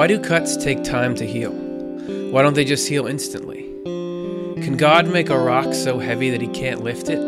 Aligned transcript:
Why 0.00 0.06
do 0.06 0.18
cuts 0.18 0.56
take 0.56 0.82
time 0.82 1.14
to 1.16 1.26
heal? 1.26 1.52
Why 2.32 2.40
don't 2.40 2.54
they 2.54 2.64
just 2.64 2.88
heal 2.88 3.06
instantly? 3.06 3.64
Can 3.84 4.78
God 4.78 5.06
make 5.06 5.28
a 5.28 5.38
rock 5.38 5.74
so 5.74 5.98
heavy 5.98 6.30
that 6.30 6.40
he 6.40 6.48
can't 6.48 6.82
lift 6.82 7.10
it? 7.10 7.18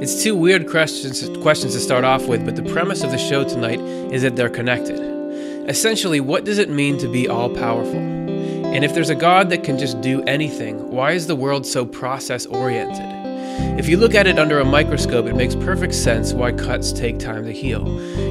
It's 0.00 0.22
two 0.22 0.36
weird 0.36 0.70
questions, 0.70 1.28
questions 1.42 1.72
to 1.72 1.80
start 1.80 2.04
off 2.04 2.28
with, 2.28 2.44
but 2.44 2.54
the 2.54 2.62
premise 2.62 3.02
of 3.02 3.10
the 3.10 3.18
show 3.18 3.42
tonight 3.42 3.80
is 4.12 4.22
that 4.22 4.36
they're 4.36 4.48
connected. 4.48 5.00
Essentially, 5.68 6.20
what 6.20 6.44
does 6.44 6.58
it 6.58 6.70
mean 6.70 6.96
to 6.98 7.08
be 7.08 7.26
all 7.26 7.52
powerful? 7.52 7.98
And 7.98 8.84
if 8.84 8.94
there's 8.94 9.10
a 9.10 9.16
God 9.16 9.50
that 9.50 9.64
can 9.64 9.76
just 9.76 10.00
do 10.00 10.22
anything, 10.28 10.92
why 10.92 11.10
is 11.10 11.26
the 11.26 11.34
world 11.34 11.66
so 11.66 11.84
process 11.84 12.46
oriented? 12.46 13.25
If 13.78 13.88
you 13.88 13.96
look 13.96 14.14
at 14.14 14.26
it 14.26 14.38
under 14.38 14.60
a 14.60 14.64
microscope, 14.64 15.26
it 15.26 15.34
makes 15.34 15.54
perfect 15.54 15.94
sense 15.94 16.32
why 16.32 16.52
cuts 16.52 16.92
take 16.92 17.18
time 17.18 17.44
to 17.44 17.52
heal. 17.52 17.86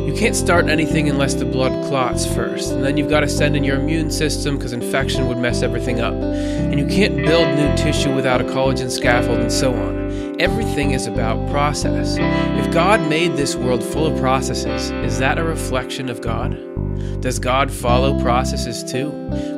You 0.08 0.14
can't 0.14 0.36
start 0.36 0.68
anything 0.68 1.10
unless 1.10 1.34
the 1.34 1.46
blood 1.46 1.88
clots 1.88 2.26
first, 2.26 2.72
and 2.72 2.84
then 2.84 2.98
you've 2.98 3.10
got 3.10 3.22
to 3.22 3.30
send 3.30 3.56
in 3.56 3.64
your 3.64 3.78
immune 3.78 4.12
system 4.12 4.58
because 4.58 4.74
infection 4.74 5.28
would 5.28 5.38
mess 5.38 5.62
everything 5.62 6.00
up. 6.00 6.14
And 6.14 6.80
you 6.80 6.88
can't 6.88 7.16
build 7.16 7.58
new 7.58 7.76
tissue 7.76 8.14
without 8.14 8.42
a 8.42 8.44
collagen 8.44 8.92
scaffold 8.92 9.40
and 9.40 9.52
so 9.52 9.74
on. 9.74 10.05
Everything 10.38 10.92
is 10.92 11.08
about 11.08 11.50
process. 11.50 12.18
If 12.20 12.74
God 12.74 13.08
made 13.10 13.38
this 13.38 13.56
world 13.56 13.82
full 13.82 14.06
of 14.06 14.20
processes, 14.20 14.92
is 14.92 15.18
that 15.20 15.38
a 15.38 15.44
reflection 15.46 16.10
of 16.10 16.20
God? 16.20 16.52
Does 17.22 17.40
God 17.40 17.72
follow 17.72 18.20
processes 18.22 18.84
too? 18.84 19.12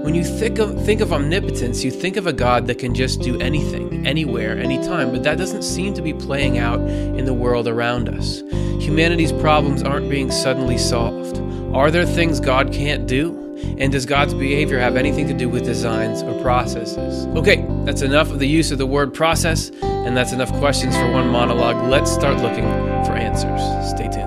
When 0.04 0.14
you 0.14 0.24
think 0.24 0.60
of, 0.60 0.86
think 0.86 1.02
of 1.02 1.12
omnipotence, 1.12 1.84
you 1.84 1.90
think 1.90 2.16
of 2.16 2.28
a 2.28 2.34
God 2.34 2.68
that 2.68 2.78
can 2.78 2.94
just 2.94 3.22
do 3.22 3.40
anything, 3.40 4.06
anywhere, 4.06 4.56
anytime, 4.56 5.12
but 5.12 5.24
that 5.24 5.40
doesn't 5.40 5.64
seem 5.64 5.96
to 5.96 6.02
be 6.04 6.14
playing 6.14 6.60
out 6.60 6.80
in 6.80 7.26
the 7.26 7.34
world 7.34 7.68
around 7.68 8.08
us. 8.08 8.44
Humanity's 8.80 9.32
problems 9.32 9.82
aren't 9.82 10.12
being 10.12 10.30
suddenly 10.30 10.78
solved. 10.78 11.40
Are 11.76 11.90
there 11.90 12.06
things 12.06 12.40
God 12.40 12.72
can't 12.72 13.08
do? 13.08 13.47
And 13.78 13.92
does 13.92 14.06
God's 14.06 14.34
behavior 14.34 14.80
have 14.80 14.96
anything 14.96 15.28
to 15.28 15.34
do 15.34 15.50
with 15.50 15.66
designs 15.66 16.24
or 16.24 16.40
processes? 16.42 17.26
Okay, 17.38 17.66
that's 17.86 18.02
enough 18.02 18.30
of 18.30 18.40
the 18.40 18.48
use 18.48 18.72
of 18.72 18.78
the 18.78 18.88
word 18.88 19.14
process, 19.14 19.72
and 19.82 20.16
that's 20.16 20.32
enough 20.32 20.52
questions 20.54 20.96
for 20.96 21.12
one 21.12 21.28
monologue. 21.30 21.90
Let's 21.90 22.12
start 22.12 22.38
looking 22.38 22.66
for 23.06 23.14
answers. 23.14 23.62
Stay 23.90 24.10
tuned. 24.10 24.27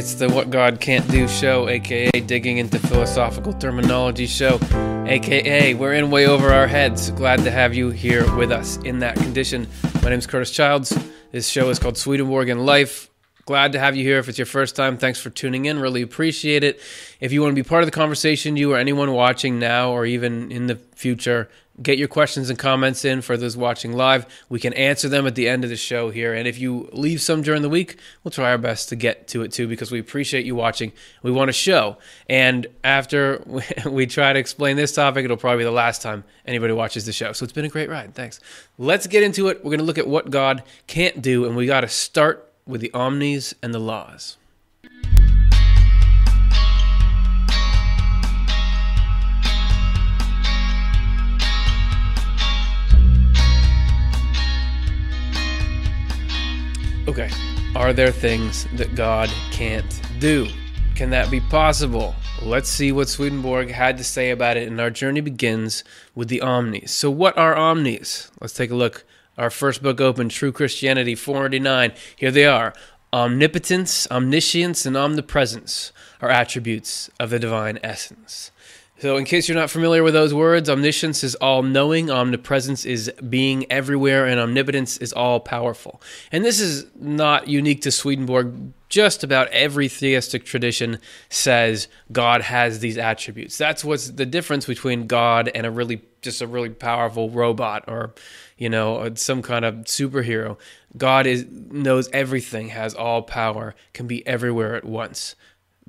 It's 0.00 0.14
the 0.14 0.30
What 0.30 0.48
God 0.48 0.80
Can't 0.80 1.06
Do 1.10 1.28
show, 1.28 1.68
aka 1.68 2.08
Digging 2.08 2.56
into 2.56 2.78
Philosophical 2.78 3.52
Terminology 3.52 4.26
show, 4.26 4.58
aka 5.06 5.74
We're 5.74 5.92
in 5.92 6.10
Way 6.10 6.26
Over 6.26 6.54
Our 6.54 6.66
Heads. 6.66 7.10
Glad 7.10 7.40
to 7.40 7.50
have 7.50 7.74
you 7.74 7.90
here 7.90 8.24
with 8.34 8.50
us 8.50 8.78
in 8.78 9.00
that 9.00 9.16
condition. 9.16 9.68
My 10.02 10.08
name 10.08 10.18
is 10.18 10.26
Curtis 10.26 10.52
Childs. 10.52 10.98
This 11.32 11.50
show 11.50 11.68
is 11.68 11.78
called 11.78 11.98
Swedenborg 11.98 12.48
and 12.48 12.64
Life. 12.64 13.10
Glad 13.44 13.72
to 13.72 13.78
have 13.78 13.94
you 13.94 14.02
here. 14.02 14.18
If 14.18 14.30
it's 14.30 14.38
your 14.38 14.46
first 14.46 14.74
time, 14.74 14.96
thanks 14.96 15.20
for 15.20 15.28
tuning 15.28 15.66
in. 15.66 15.78
Really 15.78 16.00
appreciate 16.00 16.64
it. 16.64 16.80
If 17.20 17.30
you 17.30 17.42
want 17.42 17.54
to 17.54 17.62
be 17.62 17.68
part 17.68 17.82
of 17.82 17.86
the 17.86 17.92
conversation, 17.92 18.56
you 18.56 18.72
or 18.72 18.78
anyone 18.78 19.12
watching 19.12 19.58
now 19.58 19.90
or 19.90 20.06
even 20.06 20.50
in 20.50 20.66
the 20.66 20.76
future, 20.94 21.50
get 21.82 21.98
your 21.98 22.08
questions 22.08 22.50
and 22.50 22.58
comments 22.58 23.04
in 23.04 23.22
for 23.22 23.36
those 23.36 23.56
watching 23.56 23.92
live. 23.92 24.26
We 24.48 24.60
can 24.60 24.72
answer 24.74 25.08
them 25.08 25.26
at 25.26 25.34
the 25.34 25.48
end 25.48 25.64
of 25.64 25.70
the 25.70 25.76
show 25.76 26.10
here. 26.10 26.34
And 26.34 26.46
if 26.46 26.58
you 26.58 26.88
leave 26.92 27.20
some 27.20 27.42
during 27.42 27.62
the 27.62 27.68
week, 27.68 27.98
we'll 28.22 28.30
try 28.32 28.50
our 28.50 28.58
best 28.58 28.88
to 28.90 28.96
get 28.96 29.28
to 29.28 29.42
it 29.42 29.52
too 29.52 29.66
because 29.66 29.90
we 29.90 29.98
appreciate 29.98 30.44
you 30.44 30.54
watching. 30.54 30.92
We 31.22 31.30
want 31.30 31.48
to 31.48 31.52
show. 31.52 31.98
And 32.28 32.66
after 32.84 33.42
we 33.86 34.06
try 34.06 34.32
to 34.32 34.38
explain 34.38 34.76
this 34.76 34.92
topic, 34.92 35.24
it'll 35.24 35.36
probably 35.36 35.58
be 35.58 35.64
the 35.64 35.70
last 35.70 36.02
time 36.02 36.24
anybody 36.46 36.72
watches 36.72 37.06
the 37.06 37.12
show. 37.12 37.32
So 37.32 37.44
it's 37.44 37.52
been 37.52 37.64
a 37.64 37.70
great 37.70 37.88
ride. 37.88 38.14
Thanks. 38.14 38.40
Let's 38.78 39.06
get 39.06 39.22
into 39.22 39.48
it. 39.48 39.58
We're 39.58 39.70
going 39.70 39.78
to 39.78 39.84
look 39.84 39.98
at 39.98 40.08
what 40.08 40.30
God 40.30 40.62
can't 40.86 41.22
do, 41.22 41.44
and 41.46 41.56
we 41.56 41.66
got 41.66 41.82
to 41.82 41.88
start 41.88 42.50
with 42.66 42.80
the 42.80 42.92
omnis 42.92 43.54
and 43.62 43.74
the 43.74 43.78
laws. 43.78 44.36
Okay, 57.10 57.28
are 57.74 57.92
there 57.92 58.12
things 58.12 58.68
that 58.76 58.94
God 58.94 59.28
can't 59.50 60.00
do? 60.20 60.46
Can 60.94 61.10
that 61.10 61.28
be 61.28 61.40
possible? 61.40 62.14
Let's 62.40 62.68
see 62.68 62.92
what 62.92 63.08
Swedenborg 63.08 63.68
had 63.68 63.98
to 63.98 64.04
say 64.04 64.30
about 64.30 64.56
it, 64.56 64.68
and 64.68 64.80
our 64.80 64.90
journey 64.90 65.20
begins 65.20 65.82
with 66.14 66.28
the 66.28 66.40
omnis. 66.40 66.92
So, 66.92 67.10
what 67.10 67.36
are 67.36 67.56
omnis? 67.56 68.30
Let's 68.40 68.52
take 68.52 68.70
a 68.70 68.76
look. 68.76 69.04
Our 69.36 69.50
first 69.50 69.82
book 69.82 70.00
open, 70.00 70.28
True 70.28 70.52
Christianity 70.52 71.16
489. 71.16 71.94
Here 72.14 72.30
they 72.30 72.46
are 72.46 72.74
Omnipotence, 73.12 74.06
omniscience, 74.08 74.86
and 74.86 74.96
omnipresence 74.96 75.90
are 76.20 76.30
attributes 76.30 77.10
of 77.18 77.30
the 77.30 77.40
divine 77.40 77.80
essence. 77.82 78.52
So, 79.00 79.16
in 79.16 79.24
case 79.24 79.48
you're 79.48 79.56
not 79.56 79.70
familiar 79.70 80.02
with 80.02 80.12
those 80.12 80.34
words, 80.34 80.68
omniscience 80.68 81.24
is 81.24 81.34
all 81.36 81.62
knowing, 81.62 82.10
omnipresence 82.10 82.84
is 82.84 83.10
being 83.30 83.64
everywhere, 83.72 84.26
and 84.26 84.38
omnipotence 84.38 84.98
is 84.98 85.14
all 85.14 85.40
powerful. 85.40 86.02
And 86.30 86.44
this 86.44 86.60
is 86.60 86.84
not 86.96 87.48
unique 87.48 87.80
to 87.82 87.90
Swedenborg. 87.90 88.74
Just 88.90 89.24
about 89.24 89.48
every 89.52 89.88
theistic 89.88 90.44
tradition 90.44 90.98
says 91.30 91.88
God 92.12 92.42
has 92.42 92.80
these 92.80 92.98
attributes. 92.98 93.56
That's 93.56 93.84
what's 93.84 94.10
the 94.10 94.26
difference 94.26 94.66
between 94.66 95.06
God 95.06 95.50
and 95.54 95.64
a 95.64 95.70
really 95.70 96.02
just 96.20 96.42
a 96.42 96.46
really 96.46 96.68
powerful 96.68 97.30
robot 97.30 97.84
or 97.88 98.12
you 98.58 98.68
know 98.68 98.96
uh, 98.96 99.14
some 99.14 99.40
kind 99.40 99.64
of 99.64 99.76
superhero. 99.86 100.58
God 100.98 101.26
is 101.26 101.46
knows 101.48 102.10
everything, 102.12 102.68
has 102.68 102.94
all 102.94 103.22
power, 103.22 103.74
can 103.94 104.06
be 104.06 104.26
everywhere 104.26 104.74
at 104.74 104.84
once. 104.84 105.36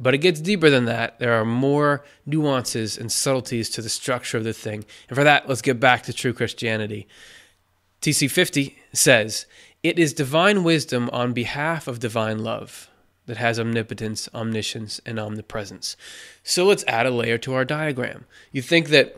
But 0.01 0.15
it 0.15 0.17
gets 0.17 0.41
deeper 0.41 0.71
than 0.71 0.85
that. 0.85 1.19
There 1.19 1.39
are 1.39 1.45
more 1.45 2.03
nuances 2.25 2.97
and 2.97 3.11
subtleties 3.11 3.69
to 3.69 3.83
the 3.83 3.89
structure 3.89 4.37
of 4.37 4.43
the 4.43 4.51
thing. 4.51 4.83
And 5.07 5.15
for 5.15 5.23
that, 5.23 5.47
let's 5.47 5.61
get 5.61 5.79
back 5.79 6.01
to 6.03 6.13
true 6.13 6.33
Christianity. 6.33 7.07
TC50 8.01 8.73
says, 8.93 9.45
It 9.83 9.99
is 9.99 10.13
divine 10.13 10.63
wisdom 10.63 11.07
on 11.13 11.33
behalf 11.33 11.87
of 11.87 11.99
divine 11.99 12.39
love 12.39 12.89
that 13.27 13.37
has 13.37 13.59
omnipotence, 13.59 14.27
omniscience, 14.33 14.99
and 15.05 15.19
omnipresence. 15.19 15.95
So 16.43 16.65
let's 16.65 16.83
add 16.87 17.05
a 17.05 17.11
layer 17.11 17.37
to 17.37 17.53
our 17.53 17.63
diagram. 17.63 18.25
You 18.51 18.63
think 18.63 18.89
that 18.89 19.15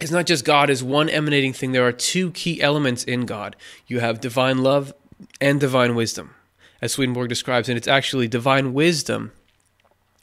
it's 0.00 0.10
not 0.10 0.26
just 0.26 0.44
God 0.44 0.70
as 0.70 0.82
one 0.82 1.08
emanating 1.08 1.52
thing, 1.52 1.70
there 1.70 1.86
are 1.86 1.92
two 1.92 2.32
key 2.32 2.60
elements 2.60 3.04
in 3.04 3.26
God. 3.26 3.54
You 3.86 4.00
have 4.00 4.20
divine 4.20 4.58
love 4.58 4.92
and 5.40 5.60
divine 5.60 5.94
wisdom, 5.94 6.34
as 6.82 6.92
Swedenborg 6.92 7.28
describes, 7.28 7.68
and 7.68 7.78
it's 7.78 7.86
actually 7.86 8.26
divine 8.26 8.74
wisdom 8.74 9.30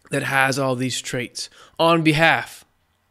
that 0.09 0.23
has 0.23 0.57
all 0.57 0.75
these 0.75 1.01
traits 1.01 1.49
on 1.79 2.01
behalf 2.01 2.65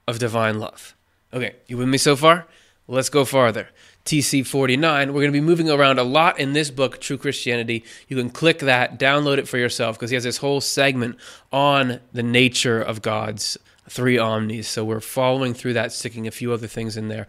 of 0.07 0.19
divine 0.19 0.59
love. 0.59 0.95
Okay, 1.33 1.57
you 1.67 1.77
with 1.77 1.89
me 1.89 1.99
so 1.99 2.17
far? 2.17 2.47
Let's 2.89 3.09
go 3.09 3.25
farther. 3.25 3.69
TC49. 4.05 5.09
We're 5.09 5.13
going 5.13 5.27
to 5.27 5.33
be 5.33 5.41
moving 5.41 5.69
around 5.69 5.99
a 5.99 6.05
lot 6.05 6.39
in 6.39 6.53
this 6.53 6.71
book, 6.71 7.01
True 7.01 7.19
Christianity. 7.19 7.85
You 8.07 8.17
can 8.17 8.31
click 8.31 8.61
that, 8.61 8.99
download 8.99 9.39
it 9.39 9.49
for 9.49 9.59
yourself, 9.59 9.97
because 9.97 10.11
he 10.11 10.15
has 10.15 10.23
this 10.25 10.37
whole 10.37 10.61
segment 10.61 11.17
on 11.53 12.01
the 12.13 12.23
nature 12.23 12.81
of 12.81 13.03
God's 13.03 13.59
three 13.89 14.17
omnis. 14.17 14.69
So 14.69 14.85
we're 14.85 15.01
following 15.01 15.55
through 15.55 15.73
that, 15.75 15.93
sticking 15.93 16.27
a 16.27 16.31
few 16.31 16.53
other 16.53 16.69
things 16.69 16.97
in 16.97 17.09
there. 17.09 17.27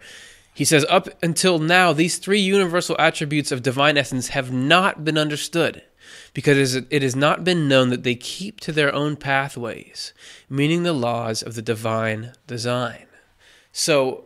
He 0.54 0.64
says, 0.64 0.86
Up 0.88 1.08
until 1.22 1.58
now, 1.58 1.92
these 1.92 2.18
three 2.18 2.40
universal 2.40 2.96
attributes 2.98 3.50
of 3.50 3.62
divine 3.62 3.96
essence 3.96 4.28
have 4.28 4.52
not 4.52 5.04
been 5.04 5.18
understood 5.18 5.82
because 6.38 6.76
it 6.76 7.02
has 7.02 7.16
not 7.16 7.42
been 7.42 7.66
known 7.66 7.88
that 7.88 8.04
they 8.04 8.14
keep 8.14 8.60
to 8.60 8.70
their 8.70 8.94
own 8.94 9.16
pathways, 9.16 10.14
meaning 10.48 10.84
the 10.84 10.92
laws 10.92 11.42
of 11.42 11.56
the 11.56 11.62
divine 11.62 12.32
design. 12.46 13.06
So 13.72 14.22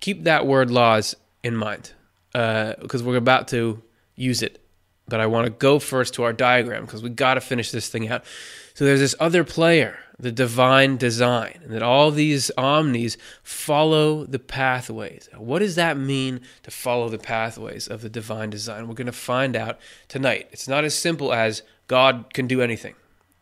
keep 0.00 0.24
that 0.24 0.46
word 0.46 0.70
laws 0.70 1.14
in 1.42 1.54
mind 1.54 1.92
because 2.32 3.02
uh, 3.02 3.04
we're 3.04 3.16
about 3.16 3.48
to 3.48 3.82
use 4.16 4.40
it. 4.40 4.64
But 5.06 5.20
I 5.20 5.26
want 5.26 5.44
to 5.44 5.50
go 5.50 5.78
first 5.78 6.14
to 6.14 6.22
our 6.22 6.32
diagram 6.32 6.86
because 6.86 7.02
we've 7.02 7.14
got 7.14 7.34
to 7.34 7.42
finish 7.42 7.70
this 7.70 7.90
thing 7.90 8.08
out. 8.08 8.24
So 8.72 8.86
there's 8.86 9.00
this 9.00 9.14
other 9.20 9.44
player, 9.44 9.98
the 10.18 10.30
divine 10.30 10.96
design, 10.96 11.60
and 11.64 11.72
that 11.72 11.82
all 11.82 12.10
these 12.12 12.50
omnis 12.56 13.16
follow 13.42 14.24
the 14.24 14.38
pathways. 14.38 15.28
What 15.36 15.58
does 15.58 15.74
that 15.74 15.96
mean 15.96 16.40
to 16.62 16.70
follow 16.70 17.08
the 17.08 17.18
pathways 17.18 17.88
of 17.88 18.00
the 18.00 18.08
divine 18.08 18.50
design? 18.50 18.86
We're 18.86 18.94
going 18.94 19.06
to 19.06 19.12
find 19.12 19.56
out 19.56 19.80
tonight. 20.06 20.48
It's 20.52 20.68
not 20.68 20.84
as 20.84 20.94
simple 20.94 21.32
as 21.32 21.62
God 21.88 22.32
can 22.32 22.46
do 22.46 22.62
anything. 22.62 22.94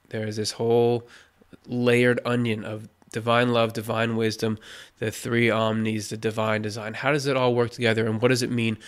There 0.08 0.26
is 0.26 0.36
this 0.36 0.52
whole 0.52 1.06
layered 1.66 2.20
onion 2.24 2.64
of 2.64 2.88
divine 3.12 3.52
love, 3.52 3.74
divine 3.74 4.16
wisdom, 4.16 4.58
the 4.98 5.10
three 5.10 5.50
omnis, 5.50 6.08
the 6.08 6.16
divine 6.16 6.62
design. 6.62 6.94
How 6.94 7.12
does 7.12 7.26
it 7.26 7.36
all 7.36 7.54
work 7.54 7.70
together, 7.70 8.06
and 8.06 8.22
what 8.22 8.28
does 8.28 8.42
it 8.42 8.50
mean 8.50 8.78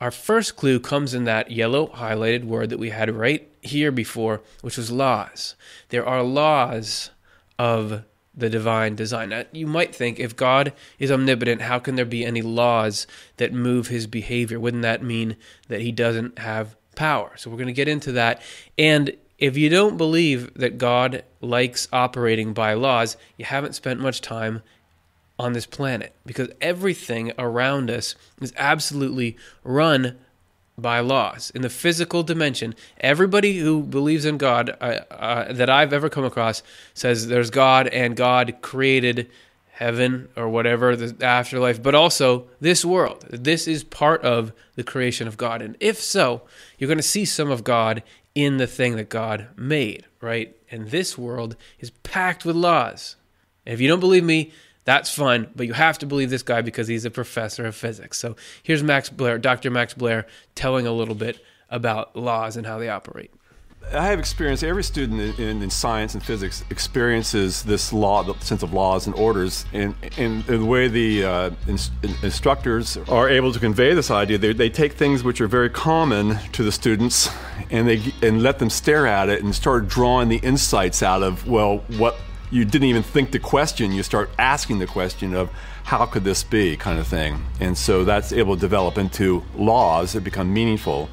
Our 0.00 0.10
first 0.10 0.56
clue 0.56 0.78
comes 0.78 1.14
in 1.14 1.24
that 1.24 1.50
yellow 1.50 1.86
highlighted 1.88 2.44
word 2.44 2.68
that 2.68 2.78
we 2.78 2.90
had 2.90 3.10
right 3.14 3.48
here 3.62 3.90
before, 3.90 4.42
which 4.60 4.76
was 4.76 4.90
laws. 4.90 5.54
There 5.88 6.06
are 6.06 6.22
laws 6.22 7.10
of 7.58 8.04
the 8.36 8.50
divine 8.50 8.94
design. 8.94 9.30
Now, 9.30 9.44
you 9.52 9.66
might 9.66 9.94
think 9.94 10.20
if 10.20 10.36
God 10.36 10.74
is 10.98 11.10
omnipotent, 11.10 11.62
how 11.62 11.78
can 11.78 11.94
there 11.94 12.04
be 12.04 12.24
any 12.24 12.42
laws 12.42 13.06
that 13.38 13.52
move 13.52 13.88
his 13.88 14.06
behavior? 14.06 14.60
Wouldn't 14.60 14.82
that 14.82 15.02
mean 15.02 15.36
that 15.68 15.80
he 15.80 15.90
doesn't 15.90 16.38
have 16.38 16.76
power? 16.94 17.32
So 17.36 17.50
we're 17.50 17.56
going 17.56 17.66
to 17.68 17.72
get 17.72 17.88
into 17.88 18.12
that. 18.12 18.42
And 18.76 19.16
if 19.38 19.56
you 19.56 19.68
don't 19.70 19.96
believe 19.96 20.52
that 20.54 20.76
God 20.78 21.24
likes 21.40 21.88
operating 21.92 22.52
by 22.52 22.74
laws, 22.74 23.16
you 23.38 23.46
haven't 23.46 23.74
spent 23.74 24.00
much 24.00 24.20
time 24.20 24.62
on 25.38 25.52
this 25.52 25.66
planet 25.66 26.14
because 26.24 26.48
everything 26.60 27.32
around 27.38 27.90
us 27.90 28.14
is 28.40 28.52
absolutely 28.56 29.36
run 29.62 30.16
by 30.78 31.00
laws. 31.00 31.50
In 31.54 31.62
the 31.62 31.70
physical 31.70 32.22
dimension, 32.22 32.74
everybody 33.00 33.58
who 33.58 33.82
believes 33.82 34.24
in 34.24 34.38
God 34.38 34.76
uh, 34.80 35.00
uh, 35.10 35.52
that 35.52 35.70
I've 35.70 35.92
ever 35.92 36.08
come 36.08 36.24
across 36.24 36.62
says 36.94 37.28
there's 37.28 37.50
God 37.50 37.88
and 37.88 38.16
God 38.16 38.56
created 38.60 39.30
heaven 39.72 40.28
or 40.36 40.48
whatever, 40.48 40.96
the 40.96 41.24
afterlife, 41.24 41.82
but 41.82 41.94
also 41.94 42.46
this 42.60 42.84
world. 42.84 43.26
This 43.30 43.68
is 43.68 43.84
part 43.84 44.22
of 44.22 44.52
the 44.74 44.84
creation 44.84 45.28
of 45.28 45.36
God. 45.36 45.60
And 45.60 45.76
if 45.80 46.00
so, 46.00 46.42
you're 46.78 46.88
going 46.88 46.98
to 46.98 47.02
see 47.02 47.24
some 47.24 47.50
of 47.50 47.62
God 47.64 48.02
in 48.34 48.56
the 48.56 48.66
thing 48.66 48.96
that 48.96 49.08
God 49.08 49.48
made, 49.56 50.06
right? 50.20 50.56
And 50.70 50.90
this 50.90 51.18
world 51.18 51.56
is 51.78 51.90
packed 51.90 52.44
with 52.44 52.56
laws. 52.56 53.16
And 53.64 53.74
if 53.74 53.80
you 53.80 53.88
don't 53.88 54.00
believe 54.00 54.24
me, 54.24 54.52
that's 54.86 55.12
fun, 55.12 55.48
but 55.54 55.66
you 55.66 55.72
have 55.72 55.98
to 55.98 56.06
believe 56.06 56.30
this 56.30 56.44
guy 56.44 56.62
because 56.62 56.86
he's 56.86 57.04
a 57.04 57.10
professor 57.10 57.66
of 57.66 57.74
physics. 57.74 58.18
So 58.18 58.36
here's 58.62 58.84
Max 58.84 59.10
Blair, 59.10 59.36
Dr. 59.36 59.68
Max 59.70 59.92
Blair, 59.92 60.26
telling 60.54 60.86
a 60.86 60.92
little 60.92 61.16
bit 61.16 61.44
about 61.68 62.14
laws 62.16 62.56
and 62.56 62.64
how 62.64 62.78
they 62.78 62.88
operate. 62.88 63.32
I 63.92 64.06
have 64.06 64.18
experience. 64.18 64.62
Every 64.62 64.82
student 64.82 65.38
in, 65.38 65.62
in, 65.62 65.70
science 65.70 66.14
and 66.14 66.22
physics 66.22 66.64
experiences 66.70 67.62
this 67.62 67.92
law, 67.92 68.24
the 68.24 68.34
sense 68.44 68.64
of 68.64 68.72
laws 68.72 69.06
and 69.06 69.14
orders, 69.14 69.64
and, 69.72 69.94
and 70.18 70.44
the 70.44 70.64
way 70.64 70.88
the 70.88 71.24
uh, 71.24 71.50
in, 71.68 71.78
instructors 72.22 72.96
are 73.08 73.28
able 73.28 73.52
to 73.52 73.60
convey 73.60 73.94
this 73.94 74.10
idea. 74.10 74.38
They, 74.38 74.52
they 74.52 74.70
take 74.70 74.94
things 74.94 75.22
which 75.22 75.40
are 75.40 75.46
very 75.46 75.70
common 75.70 76.38
to 76.52 76.64
the 76.64 76.72
students, 76.72 77.28
and 77.70 77.86
they 77.88 78.12
and 78.22 78.42
let 78.42 78.58
them 78.58 78.70
stare 78.70 79.06
at 79.06 79.28
it 79.28 79.44
and 79.44 79.54
start 79.54 79.86
drawing 79.86 80.28
the 80.28 80.38
insights 80.38 81.00
out 81.00 81.22
of 81.22 81.46
well, 81.46 81.78
what 81.96 82.16
you 82.50 82.64
didn't 82.64 82.88
even 82.88 83.02
think 83.02 83.32
the 83.32 83.38
question, 83.38 83.92
you 83.92 84.02
start 84.02 84.30
asking 84.38 84.78
the 84.78 84.86
question 84.86 85.34
of 85.34 85.50
how 85.84 86.06
could 86.06 86.24
this 86.24 86.42
be, 86.42 86.76
kind 86.76 86.98
of 86.98 87.06
thing. 87.06 87.44
And 87.60 87.76
so 87.76 88.04
that's 88.04 88.32
able 88.32 88.54
to 88.54 88.60
develop 88.60 88.98
into 88.98 89.44
laws 89.56 90.12
that 90.12 90.22
become 90.22 90.52
meaningful. 90.52 91.08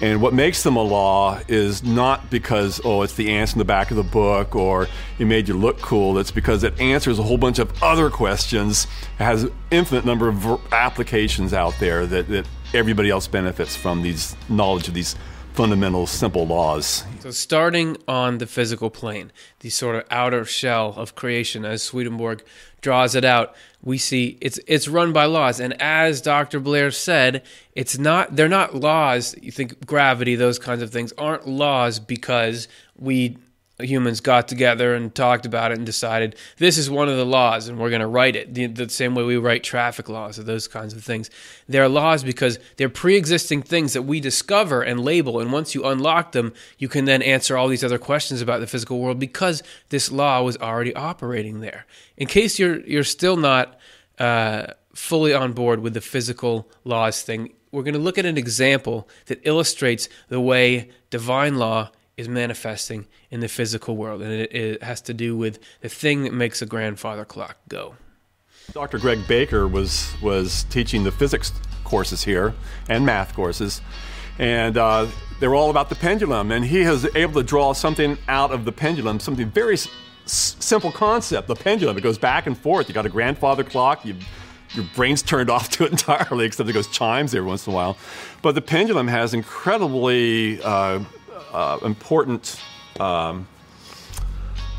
And 0.00 0.22
what 0.22 0.32
makes 0.32 0.62
them 0.62 0.76
a 0.76 0.82
law 0.82 1.40
is 1.48 1.82
not 1.82 2.30
because, 2.30 2.80
oh, 2.84 3.02
it's 3.02 3.14
the 3.14 3.30
answer 3.30 3.54
in 3.54 3.58
the 3.58 3.64
back 3.64 3.90
of 3.90 3.96
the 3.96 4.04
book 4.04 4.54
or 4.54 4.86
it 5.18 5.24
made 5.24 5.48
you 5.48 5.54
look 5.54 5.80
cool. 5.80 6.18
It's 6.18 6.30
because 6.30 6.62
it 6.62 6.78
answers 6.80 7.18
a 7.18 7.24
whole 7.24 7.38
bunch 7.38 7.58
of 7.58 7.82
other 7.82 8.08
questions. 8.08 8.86
It 9.18 9.24
has 9.24 9.50
infinite 9.72 10.04
number 10.04 10.28
of 10.28 10.72
applications 10.72 11.52
out 11.52 11.74
there 11.80 12.06
that, 12.06 12.28
that 12.28 12.46
everybody 12.72 13.10
else 13.10 13.26
benefits 13.26 13.74
from 13.74 14.02
these 14.02 14.36
knowledge 14.48 14.86
of 14.86 14.94
these 14.94 15.16
fundamental, 15.58 16.06
simple 16.06 16.46
laws. 16.46 17.02
So, 17.18 17.32
starting 17.32 17.96
on 18.06 18.38
the 18.38 18.46
physical 18.46 18.90
plane, 18.90 19.32
the 19.58 19.70
sort 19.70 19.96
of 19.96 20.04
outer 20.08 20.44
shell 20.44 20.94
of 20.96 21.16
creation, 21.16 21.64
as 21.64 21.82
Swedenborg 21.82 22.44
draws 22.80 23.16
it 23.16 23.24
out, 23.24 23.56
we 23.82 23.98
see 23.98 24.38
it's 24.40 24.60
it's 24.68 24.86
run 24.86 25.12
by 25.12 25.24
laws. 25.24 25.58
And 25.58 25.74
as 25.82 26.20
Dr. 26.20 26.60
Blair 26.60 26.92
said, 26.92 27.42
it's 27.74 27.98
not 27.98 28.36
they're 28.36 28.48
not 28.48 28.76
laws. 28.76 29.34
You 29.42 29.50
think 29.50 29.84
gravity, 29.84 30.36
those 30.36 30.60
kinds 30.60 30.80
of 30.80 30.92
things 30.92 31.12
aren't 31.18 31.48
laws 31.48 31.98
because 31.98 32.68
we 32.96 33.36
humans 33.80 34.20
got 34.20 34.48
together 34.48 34.94
and 34.94 35.14
talked 35.14 35.46
about 35.46 35.70
it 35.70 35.78
and 35.78 35.86
decided 35.86 36.34
this 36.56 36.76
is 36.76 36.90
one 36.90 37.08
of 37.08 37.16
the 37.16 37.24
laws 37.24 37.68
and 37.68 37.78
we're 37.78 37.90
going 37.90 38.00
to 38.00 38.08
write 38.08 38.34
it 38.34 38.52
the, 38.52 38.66
the, 38.66 38.88
same 38.88 39.14
way 39.14 39.22
we 39.22 39.36
write 39.36 39.62
traffic 39.62 40.08
laws 40.08 40.38
or 40.38 40.42
those 40.42 40.66
kinds 40.66 40.94
of 40.94 41.04
things. 41.04 41.30
They're 41.68 41.88
laws 41.88 42.24
because 42.24 42.58
they're 42.76 42.88
pre-existing 42.88 43.62
things 43.62 43.92
that 43.92 44.02
we 44.02 44.18
discover 44.18 44.82
and 44.82 44.98
label 44.98 45.38
and 45.38 45.52
once 45.52 45.74
you 45.74 45.84
unlock 45.84 46.32
them 46.32 46.52
you 46.76 46.88
can 46.88 47.04
then 47.04 47.22
answer 47.22 47.56
all 47.56 47.68
these 47.68 47.84
other 47.84 47.98
questions 47.98 48.42
about 48.42 48.60
the 48.60 48.66
physical 48.66 48.98
world 48.98 49.20
because 49.20 49.62
this 49.90 50.10
law 50.10 50.42
was 50.42 50.56
already 50.56 50.94
operating 50.96 51.60
there. 51.60 51.86
In 52.16 52.26
case 52.26 52.58
you're 52.58 52.80
you're 52.80 53.04
still 53.04 53.36
not 53.36 53.78
uh, 54.18 54.66
fully 54.92 55.32
on 55.32 55.52
board 55.52 55.80
with 55.80 55.94
the 55.94 56.00
physical 56.00 56.68
laws 56.84 57.22
thing 57.22 57.52
we're 57.70 57.82
going 57.82 57.94
to 57.94 58.00
look 58.00 58.18
at 58.18 58.24
an 58.24 58.38
example 58.38 59.08
that 59.26 59.40
illustrates 59.44 60.08
the 60.28 60.40
way 60.40 60.90
divine 61.10 61.58
law 61.58 61.90
is 62.16 62.28
manifesting 62.28 63.06
in 63.30 63.40
the 63.40 63.48
physical 63.48 63.96
world, 63.96 64.22
and 64.22 64.32
it, 64.32 64.54
it, 64.54 64.82
has 64.82 65.00
to 65.02 65.14
do 65.14 65.36
with 65.36 65.58
the 65.80 65.88
thing 65.88 66.22
that 66.22 66.32
makes 66.32 66.62
a 66.62 66.66
grandfather 66.66 67.24
clock 67.24 67.56
go. 67.68 67.94
Dr. 68.72 68.98
Greg 68.98 69.26
Baker 69.26 69.66
was 69.66 70.14
was 70.22 70.64
teaching 70.64 71.04
the 71.04 71.12
physics 71.12 71.52
courses 71.84 72.22
here 72.22 72.54
and 72.88 73.04
math 73.04 73.34
courses, 73.34 73.80
and 74.38 74.76
uh, 74.76 75.06
they 75.40 75.48
were 75.48 75.54
all 75.54 75.70
about 75.70 75.88
the 75.88 75.94
pendulum, 75.94 76.52
and 76.52 76.64
he 76.64 76.86
was 76.86 77.04
able 77.16 77.34
to 77.34 77.42
draw 77.42 77.72
something 77.72 78.18
out 78.28 78.50
of 78.50 78.64
the 78.64 78.72
pendulum, 78.72 79.20
something 79.20 79.48
very 79.50 79.74
s- 79.74 79.88
simple 80.24 80.92
concept. 80.92 81.48
The 81.48 81.54
pendulum 81.54 81.96
it 81.96 82.02
goes 82.02 82.18
back 82.18 82.46
and 82.46 82.56
forth. 82.56 82.88
You 82.88 82.94
got 82.94 83.06
a 83.06 83.10
grandfather 83.10 83.64
clock. 83.64 84.04
You 84.04 84.16
your 84.72 84.84
brain's 84.94 85.22
turned 85.22 85.50
off 85.54 85.70
to 85.70 85.84
it 85.84 85.92
entirely, 85.92 86.46
except 86.46 86.68
it 86.68 86.72
goes 86.72 86.88
chimes 86.88 87.34
every 87.34 87.48
once 87.48 87.66
in 87.66 87.72
a 87.72 87.76
while. 87.76 87.96
But 88.42 88.54
the 88.54 88.62
pendulum 88.62 89.08
has 89.08 89.34
incredibly 89.34 90.62
uh, 90.62 91.04
uh, 91.52 91.78
important 91.82 92.60
um, 93.00 93.46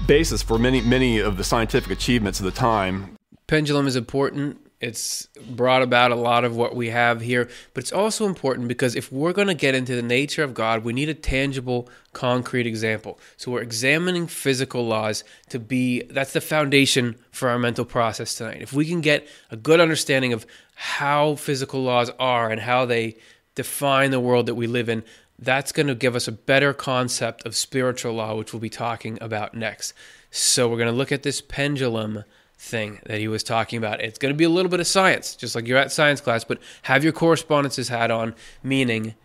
basis 0.06 0.42
for 0.42 0.58
many 0.58 0.82
many 0.82 1.20
of 1.20 1.38
the 1.38 1.44
scientific 1.44 1.92
achievements 1.92 2.40
of 2.40 2.46
the 2.46 2.52
time. 2.52 3.16
Pendulum 3.48 3.88
is 3.88 3.96
important. 3.96 4.58
It's 4.80 5.28
brought 5.50 5.82
about 5.82 6.12
a 6.12 6.16
lot 6.16 6.46
of 6.46 6.56
what 6.56 6.74
we 6.74 6.90
have 6.90 7.20
here, 7.20 7.50
but 7.74 7.84
it's 7.84 7.92
also 7.92 8.26
important 8.26 8.70
because 8.70 8.96
if 8.96 9.12
we're 9.12 9.34
going 9.34 9.50
to 9.50 9.54
get 9.54 9.76
into 9.76 9.94
the 9.94 10.02
nature 10.02 10.42
of 10.42 10.54
God, 10.54 10.86
we 10.86 10.94
need 10.94 11.10
a 11.10 11.14
tangible, 11.14 11.90
concrete 12.14 12.66
example. 12.66 13.20
So 13.36 13.52
we're 13.52 13.62
examining 13.62 14.28
physical 14.28 14.88
laws 14.88 15.26
to 15.50 15.60
be 15.60 16.04
that's 16.04 16.32
the 16.32 16.40
foundation 16.40 17.18
for 17.32 17.50
our 17.50 17.60
mental 17.60 17.84
process 17.84 18.36
tonight. 18.36 18.62
If 18.62 18.72
we 18.72 18.86
can 18.86 19.02
get 19.02 19.28
a 19.52 19.58
good 19.58 19.82
understanding 19.82 20.32
of 20.32 20.46
how 20.76 21.36
physical 21.36 21.84
laws 21.84 22.10
are 22.18 22.50
and 22.50 22.62
how 22.62 22.86
they 22.86 23.18
define 23.56 24.12
the 24.12 24.22
world 24.22 24.46
that 24.46 24.56
we 24.56 24.66
live 24.66 24.88
in, 24.88 25.04
that's 25.42 25.72
going 25.72 25.88
to 25.88 25.96
give 25.96 26.16
us 26.16 26.28
a 26.28 26.32
better 26.32 26.74
concept 26.74 27.46
of 27.46 27.56
spiritual 27.56 28.14
law, 28.14 28.36
which 28.36 28.54
we'll 28.54 28.60
be 28.60 28.70
talking 28.70 29.18
about 29.22 29.54
next. 29.54 29.94
So, 30.32 30.68
we're 30.68 30.78
going 30.78 30.92
to 30.92 30.98
look 30.98 31.12
at 31.12 31.24
this 31.24 31.42
pendulum 31.42 32.24
thing 32.58 33.00
that 33.06 33.20
he 33.20 33.28
was 33.28 33.42
talking 33.42 33.78
about. 33.78 34.02
It's 34.02 34.20
going 34.20 34.34
to 34.34 34.38
be 34.38 34.44
a 34.44 34.50
little 34.50 34.70
bit 34.70 34.80
of 34.80 34.88
science, 34.88 35.36
just 35.36 35.56
like 35.56 35.66
you're 35.66 35.78
at 35.78 35.92
science 35.92 36.20
class, 36.20 36.44
but 36.44 36.60
have 36.84 37.04
your 37.04 37.14
correspondences 37.14 37.88
hat 37.88 38.12
on, 38.12 38.36
meaning 38.62 39.16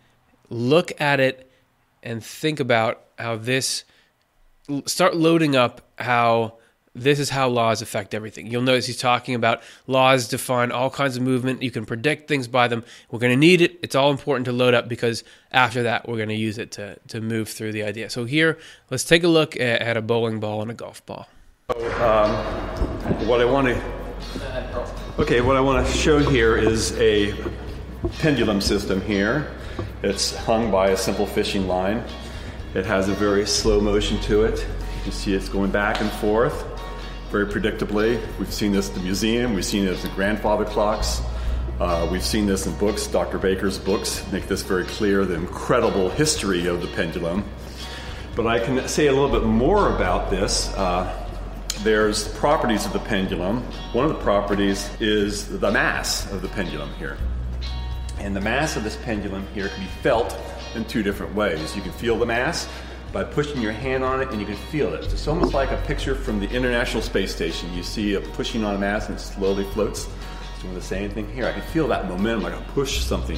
look 0.49 0.99
at 1.01 1.19
it 1.19 1.51
and 2.01 2.23
think 2.23 2.59
about 2.59 3.03
how 3.19 3.35
this, 3.35 3.83
start 4.85 5.15
loading 5.15 5.55
up 5.55 5.81
how 5.99 6.55
this 6.95 7.19
is 7.19 7.29
how 7.29 7.49
laws 7.49 7.81
affect 7.81 8.13
everything. 8.13 8.47
You'll 8.47 8.61
notice 8.61 8.87
he's 8.87 8.97
talking 8.97 9.35
about 9.35 9.61
laws 9.85 10.29
define 10.29 10.71
all 10.71 10.89
kinds 10.89 11.17
of 11.17 11.23
movement. 11.23 11.61
You 11.61 11.69
can 11.69 11.85
predict 11.85 12.29
things 12.29 12.47
by 12.47 12.69
them. 12.69 12.85
We're 13.11 13.19
going 13.19 13.33
to 13.33 13.37
need 13.37 13.61
it. 13.61 13.77
It's 13.83 13.95
all 13.95 14.11
important 14.11 14.45
to 14.45 14.53
load 14.53 14.73
up 14.73 14.87
because 14.87 15.25
after 15.51 15.83
that, 15.83 16.07
we're 16.07 16.15
going 16.15 16.29
to 16.29 16.35
use 16.35 16.57
it 16.57 16.71
to, 16.71 16.97
to 17.09 17.19
move 17.19 17.49
through 17.49 17.73
the 17.73 17.83
idea. 17.83 18.09
So, 18.09 18.23
here, 18.23 18.57
let's 18.89 19.03
take 19.03 19.23
a 19.23 19.27
look 19.27 19.55
at, 19.57 19.81
at 19.81 19.97
a 19.97 20.01
bowling 20.01 20.39
ball 20.39 20.61
and 20.61 20.71
a 20.71 20.73
golf 20.73 21.05
ball. 21.05 21.27
Um, 21.69 22.31
what 23.27 23.41
I 23.41 23.45
want 23.45 23.67
to. 23.67 23.75
Okay, 25.19 25.41
what 25.41 25.57
I 25.57 25.59
want 25.59 25.85
to 25.85 25.93
show 25.93 26.19
here 26.19 26.55
is 26.55 26.93
a 26.97 27.35
pendulum 28.19 28.61
system 28.61 29.01
here. 29.01 29.51
It's 30.01 30.33
hung 30.35 30.71
by 30.71 30.89
a 30.89 30.97
simple 30.97 31.25
fishing 31.25 31.67
line. 31.67 32.03
It 32.73 32.85
has 32.85 33.09
a 33.09 33.13
very 33.13 33.45
slow 33.45 33.81
motion 33.81 34.19
to 34.21 34.43
it. 34.43 34.59
You 34.59 35.03
can 35.03 35.11
see 35.11 35.33
it's 35.33 35.49
going 35.49 35.71
back 35.71 36.01
and 36.01 36.11
forth 36.11 36.74
very 37.35 37.47
predictably. 37.47 38.17
We've 38.39 38.53
seen 38.53 38.71
this 38.71 38.87
at 38.87 38.95
the 38.95 39.01
museum, 39.01 39.55
we've 39.55 39.65
seen 39.65 39.85
it 39.85 39.91
at 39.91 39.97
the 39.97 40.07
grandfather 40.15 40.63
clocks. 40.63 41.21
Uh, 41.81 42.07
we've 42.09 42.23
seen 42.23 42.45
this 42.45 42.65
in 42.65 42.73
books, 42.77 43.07
Dr. 43.07 43.37
Baker's 43.37 43.77
books 43.77 44.23
make 44.31 44.47
this 44.47 44.61
very 44.61 44.85
clear 44.85 45.25
the 45.25 45.33
incredible 45.33 46.09
history 46.09 46.65
of 46.67 46.81
the 46.81 46.87
pendulum. 46.87 47.43
But 48.37 48.47
I 48.47 48.59
can 48.59 48.87
say 48.87 49.07
a 49.07 49.11
little 49.11 49.29
bit 49.29 49.45
more 49.45 49.93
about 49.93 50.29
this. 50.29 50.73
Uh, 50.75 51.27
there's 51.83 52.25
properties 52.37 52.85
of 52.85 52.93
the 52.93 52.99
pendulum. 52.99 53.63
One 53.91 54.05
of 54.05 54.13
the 54.13 54.23
properties 54.23 54.89
is 55.01 55.59
the 55.59 55.71
mass 55.71 56.31
of 56.31 56.41
the 56.41 56.47
pendulum 56.47 56.93
here. 56.93 57.17
And 58.19 58.33
the 58.33 58.39
mass 58.39 58.77
of 58.77 58.85
this 58.85 58.95
pendulum 59.03 59.45
here 59.53 59.67
can 59.67 59.83
be 59.83 59.89
felt 60.01 60.39
in 60.73 60.85
two 60.85 61.03
different 61.03 61.35
ways. 61.35 61.75
You 61.75 61.81
can 61.81 61.91
feel 61.91 62.17
the 62.17 62.25
mass 62.25 62.69
by 63.15 63.23
pushing 63.23 63.61
your 63.61 63.71
hand 63.71 64.03
on 64.03 64.19
it 64.19 64.29
and 64.31 64.41
you 64.41 64.45
can 64.45 64.57
feel 64.57 64.93
it. 64.93 65.01
It's 65.05 65.25
almost 65.25 65.53
like 65.53 65.71
a 65.71 65.77
picture 65.87 66.15
from 66.15 66.37
the 66.37 66.49
International 66.49 67.01
Space 67.01 67.33
Station. 67.33 67.73
You 67.73 67.81
see 67.81 68.15
a 68.15 68.19
pushing 68.19 68.65
on 68.65 68.75
a 68.75 68.77
mass 68.77 69.07
and 69.07 69.17
it 69.17 69.21
slowly 69.21 69.63
floats. 69.71 70.09
It's 70.53 70.61
doing 70.61 70.73
the 70.73 70.81
same 70.81 71.09
thing 71.11 71.25
here. 71.31 71.45
I 71.45 71.53
can 71.53 71.61
feel 71.61 71.87
that 71.87 72.09
momentum, 72.09 72.43
like 72.43 72.53
I 72.53 72.61
push 72.73 72.99
something 72.99 73.37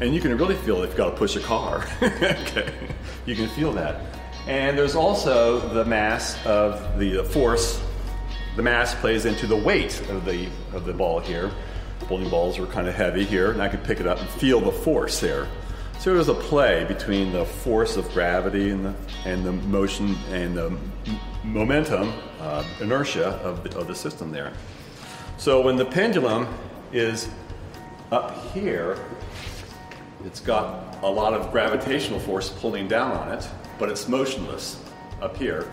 And 0.00 0.14
you 0.14 0.22
can 0.22 0.34
really 0.38 0.54
feel 0.54 0.80
it 0.80 0.84
if 0.84 0.88
you've 0.88 0.96
got 0.96 1.10
to 1.10 1.16
push 1.16 1.36
a 1.36 1.40
car. 1.40 1.86
okay, 2.02 2.72
you 3.26 3.36
can 3.36 3.46
feel 3.50 3.72
that. 3.72 4.00
And 4.46 4.78
there's 4.78 4.94
also 4.94 5.68
the 5.68 5.84
mass 5.84 6.38
of 6.46 6.98
the 6.98 7.20
uh, 7.20 7.24
force. 7.24 7.78
The 8.56 8.62
mass 8.62 8.94
plays 8.94 9.26
into 9.26 9.46
the 9.46 9.56
weight 9.56 10.00
of 10.08 10.24
the 10.24 10.48
of 10.72 10.86
the 10.86 10.94
ball 10.94 11.20
here. 11.20 11.50
Bowling 12.08 12.30
balls 12.30 12.58
are 12.58 12.64
kind 12.64 12.88
of 12.88 12.94
heavy 12.94 13.26
here, 13.26 13.50
and 13.50 13.60
I 13.60 13.68
could 13.68 13.84
pick 13.84 14.00
it 14.00 14.06
up 14.06 14.18
and 14.18 14.28
feel 14.30 14.62
the 14.62 14.72
force 14.72 15.20
there. 15.20 15.46
So 16.00 16.14
it 16.14 16.16
was 16.16 16.30
a 16.30 16.34
play 16.34 16.86
between 16.86 17.30
the 17.30 17.44
force 17.44 17.98
of 17.98 18.10
gravity 18.14 18.70
and 18.70 18.82
the 18.82 18.94
and 19.26 19.44
the 19.44 19.52
motion 19.52 20.16
and 20.30 20.56
the 20.56 20.74
momentum, 21.44 22.14
uh, 22.40 22.64
inertia 22.80 23.38
of 23.44 23.62
the, 23.62 23.76
of 23.76 23.86
the 23.86 23.94
system 23.94 24.32
there. 24.32 24.54
So 25.36 25.60
when 25.60 25.76
the 25.76 25.84
pendulum 25.84 26.48
is 26.90 27.28
up 28.10 28.50
here, 28.54 28.96
it's 30.24 30.40
got 30.40 30.96
a 31.02 31.06
lot 31.06 31.34
of 31.34 31.52
gravitational 31.52 32.18
force 32.18 32.48
pulling 32.48 32.88
down 32.88 33.12
on 33.12 33.32
it, 33.32 33.46
but 33.78 33.90
it's 33.90 34.08
motionless 34.08 34.82
up 35.20 35.36
here. 35.36 35.70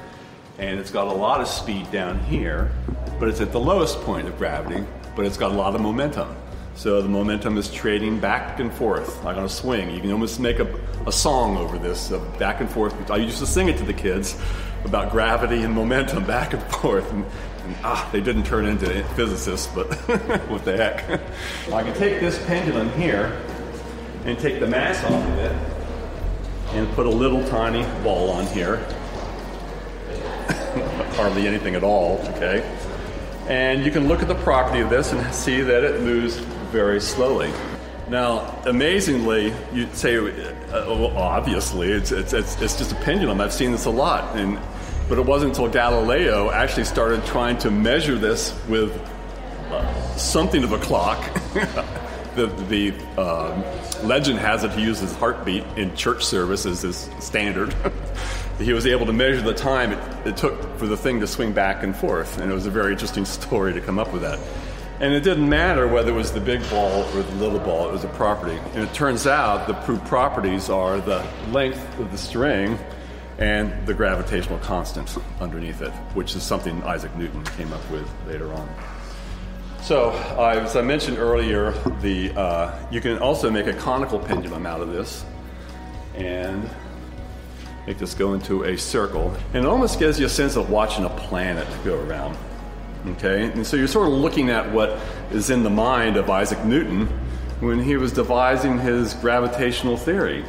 And 0.57 0.77
it's 0.77 0.91
got 0.91 1.07
a 1.07 1.13
lot 1.13 1.39
of 1.39 1.47
speed 1.47 1.89
down 1.89 2.19
here, 2.19 2.69
but 3.17 3.29
it's 3.29 3.39
at 3.39 3.53
the 3.53 3.61
lowest 3.61 4.01
point 4.01 4.27
of 4.27 4.37
gravity, 4.37 4.85
but 5.15 5.25
it's 5.25 5.37
got 5.37 5.53
a 5.53 5.55
lot 5.55 5.73
of 5.73 5.79
momentum. 5.79 6.35
So 6.77 7.01
the 7.01 7.09
momentum 7.09 7.57
is 7.57 7.71
trading 7.71 8.19
back 8.19 8.59
and 8.59 8.71
forth, 8.71 9.23
like 9.23 9.35
on 9.35 9.45
a 9.45 9.49
swing. 9.49 9.89
You 9.89 9.99
can 9.99 10.11
almost 10.11 10.39
make 10.39 10.59
a, 10.59 10.79
a 11.07 11.11
song 11.11 11.57
over 11.57 11.79
this, 11.79 12.11
uh, 12.11 12.19
back 12.37 12.61
and 12.61 12.69
forth. 12.69 13.09
I 13.09 13.15
used 13.15 13.39
to 13.39 13.47
sing 13.47 13.67
it 13.67 13.77
to 13.77 13.83
the 13.83 13.95
kids 13.95 14.39
about 14.85 15.11
gravity 15.11 15.63
and 15.63 15.73
momentum 15.73 16.23
back 16.27 16.53
and 16.53 16.61
forth. 16.61 17.11
And, 17.11 17.25
and 17.63 17.75
ah, 17.83 18.07
they 18.11 18.21
didn't 18.21 18.43
turn 18.43 18.67
into 18.67 19.03
physicists, 19.15 19.65
but 19.73 19.91
what 20.49 20.65
the 20.65 20.77
heck. 20.77 21.09
I 21.73 21.81
can 21.81 21.95
take 21.95 22.19
this 22.19 22.37
pendulum 22.45 22.91
here 22.91 23.41
and 24.25 24.37
take 24.37 24.59
the 24.59 24.67
mass 24.67 25.03
off 25.03 25.27
of 25.29 25.37
it 25.39 26.75
and 26.75 26.87
put 26.93 27.07
a 27.07 27.09
little 27.09 27.43
tiny 27.49 27.81
ball 28.03 28.29
on 28.29 28.45
here. 28.45 28.77
Hardly 31.15 31.47
anything 31.47 31.73
at 31.73 31.83
all, 31.83 32.19
okay? 32.35 32.59
And 33.47 33.83
you 33.83 33.89
can 33.89 34.07
look 34.07 34.21
at 34.21 34.27
the 34.27 34.35
property 34.35 34.81
of 34.81 34.91
this 34.91 35.11
and 35.11 35.33
see 35.33 35.61
that 35.61 35.83
it 35.83 36.01
moves 36.01 36.39
very 36.71 37.01
slowly. 37.01 37.51
Now, 38.09 38.61
amazingly, 38.65 39.53
you'd 39.73 39.93
say, 39.95 40.17
uh, 40.17 40.85
well, 40.87 41.17
obviously, 41.17 41.91
it's, 41.91 42.11
it's, 42.11 42.31
it's, 42.31 42.61
it's, 42.61 42.77
just 42.77 42.91
a 42.93 42.95
pendulum. 42.95 43.41
I've 43.41 43.51
seen 43.51 43.71
this 43.71 43.85
a 43.85 43.89
lot. 43.89 44.37
And, 44.37 44.57
but 45.09 45.17
it 45.17 45.25
wasn't 45.25 45.51
until 45.51 45.69
Galileo 45.69 46.49
actually 46.51 46.85
started 46.85 47.25
trying 47.25 47.57
to 47.59 47.71
measure 47.71 48.17
this 48.17 48.57
with 48.67 48.91
uh, 49.71 50.15
something 50.15 50.63
of 50.63 50.71
a 50.71 50.79
clock. 50.79 51.21
the 52.37 52.47
the 52.69 52.91
um, 53.19 53.63
legend 54.07 54.39
has 54.39 54.63
it 54.63 54.71
he 54.71 54.83
used 54.83 55.01
his 55.01 55.13
heartbeat 55.15 55.63
in 55.75 55.93
church 55.95 56.23
service 56.23 56.65
as 56.65 56.83
his 56.83 57.09
standard. 57.19 57.75
he 58.59 58.71
was 58.71 58.85
able 58.85 59.05
to 59.05 59.13
measure 59.13 59.41
the 59.41 59.53
time 59.53 59.91
it, 59.91 60.27
it 60.27 60.37
took 60.37 60.77
for 60.77 60.87
the 60.87 60.95
thing 60.95 61.19
to 61.19 61.27
swing 61.27 61.51
back 61.51 61.83
and 61.83 61.95
forth. 61.95 62.37
And 62.37 62.49
it 62.49 62.53
was 62.53 62.65
a 62.65 62.71
very 62.71 62.93
interesting 62.93 63.25
story 63.39 63.73
to 63.73 63.81
come 63.81 63.99
up 63.99 64.13
with 64.13 64.21
that. 64.21 64.39
And 64.99 65.13
it 65.13 65.21
didn't 65.21 65.47
matter 65.47 65.87
whether 65.87 66.11
it 66.11 66.15
was 66.15 66.31
the 66.31 66.39
big 66.39 66.67
ball 66.69 67.03
or 67.15 67.21
the 67.21 67.35
little 67.35 67.59
ball, 67.59 67.87
it 67.87 67.91
was 67.91 68.03
a 68.03 68.09
property. 68.09 68.57
And 68.73 68.83
it 68.83 68.93
turns 68.93 69.27
out 69.27 69.67
the 69.67 69.75
proof 69.75 70.03
properties 70.05 70.69
are 70.69 70.99
the 70.99 71.23
length 71.51 71.99
of 71.99 72.11
the 72.11 72.17
string 72.17 72.79
and 73.37 73.85
the 73.85 73.93
gravitational 73.93 74.57
constant 74.59 75.15
underneath 75.39 75.81
it, 75.81 75.91
which 76.15 76.35
is 76.35 76.41
something 76.41 76.81
Isaac 76.83 77.15
Newton 77.15 77.43
came 77.43 77.71
up 77.71 77.91
with 77.91 78.09
later 78.27 78.51
on. 78.53 78.67
So, 79.83 80.09
uh, 80.37 80.59
as 80.63 80.75
I 80.75 80.81
mentioned 80.81 81.19
earlier, 81.19 81.71
the, 82.01 82.33
uh, 82.33 82.79
you 82.91 82.99
can 82.99 83.19
also 83.19 83.51
make 83.51 83.67
a 83.67 83.73
conical 83.73 84.17
pendulum 84.17 84.65
out 84.65 84.81
of 84.81 84.91
this 84.91 85.23
and 86.15 86.67
make 87.85 87.99
this 87.99 88.15
go 88.15 88.33
into 88.33 88.63
a 88.63 88.75
circle. 88.77 89.33
And 89.53 89.63
it 89.63 89.67
almost 89.67 89.99
gives 89.99 90.19
you 90.19 90.25
a 90.25 90.29
sense 90.29 90.55
of 90.55 90.71
watching 90.71 91.05
a 91.05 91.09
planet 91.09 91.67
go 91.85 91.99
around. 92.01 92.35
Okay? 93.05 93.45
And 93.45 93.65
so 93.65 93.77
you're 93.77 93.87
sort 93.87 94.07
of 94.07 94.13
looking 94.13 94.49
at 94.49 94.71
what 94.71 94.99
is 95.31 95.49
in 95.49 95.63
the 95.63 95.69
mind 95.69 96.17
of 96.17 96.29
Isaac 96.29 96.63
Newton 96.65 97.07
when 97.59 97.81
he 97.81 97.97
was 97.97 98.11
devising 98.11 98.79
his 98.79 99.13
gravitational 99.15 99.97
theory. 99.97 100.45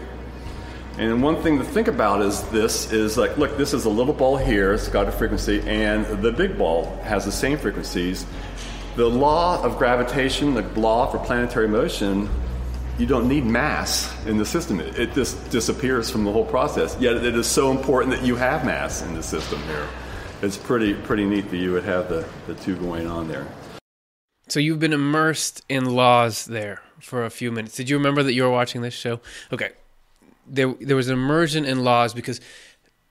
And 0.98 1.22
one 1.22 1.40
thing 1.42 1.58
to 1.58 1.64
think 1.64 1.86
about 1.86 2.22
is 2.22 2.42
this 2.50 2.92
is 2.92 3.16
like, 3.16 3.38
look, 3.38 3.56
this 3.56 3.72
is 3.72 3.84
a 3.84 3.88
little 3.88 4.12
ball 4.12 4.36
here, 4.36 4.74
it's 4.74 4.88
got 4.88 5.06
a 5.06 5.12
frequency, 5.12 5.60
and 5.60 6.04
the 6.22 6.32
big 6.32 6.58
ball 6.58 6.96
has 7.04 7.24
the 7.24 7.32
same 7.32 7.56
frequencies. 7.56 8.26
The 8.96 9.08
law 9.08 9.62
of 9.62 9.78
gravitation, 9.78 10.54
the 10.54 10.62
law 10.80 11.06
for 11.06 11.18
planetary 11.18 11.68
motion, 11.68 12.28
you 12.98 13.06
don't 13.06 13.28
need 13.28 13.46
mass 13.46 14.12
in 14.26 14.38
the 14.38 14.44
system. 14.44 14.80
It, 14.80 14.98
it 14.98 15.14
just 15.14 15.50
disappears 15.50 16.10
from 16.10 16.24
the 16.24 16.32
whole 16.32 16.44
process. 16.44 16.96
Yet 16.98 17.16
it 17.18 17.36
is 17.36 17.46
so 17.46 17.70
important 17.70 18.16
that 18.16 18.26
you 18.26 18.34
have 18.34 18.64
mass 18.64 19.02
in 19.02 19.14
the 19.14 19.22
system 19.22 19.62
here 19.62 19.86
it's 20.42 20.56
pretty 20.56 20.94
pretty 20.94 21.24
neat 21.24 21.50
that 21.50 21.56
you 21.56 21.72
would 21.72 21.84
have 21.84 22.08
the, 22.08 22.26
the 22.46 22.54
two 22.54 22.76
going 22.76 23.06
on 23.06 23.28
there. 23.28 23.46
So 24.48 24.60
you've 24.60 24.80
been 24.80 24.92
immersed 24.92 25.64
in 25.68 25.84
laws 25.94 26.46
there 26.46 26.82
for 27.00 27.24
a 27.24 27.30
few 27.30 27.52
minutes. 27.52 27.76
Did 27.76 27.90
you 27.90 27.96
remember 27.96 28.22
that 28.22 28.32
you 28.32 28.42
were 28.42 28.50
watching 28.50 28.82
this 28.82 28.94
show? 28.94 29.20
Okay. 29.52 29.70
There 30.46 30.74
there 30.80 30.96
was 30.96 31.08
an 31.08 31.14
immersion 31.14 31.64
in 31.64 31.84
laws 31.84 32.14
because 32.14 32.40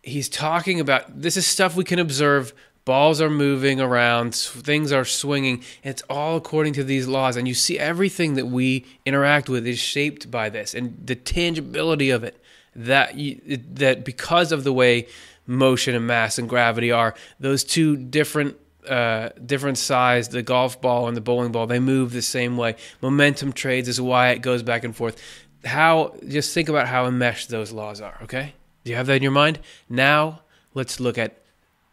he's 0.02 0.30
talking 0.30 0.80
about 0.80 1.22
this 1.22 1.38
is 1.38 1.46
stuff 1.46 1.76
we 1.76 1.84
can 1.84 2.00
observe 2.00 2.54
balls 2.86 3.20
are 3.20 3.30
moving 3.30 3.82
around 3.82 4.34
things 4.34 4.94
are 4.94 5.04
swinging 5.04 5.62
it's 5.84 6.02
all 6.10 6.38
according 6.38 6.72
to 6.72 6.86
these 6.86 7.06
laws 7.06 7.36
and 7.36 7.46
you 7.46 7.54
see 7.54 7.78
everything 7.78 8.36
that 8.36 8.46
we 8.46 8.86
interact 9.06 9.50
with 9.50 9.68
is 9.68 9.78
shaped 9.78 10.32
by 10.32 10.50
this 10.50 10.74
and 10.74 10.98
the 11.06 11.16
tangibility 11.16 12.10
of 12.10 12.24
it 12.24 12.42
that 12.74 13.16
you, 13.16 13.42
that 13.74 14.06
because 14.06 14.54
of 14.54 14.64
the 14.64 14.72
way 14.72 15.06
motion 15.48 15.96
and 15.96 16.06
mass 16.06 16.38
and 16.38 16.48
gravity 16.48 16.92
are. 16.92 17.16
Those 17.40 17.64
two 17.64 17.96
different 17.98 18.58
uh, 18.88 19.30
different 19.46 19.78
size, 19.78 20.30
the 20.30 20.42
golf 20.42 20.80
ball 20.80 21.08
and 21.08 21.18
the 21.18 21.22
bowling 21.22 21.52
ball, 21.52 21.68
they 21.68 21.80
move 21.80 22.14
the 22.14 22.22
same 22.22 22.56
way. 22.56 22.76
Momentum 23.02 23.52
trades 23.52 23.90
is 23.90 24.00
why 24.00 24.30
it 24.30 24.42
goes 24.42 24.64
back 24.64 24.84
and 24.84 24.96
forth. 24.96 25.22
How 25.66 26.16
just 26.28 26.54
think 26.54 26.70
about 26.70 26.88
how 26.88 27.06
enmeshed 27.06 27.50
those 27.50 27.72
laws 27.72 28.00
are, 28.00 28.18
okay? 28.24 28.54
Do 28.84 28.92
you 28.92 28.96
have 28.96 29.08
that 29.08 29.18
in 29.18 29.24
your 29.24 29.32
mind? 29.32 29.60
Now 29.90 30.42
let's 30.74 31.00
look 31.00 31.18
at 31.18 31.42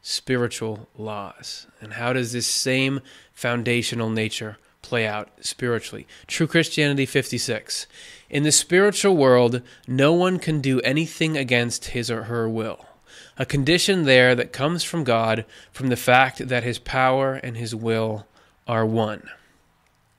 spiritual 0.02 0.88
laws 0.96 1.66
and 1.80 1.94
how 1.94 2.12
does 2.12 2.32
this 2.32 2.46
same 2.46 3.00
foundational 3.32 4.10
nature 4.10 4.58
play 4.82 5.06
out 5.06 5.30
spiritually. 5.40 6.06
True 6.26 6.46
Christianity 6.46 7.06
56. 7.06 7.86
In 8.28 8.42
the 8.42 8.52
spiritual 8.52 9.16
world, 9.16 9.62
no 9.88 10.12
one 10.12 10.38
can 10.38 10.60
do 10.60 10.80
anything 10.82 11.36
against 11.36 11.86
his 11.86 12.10
or 12.10 12.24
her 12.24 12.48
will 12.48 12.86
a 13.38 13.46
condition 13.46 14.04
there 14.04 14.34
that 14.34 14.52
comes 14.52 14.84
from 14.84 15.04
God 15.04 15.44
from 15.72 15.88
the 15.88 15.96
fact 15.96 16.48
that 16.48 16.62
his 16.62 16.78
power 16.78 17.34
and 17.34 17.56
his 17.56 17.74
will 17.74 18.26
are 18.66 18.86
one. 18.86 19.28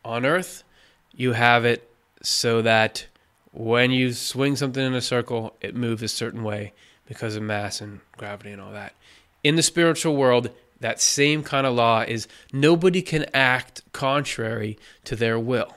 On 0.03 0.25
earth, 0.25 0.63
you 1.15 1.33
have 1.33 1.65
it 1.65 1.89
so 2.21 2.61
that 2.61 3.07
when 3.51 3.91
you 3.91 4.11
swing 4.13 4.55
something 4.55 4.85
in 4.85 4.93
a 4.93 5.01
circle, 5.01 5.55
it 5.61 5.75
moves 5.75 6.03
a 6.03 6.07
certain 6.07 6.43
way 6.43 6.73
because 7.07 7.35
of 7.35 7.43
mass 7.43 7.79
and 7.79 8.01
gravity 8.17 8.51
and 8.51 8.61
all 8.61 8.73
that. 8.73 8.93
In 9.43 9.55
the 9.55 9.63
spiritual 9.63 10.15
world, 10.15 10.49
that 10.81 10.99
same 10.99 11.41
kind 11.43 11.65
of 11.65 11.73
law 11.73 12.01
is 12.01 12.27
nobody 12.51 13.01
can 13.01 13.25
act 13.33 13.81
contrary 13.93 14.77
to 15.05 15.15
their 15.15 15.39
will. 15.39 15.75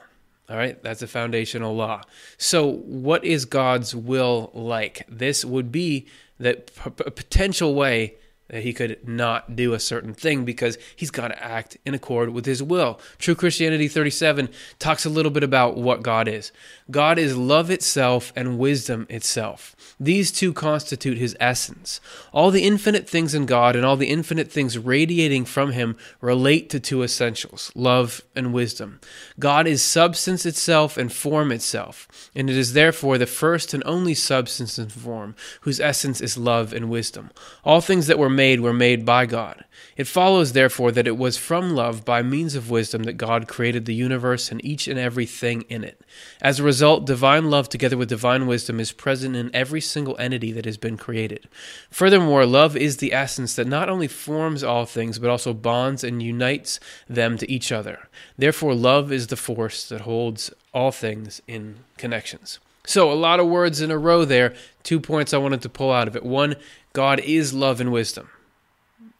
All 0.49 0.57
right, 0.57 0.81
that's 0.81 1.03
a 1.03 1.07
foundational 1.07 1.75
law. 1.75 2.01
So, 2.37 2.65
what 2.67 3.23
is 3.23 3.45
God's 3.45 3.95
will 3.95 4.49
like? 4.53 5.05
This 5.07 5.45
would 5.45 5.71
be 5.71 6.07
that 6.39 6.73
p- 6.75 7.03
a 7.05 7.11
potential 7.11 7.73
way 7.73 8.15
that 8.49 8.63
he 8.63 8.73
could 8.73 9.07
not 9.07 9.55
do 9.55 9.73
a 9.73 9.79
certain 9.79 10.13
thing 10.13 10.43
because 10.43 10.77
he's 10.95 11.11
got 11.11 11.27
to 11.27 11.43
act 11.43 11.77
in 11.85 11.93
accord 11.93 12.29
with 12.29 12.45
his 12.45 12.63
will. 12.63 12.99
True 13.19 13.35
Christianity 13.35 13.87
37 13.87 14.49
talks 14.79 15.05
a 15.05 15.09
little 15.09 15.31
bit 15.31 15.43
about 15.43 15.77
what 15.77 16.01
God 16.01 16.27
is. 16.27 16.51
God 16.91 17.19
is 17.19 17.37
love 17.37 17.69
itself 17.69 18.33
and 18.35 18.57
wisdom 18.57 19.05
itself. 19.09 19.75
These 19.99 20.31
two 20.31 20.53
constitute 20.53 21.17
his 21.17 21.35
essence. 21.39 21.99
All 22.31 22.51
the 22.51 22.63
infinite 22.63 23.07
things 23.07 23.35
in 23.35 23.45
God 23.45 23.75
and 23.75 23.85
all 23.85 23.97
the 23.97 24.09
infinite 24.09 24.51
things 24.51 24.77
radiating 24.77 25.45
from 25.45 25.73
him 25.73 25.97
relate 26.21 26.69
to 26.69 26.79
two 26.79 27.03
essentials 27.03 27.71
love 27.75 28.21
and 28.35 28.53
wisdom. 28.53 28.99
God 29.37 29.67
is 29.67 29.81
substance 29.81 30.45
itself 30.45 30.97
and 30.97 31.11
form 31.11 31.51
itself, 31.51 32.07
and 32.33 32.49
it 32.49 32.55
is 32.55 32.73
therefore 32.73 33.17
the 33.17 33.25
first 33.25 33.73
and 33.73 33.83
only 33.85 34.13
substance 34.13 34.77
and 34.77 34.91
form, 34.91 35.35
whose 35.61 35.79
essence 35.79 36.21
is 36.21 36.37
love 36.37 36.73
and 36.73 36.89
wisdom. 36.89 37.29
All 37.63 37.81
things 37.81 38.07
that 38.07 38.19
were 38.19 38.29
made 38.29 38.61
were 38.61 38.73
made 38.73 39.05
by 39.05 39.25
God. 39.25 39.65
It 39.97 40.07
follows, 40.07 40.53
therefore, 40.53 40.91
that 40.91 41.07
it 41.07 41.17
was 41.17 41.37
from 41.37 41.75
love 41.75 42.05
by 42.05 42.21
means 42.21 42.55
of 42.55 42.69
wisdom 42.69 43.03
that 43.03 43.13
God 43.13 43.47
created 43.47 43.85
the 43.85 43.93
universe 43.93 44.51
and 44.51 44.63
each 44.63 44.87
and 44.87 44.99
every 44.99 45.25
thing 45.25 45.63
in 45.63 45.83
it. 45.83 46.01
As 46.41 46.59
a 46.59 46.63
result, 46.63 47.05
divine 47.05 47.49
love 47.49 47.69
together 47.69 47.97
with 47.97 48.09
divine 48.09 48.47
wisdom 48.47 48.79
is 48.79 48.91
present 48.91 49.35
in 49.35 49.53
every 49.53 49.81
single 49.81 50.17
entity 50.17 50.51
that 50.51 50.65
has 50.65 50.77
been 50.77 50.97
created. 50.97 51.47
Furthermore, 51.89 52.45
love 52.45 52.77
is 52.77 52.97
the 52.97 53.13
essence 53.13 53.55
that 53.55 53.67
not 53.67 53.89
only 53.89 54.07
forms 54.07 54.63
all 54.63 54.85
things, 54.85 55.19
but 55.19 55.29
also 55.29 55.53
bonds 55.53 56.03
and 56.03 56.23
unites 56.23 56.79
them 57.07 57.37
to 57.37 57.51
each 57.51 57.71
other. 57.71 58.07
Therefore, 58.37 58.73
love 58.73 59.11
is 59.11 59.27
the 59.27 59.35
force 59.35 59.87
that 59.89 60.01
holds 60.01 60.53
all 60.73 60.91
things 60.91 61.41
in 61.47 61.77
connections. 61.97 62.59
So, 62.85 63.11
a 63.11 63.13
lot 63.13 63.39
of 63.39 63.47
words 63.47 63.81
in 63.81 63.91
a 63.91 63.97
row 63.97 64.25
there. 64.25 64.55
Two 64.81 64.99
points 64.99 65.33
I 65.33 65.37
wanted 65.37 65.61
to 65.61 65.69
pull 65.69 65.91
out 65.91 66.07
of 66.07 66.15
it. 66.15 66.23
One, 66.23 66.55
God 66.93 67.19
is 67.19 67.53
love 67.53 67.79
and 67.79 67.91
wisdom. 67.91 68.29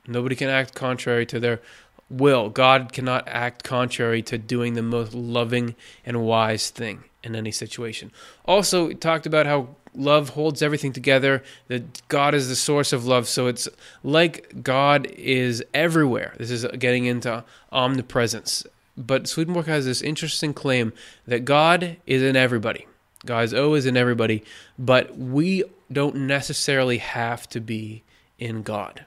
Nobody 0.09 0.35
can 0.35 0.49
act 0.49 0.75
contrary 0.75 1.25
to 1.27 1.39
their 1.39 1.61
will. 2.09 2.49
God 2.49 2.91
cannot 2.91 3.27
act 3.27 3.63
contrary 3.63 4.21
to 4.23 4.37
doing 4.37 4.73
the 4.73 4.81
most 4.81 5.13
loving 5.13 5.75
and 6.05 6.23
wise 6.23 6.69
thing 6.69 7.03
in 7.23 7.35
any 7.35 7.51
situation. 7.51 8.11
Also, 8.45 8.91
talked 8.93 9.25
about 9.25 9.45
how 9.45 9.75
love 9.93 10.29
holds 10.29 10.61
everything 10.61 10.93
together, 10.93 11.43
that 11.67 12.07
God 12.07 12.33
is 12.33 12.49
the 12.49 12.55
source 12.55 12.93
of 12.93 13.05
love. 13.05 13.27
So 13.27 13.47
it's 13.47 13.67
like 14.03 14.63
God 14.63 15.07
is 15.17 15.63
everywhere. 15.73 16.33
This 16.37 16.51
is 16.51 16.65
getting 16.77 17.05
into 17.05 17.43
omnipresence. 17.71 18.65
But 18.97 19.27
Swedenborg 19.27 19.67
has 19.67 19.85
this 19.85 20.01
interesting 20.01 20.53
claim 20.53 20.93
that 21.25 21.45
God 21.45 21.97
is 22.05 22.21
in 22.21 22.35
everybody. 22.35 22.85
God's 23.25 23.53
always 23.53 23.85
in 23.85 23.97
everybody, 23.97 24.43
but 24.77 25.17
we 25.17 25.63
don't 25.91 26.15
necessarily 26.15 26.99
have 26.99 27.47
to 27.49 27.59
be 27.59 28.03
in 28.37 28.61
God. 28.61 29.05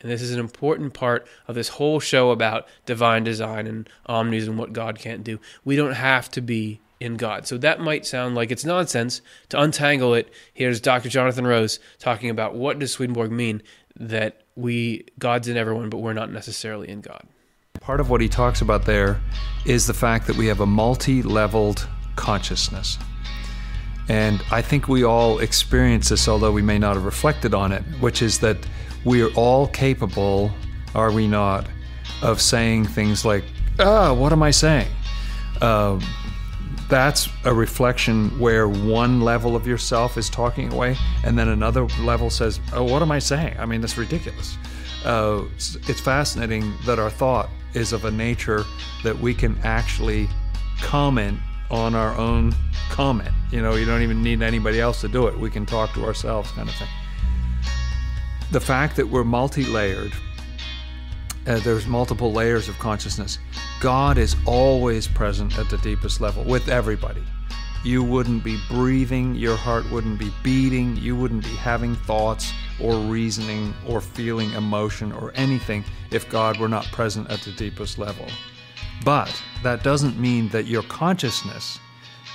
And 0.00 0.10
this 0.10 0.22
is 0.22 0.32
an 0.32 0.38
important 0.38 0.94
part 0.94 1.26
of 1.48 1.54
this 1.54 1.68
whole 1.68 1.98
show 1.98 2.30
about 2.30 2.68
divine 2.86 3.24
design 3.24 3.66
and 3.66 3.88
omnis 4.06 4.46
and 4.46 4.56
what 4.56 4.72
God 4.72 4.98
can't 4.98 5.24
do. 5.24 5.40
We 5.64 5.74
don't 5.74 5.94
have 5.94 6.30
to 6.30 6.40
be 6.40 6.80
in 7.00 7.16
God. 7.16 7.46
So 7.46 7.58
that 7.58 7.80
might 7.80 8.06
sound 8.06 8.34
like 8.34 8.50
it's 8.50 8.64
nonsense. 8.64 9.20
To 9.50 9.60
untangle 9.60 10.14
it, 10.14 10.32
here's 10.54 10.80
Dr. 10.80 11.08
Jonathan 11.08 11.46
Rose 11.46 11.80
talking 11.98 12.30
about 12.30 12.54
what 12.54 12.78
does 12.78 12.92
Swedenborg 12.92 13.32
mean 13.32 13.62
that 13.96 14.42
we 14.54 15.04
God's 15.18 15.48
in 15.48 15.56
everyone, 15.56 15.90
but 15.90 15.98
we're 15.98 16.12
not 16.12 16.32
necessarily 16.32 16.88
in 16.88 17.00
God. 17.00 17.22
Part 17.80 18.00
of 18.00 18.10
what 18.10 18.20
he 18.20 18.28
talks 18.28 18.60
about 18.60 18.84
there 18.84 19.20
is 19.64 19.86
the 19.86 19.94
fact 19.94 20.26
that 20.26 20.36
we 20.36 20.46
have 20.46 20.60
a 20.60 20.66
multi-leveled 20.66 21.88
consciousness. 22.16 22.98
And 24.08 24.42
I 24.50 24.62
think 24.62 24.88
we 24.88 25.04
all 25.04 25.38
experience 25.38 26.08
this, 26.08 26.28
although 26.28 26.52
we 26.52 26.62
may 26.62 26.78
not 26.78 26.94
have 26.94 27.04
reflected 27.04 27.54
on 27.54 27.72
it, 27.72 27.82
which 28.00 28.22
is 28.22 28.38
that 28.40 28.56
we 29.04 29.22
are 29.22 29.32
all 29.34 29.66
capable, 29.68 30.50
are 30.94 31.12
we 31.12 31.26
not, 31.26 31.66
of 32.22 32.40
saying 32.40 32.86
things 32.86 33.24
like, 33.24 33.44
ah, 33.78 34.12
what 34.12 34.32
am 34.32 34.42
I 34.42 34.50
saying? 34.50 34.88
Uh, 35.60 36.00
that's 36.88 37.28
a 37.44 37.52
reflection 37.52 38.30
where 38.38 38.66
one 38.66 39.20
level 39.20 39.54
of 39.54 39.66
yourself 39.66 40.16
is 40.16 40.30
talking 40.30 40.72
away, 40.72 40.96
and 41.24 41.38
then 41.38 41.48
another 41.48 41.86
level 42.00 42.30
says, 42.30 42.60
"Oh, 42.72 42.82
what 42.82 43.02
am 43.02 43.12
I 43.12 43.18
saying? 43.18 43.56
I 43.58 43.66
mean, 43.66 43.80
that's 43.80 43.98
ridiculous." 43.98 44.56
Uh, 45.04 45.42
it's 45.56 46.00
fascinating 46.00 46.72
that 46.86 46.98
our 46.98 47.10
thought 47.10 47.50
is 47.74 47.92
of 47.92 48.04
a 48.04 48.10
nature 48.10 48.64
that 49.04 49.18
we 49.18 49.34
can 49.34 49.58
actually 49.62 50.28
comment 50.80 51.38
on 51.70 51.94
our 51.94 52.16
own 52.16 52.54
comment. 52.88 53.34
You 53.50 53.60
know, 53.60 53.74
you 53.74 53.84
don't 53.84 54.02
even 54.02 54.22
need 54.22 54.42
anybody 54.42 54.80
else 54.80 55.00
to 55.02 55.08
do 55.08 55.26
it. 55.26 55.38
We 55.38 55.50
can 55.50 55.66
talk 55.66 55.92
to 55.94 56.04
ourselves, 56.04 56.50
kind 56.52 56.68
of 56.68 56.74
thing. 56.74 56.88
The 58.50 58.60
fact 58.60 58.96
that 58.96 59.08
we're 59.08 59.24
multi-layered 59.24 60.12
uh, 61.48 61.58
there's 61.60 61.86
multiple 61.86 62.30
layers 62.30 62.68
of 62.68 62.78
consciousness. 62.78 63.38
God 63.80 64.18
is 64.18 64.36
always 64.44 65.08
present 65.08 65.58
at 65.58 65.70
the 65.70 65.78
deepest 65.78 66.20
level 66.20 66.44
with 66.44 66.68
everybody. 66.68 67.22
You 67.82 68.02
wouldn't 68.02 68.44
be 68.44 68.60
breathing, 68.68 69.34
your 69.34 69.56
heart 69.56 69.90
wouldn't 69.90 70.18
be 70.18 70.30
beating, 70.42 70.96
you 70.96 71.16
wouldn't 71.16 71.44
be 71.44 71.56
having 71.56 71.94
thoughts 71.94 72.52
or 72.80 72.98
reasoning 72.98 73.72
or 73.86 74.02
feeling 74.02 74.52
emotion 74.52 75.10
or 75.10 75.32
anything 75.36 75.84
if 76.10 76.28
God 76.28 76.58
were 76.58 76.68
not 76.68 76.84
present 76.86 77.30
at 77.30 77.40
the 77.40 77.52
deepest 77.52 77.98
level. 77.98 78.26
But 79.04 79.42
that 79.62 79.82
doesn't 79.82 80.18
mean 80.18 80.48
that 80.50 80.66
your 80.66 80.82
consciousness 80.82 81.78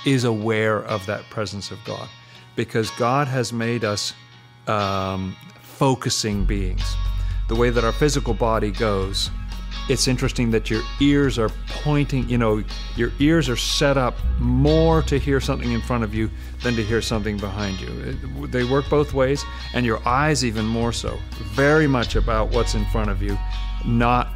is 0.04 0.24
aware 0.24 0.82
of 0.82 1.06
that 1.06 1.28
presence 1.30 1.70
of 1.70 1.78
God 1.84 2.08
because 2.56 2.90
God 2.92 3.28
has 3.28 3.52
made 3.52 3.84
us 3.84 4.12
um, 4.66 5.36
focusing 5.74 6.44
beings 6.44 6.96
the 7.48 7.54
way 7.54 7.70
that 7.70 7.84
our 7.84 7.92
physical 7.92 8.34
body 8.34 8.70
goes, 8.70 9.30
it's 9.88 10.08
interesting 10.08 10.50
that 10.50 10.70
your 10.70 10.82
ears 11.00 11.38
are 11.38 11.50
pointing, 11.68 12.28
you 12.28 12.38
know, 12.38 12.64
your 12.96 13.12
ears 13.18 13.50
are 13.50 13.56
set 13.56 13.98
up 13.98 14.14
more 14.38 15.02
to 15.02 15.18
hear 15.18 15.40
something 15.40 15.72
in 15.72 15.82
front 15.82 16.04
of 16.04 16.14
you 16.14 16.30
than 16.62 16.74
to 16.74 16.82
hear 16.82 17.02
something 17.02 17.36
behind 17.36 17.78
you. 17.80 18.46
They 18.46 18.64
work 18.64 18.88
both 18.88 19.12
ways, 19.12 19.44
and 19.74 19.84
your 19.84 20.06
eyes 20.08 20.44
even 20.44 20.64
more 20.64 20.92
so. 20.92 21.18
Very 21.52 21.86
much 21.86 22.16
about 22.16 22.50
what's 22.50 22.74
in 22.74 22.86
front 22.86 23.10
of 23.10 23.20
you, 23.20 23.36
not 23.84 24.28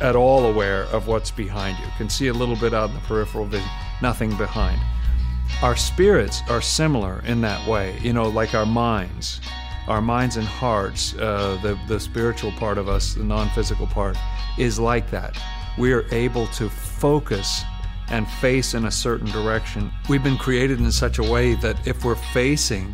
at 0.00 0.16
all 0.16 0.46
aware 0.46 0.84
of 0.84 1.08
what's 1.08 1.30
behind 1.30 1.78
you. 1.78 1.84
Can 1.98 2.08
see 2.08 2.28
a 2.28 2.32
little 2.32 2.56
bit 2.56 2.72
out 2.72 2.88
in 2.88 2.94
the 2.94 3.02
peripheral 3.02 3.44
vision, 3.44 3.68
nothing 4.00 4.34
behind. 4.36 4.80
Our 5.62 5.76
spirits 5.76 6.40
are 6.48 6.62
similar 6.62 7.22
in 7.26 7.42
that 7.42 7.66
way, 7.68 7.98
you 8.00 8.14
know, 8.14 8.28
like 8.28 8.54
our 8.54 8.66
minds 8.66 9.40
our 9.88 10.00
minds 10.00 10.36
and 10.36 10.46
hearts, 10.46 11.14
uh, 11.14 11.58
the, 11.62 11.78
the 11.86 12.00
spiritual 12.00 12.52
part 12.52 12.78
of 12.78 12.88
us, 12.88 13.14
the 13.14 13.24
non 13.24 13.48
physical 13.50 13.86
part, 13.86 14.16
is 14.58 14.78
like 14.78 15.10
that. 15.10 15.38
We 15.78 15.92
are 15.92 16.06
able 16.12 16.46
to 16.48 16.68
focus 16.68 17.62
and 18.08 18.28
face 18.28 18.74
in 18.74 18.86
a 18.86 18.90
certain 18.90 19.26
direction. 19.26 19.90
We've 20.08 20.22
been 20.22 20.38
created 20.38 20.80
in 20.80 20.90
such 20.92 21.18
a 21.18 21.22
way 21.22 21.54
that 21.56 21.86
if 21.86 22.04
we're 22.04 22.14
facing 22.14 22.92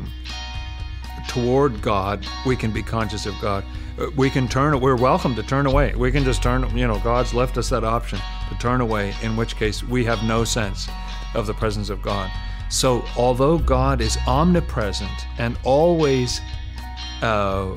toward 1.29 1.81
God, 1.83 2.27
we 2.47 2.57
can 2.57 2.73
be 2.73 2.83
conscious 2.83 3.27
of 3.27 3.35
God. 3.41 3.65
Uh, 3.99 4.07
we 4.17 4.31
can 4.31 4.49
turn, 4.49 4.79
we're 4.81 4.97
welcome 4.97 5.35
to 5.35 5.43
turn 5.43 5.67
away. 5.67 5.95
We 5.95 6.11
can 6.11 6.25
just 6.25 6.43
turn, 6.43 6.77
you 6.77 6.87
know, 6.87 6.99
God's 7.01 7.35
left 7.35 7.59
us 7.59 7.69
that 7.71 7.85
option 7.85 8.19
to 8.49 8.59
turn 8.59 8.81
away, 8.81 9.15
in 9.23 9.37
which 9.37 9.57
case 9.57 9.83
we 9.83 10.05
have 10.05 10.23
no 10.25 10.45
sense 10.45 10.89
of 11.35 11.47
the 11.47 11.55
presence 11.55 11.91
of 11.91 12.03
God. 12.03 12.31
So, 12.69 13.05
although 13.19 13.59
God 13.59 14.01
is 14.01 14.17
omnipresent 14.27 15.27
and 15.39 15.59
always 15.63 16.41
uh, 17.23 17.75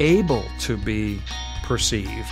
able 0.00 0.44
to 0.60 0.76
be 0.76 1.20
perceived, 1.62 2.28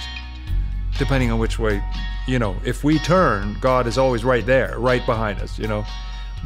depending 0.99 1.31
on 1.31 1.39
which 1.39 1.59
way, 1.59 1.83
you 2.27 2.39
know, 2.39 2.57
if 2.65 2.85
we 2.85 2.99
turn, 2.99 3.57
God 3.61 3.87
is 3.87 3.99
always 3.99 4.25
right 4.25 4.45
there, 4.45 4.79
right 4.79 5.05
behind 5.07 5.41
us, 5.41 5.59
you 5.59 5.69
know. 5.69 5.85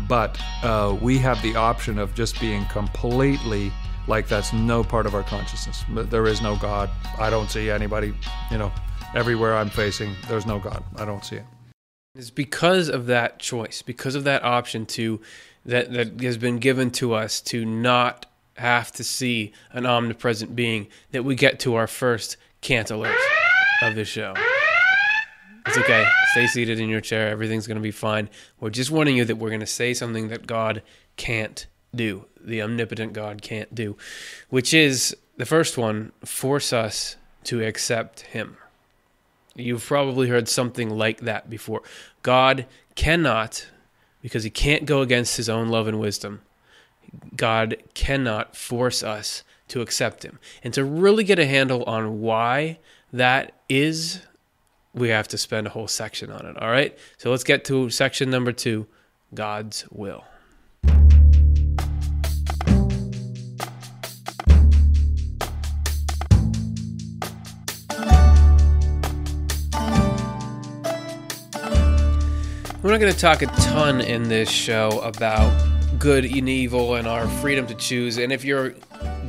But 0.09 0.39
uh, 0.63 0.97
we 1.01 1.19
have 1.19 1.41
the 1.43 1.57
option 1.57 1.99
of 1.99 2.15
just 2.15 2.41
being 2.41 2.65
completely 2.67 3.73
like 4.07 4.27
that's 4.27 4.53
no 4.53 4.83
part 4.83 5.07
of 5.07 5.15
our 5.15 5.23
consciousness. 5.23 5.85
There 5.91 6.27
is 6.27 6.41
no 6.41 6.57
God. 6.57 6.91
I 7.19 7.31
don't 7.31 7.51
see 7.51 7.71
anybody, 7.71 8.15
you 8.51 8.59
know, 8.59 8.73
everywhere 9.15 9.57
I'm 9.57 9.71
facing, 9.71 10.15
there's 10.29 10.47
no 10.47 10.59
God. 10.59 10.83
I 10.97 11.05
don't 11.05 11.25
see 11.25 11.37
it. 11.37 11.45
It's 12.15 12.31
because 12.31 12.89
of 12.89 13.07
that 13.07 13.39
choice, 13.39 13.83
because 13.83 14.15
of 14.15 14.25
that 14.25 14.43
option 14.43 14.87
to 14.87 15.21
that 15.67 15.93
that 15.93 16.21
has 16.23 16.39
been 16.39 16.59
given 16.59 16.91
to 16.93 17.13
us 17.13 17.41
to 17.43 17.65
not 17.65 18.27
have 18.59 18.93
to 18.93 19.05
see 19.05 19.53
an 19.73 19.87
omnipresent 19.87 20.55
being 20.55 20.89
that 21.13 21.25
we 21.25 21.35
get 21.35 21.61
to 21.61 21.75
our 21.75 21.87
first 21.87 22.37
cant 22.61 22.91
alert 22.91 23.17
of 23.83 23.95
the 23.95 24.05
show. 24.05 24.35
It's 25.67 25.77
okay. 25.77 26.09
Stay 26.31 26.47
seated 26.47 26.81
in 26.81 26.89
your 26.89 27.01
chair. 27.01 27.29
Everything's 27.29 27.67
going 27.67 27.77
to 27.77 27.83
be 27.83 27.91
fine. 27.91 28.31
We're 28.59 28.71
just 28.71 28.91
warning 28.91 29.17
you 29.17 29.25
that 29.27 29.37
we're 29.37 29.51
going 29.51 29.61
to 29.61 29.67
say 29.67 29.93
something 29.93 30.29
that 30.29 30.47
God 30.47 30.83
can't 31.17 31.67
do, 31.95 32.25
the 32.41 32.63
omnipotent 32.63 33.13
God 33.13 33.43
can't 33.43 33.75
do, 33.75 33.97
which 34.49 34.73
is 34.73 35.17
the 35.37 35.47
first 35.47 35.77
one 35.77 36.13
force 36.25 36.73
us 36.73 37.17
to 37.45 37.63
accept 37.65 38.21
Him. 38.21 38.57
You've 39.55 39.85
probably 39.85 40.29
heard 40.29 40.49
something 40.49 40.91
like 40.91 41.21
that 41.21 41.51
before. 41.51 41.83
God 42.23 42.67
cannot, 42.95 43.67
because 44.23 44.45
He 44.45 44.51
can't 44.51 44.87
go 44.87 45.03
against 45.03 45.37
His 45.37 45.49
own 45.49 45.69
love 45.69 45.87
and 45.87 46.01
wisdom, 46.01 46.43
God 47.37 47.77
cannot 47.95 48.57
force 48.57 49.03
us 49.03 49.45
to 49.69 49.81
accept 49.81 50.25
Him. 50.25 50.39
And 50.63 50.75
to 50.75 50.85
really 50.85 51.25
get 51.25 51.39
a 51.39 51.47
handle 51.47 51.85
on 51.85 52.21
why 52.21 52.79
that 53.13 53.53
is, 53.69 54.21
we 54.95 55.09
have 55.11 55.29
to 55.29 55.39
spend 55.39 55.67
a 55.67 55.71
whole 55.71 55.89
section 55.89 56.31
on 56.31 56.47
it. 56.47 56.61
All 56.61 56.71
right? 56.71 56.99
So 57.17 57.31
let's 57.31 57.45
get 57.45 57.65
to 57.67 57.91
section 57.91 58.31
number 58.31 58.53
two 58.53 58.87
God's 59.35 59.87
will. 59.91 60.25
We're 72.81 72.93
not 72.93 73.01
going 73.01 73.13
to 73.13 73.19
talk 73.19 73.43
a 73.43 73.47
ton 73.47 74.01
in 74.01 74.29
this 74.29 74.49
show 74.49 75.01
about 75.01 75.68
good 75.99 76.25
and 76.25 76.49
evil 76.49 76.95
and 76.95 77.09
our 77.09 77.27
freedom 77.27 77.67
to 77.67 77.75
choose. 77.75 78.19
And 78.19 78.33
if 78.33 78.45
you're 78.45 78.75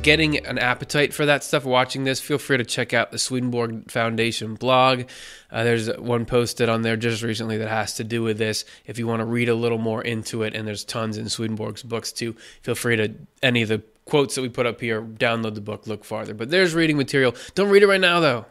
getting 0.02 0.38
an 0.46 0.58
appetite 0.58 1.12
for 1.12 1.26
that 1.26 1.42
stuff 1.42 1.64
watching 1.64 2.04
this, 2.04 2.20
feel 2.20 2.38
free 2.38 2.58
to 2.58 2.64
check 2.64 2.94
out 2.94 3.10
the 3.10 3.18
Swedenborg 3.18 3.90
Foundation 3.90 4.54
blog. 4.54 5.04
Uh, 5.50 5.64
there's 5.64 5.88
one 5.98 6.26
posted 6.26 6.68
on 6.68 6.82
there 6.82 6.96
just 6.96 7.22
recently 7.22 7.58
that 7.58 7.68
has 7.68 7.94
to 7.94 8.04
do 8.04 8.22
with 8.22 8.38
this. 8.38 8.64
If 8.86 8.98
you 8.98 9.08
want 9.08 9.20
to 9.20 9.24
read 9.24 9.48
a 9.48 9.54
little 9.54 9.78
more 9.78 10.00
into 10.02 10.44
it, 10.44 10.54
and 10.54 10.66
there's 10.66 10.84
tons 10.84 11.18
in 11.18 11.28
Swedenborg's 11.28 11.82
books 11.82 12.12
too, 12.12 12.36
feel 12.62 12.76
free 12.76 12.96
to 12.96 13.14
any 13.42 13.62
of 13.62 13.68
the 13.68 13.82
quotes 14.04 14.36
that 14.36 14.42
we 14.42 14.48
put 14.48 14.66
up 14.66 14.80
here, 14.80 15.02
download 15.02 15.54
the 15.54 15.60
book, 15.60 15.88
look 15.88 16.04
farther. 16.04 16.34
But 16.34 16.50
there's 16.50 16.74
reading 16.74 16.96
material. 16.96 17.34
Don't 17.56 17.70
read 17.70 17.82
it 17.82 17.88
right 17.88 18.00
now 18.00 18.20
though. 18.20 18.46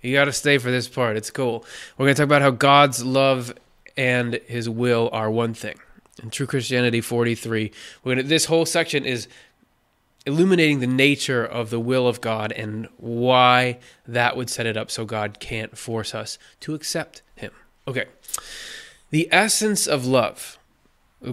You 0.00 0.14
got 0.14 0.26
to 0.26 0.32
stay 0.32 0.58
for 0.58 0.70
this 0.70 0.88
part. 0.88 1.16
It's 1.16 1.30
cool. 1.30 1.64
We're 1.96 2.06
going 2.06 2.14
to 2.14 2.22
talk 2.22 2.26
about 2.26 2.42
how 2.42 2.50
God's 2.50 3.04
love 3.04 3.52
and 3.96 4.34
his 4.46 4.68
will 4.70 5.10
are 5.12 5.30
one 5.30 5.54
thing 5.54 5.76
In 6.22 6.30
True 6.30 6.46
Christianity 6.46 7.00
43, 7.00 7.70
we're 8.02 8.14
gonna, 8.14 8.22
this 8.24 8.46
whole 8.46 8.66
section 8.66 9.04
is 9.04 9.28
illuminating 10.26 10.80
the 10.80 10.86
nature 10.86 11.44
of 11.44 11.70
the 11.70 11.80
will 11.80 12.06
of 12.06 12.20
God 12.20 12.52
and 12.52 12.88
why 12.96 13.78
that 14.06 14.36
would 14.36 14.50
set 14.50 14.66
it 14.66 14.76
up 14.76 14.90
so 14.90 15.04
God 15.04 15.38
can't 15.40 15.78
force 15.78 16.14
us 16.14 16.38
to 16.60 16.74
accept 16.74 17.22
Him. 17.36 17.52
Okay. 17.86 18.06
The 19.10 19.28
essence 19.32 19.86
of 19.86 20.04
love. 20.06 20.58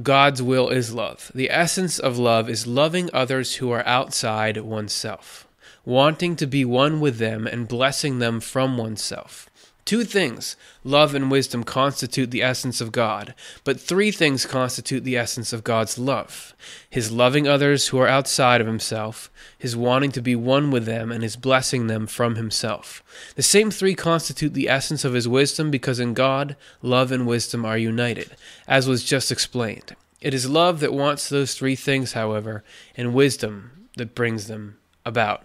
God's 0.01 0.41
will 0.41 0.69
is 0.69 0.93
love. 0.93 1.31
The 1.35 1.51
essence 1.51 1.99
of 1.99 2.17
love 2.17 2.49
is 2.49 2.65
loving 2.65 3.09
others 3.13 3.55
who 3.55 3.71
are 3.71 3.85
outside 3.85 4.57
oneself, 4.57 5.47
wanting 5.83 6.35
to 6.37 6.47
be 6.47 6.65
one 6.65 6.99
with 6.99 7.17
them 7.17 7.45
and 7.45 7.67
blessing 7.67 8.19
them 8.19 8.39
from 8.39 8.77
oneself. 8.77 9.49
Two 9.85 10.03
things, 10.03 10.55
love 10.83 11.13
and 11.13 11.29
wisdom, 11.29 11.63
constitute 11.63 12.31
the 12.31 12.41
essence 12.41 12.81
of 12.81 12.91
God, 12.91 13.35
but 13.63 13.79
three 13.79 14.09
things 14.09 14.47
constitute 14.47 15.03
the 15.03 15.15
essence 15.15 15.53
of 15.53 15.63
God's 15.63 15.99
love 15.99 16.55
His 16.89 17.11
loving 17.11 17.47
others 17.47 17.89
who 17.89 17.99
are 17.99 18.07
outside 18.07 18.61
of 18.61 18.67
Himself, 18.67 19.29
His 19.59 19.75
wanting 19.75 20.11
to 20.13 20.21
be 20.21 20.35
one 20.35 20.71
with 20.71 20.85
them, 20.85 21.11
and 21.11 21.21
His 21.21 21.35
blessing 21.35 21.85
them 21.85 22.07
from 22.07 22.33
Himself. 22.33 23.03
The 23.35 23.43
same 23.43 23.69
three 23.69 23.93
constitute 23.93 24.55
the 24.55 24.69
essence 24.69 25.05
of 25.05 25.13
His 25.13 25.27
wisdom 25.27 25.69
because 25.69 25.99
in 25.99 26.15
God, 26.15 26.55
love 26.81 27.11
and 27.11 27.27
wisdom 27.27 27.63
are 27.63 27.77
united, 27.77 28.35
as 28.67 28.87
was 28.87 29.03
just 29.03 29.31
explained. 29.31 29.95
It 30.19 30.33
is 30.33 30.49
love 30.49 30.79
that 30.79 30.93
wants 30.93 31.29
those 31.29 31.53
three 31.53 31.75
things, 31.75 32.13
however, 32.13 32.63
and 32.97 33.13
wisdom 33.13 33.87
that 33.97 34.15
brings 34.15 34.47
them 34.47 34.79
about. 35.05 35.43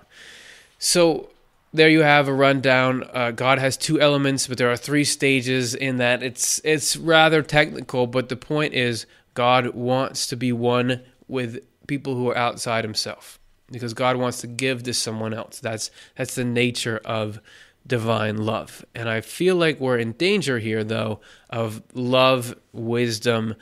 So, 0.79 1.29
there 1.72 1.88
you 1.88 2.02
have 2.02 2.28
a 2.28 2.33
rundown. 2.33 3.04
Uh, 3.12 3.30
God 3.30 3.59
has 3.59 3.76
two 3.76 4.00
elements, 4.00 4.46
but 4.46 4.59
there 4.59 4.70
are 4.70 4.76
three 4.76 5.04
stages 5.04 5.74
in 5.74 5.98
that. 5.98 6.22
It's 6.22 6.61
it's 6.64 6.96
rather 6.96 7.42
technical, 7.42 8.06
but 8.06 8.28
the 8.28 8.37
point 8.37 8.74
is 8.74 9.06
God 9.35 9.74
wants 9.74 10.26
to 10.28 10.37
be 10.37 10.52
one 10.52 11.02
with 11.28 11.64
people 11.87 12.14
who 12.14 12.28
are 12.28 12.37
outside 12.37 12.85
Himself, 12.85 13.38
because 13.70 13.94
God 13.94 14.16
wants 14.16 14.40
to 14.40 14.46
give 14.46 14.83
to 14.85 14.94
someone 14.94 15.33
else. 15.33 15.61
That's 15.61 15.90
that's 16.16 16.35
the 16.35 16.44
nature 16.44 17.00
of 17.04 17.40
divine 17.87 18.38
love, 18.38 18.85
and 18.94 19.09
I 19.09 19.20
feel 19.20 19.56
like 19.56 19.80
we're 19.80 19.98
in 19.98 20.12
danger 20.12 20.59
here, 20.59 20.85
though, 20.85 21.20
of 21.48 21.83
love, 21.94 22.54
wisdom 22.72 23.54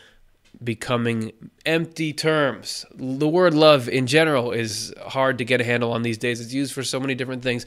becoming 0.63 1.33
empty 1.65 2.13
terms. 2.13 2.85
The 2.95 3.29
word 3.29 3.55
love 3.55 3.89
in 3.89 4.07
general 4.07 4.53
is 4.53 4.93
hard 5.07 5.39
to 5.39 5.45
get 5.45 5.61
a 5.61 5.65
handle 5.65 5.93
on 5.93 6.03
these 6.03 6.19
days. 6.19 6.41
It's 6.41 6.53
used 6.53 6.73
for 6.73 6.83
so 6.83 6.99
many 6.99 7.15
different 7.15 7.43
things. 7.43 7.67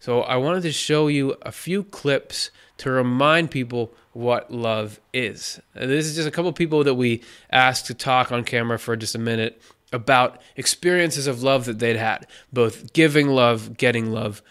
So 0.00 0.22
I 0.22 0.36
wanted 0.36 0.62
to 0.64 0.72
show 0.72 1.06
you 1.06 1.36
a 1.42 1.52
few 1.52 1.84
clips 1.84 2.50
to 2.78 2.90
remind 2.90 3.50
people 3.50 3.92
what 4.12 4.50
love 4.52 5.00
is. 5.12 5.60
And 5.74 5.90
this 5.90 6.06
is 6.06 6.16
just 6.16 6.26
a 6.26 6.32
couple 6.32 6.48
of 6.48 6.54
people 6.54 6.82
that 6.84 6.94
we 6.94 7.22
asked 7.50 7.86
to 7.86 7.94
talk 7.94 8.32
on 8.32 8.44
camera 8.44 8.78
for 8.78 8.96
just 8.96 9.14
a 9.14 9.18
minute 9.18 9.62
about 9.92 10.40
experiences 10.56 11.26
of 11.26 11.42
love 11.42 11.66
that 11.66 11.78
they'd 11.78 11.96
had, 11.96 12.26
both 12.52 12.92
giving 12.92 13.28
love, 13.28 13.76
getting 13.76 14.10
love, 14.10 14.42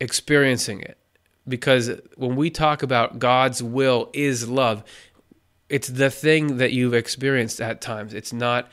experiencing 0.00 0.80
it. 0.80 0.98
Because 1.46 1.90
when 2.16 2.36
we 2.36 2.50
talk 2.50 2.82
about 2.82 3.18
God's 3.18 3.62
will 3.62 4.10
is 4.12 4.48
love, 4.48 4.82
it's 5.68 5.88
the 5.88 6.10
thing 6.10 6.58
that 6.58 6.72
you've 6.72 6.94
experienced 6.94 7.60
at 7.60 7.80
times. 7.80 8.14
It's 8.14 8.32
not 8.32 8.68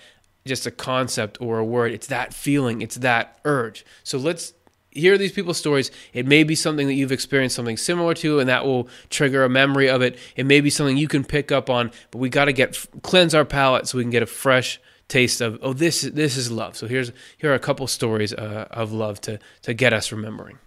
just 0.45 0.65
a 0.65 0.71
concept 0.71 1.39
or 1.41 1.57
a 1.57 1.65
word, 1.65 1.91
it's 1.91 2.07
that 2.07 2.33
feeling, 2.33 2.81
it's 2.81 2.95
that 2.97 3.39
urge. 3.45 3.85
So 4.03 4.17
let's 4.17 4.53
hear 4.91 5.17
these 5.17 5.31
people's 5.31 5.57
stories. 5.57 5.91
It 6.13 6.25
may 6.25 6.43
be 6.43 6.55
something 6.55 6.87
that 6.87 6.93
you've 6.93 7.11
experienced 7.11 7.55
something 7.55 7.77
similar 7.77 8.13
to, 8.15 8.39
and 8.39 8.47
that 8.49 8.65
will 8.65 8.87
trigger 9.09 9.43
a 9.43 9.49
memory 9.49 9.89
of 9.89 10.01
it. 10.01 10.17
It 10.35 10.45
may 10.45 10.61
be 10.61 10.69
something 10.69 10.97
you 10.97 11.07
can 11.07 11.23
pick 11.23 11.51
up 11.51 11.69
on, 11.69 11.91
but 12.11 12.19
we 12.19 12.29
got 12.29 12.45
to 12.45 12.53
get 12.53 12.85
cleanse 13.01 13.35
our 13.35 13.45
palate 13.45 13.87
so 13.87 13.97
we 13.97 14.03
can 14.03 14.11
get 14.11 14.23
a 14.23 14.27
fresh 14.27 14.79
taste 15.07 15.39
of 15.39 15.59
oh 15.61 15.73
this 15.73 16.01
this 16.01 16.37
is 16.37 16.51
love. 16.51 16.75
So 16.75 16.87
here's 16.87 17.11
here 17.37 17.51
are 17.51 17.55
a 17.55 17.59
couple 17.59 17.85
stories 17.87 18.33
uh, 18.33 18.67
of 18.71 18.91
love 18.91 19.21
to 19.21 19.39
to 19.63 19.73
get 19.73 19.93
us 19.93 20.11
remembering. 20.11 20.57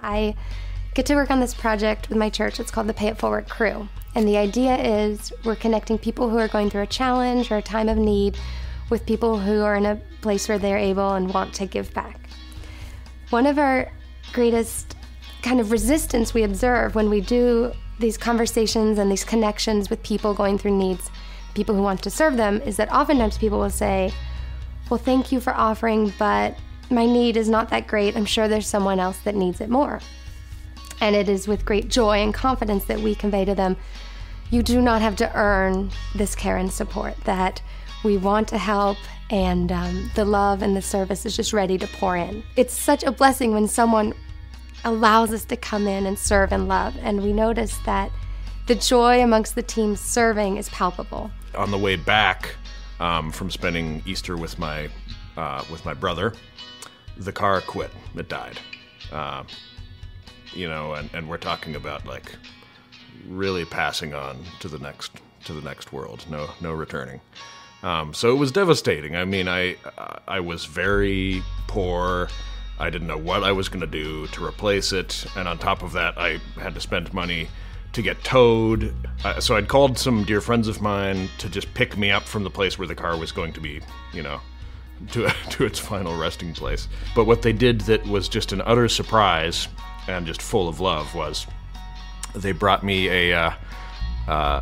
I 0.00 0.34
get 0.94 1.06
to 1.06 1.14
work 1.14 1.30
on 1.30 1.40
this 1.40 1.54
project 1.54 2.08
with 2.08 2.18
my 2.18 2.30
church. 2.30 2.58
It's 2.58 2.70
called 2.70 2.88
the 2.88 2.94
Pay 2.94 3.08
It 3.08 3.18
Forward 3.18 3.48
Crew, 3.48 3.88
and 4.14 4.26
the 4.26 4.36
idea 4.36 4.76
is 4.76 5.32
we're 5.44 5.56
connecting 5.56 5.98
people 5.98 6.28
who 6.28 6.38
are 6.38 6.48
going 6.48 6.70
through 6.70 6.82
a 6.82 6.86
challenge 6.86 7.50
or 7.50 7.58
a 7.58 7.62
time 7.62 7.88
of 7.88 7.96
need 7.96 8.38
with 8.90 9.06
people 9.06 9.38
who 9.38 9.62
are 9.62 9.76
in 9.76 9.86
a 9.86 10.00
place 10.20 10.48
where 10.48 10.58
they're 10.58 10.76
able 10.76 11.12
and 11.12 11.32
want 11.32 11.54
to 11.54 11.66
give 11.66 11.94
back. 11.94 12.28
One 13.30 13.46
of 13.46 13.58
our 13.58 13.90
greatest 14.32 14.96
kind 15.42 15.60
of 15.60 15.70
resistance 15.70 16.34
we 16.34 16.42
observe 16.42 16.94
when 16.94 17.08
we 17.08 17.20
do 17.20 17.72
these 18.00 18.18
conversations 18.18 18.98
and 18.98 19.10
these 19.10 19.24
connections 19.24 19.90
with 19.90 20.02
people 20.02 20.34
going 20.34 20.58
through 20.58 20.76
needs, 20.76 21.10
people 21.54 21.74
who 21.74 21.82
want 21.82 22.02
to 22.02 22.10
serve 22.10 22.36
them, 22.36 22.60
is 22.62 22.76
that 22.78 22.92
oftentimes 22.92 23.38
people 23.38 23.58
will 23.58 23.70
say, 23.70 24.12
Well, 24.90 24.98
thank 24.98 25.30
you 25.30 25.40
for 25.40 25.54
offering, 25.54 26.12
but 26.18 26.56
my 26.90 27.06
need 27.06 27.36
is 27.36 27.48
not 27.48 27.70
that 27.70 27.86
great. 27.86 28.16
I'm 28.16 28.24
sure 28.24 28.48
there's 28.48 28.66
someone 28.66 28.98
else 28.98 29.18
that 29.20 29.36
needs 29.36 29.60
it 29.60 29.70
more. 29.70 30.00
And 31.00 31.16
it 31.16 31.28
is 31.28 31.48
with 31.48 31.64
great 31.64 31.88
joy 31.88 32.18
and 32.18 32.34
confidence 32.34 32.84
that 32.84 33.00
we 33.00 33.14
convey 33.14 33.44
to 33.44 33.54
them, 33.54 33.76
You 34.50 34.62
do 34.62 34.80
not 34.80 35.00
have 35.02 35.16
to 35.16 35.34
earn 35.34 35.90
this 36.14 36.34
care 36.34 36.56
and 36.56 36.72
support, 36.72 37.16
that 37.24 37.62
we 38.04 38.16
want 38.16 38.48
to 38.48 38.58
help 38.58 38.98
and 39.30 39.70
um, 39.70 40.10
the 40.14 40.24
love 40.24 40.62
and 40.62 40.76
the 40.76 40.82
service 40.82 41.24
is 41.24 41.36
just 41.36 41.52
ready 41.52 41.78
to 41.78 41.86
pour 41.86 42.16
in. 42.16 42.42
It's 42.56 42.74
such 42.74 43.04
a 43.04 43.12
blessing 43.12 43.52
when 43.52 43.68
someone 43.68 44.12
allows 44.84 45.32
us 45.32 45.44
to 45.46 45.56
come 45.56 45.86
in 45.86 46.06
and 46.06 46.18
serve 46.18 46.52
and 46.52 46.66
love, 46.68 46.96
and 47.00 47.22
we 47.22 47.32
notice 47.32 47.76
that 47.86 48.10
the 48.66 48.74
joy 48.74 49.22
amongst 49.22 49.54
the 49.54 49.62
team 49.62 49.96
serving 49.96 50.56
is 50.56 50.68
palpable. 50.70 51.30
On 51.54 51.70
the 51.70 51.78
way 51.78 51.96
back 51.96 52.56
um, 52.98 53.30
from 53.30 53.50
spending 53.50 54.02
Easter 54.06 54.36
with 54.36 54.58
my 54.58 54.88
uh, 55.36 55.64
with 55.70 55.84
my 55.84 55.94
brother, 55.94 56.34
the 57.16 57.32
car 57.32 57.60
quit. 57.60 57.90
It 58.16 58.28
died. 58.28 58.58
Uh, 59.12 59.44
you 60.54 60.68
know, 60.68 60.94
and, 60.94 61.10
and 61.14 61.28
we're 61.28 61.38
talking 61.38 61.74
about 61.76 62.06
like 62.06 62.36
really 63.28 63.64
passing 63.64 64.14
on 64.14 64.44
to 64.60 64.68
the 64.68 64.78
next 64.78 65.12
to 65.44 65.52
the 65.52 65.62
next 65.62 65.92
world. 65.92 66.24
No 66.30 66.50
no 66.60 66.72
returning. 66.72 67.20
Um, 67.82 68.12
so 68.12 68.30
it 68.30 68.38
was 68.38 68.52
devastating. 68.52 69.16
I 69.16 69.24
mean, 69.24 69.48
I 69.48 69.76
I 70.28 70.40
was 70.40 70.64
very 70.64 71.42
poor. 71.66 72.28
I 72.78 72.90
didn't 72.90 73.08
know 73.08 73.18
what 73.18 73.44
I 73.44 73.52
was 73.52 73.68
going 73.68 73.82
to 73.82 73.86
do 73.86 74.26
to 74.28 74.44
replace 74.44 74.92
it, 74.92 75.26
and 75.36 75.46
on 75.46 75.58
top 75.58 75.82
of 75.82 75.92
that, 75.92 76.16
I 76.16 76.40
had 76.58 76.74
to 76.74 76.80
spend 76.80 77.12
money 77.12 77.48
to 77.92 78.02
get 78.02 78.22
towed. 78.24 78.94
Uh, 79.24 79.40
so 79.40 79.56
I'd 79.56 79.68
called 79.68 79.98
some 79.98 80.24
dear 80.24 80.40
friends 80.40 80.68
of 80.68 80.80
mine 80.80 81.28
to 81.38 81.48
just 81.48 81.72
pick 81.74 81.96
me 81.98 82.10
up 82.10 82.22
from 82.22 82.44
the 82.44 82.50
place 82.50 82.78
where 82.78 82.88
the 82.88 82.94
car 82.94 83.18
was 83.18 83.32
going 83.32 83.52
to 83.54 83.60
be, 83.60 83.80
you 84.12 84.22
know, 84.22 84.40
to 85.12 85.28
to 85.50 85.64
its 85.64 85.78
final 85.78 86.16
resting 86.18 86.52
place. 86.52 86.88
But 87.14 87.26
what 87.26 87.42
they 87.42 87.52
did 87.52 87.82
that 87.82 88.06
was 88.06 88.28
just 88.28 88.52
an 88.52 88.62
utter 88.62 88.88
surprise 88.88 89.68
and 90.16 90.26
just 90.26 90.42
full 90.42 90.68
of 90.68 90.80
love 90.80 91.14
was 91.14 91.46
they 92.34 92.52
brought 92.52 92.84
me 92.84 93.08
a. 93.08 93.38
Uh, 93.38 93.54
uh, 94.28 94.60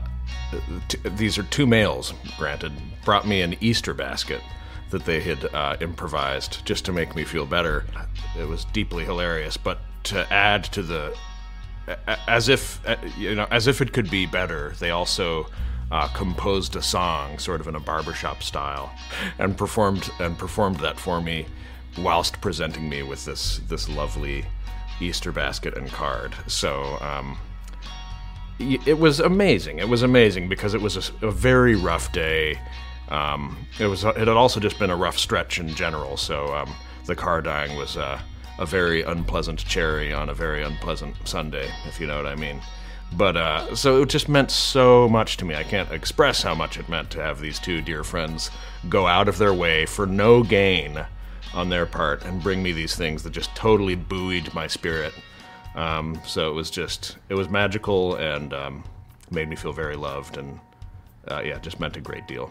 t- 0.89 0.99
these 1.17 1.37
are 1.37 1.43
two 1.45 1.67
males, 1.67 2.15
granted, 2.39 2.73
brought 3.05 3.27
me 3.27 3.43
an 3.43 3.57
Easter 3.61 3.93
basket 3.93 4.41
that 4.91 5.05
they 5.05 5.21
had 5.21 5.45
uh, 5.55 5.77
improvised 5.81 6.65
just 6.65 6.85
to 6.87 6.93
make 6.93 7.15
me 7.15 7.25
feel 7.25 7.45
better. 7.45 7.85
It 8.39 8.49
was 8.49 8.65
deeply 8.67 9.05
hilarious, 9.05 9.57
but 9.57 9.79
to 10.05 10.31
add 10.33 10.65
to 10.65 10.83
the 10.83 11.15
as 12.27 12.49
if 12.49 12.81
you 13.17 13.35
know 13.35 13.47
as 13.51 13.67
if 13.67 13.81
it 13.81 13.93
could 13.93 14.11
be 14.11 14.27
better, 14.27 14.75
they 14.79 14.91
also 14.91 15.47
uh, 15.91 16.09
composed 16.09 16.77
a 16.77 16.83
song, 16.83 17.39
sort 17.39 17.61
of 17.61 17.69
in 17.69 17.75
a 17.75 17.81
barbershop 17.81 18.43
style, 18.43 18.93
and 19.39 19.57
performed 19.57 20.11
and 20.19 20.39
performed 20.39 20.77
that 20.81 20.99
for 20.99 21.21
me, 21.21 21.47
whilst 21.99 22.41
presenting 22.41 22.89
me 22.89 23.03
with 23.03 23.25
this 23.25 23.61
this 23.69 23.89
lovely 23.89 24.45
Easter 25.01 25.33
basket 25.33 25.77
and 25.77 25.89
card. 25.91 26.35
So. 26.47 26.99
Um, 27.01 27.39
it 28.61 28.99
was 28.99 29.21
amazing. 29.21 29.79
It 29.79 29.89
was 29.89 30.03
amazing 30.03 30.49
because 30.49 30.75
it 30.75 30.81
was 30.81 31.13
a, 31.23 31.27
a 31.29 31.31
very 31.31 31.77
rough 31.77 32.11
day. 32.13 32.61
Um, 33.09 33.57
it 33.79 33.87
was 33.87 34.05
it 34.05 34.17
had 34.17 34.29
also 34.29 34.61
just 34.61 34.79
been 34.79 34.91
a 34.91 34.97
rough 34.97 35.19
stretch 35.19 35.59
in 35.59 35.69
general, 35.75 36.17
so 36.17 36.53
um, 36.55 36.75
the 37.07 37.15
car 37.15 37.41
dying 37.41 37.77
was 37.77 37.97
uh, 37.97 38.21
a 38.59 38.67
very 38.67 39.03
unpleasant 39.03 39.61
cherry 39.61 40.13
on 40.13 40.29
a 40.29 40.35
very 40.35 40.63
unpleasant 40.63 41.17
Sunday, 41.25 41.71
if 41.87 42.01
you 42.01 42.07
know 42.07 42.17
what 42.17 42.27
I 42.27 42.35
mean. 42.35 42.61
But 43.13 43.37
uh, 43.37 43.75
so 43.75 44.03
it 44.03 44.09
just 44.11 44.29
meant 44.29 44.51
so 44.51 45.09
much 45.09 45.39
to 45.39 45.45
me. 45.45 45.55
I 45.55 45.63
can't 45.63 45.91
express 45.91 46.43
how 46.43 46.55
much 46.55 46.79
it 46.79 46.89
meant 46.89 47.11
to 47.13 47.23
have 47.23 47.41
these 47.41 47.59
two 47.59 47.81
dear 47.81 48.05
friends 48.05 48.51
go 48.89 49.07
out 49.07 49.29
of 49.29 49.39
their 49.39 49.55
way 49.55 49.87
for 49.87 50.05
no 50.05 50.43
gain 50.43 51.07
on 51.55 51.69
their 51.69 51.87
part 51.87 52.25
and 52.25 52.43
bring 52.43 52.63
me 52.63 52.73
these 52.73 52.95
things 52.95 53.23
that 53.23 53.31
just 53.31 53.55
totally 53.55 53.95
buoyed 53.95 54.53
my 54.55 54.67
spirit. 54.67 55.13
Um, 55.75 56.21
so 56.27 56.51
it 56.51 56.55
was 56.55 56.71
just 56.71 57.17
it 57.29 57.35
was 57.35 57.49
magical 57.49 58.17
and 58.17 58.53
um, 58.53 58.85
made 59.31 59.49
me 59.49 59.57
feel 59.57 59.73
very 59.73 59.97
loved 59.97 60.37
and 60.37 60.59
uh, 61.31 61.43
yeah, 61.45 61.59
just 61.59 61.79
meant 61.79 61.97
a 61.97 62.01
great 62.01 62.27
deal. 62.27 62.51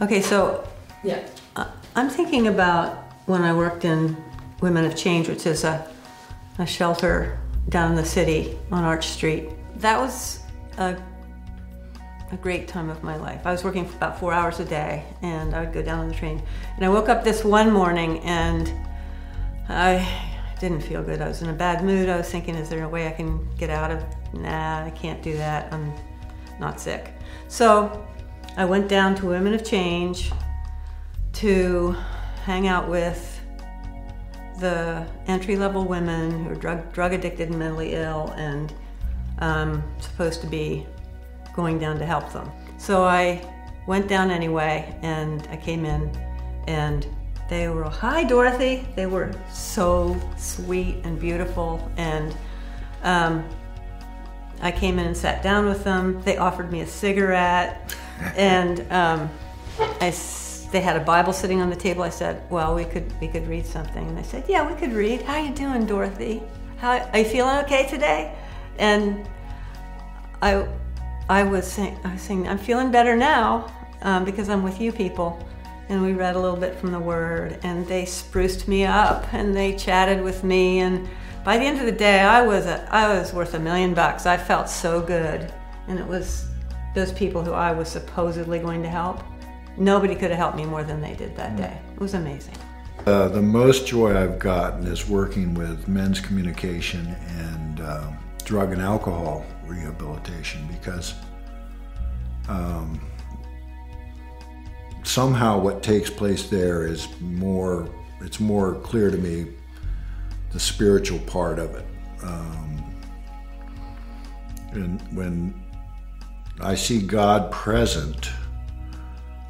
Okay, 0.00 0.20
so 0.22 0.66
yeah, 1.02 1.26
uh, 1.56 1.70
I'm 1.94 2.08
thinking 2.08 2.48
about 2.48 2.96
when 3.26 3.42
I 3.42 3.52
worked 3.52 3.84
in 3.84 4.16
Women 4.60 4.84
of 4.84 4.96
Change, 4.96 5.28
which 5.28 5.46
is 5.46 5.64
a, 5.64 5.90
a 6.58 6.66
shelter 6.66 7.38
down 7.68 7.90
in 7.90 7.96
the 7.96 8.04
city 8.04 8.58
on 8.70 8.84
Arch 8.84 9.06
Street. 9.06 9.50
That 9.76 9.98
was 9.98 10.40
a 10.78 10.96
a 12.32 12.36
great 12.36 12.66
time 12.66 12.90
of 12.90 13.02
my 13.02 13.16
life. 13.16 13.46
I 13.46 13.52
was 13.52 13.62
working 13.62 13.86
for 13.86 13.96
about 13.96 14.18
four 14.18 14.32
hours 14.32 14.58
a 14.60 14.64
day, 14.64 15.04
and 15.22 15.54
I 15.54 15.60
would 15.60 15.72
go 15.72 15.82
down 15.82 16.00
on 16.00 16.08
the 16.08 16.14
train. 16.14 16.42
And 16.76 16.84
I 16.84 16.88
woke 16.88 17.08
up 17.08 17.22
this 17.22 17.44
one 17.44 17.70
morning, 17.70 18.20
and 18.20 18.72
I 19.68 20.06
didn't 20.60 20.80
feel 20.80 21.02
good. 21.02 21.20
I 21.20 21.28
was 21.28 21.42
in 21.42 21.48
a 21.48 21.52
bad 21.52 21.84
mood. 21.84 22.08
I 22.08 22.16
was 22.16 22.28
thinking, 22.28 22.54
is 22.54 22.68
there 22.68 22.84
a 22.84 22.88
way 22.88 23.06
I 23.06 23.12
can 23.12 23.46
get 23.56 23.70
out 23.70 23.90
of? 23.90 24.04
Nah, 24.34 24.84
I 24.84 24.90
can't 24.90 25.22
do 25.22 25.36
that. 25.36 25.72
I'm 25.72 25.92
not 26.58 26.80
sick. 26.80 27.12
So 27.48 28.06
I 28.56 28.64
went 28.64 28.88
down 28.88 29.14
to 29.16 29.26
Women 29.26 29.54
of 29.54 29.64
Change 29.64 30.32
to 31.34 31.94
hang 32.44 32.66
out 32.66 32.88
with 32.88 33.40
the 34.58 35.06
entry 35.26 35.56
level 35.56 35.84
women 35.84 36.44
who 36.44 36.50
are 36.50 36.54
drug, 36.54 36.92
drug 36.92 37.12
addicted 37.12 37.50
and 37.50 37.58
mentally 37.58 37.94
ill 37.94 38.32
and 38.36 38.72
um, 39.40 39.84
supposed 40.00 40.40
to 40.40 40.46
be 40.46 40.86
going 41.56 41.78
down 41.78 41.98
to 41.98 42.06
help 42.06 42.32
them. 42.32 42.50
So 42.78 43.04
I 43.04 43.42
went 43.86 44.06
down 44.06 44.30
anyway 44.30 44.96
and 45.02 45.48
I 45.50 45.56
came 45.56 45.84
in 45.84 46.10
and 46.68 47.06
they 47.48 47.68
were, 47.68 47.84
hi 47.84 48.24
Dorothy. 48.24 48.86
They 48.94 49.06
were 49.06 49.32
so 49.52 50.20
sweet 50.36 50.96
and 51.04 51.18
beautiful. 51.18 51.90
And 51.96 52.36
um, 53.02 53.48
I 54.60 54.70
came 54.70 54.98
in 54.98 55.06
and 55.06 55.16
sat 55.16 55.42
down 55.42 55.66
with 55.66 55.84
them. 55.84 56.20
They 56.22 56.36
offered 56.36 56.70
me 56.70 56.80
a 56.80 56.86
cigarette 56.86 57.96
and 58.36 58.80
um, 58.92 59.30
I 60.00 60.10
they 60.72 60.80
had 60.80 60.96
a 60.96 61.04
Bible 61.04 61.32
sitting 61.32 61.60
on 61.60 61.70
the 61.70 61.76
table. 61.76 62.02
I 62.02 62.10
said, 62.10 62.42
"Well, 62.50 62.74
we 62.74 62.84
could 62.84 63.12
we 63.20 63.28
could 63.28 63.46
read 63.46 63.66
something." 63.66 64.06
And 64.08 64.18
they 64.18 64.22
said, 64.22 64.44
"Yeah, 64.48 64.68
we 64.68 64.74
could 64.78 64.92
read. 64.92 65.22
How 65.22 65.38
you 65.38 65.54
doing, 65.54 65.86
Dorothy? 65.86 66.42
How 66.78 66.98
are 66.98 67.18
you 67.18 67.24
feeling 67.24 67.56
okay 67.64 67.86
today?" 67.88 68.34
And 68.78 69.28
I 70.42 70.66
I 71.28 71.42
was 71.42 71.66
saying 71.70 71.98
I 72.04 72.12
was 72.12 72.22
saying 72.22 72.48
I'm 72.48 72.58
feeling 72.58 72.90
better 72.90 73.16
now 73.16 73.72
um, 74.02 74.24
because 74.24 74.48
I'm 74.48 74.62
with 74.62 74.80
you 74.80 74.92
people. 74.92 75.42
And 75.88 76.02
we 76.02 76.14
read 76.14 76.34
a 76.34 76.40
little 76.40 76.56
bit 76.56 76.74
from 76.74 76.90
the 76.90 76.98
Word, 76.98 77.60
and 77.62 77.86
they 77.86 78.06
spruced 78.06 78.66
me 78.66 78.84
up, 78.84 79.32
and 79.32 79.54
they 79.54 79.76
chatted 79.76 80.20
with 80.20 80.42
me, 80.42 80.80
and 80.80 81.08
by 81.44 81.58
the 81.58 81.64
end 81.64 81.78
of 81.78 81.86
the 81.86 81.92
day, 81.92 82.18
I 82.22 82.44
was 82.44 82.66
a, 82.66 82.92
I 82.92 83.16
was 83.16 83.32
worth 83.32 83.54
a 83.54 83.60
million 83.60 83.94
bucks. 83.94 84.26
I 84.26 84.36
felt 84.36 84.68
so 84.68 85.00
good, 85.00 85.52
and 85.86 85.96
it 85.96 86.04
was 86.04 86.48
those 86.96 87.12
people 87.12 87.44
who 87.44 87.52
I 87.52 87.70
was 87.70 87.88
supposedly 87.88 88.58
going 88.58 88.82
to 88.82 88.88
help 88.88 89.22
nobody 89.76 90.14
could 90.14 90.30
have 90.30 90.38
helped 90.38 90.56
me 90.56 90.64
more 90.64 90.82
than 90.82 91.00
they 91.00 91.14
did 91.14 91.36
that 91.36 91.56
day. 91.56 91.78
It 91.94 92.00
was 92.00 92.14
amazing. 92.14 92.54
Uh, 93.06 93.28
the 93.28 93.42
most 93.42 93.86
joy 93.86 94.16
I've 94.16 94.38
gotten 94.38 94.86
is 94.86 95.08
working 95.08 95.54
with 95.54 95.86
men's 95.86 96.18
communication 96.18 97.06
and 97.28 97.80
uh, 97.80 98.10
drug 98.44 98.72
and 98.72 98.82
alcohol 98.82 99.44
rehabilitation 99.66 100.66
because 100.68 101.14
um, 102.48 103.00
somehow 105.02 105.58
what 105.58 105.82
takes 105.82 106.10
place 106.10 106.48
there 106.48 106.86
is 106.86 107.08
more, 107.20 107.88
it's 108.20 108.40
more 108.40 108.74
clear 108.76 109.10
to 109.10 109.18
me 109.18 109.46
the 110.52 110.60
spiritual 110.60 111.18
part 111.20 111.58
of 111.58 111.74
it. 111.74 111.86
Um, 112.22 112.94
and 114.72 115.00
when 115.16 115.54
I 116.60 116.74
see 116.74 117.00
God 117.00 117.50
present, 117.50 118.30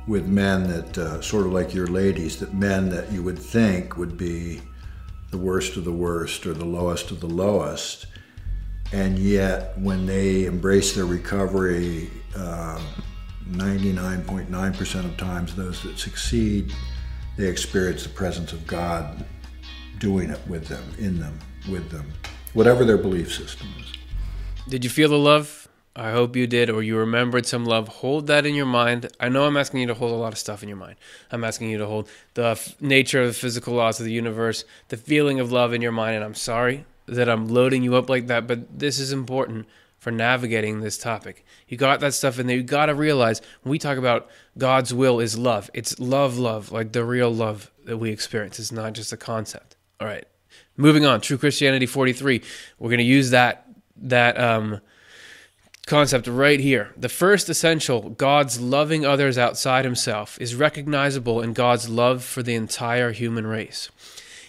with 0.06 0.26
men 0.26 0.68
that 0.68 0.98
uh, 0.98 1.20
sort 1.20 1.46
of 1.46 1.52
like 1.52 1.74
your 1.74 1.88
ladies, 1.88 2.38
that 2.38 2.54
men 2.54 2.88
that 2.90 3.10
you 3.10 3.22
would 3.22 3.38
think 3.38 3.96
would 3.96 4.16
be 4.16 4.62
the 5.30 5.38
worst 5.38 5.76
of 5.76 5.84
the 5.84 5.92
worst 5.92 6.46
or 6.46 6.54
the 6.54 6.64
lowest 6.64 7.10
of 7.10 7.20
the 7.20 7.26
lowest, 7.26 8.06
and 8.92 9.18
yet 9.18 9.76
when 9.78 10.06
they 10.06 10.44
embrace 10.44 10.94
their 10.94 11.06
recovery, 11.06 12.10
99.9% 12.34 14.94
uh, 14.94 14.98
of 14.98 15.16
times 15.16 15.54
those 15.54 15.82
that 15.82 15.98
succeed, 15.98 16.72
they 17.36 17.46
experience 17.46 18.02
the 18.02 18.08
presence 18.08 18.52
of 18.52 18.66
God 18.66 19.24
doing 19.98 20.30
it 20.30 20.40
with 20.46 20.66
them, 20.66 20.84
in 20.98 21.18
them, 21.18 21.38
with 21.68 21.90
them, 21.90 22.12
whatever 22.54 22.84
their 22.84 22.98
belief 22.98 23.32
system 23.32 23.68
is. 23.80 23.92
Did 24.68 24.84
you 24.84 24.90
feel 24.90 25.08
the 25.08 25.18
love 25.18 25.68
I 25.98 26.10
hope 26.10 26.36
you 26.36 26.46
did, 26.46 26.68
or 26.68 26.82
you 26.82 26.98
remembered 26.98 27.46
some 27.46 27.64
love. 27.64 27.88
Hold 27.88 28.26
that 28.26 28.44
in 28.44 28.54
your 28.54 28.66
mind. 28.66 29.08
I 29.18 29.30
know 29.30 29.46
I'm 29.46 29.56
asking 29.56 29.80
you 29.80 29.86
to 29.86 29.94
hold 29.94 30.12
a 30.12 30.16
lot 30.16 30.34
of 30.34 30.38
stuff 30.38 30.62
in 30.62 30.68
your 30.68 30.76
mind. 30.76 30.96
I'm 31.32 31.42
asking 31.42 31.70
you 31.70 31.78
to 31.78 31.86
hold 31.86 32.10
the 32.34 32.48
f- 32.48 32.78
nature 32.82 33.22
of 33.22 33.28
the 33.28 33.32
physical 33.32 33.72
laws 33.72 33.98
of 33.98 34.04
the 34.04 34.12
universe, 34.12 34.66
the 34.88 34.98
feeling 34.98 35.40
of 35.40 35.52
love 35.52 35.72
in 35.72 35.80
your 35.80 35.92
mind. 35.92 36.16
And 36.16 36.22
I'm 36.22 36.34
sorry 36.34 36.84
that 37.06 37.28
I'm 37.28 37.48
loading 37.48 37.82
you 37.82 37.96
up 37.96 38.08
like 38.08 38.26
that, 38.28 38.46
but 38.46 38.78
this 38.78 38.98
is 38.98 39.12
important 39.12 39.66
for 39.98 40.10
navigating 40.10 40.80
this 40.80 40.98
topic. 40.98 41.44
You 41.68 41.76
got 41.76 42.00
that 42.00 42.14
stuff 42.14 42.38
in 42.38 42.46
there. 42.46 42.56
You 42.56 42.62
got 42.62 42.86
to 42.86 42.94
realize 42.94 43.40
when 43.62 43.70
we 43.70 43.78
talk 43.78 43.98
about 43.98 44.28
God's 44.56 44.92
will 44.92 45.20
is 45.20 45.36
love, 45.38 45.70
it's 45.74 45.98
love, 45.98 46.38
love, 46.38 46.70
like 46.70 46.92
the 46.92 47.04
real 47.04 47.32
love 47.32 47.70
that 47.84 47.98
we 47.98 48.10
experience. 48.10 48.58
It's 48.58 48.72
not 48.72 48.92
just 48.92 49.12
a 49.12 49.16
concept. 49.16 49.76
All 50.00 50.06
right. 50.06 50.24
Moving 50.76 51.06
on, 51.06 51.20
True 51.20 51.38
Christianity 51.38 51.86
43. 51.86 52.42
We're 52.78 52.88
going 52.88 52.98
to 52.98 53.04
use 53.04 53.30
that, 53.30 53.66
that, 53.96 54.38
um, 54.38 54.80
concept 55.86 56.26
right 56.26 56.58
here. 56.60 56.92
The 56.96 57.08
first 57.08 57.48
essential, 57.48 58.10
God's 58.10 58.60
loving 58.60 59.06
others 59.06 59.38
outside 59.38 59.84
himself, 59.84 60.36
is 60.40 60.54
recognizable 60.54 61.40
in 61.40 61.52
God's 61.52 61.88
love 61.88 62.24
for 62.24 62.42
the 62.42 62.54
entire 62.54 63.12
human 63.12 63.46
race. 63.46 63.88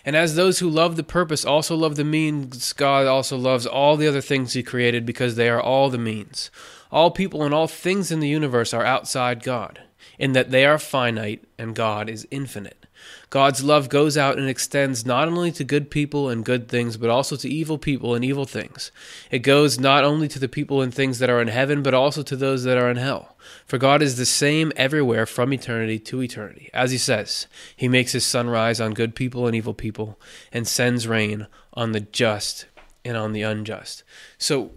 And 0.08 0.16
as 0.16 0.36
those 0.36 0.60
who 0.60 0.70
love 0.70 0.96
the 0.96 1.04
purpose 1.04 1.44
also 1.44 1.76
love 1.76 1.98
the 1.98 2.06
means, 2.06 2.72
God 2.72 3.08
also 3.08 3.36
loves 3.36 3.66
all 3.66 3.98
the 3.98 4.08
other 4.08 4.22
things 4.22 4.54
he 4.54 4.64
created 4.64 5.06
because 5.06 5.36
they 5.36 5.50
are 5.50 5.60
all 5.60 5.90
the 5.90 5.98
means. 5.98 6.50
All 6.90 7.12
people 7.12 7.44
and 7.44 7.54
all 7.54 7.68
things 7.68 8.10
in 8.10 8.22
the 8.22 8.30
universe 8.30 8.74
are 8.74 8.86
outside 8.86 9.44
God, 9.44 9.82
in 10.18 10.32
that 10.32 10.50
they 10.50 10.66
are 10.66 10.80
finite 10.80 11.44
and 11.58 11.76
God 11.76 12.10
is 12.10 12.26
infinite. 12.32 12.86
God's 13.30 13.62
love 13.62 13.90
goes 13.90 14.18
out 14.18 14.38
and 14.38 14.48
extends 14.48 15.06
not 15.06 15.28
only 15.28 15.52
to 15.52 15.66
good 15.66 15.92
people 15.92 16.30
and 16.30 16.46
good 16.46 16.70
things, 16.70 16.96
but 16.96 17.10
also 17.10 17.36
to 17.36 17.50
evil 17.50 17.78
people 17.78 18.16
and 18.16 18.24
evil 18.24 18.46
things. 18.46 18.90
It 19.30 19.40
goes 19.40 19.78
not 19.78 20.06
only 20.06 20.30
to 20.30 20.40
the 20.40 20.48
people 20.48 20.82
and 20.82 20.94
things 20.94 21.20
that 21.20 21.30
are 21.30 21.42
in 21.42 21.50
heaven, 21.50 21.84
but 21.84 21.94
also 21.94 22.24
to 22.24 22.38
those 22.38 22.64
that 22.64 22.78
are 22.78 22.90
in 22.90 22.96
hell. 22.96 23.36
For 23.66 23.78
God 23.78 24.02
is 24.02 24.16
the 24.16 24.26
same 24.26 24.72
everywhere 24.78 25.26
from 25.26 25.54
eternity 25.54 26.00
to 26.00 26.22
eternity. 26.22 26.70
As 26.74 26.92
he 26.92 26.98
says, 26.98 27.48
he 27.76 27.90
makes 27.90 28.14
his 28.14 28.26
sun 28.26 28.50
rise 28.50 28.80
on 28.80 28.94
good 28.94 29.14
people 29.14 29.46
and 29.46 29.56
evil 29.56 29.74
people, 29.74 30.18
and 30.54 30.66
sends 30.66 31.08
rain 31.08 31.48
on 31.74 31.92
the 31.92 32.00
just 32.00 32.66
and 33.04 33.18
on 33.18 33.34
the 33.34 33.42
unjust. 33.42 34.04
So, 34.38 34.72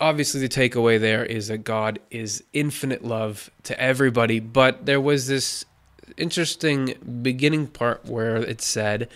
obviously, 0.00 0.40
the 0.40 0.48
takeaway 0.48 1.00
there 1.00 1.24
is 1.24 1.48
that 1.48 1.58
God 1.58 1.98
is 2.10 2.44
infinite 2.52 3.04
love 3.04 3.50
to 3.64 3.78
everybody, 3.80 4.40
but 4.40 4.86
there 4.86 5.00
was 5.00 5.26
this 5.26 5.64
interesting 6.16 6.94
beginning 7.22 7.68
part 7.68 8.04
where 8.04 8.36
it 8.36 8.60
said, 8.60 9.08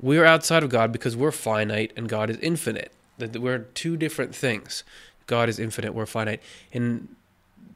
We 0.00 0.18
are 0.18 0.24
outside 0.24 0.62
of 0.62 0.70
God 0.70 0.92
because 0.92 1.16
we're 1.16 1.32
finite 1.32 1.92
and 1.96 2.08
God 2.08 2.30
is 2.30 2.38
infinite. 2.38 2.92
That 3.18 3.40
we're 3.40 3.58
two 3.58 3.96
different 3.96 4.34
things. 4.34 4.84
God 5.26 5.48
is 5.48 5.58
infinite, 5.58 5.94
we're 5.94 6.06
finite. 6.06 6.42
And 6.72 7.16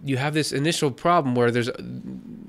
you 0.04 0.16
have 0.16 0.34
this 0.34 0.52
initial 0.52 0.90
problem 0.90 1.34
where 1.34 1.50
there's 1.50 1.70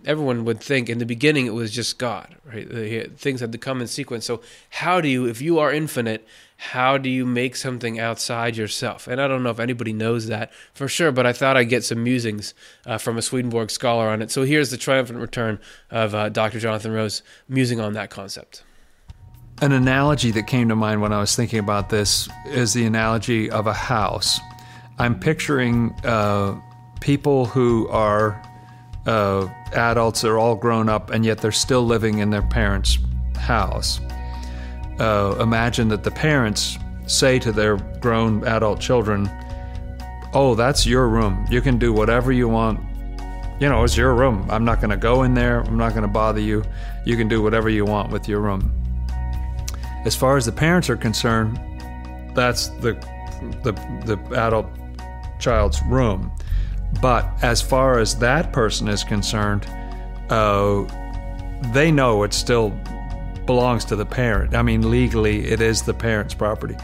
everyone 0.05 0.45
would 0.45 0.59
think 0.59 0.89
in 0.89 0.97
the 0.97 1.05
beginning 1.05 1.45
it 1.45 1.53
was 1.53 1.71
just 1.71 1.97
God, 1.97 2.35
right? 2.45 3.17
Things 3.17 3.39
had 3.39 3.51
to 3.51 3.57
come 3.57 3.81
in 3.81 3.87
sequence. 3.87 4.25
So 4.25 4.41
how 4.69 5.01
do 5.01 5.07
you, 5.07 5.25
if 5.25 5.41
you 5.41 5.59
are 5.59 5.71
infinite, 5.71 6.27
how 6.57 6.97
do 6.97 7.09
you 7.09 7.25
make 7.25 7.55
something 7.55 7.99
outside 7.99 8.55
yourself? 8.55 9.07
And 9.07 9.21
I 9.21 9.27
don't 9.27 9.43
know 9.43 9.49
if 9.49 9.59
anybody 9.59 9.93
knows 9.93 10.27
that 10.27 10.51
for 10.73 10.87
sure, 10.87 11.11
but 11.11 11.25
I 11.25 11.33
thought 11.33 11.57
I'd 11.57 11.69
get 11.69 11.83
some 11.83 12.03
musings 12.03 12.53
uh, 12.85 12.97
from 12.97 13.17
a 13.17 13.21
Swedenborg 13.21 13.69
scholar 13.69 14.09
on 14.09 14.21
it. 14.21 14.31
So 14.31 14.43
here's 14.43 14.71
the 14.71 14.77
triumphant 14.77 15.19
return 15.19 15.59
of 15.89 16.15
uh, 16.15 16.29
Dr. 16.29 16.59
Jonathan 16.59 16.91
Rose 16.91 17.21
musing 17.47 17.79
on 17.79 17.93
that 17.93 18.09
concept. 18.09 18.63
An 19.61 19.71
analogy 19.71 20.31
that 20.31 20.47
came 20.47 20.69
to 20.69 20.75
mind 20.75 21.01
when 21.01 21.13
I 21.13 21.19
was 21.19 21.35
thinking 21.35 21.59
about 21.59 21.89
this 21.89 22.27
is 22.45 22.73
the 22.73 22.85
analogy 22.85 23.49
of 23.49 23.67
a 23.67 23.73
house. 23.73 24.39
I'm 24.97 25.19
picturing 25.19 25.91
uh, 26.03 26.59
people 27.01 27.45
who 27.45 27.87
are 27.89 28.41
uh, 29.05 29.47
adults, 29.73 30.21
they're 30.21 30.39
all 30.39 30.55
grown 30.55 30.87
up, 30.87 31.09
and 31.09 31.25
yet 31.25 31.39
they're 31.39 31.51
still 31.51 31.85
living 31.85 32.19
in 32.19 32.29
their 32.29 32.43
parents' 32.43 32.97
house 33.35 33.99
uh, 35.01 35.35
imagine 35.39 35.87
that 35.87 36.03
the 36.03 36.11
parents 36.11 36.77
say 37.07 37.39
to 37.39 37.51
their 37.51 37.77
grown 38.01 38.45
adult 38.45 38.79
children, 38.79 39.29
Oh, 40.33 40.55
that's 40.55 40.85
your 40.85 41.09
room. 41.09 41.45
You 41.49 41.59
can 41.59 41.77
do 41.77 41.91
whatever 41.91 42.31
you 42.31 42.47
want. 42.47 42.79
You 43.59 43.67
know, 43.67 43.83
it's 43.83 43.97
your 43.97 44.13
room. 44.13 44.47
I'm 44.49 44.63
not 44.63 44.79
going 44.79 44.91
to 44.91 44.97
go 44.97 45.23
in 45.23 45.33
there. 45.33 45.61
I'm 45.61 45.77
not 45.77 45.89
going 45.89 46.03
to 46.03 46.07
bother 46.07 46.39
you. 46.39 46.63
You 47.03 47.17
can 47.17 47.27
do 47.27 47.41
whatever 47.41 47.67
you 47.67 47.83
want 47.83 48.11
with 48.11 48.29
your 48.29 48.39
room. 48.39 48.71
As 50.05 50.15
far 50.15 50.37
as 50.37 50.45
the 50.45 50.51
parents 50.51 50.89
are 50.89 50.95
concerned, 50.95 51.59
that's 52.33 52.67
the 52.79 52.93
the, 53.63 53.71
the 54.05 54.17
adult 54.35 54.67
child's 55.39 55.81
room. 55.83 56.31
But 57.01 57.27
as 57.41 57.61
far 57.61 57.99
as 57.99 58.15
that 58.19 58.53
person 58.53 58.87
is 58.87 59.03
concerned, 59.03 59.65
uh, 60.29 60.85
they 61.73 61.91
know 61.91 62.23
it 62.23 62.33
still 62.33 62.69
belongs 63.45 63.85
to 63.85 63.95
the 63.95 64.05
parent. 64.05 64.55
I 64.55 64.61
mean, 64.61 64.89
legally, 64.89 65.45
it 65.47 65.61
is 65.61 65.81
the 65.81 65.93
parent's 65.93 66.33
property. 66.33 66.77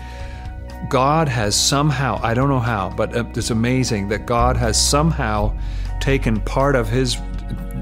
God 0.89 1.27
has 1.27 1.55
somehow, 1.55 2.19
I 2.23 2.33
don't 2.33 2.49
know 2.49 2.59
how, 2.59 2.89
but 2.89 3.15
it's 3.15 3.49
amazing 3.49 4.09
that 4.09 4.25
God 4.25 4.57
has 4.57 4.79
somehow 4.79 5.57
taken 5.99 6.39
part 6.41 6.75
of 6.75 6.89
his 6.89 7.17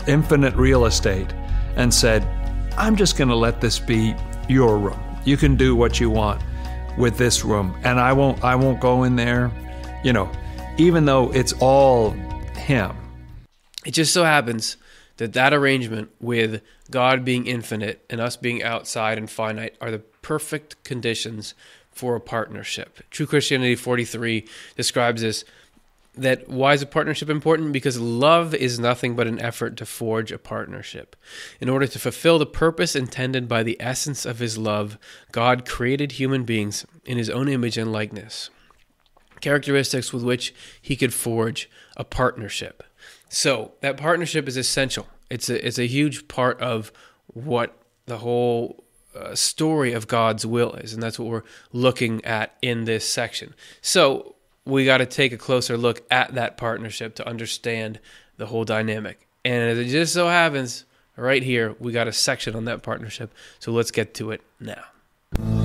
infinite 0.08 0.56
real 0.56 0.86
estate 0.86 1.34
and 1.76 1.94
said, 1.94 2.24
I'm 2.78 2.96
just 2.96 3.18
going 3.18 3.30
to 3.30 3.36
let 3.36 3.62
this 3.62 3.80
be 3.80 4.16
your 4.48 4.78
room. 4.78 5.00
You 5.24 5.38
can 5.38 5.56
do 5.56 5.76
what 5.76 6.00
you 6.00 6.10
want 6.10 6.42
with 6.98 7.18
this 7.18 7.44
room 7.44 7.78
and 7.84 8.00
I 8.00 8.14
won't 8.14 8.44
I 8.44 8.56
won't 8.56 8.80
go 8.80 9.04
in 9.04 9.16
there, 9.16 9.52
you 10.04 10.14
know, 10.14 10.32
even 10.78 11.06
though 11.06 11.32
it's 11.34 11.54
all 11.60 12.16
him. 12.66 12.96
It 13.86 13.92
just 13.92 14.12
so 14.12 14.24
happens 14.24 14.78
that 15.18 15.34
that 15.34 15.54
arrangement 15.54 16.10
with 16.20 16.62
God 16.90 17.24
being 17.24 17.46
infinite 17.46 18.04
and 18.10 18.20
us 18.20 18.36
being 18.36 18.64
outside 18.64 19.18
and 19.18 19.30
finite 19.30 19.76
are 19.80 19.92
the 19.92 20.00
perfect 20.00 20.84
conditions 20.84 21.54
for 21.92 22.16
a 22.16 22.20
partnership. 22.20 23.00
True 23.12 23.28
Christianity 23.28 23.76
43 23.76 24.46
describes 24.76 25.22
this 25.22 25.46
that 26.18 26.48
why 26.48 26.74
is 26.74 26.82
a 26.82 26.88
partnership 26.88 27.30
important? 27.30 27.74
Because 27.74 28.00
love 28.00 28.56
is 28.56 28.80
nothing 28.80 29.16
but 29.16 29.28
an 29.28 29.40
effort 29.40 29.76
to 29.78 29.86
forge 29.86 30.32
a 30.32 30.38
partnership. 30.38 31.16
In 31.60 31.70
order 31.70 31.88
to 31.88 32.00
fulfill 32.00 32.40
the 32.40 32.46
purpose 32.46 32.96
intended 32.96 33.48
by 33.48 33.64
the 33.64 33.78
essence 33.82 34.26
of 34.26 34.40
his 34.40 34.58
love, 34.58 34.98
God 35.34 35.68
created 35.68 36.14
human 36.14 36.46
beings 36.46 36.86
in 37.06 37.18
his 37.18 37.30
own 37.30 37.50
image 37.50 37.78
and 37.78 37.92
likeness, 37.92 38.50
characteristics 39.42 40.14
with 40.14 40.24
which 40.24 40.54
he 40.82 40.96
could 40.96 41.14
forge 41.14 41.70
a 41.98 42.04
partnership. 42.04 42.84
So, 43.30 43.74
that 43.82 43.98
partnership 43.98 44.48
is 44.48 44.58
essential. 44.58 45.08
It's 45.30 45.50
a, 45.50 45.66
it's 45.66 45.80
a 45.80 45.88
huge 45.88 46.28
part 46.28 46.60
of 46.62 46.92
what 47.28 47.78
the 48.06 48.20
whole 48.20 48.84
uh, 49.16 49.36
story 49.36 49.94
of 49.94 50.08
God's 50.08 50.46
will 50.46 50.74
is, 50.74 50.94
and 50.94 51.02
that's 51.02 51.18
what 51.18 51.30
we're 51.30 51.44
looking 51.72 52.24
at 52.26 52.56
in 52.62 52.86
this 52.86 53.08
section. 53.08 53.56
So 53.82 54.36
we 54.66 54.86
got 54.86 54.98
to 54.98 55.06
take 55.06 55.32
a 55.32 55.38
closer 55.38 55.78
look 55.78 56.04
at 56.12 56.34
that 56.36 56.58
partnership 56.58 57.16
to 57.16 57.28
understand 57.28 58.00
the 58.38 58.48
whole 58.48 58.66
dynamic. 58.66 59.28
And 59.44 59.72
as 59.72 59.78
it 59.78 59.86
just 59.86 60.14
so 60.14 60.28
happens, 60.28 60.86
right 61.16 61.44
here, 61.44 61.76
we 61.80 61.92
got 61.92 62.08
a 62.08 62.14
section 62.14 62.56
on 62.56 62.66
that 62.66 62.84
partnership. 62.84 63.34
So 63.60 63.72
let's 63.72 63.92
get 63.92 64.14
to 64.16 64.32
it 64.32 64.42
now. 64.60 65.65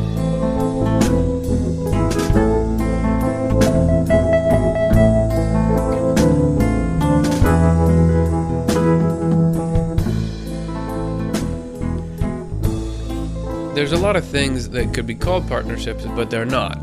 There's 13.80 13.92
a 13.92 13.96
lot 13.96 14.14
of 14.14 14.26
things 14.26 14.68
that 14.68 14.92
could 14.92 15.06
be 15.06 15.14
called 15.14 15.48
partnerships, 15.48 16.04
but 16.04 16.28
they're 16.28 16.44
not. 16.44 16.76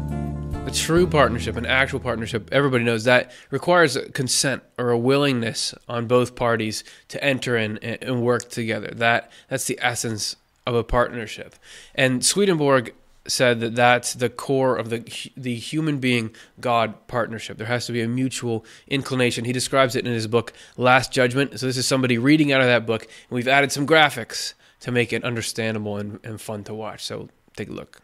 A 0.65 0.71
true 0.73 1.05
partnership, 1.05 1.55
an 1.55 1.67
actual 1.67 1.99
partnership, 1.99 2.49
everybody 2.51 2.83
knows 2.83 3.03
that 3.03 3.31
requires 3.51 3.95
consent 4.15 4.63
or 4.79 4.89
a 4.89 4.97
willingness 4.97 5.75
on 5.87 6.07
both 6.07 6.33
parties 6.33 6.83
to 7.09 7.23
enter 7.23 7.55
in 7.55 7.77
and 7.77 8.23
work 8.23 8.49
together. 8.49 8.87
That 8.95 9.31
that's 9.47 9.65
the 9.65 9.77
essence 9.79 10.37
of 10.65 10.73
a 10.73 10.83
partnership. 10.83 11.53
And 11.93 12.25
Swedenborg 12.25 12.95
said 13.27 13.59
that 13.59 13.75
that's 13.75 14.15
the 14.15 14.29
core 14.29 14.75
of 14.75 14.89
the 14.89 15.03
the 15.37 15.53
human 15.53 15.99
being 15.99 16.31
God 16.59 16.95
partnership. 17.07 17.59
There 17.59 17.67
has 17.67 17.85
to 17.85 17.93
be 17.93 18.01
a 18.01 18.07
mutual 18.07 18.65
inclination. 18.87 19.45
He 19.45 19.53
describes 19.53 19.95
it 19.95 20.07
in 20.07 20.13
his 20.13 20.25
book 20.25 20.51
Last 20.77 21.11
Judgment. 21.11 21.59
So 21.59 21.67
this 21.67 21.77
is 21.77 21.85
somebody 21.85 22.17
reading 22.17 22.51
out 22.51 22.61
of 22.61 22.67
that 22.67 22.87
book, 22.87 23.03
and 23.03 23.35
we've 23.35 23.47
added 23.47 23.71
some 23.71 23.85
graphics 23.85 24.55
to 24.87 24.91
make 24.93 25.11
it 25.11 25.25
understandable 25.25 25.97
and, 25.97 26.17
and 26.23 26.39
fun 26.39 26.63
to 26.63 26.73
watch. 26.73 27.03
So 27.03 27.27
take 27.57 27.67
a 27.67 27.73
look. 27.73 28.01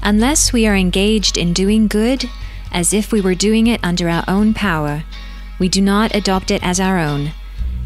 Unless 0.00 0.52
we 0.52 0.64
are 0.64 0.76
engaged 0.76 1.36
in 1.36 1.52
doing 1.52 1.88
good, 1.88 2.24
as 2.70 2.94
if 2.94 3.10
we 3.10 3.20
were 3.20 3.34
doing 3.34 3.66
it 3.66 3.82
under 3.82 4.08
our 4.08 4.22
own 4.28 4.54
power, 4.54 5.02
we 5.58 5.68
do 5.68 5.80
not 5.80 6.14
adopt 6.14 6.52
it 6.52 6.62
as 6.62 6.78
our 6.78 7.00
own, 7.00 7.32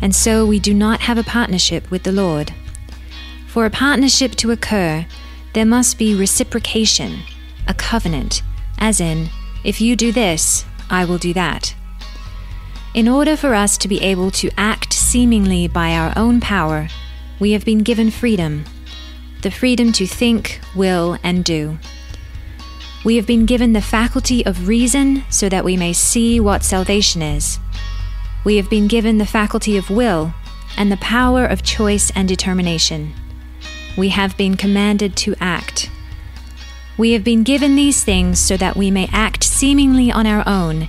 and 0.03 0.15
so 0.15 0.45
we 0.45 0.59
do 0.59 0.75
not 0.75 1.01
have 1.01 1.17
a 1.17 1.23
partnership 1.23 1.91
with 1.91 2.03
the 2.03 2.13
Lord. 2.13 2.53
For 3.47 3.65
a 3.65 3.71
partnership 3.71 4.33
to 4.37 4.51
occur, 4.51 5.07
there 5.55 5.65
must 5.65 5.97
be 5.97 6.15
reciprocation, 6.15 7.21
a 7.67 7.73
covenant, 7.73 8.43
as 8.77 9.01
in, 9.01 9.31
if 9.65 9.81
you 9.81 9.97
do 9.97 10.13
this, 10.13 10.67
I 10.91 11.07
will 11.07 11.17
do 11.17 11.33
that. 11.33 11.75
In 12.93 13.09
order 13.09 13.39
for 13.39 13.55
us 13.55 13.79
to 13.79 13.89
be 13.89 14.03
able 14.03 14.31
to 14.33 14.51
act 14.59 14.93
seemingly 14.93 15.67
by 15.67 15.93
our 15.93 16.13
own 16.15 16.41
power, 16.43 16.89
we 17.43 17.51
have 17.51 17.65
been 17.65 17.81
given 17.81 18.09
freedom 18.09 18.65
the 19.43 19.51
freedom 19.51 19.91
to 19.91 20.07
think, 20.07 20.61
will, 20.77 21.19
and 21.25 21.45
do. 21.45 21.77
We 23.05 23.17
have 23.17 23.27
been 23.27 23.47
given 23.47 23.73
the 23.73 23.83
faculty 23.83 24.47
of 24.47 24.69
reason 24.69 25.25
so 25.29 25.49
that 25.49 25.65
we 25.65 25.77
may 25.77 25.93
see 25.93 26.39
what 26.39 26.63
salvation 26.63 27.21
is. 27.21 27.59
We 28.45 28.59
have 28.59 28.71
been 28.71 28.87
given 28.87 29.19
the 29.19 29.27
faculty 29.27 29.77
of 29.77 29.91
will 29.91 30.33
and 30.77 30.93
the 30.93 30.97
power 30.99 31.45
of 31.45 31.65
choice 31.65 32.13
and 32.15 32.29
determination. 32.29 33.13
We 33.99 34.11
have 34.11 34.37
been 34.37 34.57
commanded 34.57 35.17
to 35.17 35.35
act. 35.41 35.91
We 36.97 37.11
have 37.15 37.25
been 37.25 37.43
given 37.43 37.75
these 37.75 38.05
things 38.05 38.39
so 38.39 38.57
that 38.59 38.77
we 38.77 38.93
may 38.93 39.09
act 39.11 39.43
seemingly 39.43 40.13
on 40.13 40.29
our 40.29 40.45
own, 40.47 40.87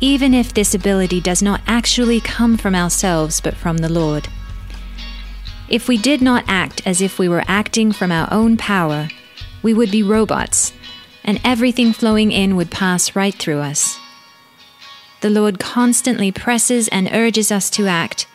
even 0.00 0.34
if 0.34 0.52
this 0.52 0.74
ability 0.74 1.22
does 1.22 1.40
not 1.40 1.62
actually 1.66 2.20
come 2.20 2.58
from 2.58 2.74
ourselves 2.74 3.40
but 3.40 3.56
from 3.56 3.78
the 3.78 3.88
Lord. 3.88 4.28
If 5.68 5.88
we 5.88 5.98
did 5.98 6.22
not 6.22 6.44
act 6.46 6.86
as 6.86 7.02
if 7.02 7.18
we 7.18 7.28
were 7.28 7.42
acting 7.48 7.90
from 7.90 8.12
our 8.12 8.28
own 8.32 8.56
power, 8.56 9.08
we 9.62 9.74
would 9.74 9.90
be 9.90 10.02
robots, 10.02 10.72
and 11.24 11.40
everything 11.42 11.92
flowing 11.92 12.30
in 12.30 12.54
would 12.54 12.70
pass 12.70 13.16
right 13.16 13.34
through 13.34 13.58
us. 13.58 13.98
The 15.22 15.30
Lord 15.30 15.58
constantly 15.58 16.30
presses 16.30 16.86
and 16.88 17.10
urges 17.12 17.50
us 17.50 17.68
to 17.70 17.88
act, 17.88 18.28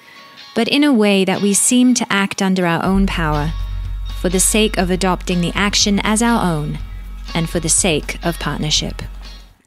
but 0.55 0.67
in 0.67 0.83
a 0.83 0.91
way 0.91 1.23
that 1.23 1.41
we 1.41 1.53
seem 1.53 1.93
to 1.93 2.07
act 2.11 2.41
under 2.41 2.65
our 2.65 2.83
own 2.83 3.07
power, 3.07 3.53
for 4.19 4.27
the 4.27 4.39
sake 4.39 4.77
of 4.77 4.89
adopting 4.89 5.39
the 5.39 5.53
action 5.55 6.01
as 6.03 6.21
our 6.21 6.43
own, 6.43 6.79
and 7.33 7.49
for 7.49 7.61
the 7.61 7.69
sake 7.69 8.19
of 8.25 8.39
partnership. 8.39 9.01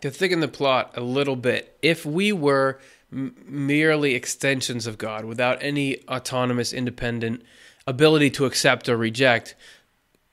To 0.03 0.11
thicken 0.11 0.41
the 0.41 0.49
plot 0.49 0.93
a 0.99 1.01
little 1.01 1.37
bit, 1.37 1.79
if 1.81 2.05
we 2.05 2.31
were 2.31 2.79
merely 3.15 4.15
extensions 4.15 4.87
of 4.87 4.99
God 4.99 5.25
without 5.25 5.63
any 5.63 6.07
autonomous, 6.09 6.73
independent 6.73 7.43
ability 7.87 8.31
to 8.31 8.45
accept 8.45 8.89
or 8.89 8.97
reject, 8.97 9.55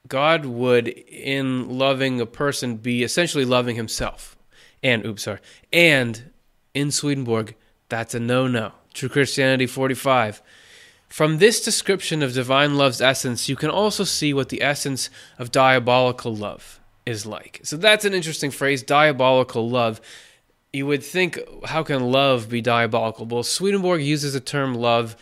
God 0.07 0.45
would, 0.45 0.87
in 0.87 1.77
loving 1.77 2.19
a 2.19 2.25
person, 2.25 2.77
be 2.77 3.03
essentially 3.03 3.45
loving 3.45 3.75
himself. 3.75 4.35
And, 4.81 5.05
oops, 5.05 5.23
sorry. 5.23 5.39
And 5.71 6.31
in 6.73 6.91
Swedenborg, 6.91 7.55
that's 7.89 8.15
a 8.15 8.19
no 8.19 8.47
no. 8.47 8.73
True 8.93 9.09
Christianity 9.09 9.67
45. 9.67 10.41
From 11.07 11.37
this 11.37 11.63
description 11.63 12.23
of 12.23 12.33
divine 12.33 12.75
love's 12.75 13.01
essence, 13.01 13.47
you 13.47 13.55
can 13.55 13.69
also 13.69 14.03
see 14.03 14.33
what 14.33 14.49
the 14.49 14.61
essence 14.61 15.09
of 15.37 15.51
diabolical 15.51 16.35
love 16.35 16.79
is 17.05 17.25
like. 17.25 17.59
So 17.63 17.77
that's 17.77 18.05
an 18.05 18.13
interesting 18.13 18.49
phrase, 18.49 18.81
diabolical 18.81 19.69
love 19.69 20.01
you 20.73 20.85
would 20.85 21.03
think, 21.03 21.39
how 21.65 21.83
can 21.83 22.11
love 22.11 22.49
be 22.49 22.61
diabolical? 22.61 23.25
Well, 23.25 23.43
Swedenborg 23.43 24.01
uses 24.01 24.33
the 24.33 24.39
term 24.39 24.73
love 24.73 25.15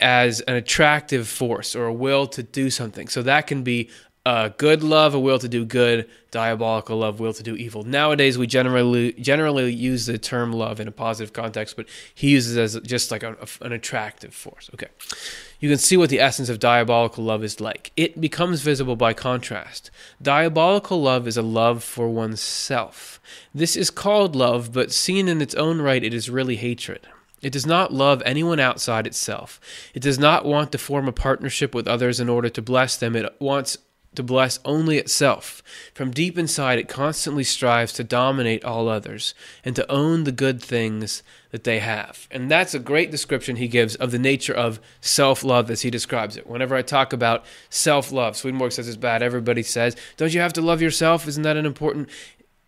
as 0.00 0.40
an 0.42 0.56
attractive 0.56 1.28
force 1.28 1.76
or 1.76 1.86
a 1.86 1.92
will 1.92 2.26
to 2.28 2.42
do 2.42 2.70
something. 2.70 3.06
So 3.08 3.22
that 3.22 3.46
can 3.46 3.62
be 3.62 3.90
a 4.26 4.52
good 4.56 4.82
love, 4.82 5.14
a 5.14 5.20
will 5.20 5.38
to 5.38 5.48
do 5.48 5.64
good, 5.64 6.08
diabolical 6.30 6.98
love, 6.98 7.20
will 7.20 7.32
to 7.32 7.42
do 7.42 7.56
evil. 7.56 7.84
Nowadays, 7.84 8.36
we 8.36 8.46
generally 8.46 9.12
generally 9.14 9.72
use 9.72 10.06
the 10.06 10.18
term 10.18 10.52
love 10.52 10.78
in 10.78 10.86
a 10.86 10.92
positive 10.92 11.32
context, 11.32 11.74
but 11.74 11.86
he 12.14 12.30
uses 12.30 12.56
it 12.56 12.60
as 12.60 12.80
just 12.86 13.10
like 13.10 13.22
a, 13.22 13.32
a, 13.40 13.64
an 13.64 13.72
attractive 13.72 14.34
force. 14.34 14.68
Okay, 14.74 14.88
you 15.58 15.70
can 15.70 15.78
see 15.78 15.96
what 15.96 16.10
the 16.10 16.20
essence 16.20 16.50
of 16.50 16.58
diabolical 16.58 17.24
love 17.24 17.42
is 17.42 17.60
like. 17.60 17.92
It 17.96 18.20
becomes 18.20 18.60
visible 18.60 18.94
by 18.94 19.14
contrast. 19.14 19.90
Diabolical 20.20 21.00
love 21.00 21.26
is 21.26 21.38
a 21.38 21.42
love 21.42 21.82
for 21.82 22.08
oneself. 22.10 23.20
This 23.54 23.76
is 23.76 23.90
called 23.90 24.36
love, 24.36 24.72
but 24.72 24.92
seen 24.92 25.28
in 25.28 25.40
its 25.40 25.54
own 25.54 25.80
right, 25.80 26.04
it 26.04 26.14
is 26.14 26.30
really 26.30 26.56
hatred. 26.56 27.08
It 27.42 27.52
does 27.52 27.66
not 27.66 27.92
love 27.92 28.22
anyone 28.24 28.60
outside 28.60 29.06
itself. 29.06 29.60
It 29.94 30.02
does 30.02 30.18
not 30.18 30.44
want 30.44 30.72
to 30.72 30.78
form 30.78 31.08
a 31.08 31.12
partnership 31.12 31.74
with 31.74 31.88
others 31.88 32.20
in 32.20 32.28
order 32.28 32.48
to 32.50 32.62
bless 32.62 32.96
them. 32.96 33.16
It 33.16 33.34
wants 33.40 33.78
to 34.14 34.22
bless 34.22 34.58
only 34.64 34.98
itself. 34.98 35.62
From 35.94 36.10
deep 36.10 36.36
inside, 36.36 36.78
it 36.78 36.88
constantly 36.88 37.44
strives 37.44 37.92
to 37.94 38.04
dominate 38.04 38.64
all 38.64 38.88
others 38.88 39.34
and 39.64 39.74
to 39.76 39.90
own 39.90 40.24
the 40.24 40.32
good 40.32 40.60
things 40.62 41.22
that 41.50 41.64
they 41.64 41.78
have. 41.78 42.26
And 42.30 42.50
that's 42.50 42.74
a 42.74 42.80
great 42.80 43.10
description 43.10 43.56
he 43.56 43.68
gives 43.68 43.94
of 43.96 44.10
the 44.10 44.18
nature 44.18 44.54
of 44.54 44.80
self 45.00 45.44
love 45.44 45.70
as 45.70 45.82
he 45.82 45.90
describes 45.90 46.36
it. 46.36 46.46
Whenever 46.46 46.74
I 46.74 46.82
talk 46.82 47.12
about 47.12 47.44
self 47.70 48.10
love, 48.10 48.36
Swedenborg 48.36 48.72
says 48.72 48.88
it's 48.88 48.96
bad. 48.96 49.22
Everybody 49.22 49.62
says, 49.62 49.96
don't 50.16 50.34
you 50.34 50.40
have 50.40 50.52
to 50.54 50.62
love 50.62 50.82
yourself? 50.82 51.28
Isn't 51.28 51.44
that 51.44 51.56
an 51.56 51.66
important? 51.66 52.08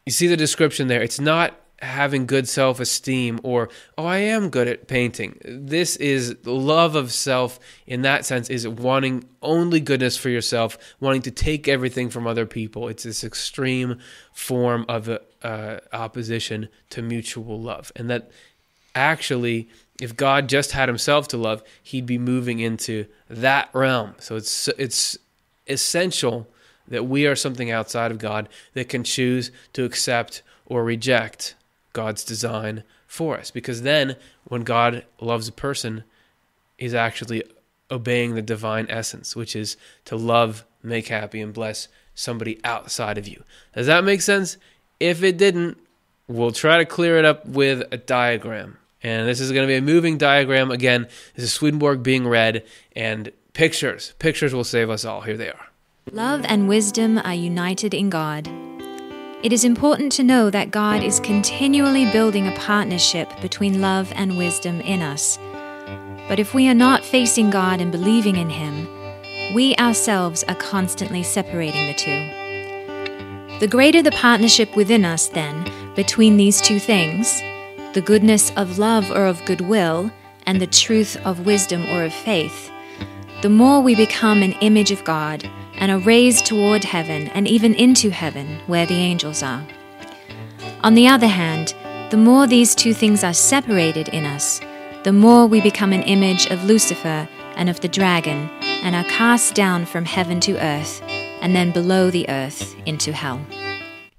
You 0.07 0.13
see 0.13 0.27
the 0.27 0.37
description 0.37 0.89
there. 0.89 1.03
It's 1.03 1.21
not 1.21 1.55
having 1.81 2.27
good 2.27 2.49
self 2.49 2.79
esteem 2.81 3.41
or, 3.43 3.69
oh, 3.99 4.07
I 4.07 4.19
am 4.19 4.51
good 4.51 4.69
at 4.69 4.87
painting. 4.87 5.39
This 5.45 5.97
is 5.97 6.37
love 6.45 6.95
of 6.95 7.13
self 7.13 7.59
in 7.87 8.03
that 8.03 8.25
sense, 8.25 8.49
is 8.49 8.67
wanting 8.69 9.25
only 9.43 9.81
goodness 9.81 10.17
for 10.17 10.29
yourself, 10.29 10.79
wanting 11.01 11.23
to 11.23 11.31
take 11.31 11.67
everything 11.67 12.09
from 12.09 12.27
other 12.27 12.47
people. 12.47 12.87
It's 12.89 13.03
this 13.03 13.25
extreme 13.25 13.99
form 14.33 14.85
of 14.89 15.09
uh, 15.43 15.79
opposition 15.93 16.69
to 16.91 17.03
mutual 17.03 17.61
love. 17.61 17.91
And 17.97 18.09
that 18.11 18.31
actually 18.95 19.69
If 20.01 20.17
God 20.17 20.49
just 20.49 20.73
had 20.73 20.89
himself 20.89 21.29
to 21.29 21.37
love, 21.37 21.63
he'd 21.81 22.07
be 22.07 22.19
moving 22.19 22.59
into 22.59 23.07
that 23.29 23.69
realm. 23.73 24.15
So 24.19 24.35
it's 24.35 24.67
it's 24.77 25.17
essential 25.69 26.49
that 26.89 27.07
we 27.07 27.27
are 27.27 27.37
something 27.37 27.71
outside 27.71 28.11
of 28.11 28.19
God 28.19 28.49
that 28.75 28.89
can 28.89 29.05
choose 29.05 29.51
to 29.73 29.85
accept 29.85 30.43
or 30.67 30.85
reject 30.85 31.55
God's 31.93 32.25
design 32.25 32.83
for 33.07 33.39
us. 33.39 33.51
Because 33.51 33.83
then 33.83 34.17
when 34.45 34.63
God 34.63 35.05
loves 35.21 35.49
a 35.49 35.53
person, 35.53 36.05
he's 36.79 36.95
actually 36.95 37.43
obeying 37.91 38.35
the 38.35 38.43
divine 38.43 38.87
essence, 38.89 39.37
which 39.37 39.55
is 39.55 39.77
to 40.07 40.17
love, 40.17 40.65
make 40.83 41.09
happy, 41.09 41.41
and 41.41 41.53
bless 41.53 41.89
somebody 42.15 42.59
outside 42.65 43.19
of 43.19 43.29
you. 43.29 43.43
Does 43.75 43.87
that 43.87 44.05
make 44.05 44.23
sense? 44.23 44.57
If 44.99 45.23
it 45.23 45.37
didn't, 45.37 45.79
we'll 46.27 46.53
try 46.53 46.79
to 46.79 46.85
clear 46.85 47.19
it 47.19 47.25
up 47.25 47.47
with 47.47 47.83
a 47.93 47.97
diagram. 47.99 48.79
And 49.03 49.29
this 49.29 49.41
is 49.41 49.51
going 49.51 49.65
to 49.65 49.71
be 49.71 49.77
a 49.77 49.83
moving 49.83 50.17
diagram. 50.17 50.71
Again, 50.71 51.09
this 51.35 51.45
is 51.45 51.53
Swedenborg 51.53 52.03
being 52.03 52.27
read, 52.27 52.65
and 52.95 53.33
pictures. 53.53 54.15
Pictures 54.19 54.55
will 54.55 54.65
save 54.65 54.91
us 54.91 55.05
all. 55.05 55.23
Here 55.23 55.37
they 55.37 55.49
are. 55.49 55.72
Love 56.11 56.45
and 56.47 56.69
wisdom 56.69 57.17
are 57.17 57.33
united 57.33 57.95
in 57.95 58.11
God. 58.11 58.49
It 59.45 59.53
is 59.53 59.65
important 59.65 60.11
to 60.13 60.25
know 60.25 60.51
that 60.51 60.73
God 60.73 61.03
is 61.03 61.21
continually 61.21 62.11
building 62.11 62.49
a 62.49 62.57
partnership 62.57 63.31
between 63.41 63.81
love 63.81 64.13
and 64.17 64.37
wisdom 64.37 64.81
in 64.81 65.01
us. 65.01 65.39
But 66.29 66.41
if 66.41 66.55
we 66.55 66.69
are 66.69 66.75
not 66.75 67.05
facing 67.05 67.51
God 67.51 67.81
and 67.81 67.93
believing 67.93 68.35
in 68.35 68.51
Him, 68.51 68.89
we 69.55 69.77
ourselves 69.77 70.43
are 70.49 70.57
constantly 70.57 71.23
separating 71.23 71.87
the 71.87 71.95
two. 71.95 73.61
The 73.61 73.69
greater 73.69 74.03
the 74.03 74.11
partnership 74.11 74.75
within 74.75 75.05
us, 75.05 75.29
then, 75.29 75.71
between 75.95 76.37
these 76.37 76.61
two 76.61 76.81
things, 76.81 77.41
the 77.95 78.03
goodness 78.05 78.51
of 78.57 78.77
love 78.77 79.09
or 79.13 79.27
of 79.27 79.45
goodwill, 79.45 80.11
and 80.47 80.61
the 80.61 80.67
truth 80.67 81.17
of 81.25 81.47
wisdom 81.47 81.87
or 81.91 82.03
of 82.03 82.13
faith, 82.13 82.73
the 83.41 83.49
more 83.49 83.81
we 83.81 83.95
become 83.95 84.43
an 84.43 84.53
image 84.55 84.91
of 84.91 85.05
God 85.05 85.49
and 85.75 85.91
are 85.91 85.99
raised 85.99 86.47
toward 86.47 86.85
heaven 86.85 87.29
and 87.29 87.49
even 87.49 87.75
into 87.75 88.11
heaven 88.11 88.61
where 88.67 88.87
the 88.87 88.95
angels 88.95 89.43
are. 89.43 89.67
On 90.83 90.95
the 90.95 91.09
other 91.09 91.29
hand, 91.29 91.75
the 92.11 92.17
more 92.17 92.47
these 92.47 92.75
two 92.75 92.93
things 92.93 93.25
are 93.25 93.35
separated 93.35 94.09
in 94.09 94.25
us, 94.27 94.61
the 95.05 95.13
more 95.13 95.47
we 95.47 95.61
become 95.61 95.93
an 95.93 96.03
image 96.03 96.47
of 96.47 96.65
Lucifer 96.65 97.29
and 97.57 97.69
of 97.69 97.81
the 97.81 97.89
dragon 97.89 98.49
and 98.63 98.95
are 98.95 99.05
cast 99.05 99.55
down 99.55 99.87
from 99.87 100.05
heaven 100.05 100.41
to 100.41 100.59
earth 100.63 101.03
and 101.41 101.57
then 101.57 101.73
below 101.73 102.11
the 102.11 102.29
earth 102.29 102.77
into 102.87 103.13
hell. 103.13 103.45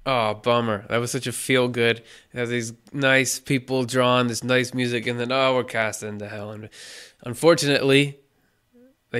Oh, 0.06 0.34
bummer. 0.34 0.84
That 0.90 0.98
was 0.98 1.10
such 1.10 1.26
a 1.26 1.32
feel 1.32 1.68
good. 1.68 1.98
It 2.32 2.38
has 2.38 2.50
these 2.50 2.74
nice 2.92 3.40
people 3.40 3.84
drawn, 3.84 4.26
this 4.26 4.44
nice 4.44 4.74
music, 4.74 5.06
and 5.06 5.18
then, 5.18 5.32
oh, 5.32 5.54
we're 5.54 5.64
cast 5.64 6.02
into 6.02 6.28
hell. 6.28 6.50
And 6.50 6.68
unfortunately, 7.24 8.18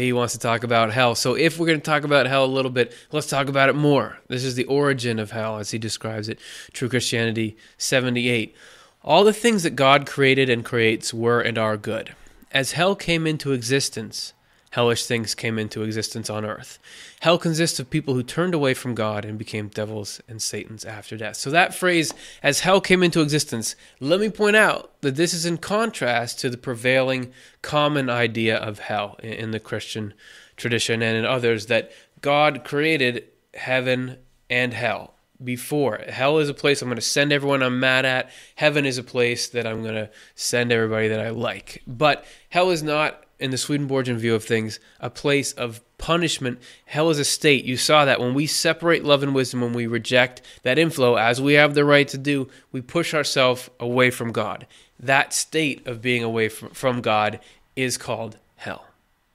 he 0.00 0.12
wants 0.12 0.32
to 0.34 0.38
talk 0.38 0.64
about 0.64 0.92
hell. 0.92 1.14
So 1.14 1.34
if 1.34 1.58
we're 1.58 1.66
going 1.66 1.80
to 1.80 1.84
talk 1.84 2.04
about 2.04 2.26
hell 2.26 2.44
a 2.44 2.46
little 2.46 2.70
bit, 2.70 2.92
let's 3.12 3.28
talk 3.28 3.48
about 3.48 3.68
it 3.68 3.74
more. 3.74 4.18
This 4.28 4.44
is 4.44 4.54
the 4.54 4.64
origin 4.64 5.18
of 5.18 5.30
hell, 5.30 5.58
as 5.58 5.70
he 5.70 5.78
describes 5.78 6.28
it. 6.28 6.38
True 6.72 6.88
Christianity 6.88 7.56
78. 7.78 8.54
All 9.02 9.24
the 9.24 9.32
things 9.32 9.62
that 9.62 9.76
God 9.76 10.06
created 10.06 10.48
and 10.48 10.64
creates 10.64 11.12
were 11.12 11.40
and 11.40 11.58
are 11.58 11.76
good. 11.76 12.14
As 12.50 12.72
hell 12.72 12.94
came 12.96 13.26
into 13.26 13.52
existence, 13.52 14.32
hellish 14.70 15.06
things 15.06 15.34
came 15.34 15.58
into 15.58 15.82
existence 15.82 16.30
on 16.30 16.44
earth. 16.44 16.78
Hell 17.20 17.38
consists 17.38 17.80
of 17.80 17.90
people 17.90 18.14
who 18.14 18.22
turned 18.22 18.54
away 18.54 18.74
from 18.74 18.94
God 18.94 19.24
and 19.24 19.38
became 19.38 19.68
devils 19.68 20.20
and 20.28 20.42
Satans 20.42 20.84
after 20.84 21.16
death. 21.16 21.36
So, 21.36 21.50
that 21.50 21.74
phrase, 21.74 22.12
as 22.42 22.60
hell 22.60 22.80
came 22.80 23.02
into 23.02 23.22
existence, 23.22 23.76
let 24.00 24.20
me 24.20 24.28
point 24.28 24.56
out 24.56 24.92
that 25.00 25.16
this 25.16 25.32
is 25.32 25.46
in 25.46 25.58
contrast 25.58 26.38
to 26.40 26.50
the 26.50 26.58
prevailing 26.58 27.32
common 27.62 28.10
idea 28.10 28.56
of 28.56 28.80
hell 28.80 29.16
in 29.22 29.52
the 29.52 29.60
Christian 29.60 30.14
tradition 30.56 31.02
and 31.02 31.16
in 31.16 31.24
others 31.24 31.66
that 31.66 31.90
God 32.20 32.64
created 32.64 33.24
heaven 33.54 34.18
and 34.50 34.74
hell 34.74 35.13
before. 35.44 36.00
Hell 36.08 36.38
is 36.38 36.48
a 36.48 36.54
place 36.54 36.80
I'm 36.80 36.88
going 36.88 36.96
to 36.96 37.02
send 37.02 37.32
everyone 37.32 37.62
I'm 37.62 37.78
mad 37.80 38.04
at. 38.04 38.30
Heaven 38.56 38.86
is 38.86 38.98
a 38.98 39.02
place 39.02 39.48
that 39.48 39.66
I'm 39.66 39.82
going 39.82 39.94
to 39.94 40.10
send 40.34 40.72
everybody 40.72 41.08
that 41.08 41.20
I 41.20 41.30
like. 41.30 41.82
But 41.86 42.24
hell 42.48 42.70
is 42.70 42.82
not 42.82 43.24
in 43.38 43.50
the 43.50 43.58
Swedenborgian 43.58 44.16
view 44.16 44.34
of 44.34 44.44
things, 44.44 44.78
a 45.00 45.10
place 45.10 45.52
of 45.52 45.80
punishment. 45.98 46.58
Hell 46.86 47.10
is 47.10 47.18
a 47.18 47.24
state. 47.24 47.64
You 47.64 47.76
saw 47.76 48.04
that 48.04 48.20
when 48.20 48.32
we 48.32 48.46
separate 48.46 49.04
love 49.04 49.22
and 49.22 49.34
wisdom, 49.34 49.60
when 49.60 49.72
we 49.72 49.86
reject 49.86 50.40
that 50.62 50.78
inflow, 50.78 51.16
as 51.16 51.42
we 51.42 51.54
have 51.54 51.74
the 51.74 51.84
right 51.84 52.06
to 52.08 52.18
do, 52.18 52.48
we 52.72 52.80
push 52.80 53.12
ourselves 53.12 53.68
away 53.80 54.10
from 54.10 54.32
God. 54.32 54.66
That 55.00 55.32
state 55.32 55.86
of 55.86 56.00
being 56.00 56.22
away 56.22 56.48
from, 56.48 57.00
God 57.00 57.40
is 57.74 57.98
called 57.98 58.38
hell. 58.56 58.86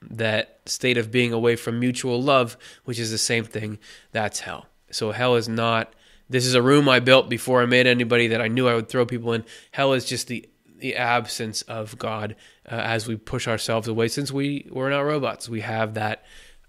That 0.02 0.60
state 0.64 0.96
of 0.96 1.10
being 1.10 1.32
away 1.32 1.56
from 1.56 1.78
mutual 1.78 2.22
love, 2.22 2.56
which 2.84 2.98
is 2.98 3.10
the 3.10 3.18
same 3.18 3.44
thing, 3.44 3.78
that's 4.12 4.40
hell. 4.40 4.66
So 4.90 5.12
hell 5.12 5.36
is 5.36 5.48
not. 5.48 5.92
This 6.30 6.46
is 6.46 6.54
a 6.54 6.62
room 6.62 6.88
I 6.88 7.00
built 7.00 7.28
before 7.28 7.60
I 7.60 7.66
made 7.66 7.88
anybody 7.88 8.28
that 8.28 8.40
I 8.40 8.46
knew 8.46 8.68
I 8.68 8.74
would 8.76 8.88
throw 8.88 9.04
people 9.04 9.32
in. 9.32 9.44
Hell 9.72 9.92
is 9.92 10.04
just 10.04 10.28
the 10.28 10.48
the 10.78 10.96
absence 10.96 11.60
of 11.62 11.98
God 11.98 12.36
uh, 12.64 12.74
as 12.76 13.06
we 13.06 13.16
push 13.16 13.46
ourselves 13.46 13.86
away. 13.88 14.08
Since 14.08 14.32
we 14.32 14.66
we're 14.70 14.88
not 14.90 15.00
robots, 15.00 15.48
we 15.48 15.60
have 15.60 15.94
that 15.94 16.24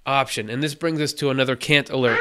option. 0.05 0.49
And 0.49 0.62
this 0.62 0.76
brings 0.76 0.99
us 0.99 1.14
to 1.14 1.30
another 1.30 1.55
can't 1.55 1.89
alert. 1.89 2.20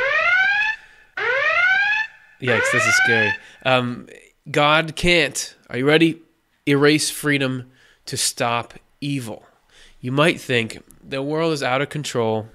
Yikes! 2.41 2.71
This 2.73 2.87
is 2.87 2.95
scary. 2.97 3.33
Um, 3.65 4.07
God 4.51 4.95
can't. 4.95 5.57
Are 5.71 5.79
you 5.79 5.87
ready? 5.87 6.21
Erase 6.69 7.11
freedom 7.11 7.71
to 8.07 8.17
stop 8.17 8.75
evil. 9.01 9.45
You 10.01 10.13
might 10.13 10.41
think 10.41 10.83
the 11.03 11.23
world 11.23 11.53
is 11.55 11.63
out 11.63 11.81
of 11.81 11.89
control. 11.89 12.49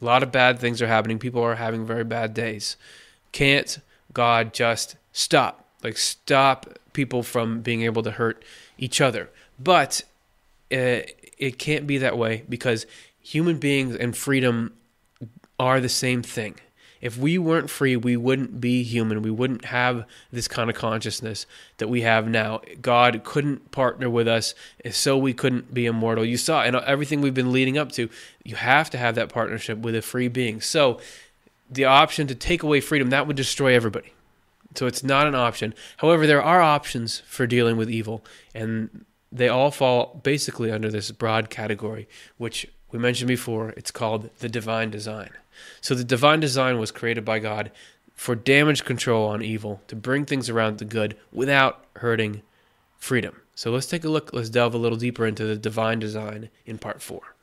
A 0.00 0.04
lot 0.04 0.22
of 0.22 0.30
bad 0.30 0.58
things 0.58 0.80
are 0.80 0.86
happening. 0.86 1.18
People 1.18 1.42
are 1.42 1.56
having 1.56 1.86
very 1.86 2.04
bad 2.04 2.34
days. 2.34 2.76
Can't 3.32 3.78
God 4.18 4.52
just 4.52 4.96
stop? 5.12 5.64
Like, 5.84 5.96
stop 5.96 6.66
people 6.92 7.22
from 7.22 7.60
being 7.60 7.82
able 7.82 8.02
to 8.02 8.10
hurt 8.10 8.42
each 8.76 9.00
other. 9.00 9.30
But 9.60 10.02
uh, 10.72 11.06
it 11.38 11.56
can't 11.60 11.86
be 11.86 11.98
that 11.98 12.18
way 12.18 12.42
because 12.48 12.84
human 13.20 13.58
beings 13.58 13.94
and 13.94 14.16
freedom 14.16 14.74
are 15.60 15.78
the 15.78 15.88
same 15.88 16.24
thing. 16.24 16.56
If 17.00 17.16
we 17.16 17.38
weren't 17.38 17.70
free, 17.70 17.94
we 17.94 18.16
wouldn't 18.16 18.60
be 18.60 18.82
human. 18.82 19.22
We 19.22 19.30
wouldn't 19.30 19.66
have 19.66 20.04
this 20.32 20.48
kind 20.48 20.68
of 20.68 20.74
consciousness 20.74 21.46
that 21.76 21.86
we 21.86 22.00
have 22.00 22.26
now. 22.26 22.60
God 22.82 23.22
couldn't 23.22 23.70
partner 23.70 24.10
with 24.10 24.26
us, 24.26 24.52
so 24.90 25.16
we 25.16 25.32
couldn't 25.32 25.72
be 25.72 25.86
immortal. 25.86 26.24
You 26.24 26.38
saw, 26.38 26.62
and 26.62 26.74
everything 26.74 27.20
we've 27.20 27.32
been 27.32 27.52
leading 27.52 27.78
up 27.78 27.92
to, 27.92 28.08
you 28.42 28.56
have 28.56 28.90
to 28.90 28.98
have 28.98 29.14
that 29.14 29.28
partnership 29.28 29.78
with 29.78 29.94
a 29.94 30.02
free 30.02 30.26
being. 30.26 30.60
So, 30.60 30.98
the 31.70 31.84
option 31.84 32.26
to 32.26 32.34
take 32.34 32.62
away 32.62 32.80
freedom, 32.80 33.10
that 33.10 33.26
would 33.26 33.36
destroy 33.36 33.74
everybody. 33.74 34.12
So 34.74 34.86
it's 34.86 35.02
not 35.02 35.26
an 35.26 35.34
option. 35.34 35.74
However, 35.98 36.26
there 36.26 36.42
are 36.42 36.60
options 36.60 37.20
for 37.20 37.46
dealing 37.46 37.76
with 37.76 37.90
evil, 37.90 38.24
and 38.54 39.04
they 39.32 39.48
all 39.48 39.70
fall 39.70 40.20
basically 40.22 40.70
under 40.70 40.90
this 40.90 41.10
broad 41.10 41.50
category, 41.50 42.08
which 42.36 42.66
we 42.90 42.98
mentioned 42.98 43.28
before. 43.28 43.70
It's 43.70 43.90
called 43.90 44.30
the 44.38 44.48
divine 44.48 44.90
design. 44.90 45.30
So 45.80 45.94
the 45.94 46.04
divine 46.04 46.40
design 46.40 46.78
was 46.78 46.90
created 46.90 47.24
by 47.24 47.38
God 47.38 47.70
for 48.14 48.34
damage 48.34 48.84
control 48.84 49.28
on 49.28 49.42
evil, 49.42 49.80
to 49.86 49.94
bring 49.94 50.24
things 50.24 50.48
around 50.48 50.78
to 50.78 50.84
good 50.84 51.16
without 51.32 51.84
hurting 51.96 52.42
freedom. 52.98 53.40
So 53.54 53.70
let's 53.70 53.86
take 53.86 54.04
a 54.04 54.08
look, 54.08 54.32
let's 54.32 54.50
delve 54.50 54.74
a 54.74 54.78
little 54.78 54.98
deeper 54.98 55.26
into 55.26 55.44
the 55.44 55.56
divine 55.56 55.98
design 55.98 56.48
in 56.66 56.78
part 56.78 57.00
four. 57.00 57.36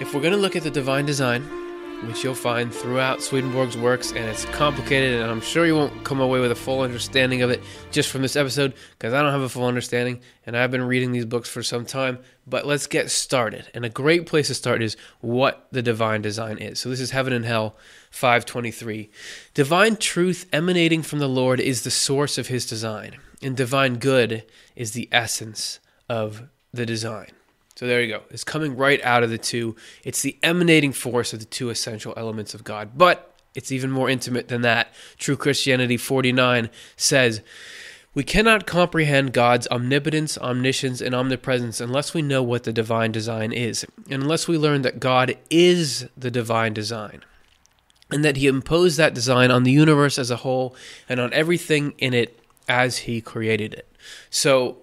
If 0.00 0.14
we're 0.14 0.20
going 0.20 0.32
to 0.32 0.38
look 0.38 0.54
at 0.54 0.62
the 0.62 0.70
divine 0.70 1.06
design, 1.06 1.42
which 2.06 2.22
you'll 2.22 2.32
find 2.32 2.72
throughout 2.72 3.20
Swedenborg's 3.20 3.76
works, 3.76 4.12
and 4.12 4.24
it's 4.26 4.44
complicated, 4.44 5.20
and 5.20 5.28
I'm 5.28 5.40
sure 5.40 5.66
you 5.66 5.74
won't 5.74 6.04
come 6.04 6.20
away 6.20 6.38
with 6.38 6.52
a 6.52 6.54
full 6.54 6.82
understanding 6.82 7.42
of 7.42 7.50
it 7.50 7.60
just 7.90 8.08
from 8.08 8.22
this 8.22 8.36
episode, 8.36 8.74
because 8.92 9.12
I 9.12 9.20
don't 9.20 9.32
have 9.32 9.40
a 9.40 9.48
full 9.48 9.66
understanding, 9.66 10.20
and 10.46 10.56
I've 10.56 10.70
been 10.70 10.84
reading 10.84 11.10
these 11.10 11.24
books 11.24 11.48
for 11.48 11.64
some 11.64 11.84
time. 11.84 12.20
But 12.46 12.64
let's 12.64 12.86
get 12.86 13.10
started. 13.10 13.68
And 13.74 13.84
a 13.84 13.88
great 13.88 14.26
place 14.26 14.46
to 14.46 14.54
start 14.54 14.82
is 14.82 14.96
what 15.20 15.66
the 15.72 15.82
divine 15.82 16.22
design 16.22 16.58
is. 16.58 16.78
So 16.78 16.90
this 16.90 17.00
is 17.00 17.10
Heaven 17.10 17.32
and 17.32 17.44
Hell 17.44 17.76
523. 18.12 19.10
Divine 19.52 19.96
truth 19.96 20.46
emanating 20.52 21.02
from 21.02 21.18
the 21.18 21.28
Lord 21.28 21.58
is 21.58 21.82
the 21.82 21.90
source 21.90 22.38
of 22.38 22.46
his 22.46 22.66
design, 22.66 23.16
and 23.42 23.56
divine 23.56 23.98
good 23.98 24.44
is 24.76 24.92
the 24.92 25.08
essence 25.10 25.80
of 26.08 26.44
the 26.72 26.86
design. 26.86 27.32
So 27.78 27.86
there 27.86 28.02
you 28.02 28.08
go. 28.08 28.22
It's 28.30 28.42
coming 28.42 28.76
right 28.76 29.00
out 29.04 29.22
of 29.22 29.30
the 29.30 29.38
two. 29.38 29.76
It's 30.02 30.20
the 30.20 30.36
emanating 30.42 30.92
force 30.92 31.32
of 31.32 31.38
the 31.38 31.44
two 31.44 31.70
essential 31.70 32.12
elements 32.16 32.52
of 32.52 32.64
God. 32.64 32.98
But 32.98 33.32
it's 33.54 33.70
even 33.70 33.92
more 33.92 34.10
intimate 34.10 34.48
than 34.48 34.62
that. 34.62 34.92
True 35.16 35.36
Christianity 35.36 35.96
49 35.96 36.70
says, 36.96 37.40
We 38.14 38.24
cannot 38.24 38.66
comprehend 38.66 39.32
God's 39.32 39.68
omnipotence, 39.68 40.36
omniscience, 40.38 41.00
and 41.00 41.14
omnipresence 41.14 41.80
unless 41.80 42.12
we 42.12 42.20
know 42.20 42.42
what 42.42 42.64
the 42.64 42.72
divine 42.72 43.12
design 43.12 43.52
is, 43.52 43.86
and 44.10 44.24
unless 44.24 44.48
we 44.48 44.58
learn 44.58 44.82
that 44.82 44.98
God 44.98 45.38
is 45.48 46.08
the 46.16 46.32
divine 46.32 46.74
design, 46.74 47.22
and 48.10 48.24
that 48.24 48.38
He 48.38 48.48
imposed 48.48 48.96
that 48.96 49.14
design 49.14 49.52
on 49.52 49.62
the 49.62 49.70
universe 49.70 50.18
as 50.18 50.32
a 50.32 50.36
whole 50.38 50.74
and 51.08 51.20
on 51.20 51.32
everything 51.32 51.94
in 51.98 52.12
it 52.12 52.40
as 52.68 52.98
He 52.98 53.20
created 53.20 53.72
it. 53.72 53.86
So, 54.30 54.78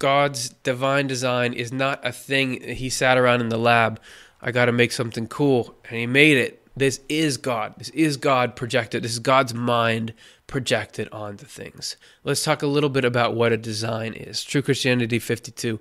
God's 0.00 0.48
divine 0.48 1.06
design 1.06 1.52
is 1.52 1.72
not 1.72 2.04
a 2.04 2.10
thing 2.10 2.60
He 2.62 2.88
sat 2.88 3.16
around 3.16 3.42
in 3.42 3.50
the 3.50 3.58
lab. 3.58 4.00
I 4.42 4.50
got 4.50 4.64
to 4.64 4.72
make 4.72 4.90
something 4.90 5.28
cool, 5.28 5.76
and 5.84 5.96
He 5.96 6.06
made 6.06 6.38
it. 6.38 6.56
This 6.74 7.00
is 7.08 7.36
God. 7.36 7.74
This 7.76 7.90
is 7.90 8.16
God 8.16 8.56
projected. 8.56 9.04
This 9.04 9.12
is 9.12 9.18
God's 9.18 9.52
mind 9.52 10.14
projected 10.46 11.08
onto 11.12 11.44
things. 11.44 11.96
Let's 12.24 12.42
talk 12.42 12.62
a 12.62 12.66
little 12.66 12.88
bit 12.88 13.04
about 13.04 13.34
what 13.34 13.52
a 13.52 13.58
design 13.58 14.14
is. 14.14 14.42
True 14.42 14.62
Christianity 14.62 15.18
52. 15.18 15.78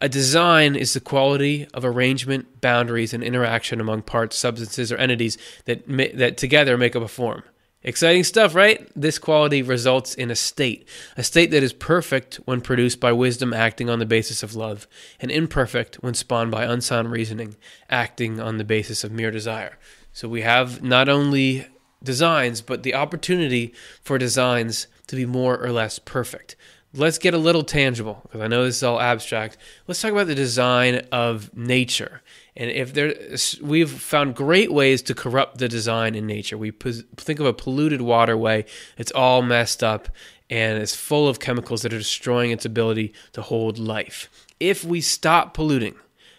A 0.00 0.08
design 0.08 0.74
is 0.74 0.94
the 0.94 1.00
quality 1.00 1.68
of 1.72 1.84
arrangement, 1.84 2.60
boundaries, 2.60 3.14
and 3.14 3.22
interaction 3.22 3.80
among 3.80 4.02
parts, 4.02 4.36
substances, 4.36 4.90
or 4.90 4.96
entities 4.96 5.38
that, 5.66 5.86
that 5.86 6.36
together 6.36 6.76
make 6.76 6.96
up 6.96 7.04
a 7.04 7.08
form. 7.08 7.44
Exciting 7.84 8.22
stuff, 8.22 8.54
right? 8.54 8.88
This 8.94 9.18
quality 9.18 9.60
results 9.60 10.14
in 10.14 10.30
a 10.30 10.36
state, 10.36 10.86
a 11.16 11.24
state 11.24 11.50
that 11.50 11.64
is 11.64 11.72
perfect 11.72 12.36
when 12.44 12.60
produced 12.60 13.00
by 13.00 13.10
wisdom 13.10 13.52
acting 13.52 13.90
on 13.90 13.98
the 13.98 14.06
basis 14.06 14.44
of 14.44 14.54
love, 14.54 14.86
and 15.18 15.32
imperfect 15.32 15.96
when 15.96 16.14
spawned 16.14 16.52
by 16.52 16.64
unsound 16.64 17.10
reasoning 17.10 17.56
acting 17.90 18.38
on 18.38 18.58
the 18.58 18.64
basis 18.64 19.02
of 19.02 19.10
mere 19.10 19.32
desire. 19.32 19.78
So 20.12 20.28
we 20.28 20.42
have 20.42 20.82
not 20.82 21.08
only 21.08 21.66
designs, 22.04 22.60
but 22.60 22.84
the 22.84 22.94
opportunity 22.94 23.74
for 24.02 24.16
designs 24.16 24.86
to 25.08 25.16
be 25.16 25.26
more 25.26 25.58
or 25.58 25.72
less 25.72 25.98
perfect. 25.98 26.54
Let's 26.94 27.18
get 27.18 27.34
a 27.34 27.38
little 27.38 27.64
tangible 27.64 28.20
because 28.24 28.42
I 28.42 28.48
know 28.48 28.64
this 28.64 28.76
is 28.76 28.82
all 28.82 29.00
abstract. 29.00 29.56
Let's 29.86 30.00
talk 30.00 30.12
about 30.12 30.26
the 30.26 30.34
design 30.34 31.06
of 31.10 31.54
nature. 31.56 32.22
And 32.54 32.70
if 32.70 32.92
there, 32.92 33.14
we've 33.62 33.90
found 33.90 34.34
great 34.34 34.70
ways 34.70 35.00
to 35.02 35.14
corrupt 35.14 35.58
the 35.58 35.68
design 35.68 36.14
in 36.14 36.26
nature. 36.26 36.58
We 36.58 36.70
think 36.70 37.40
of 37.40 37.46
a 37.46 37.54
polluted 37.54 38.02
waterway; 38.02 38.66
it's 38.98 39.12
all 39.12 39.40
messed 39.42 39.82
up 39.82 40.08
and 40.52 40.82
it's 40.82 40.94
full 40.94 41.28
of 41.28 41.40
chemicals 41.40 41.80
that 41.80 41.94
are 41.94 41.98
destroying 41.98 42.50
its 42.50 42.66
ability 42.66 43.14
to 43.32 43.40
hold 43.40 43.78
life. 43.78 44.28
If 44.60 44.84
we 44.84 45.00
stop 45.00 45.54
polluting, 45.54 45.94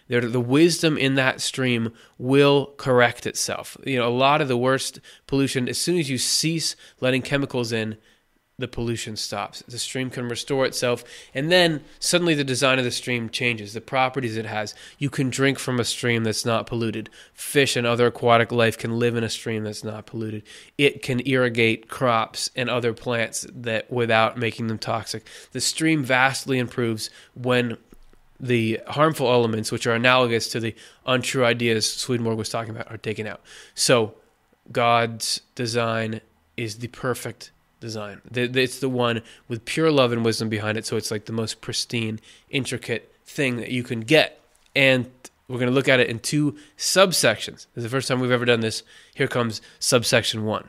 the 0.06 0.40
wisdom 0.40 0.96
in 0.96 1.16
that 1.16 1.40
stream 1.40 1.92
will 2.16 2.74
correct 2.76 3.26
itself. 3.26 3.76
You 3.84 3.98
know, 3.98 4.06
a 4.06 4.10
lot 4.10 4.40
of 4.40 4.46
the 4.46 4.56
worst 4.56 5.00
pollution, 5.26 5.68
as 5.68 5.78
soon 5.78 5.98
as 5.98 6.08
you 6.08 6.18
cease 6.18 6.76
letting 7.00 7.22
chemicals 7.22 7.72
in, 7.72 7.96
the 8.58 8.68
pollution 8.68 9.16
stops. 9.16 9.62
The 9.66 9.78
stream 9.78 10.10
can 10.10 10.28
restore 10.28 10.64
itself, 10.64 11.02
and 11.34 11.50
then 11.50 11.82
suddenly 11.98 12.34
the 12.34 12.44
design 12.44 12.78
of 12.78 12.84
the 12.84 12.90
stream 12.90 13.28
changes, 13.28 13.72
the 13.72 13.80
properties 13.80 14.36
it 14.36 14.46
has. 14.46 14.74
You 14.98 15.10
can 15.10 15.28
drink 15.28 15.58
from 15.58 15.80
a 15.80 15.84
stream 15.84 16.22
that's 16.22 16.44
not 16.44 16.66
polluted. 16.66 17.10
Fish 17.32 17.74
and 17.74 17.86
other 17.86 18.06
aquatic 18.06 18.52
life 18.52 18.78
can 18.78 18.98
live 18.98 19.16
in 19.16 19.24
a 19.24 19.28
stream 19.28 19.64
that's 19.64 19.82
not 19.82 20.06
polluted. 20.06 20.44
It 20.78 21.02
can 21.02 21.26
irrigate 21.26 21.88
crops 21.88 22.50
and 22.54 22.70
other 22.70 22.92
plants 22.92 23.44
that 23.52 23.90
without 23.90 24.38
making 24.38 24.68
them 24.68 24.78
toxic. 24.78 25.26
The 25.52 25.60
stream 25.60 26.04
vastly 26.04 26.58
improves 26.58 27.10
when 27.34 27.76
the 28.38 28.80
harmful 28.88 29.28
elements, 29.28 29.72
which 29.72 29.86
are 29.86 29.94
analogous 29.94 30.48
to 30.50 30.60
the 30.60 30.74
untrue 31.06 31.44
ideas 31.44 31.90
Swedenborg 31.92 32.38
was 32.38 32.48
talking 32.48 32.74
about, 32.74 32.90
are 32.90 32.98
taken 32.98 33.26
out. 33.26 33.40
So 33.74 34.14
God's 34.70 35.40
design 35.54 36.20
is 36.56 36.78
the 36.78 36.88
perfect 36.88 37.50
design. 37.84 38.20
It's 38.32 38.80
the 38.80 38.88
one 38.88 39.22
with 39.46 39.64
pure 39.64 39.90
love 39.90 40.10
and 40.12 40.24
wisdom 40.24 40.48
behind 40.48 40.76
it. 40.76 40.86
So 40.86 40.96
it's 40.96 41.10
like 41.10 41.26
the 41.26 41.32
most 41.32 41.60
pristine, 41.60 42.18
intricate 42.50 43.12
thing 43.24 43.56
that 43.58 43.70
you 43.70 43.82
can 43.82 44.00
get. 44.00 44.40
And 44.74 45.10
we're 45.46 45.58
going 45.58 45.70
to 45.70 45.74
look 45.74 45.88
at 45.88 46.00
it 46.00 46.08
in 46.08 46.18
two 46.18 46.56
subsections. 46.76 47.66
This 47.74 47.76
is 47.76 47.82
the 47.84 47.88
first 47.90 48.08
time 48.08 48.18
we've 48.20 48.30
ever 48.30 48.44
done 48.44 48.60
this. 48.60 48.82
Here 49.14 49.28
comes 49.28 49.60
subsection 49.78 50.44
one. 50.44 50.66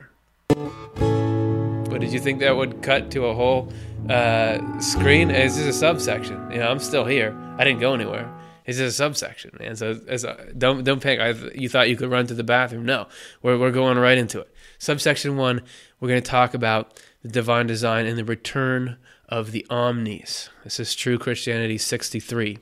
But 0.48 2.00
did 2.00 2.12
you 2.12 2.20
think 2.20 2.40
that 2.40 2.56
would 2.56 2.82
cut 2.82 3.10
to 3.12 3.26
a 3.26 3.34
whole 3.34 3.72
uh, 4.10 4.80
screen? 4.80 5.30
Is 5.30 5.56
this 5.56 5.66
a 5.66 5.72
subsection? 5.72 6.50
You 6.50 6.58
know, 6.58 6.70
I'm 6.70 6.78
still 6.78 7.06
here. 7.06 7.34
I 7.58 7.64
didn't 7.64 7.80
go 7.80 7.94
anywhere. 7.94 8.30
It's 8.66 8.78
just 8.78 8.94
a 8.94 8.96
subsection, 8.96 9.56
and 9.60 9.78
so 9.78 10.00
as 10.08 10.24
a, 10.24 10.52
don't 10.58 10.82
don't 10.82 11.00
panic. 11.00 11.20
I, 11.20 11.30
you 11.54 11.68
thought 11.68 11.88
you 11.88 11.96
could 11.96 12.10
run 12.10 12.26
to 12.26 12.34
the 12.34 12.42
bathroom? 12.42 12.84
No, 12.84 13.06
we're 13.40 13.56
we're 13.56 13.70
going 13.70 13.96
right 13.96 14.18
into 14.18 14.40
it. 14.40 14.52
Subsection 14.78 15.36
one, 15.36 15.62
we're 16.00 16.08
going 16.08 16.20
to 16.20 16.28
talk 16.28 16.52
about 16.52 17.00
the 17.26 17.32
divine 17.32 17.66
design 17.66 18.06
and 18.06 18.16
the 18.16 18.24
return 18.24 18.96
of 19.28 19.50
the 19.50 19.66
omnis. 19.68 20.48
This 20.64 20.78
is 20.78 20.94
true 20.94 21.18
Christianity 21.18 21.78
63. 21.78 22.58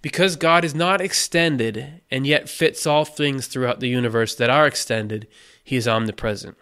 Because 0.00 0.34
God 0.34 0.64
is 0.64 0.74
not 0.74 1.00
extended 1.00 2.02
and 2.10 2.26
yet 2.26 2.48
fits 2.48 2.86
all 2.86 3.04
things 3.04 3.46
throughout 3.46 3.78
the 3.78 3.88
universe 3.88 4.34
that 4.34 4.50
are 4.50 4.66
extended, 4.66 5.28
he 5.62 5.76
is 5.76 5.86
omnipresent. 5.86 6.56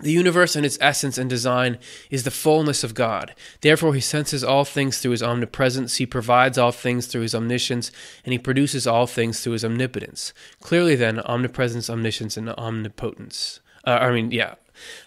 The 0.00 0.12
universe 0.12 0.56
in 0.56 0.64
its 0.64 0.76
essence 0.80 1.16
and 1.16 1.30
design 1.30 1.78
is 2.10 2.24
the 2.24 2.30
fullness 2.30 2.82
of 2.82 2.94
God. 2.94 3.34
Therefore, 3.60 3.94
he 3.94 4.00
senses 4.00 4.42
all 4.42 4.64
things 4.64 4.98
through 4.98 5.12
his 5.12 5.22
omnipresence, 5.22 5.96
he 5.96 6.06
provides 6.06 6.58
all 6.58 6.72
things 6.72 7.06
through 7.06 7.22
his 7.22 7.34
omniscience, 7.34 7.92
and 8.24 8.32
he 8.32 8.38
produces 8.38 8.86
all 8.86 9.06
things 9.06 9.40
through 9.40 9.52
his 9.52 9.64
omnipotence. 9.64 10.34
Clearly, 10.60 10.96
then, 10.96 11.20
omnipresence, 11.20 11.88
omniscience, 11.88 12.36
and 12.36 12.50
omnipotence, 12.50 13.60
uh, 13.86 13.98
I 14.00 14.10
mean, 14.10 14.32
yeah, 14.32 14.56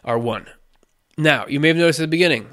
are 0.04 0.18
one. 0.18 0.48
Now, 1.18 1.46
you 1.48 1.60
may 1.60 1.70
have 1.70 1.78
noticed 1.78 2.00
at 2.00 2.04
the 2.04 2.08
beginning 2.08 2.48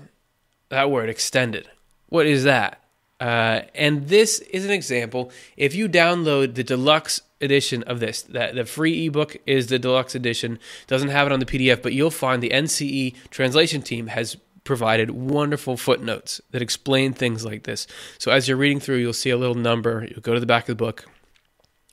that 0.69 0.91
word 0.91 1.11
extended. 1.11 1.69
What 2.09 2.27
is 2.27 2.45
that? 2.45 2.83
Uh, 3.21 3.63
and 3.75 4.09
this 4.09 4.41
is 4.41 4.65
an 4.65 4.71
example. 4.71 5.31
If 5.57 5.75
you 5.75 5.89
download 5.89 6.55
the 6.55 6.65
deluxe 6.65 7.21
edition 7.41 7.83
of 7.85 8.01
this, 8.01 8.23
that 8.23 8.55
the 8.55 8.65
free 8.65 9.07
ebook 9.07 9.37
is 9.47 9.67
the 9.67 9.79
deluxe 9.79 10.15
edition, 10.15 10.59
doesn't 10.87 11.11
have 11.11 11.27
it 11.27 11.33
on 11.33 11.41
the 11.41 11.47
PDF, 11.47 11.83
but 11.83 11.93
you'll 11.93 12.11
find 12.11 12.43
the 12.43 12.51
NCE 12.51 13.15
translation 13.31 13.83
team 13.83 14.09
has 14.09 14.37
provided 14.65 15.11
wonderful 15.11 15.77
footnotes 15.77 16.41
that 16.53 16.63
explain 16.63 17.13
things 17.13 17.45
like 17.45 17.65
this. 17.65 17.87
So 18.19 18.31
as 18.31 18.49
you're 18.49 18.57
reading 18.57 18.81
through, 18.81 18.97
you'll 18.97 19.13
see 19.13 19.31
a 19.31 19.37
little 19.37 19.57
number. 19.57 20.07
You'll 20.09 20.21
go 20.21 20.35
to 20.35 20.41
the 20.41 20.47
back 20.47 20.65
of 20.65 20.79
the 20.79 20.85
book 20.85 21.07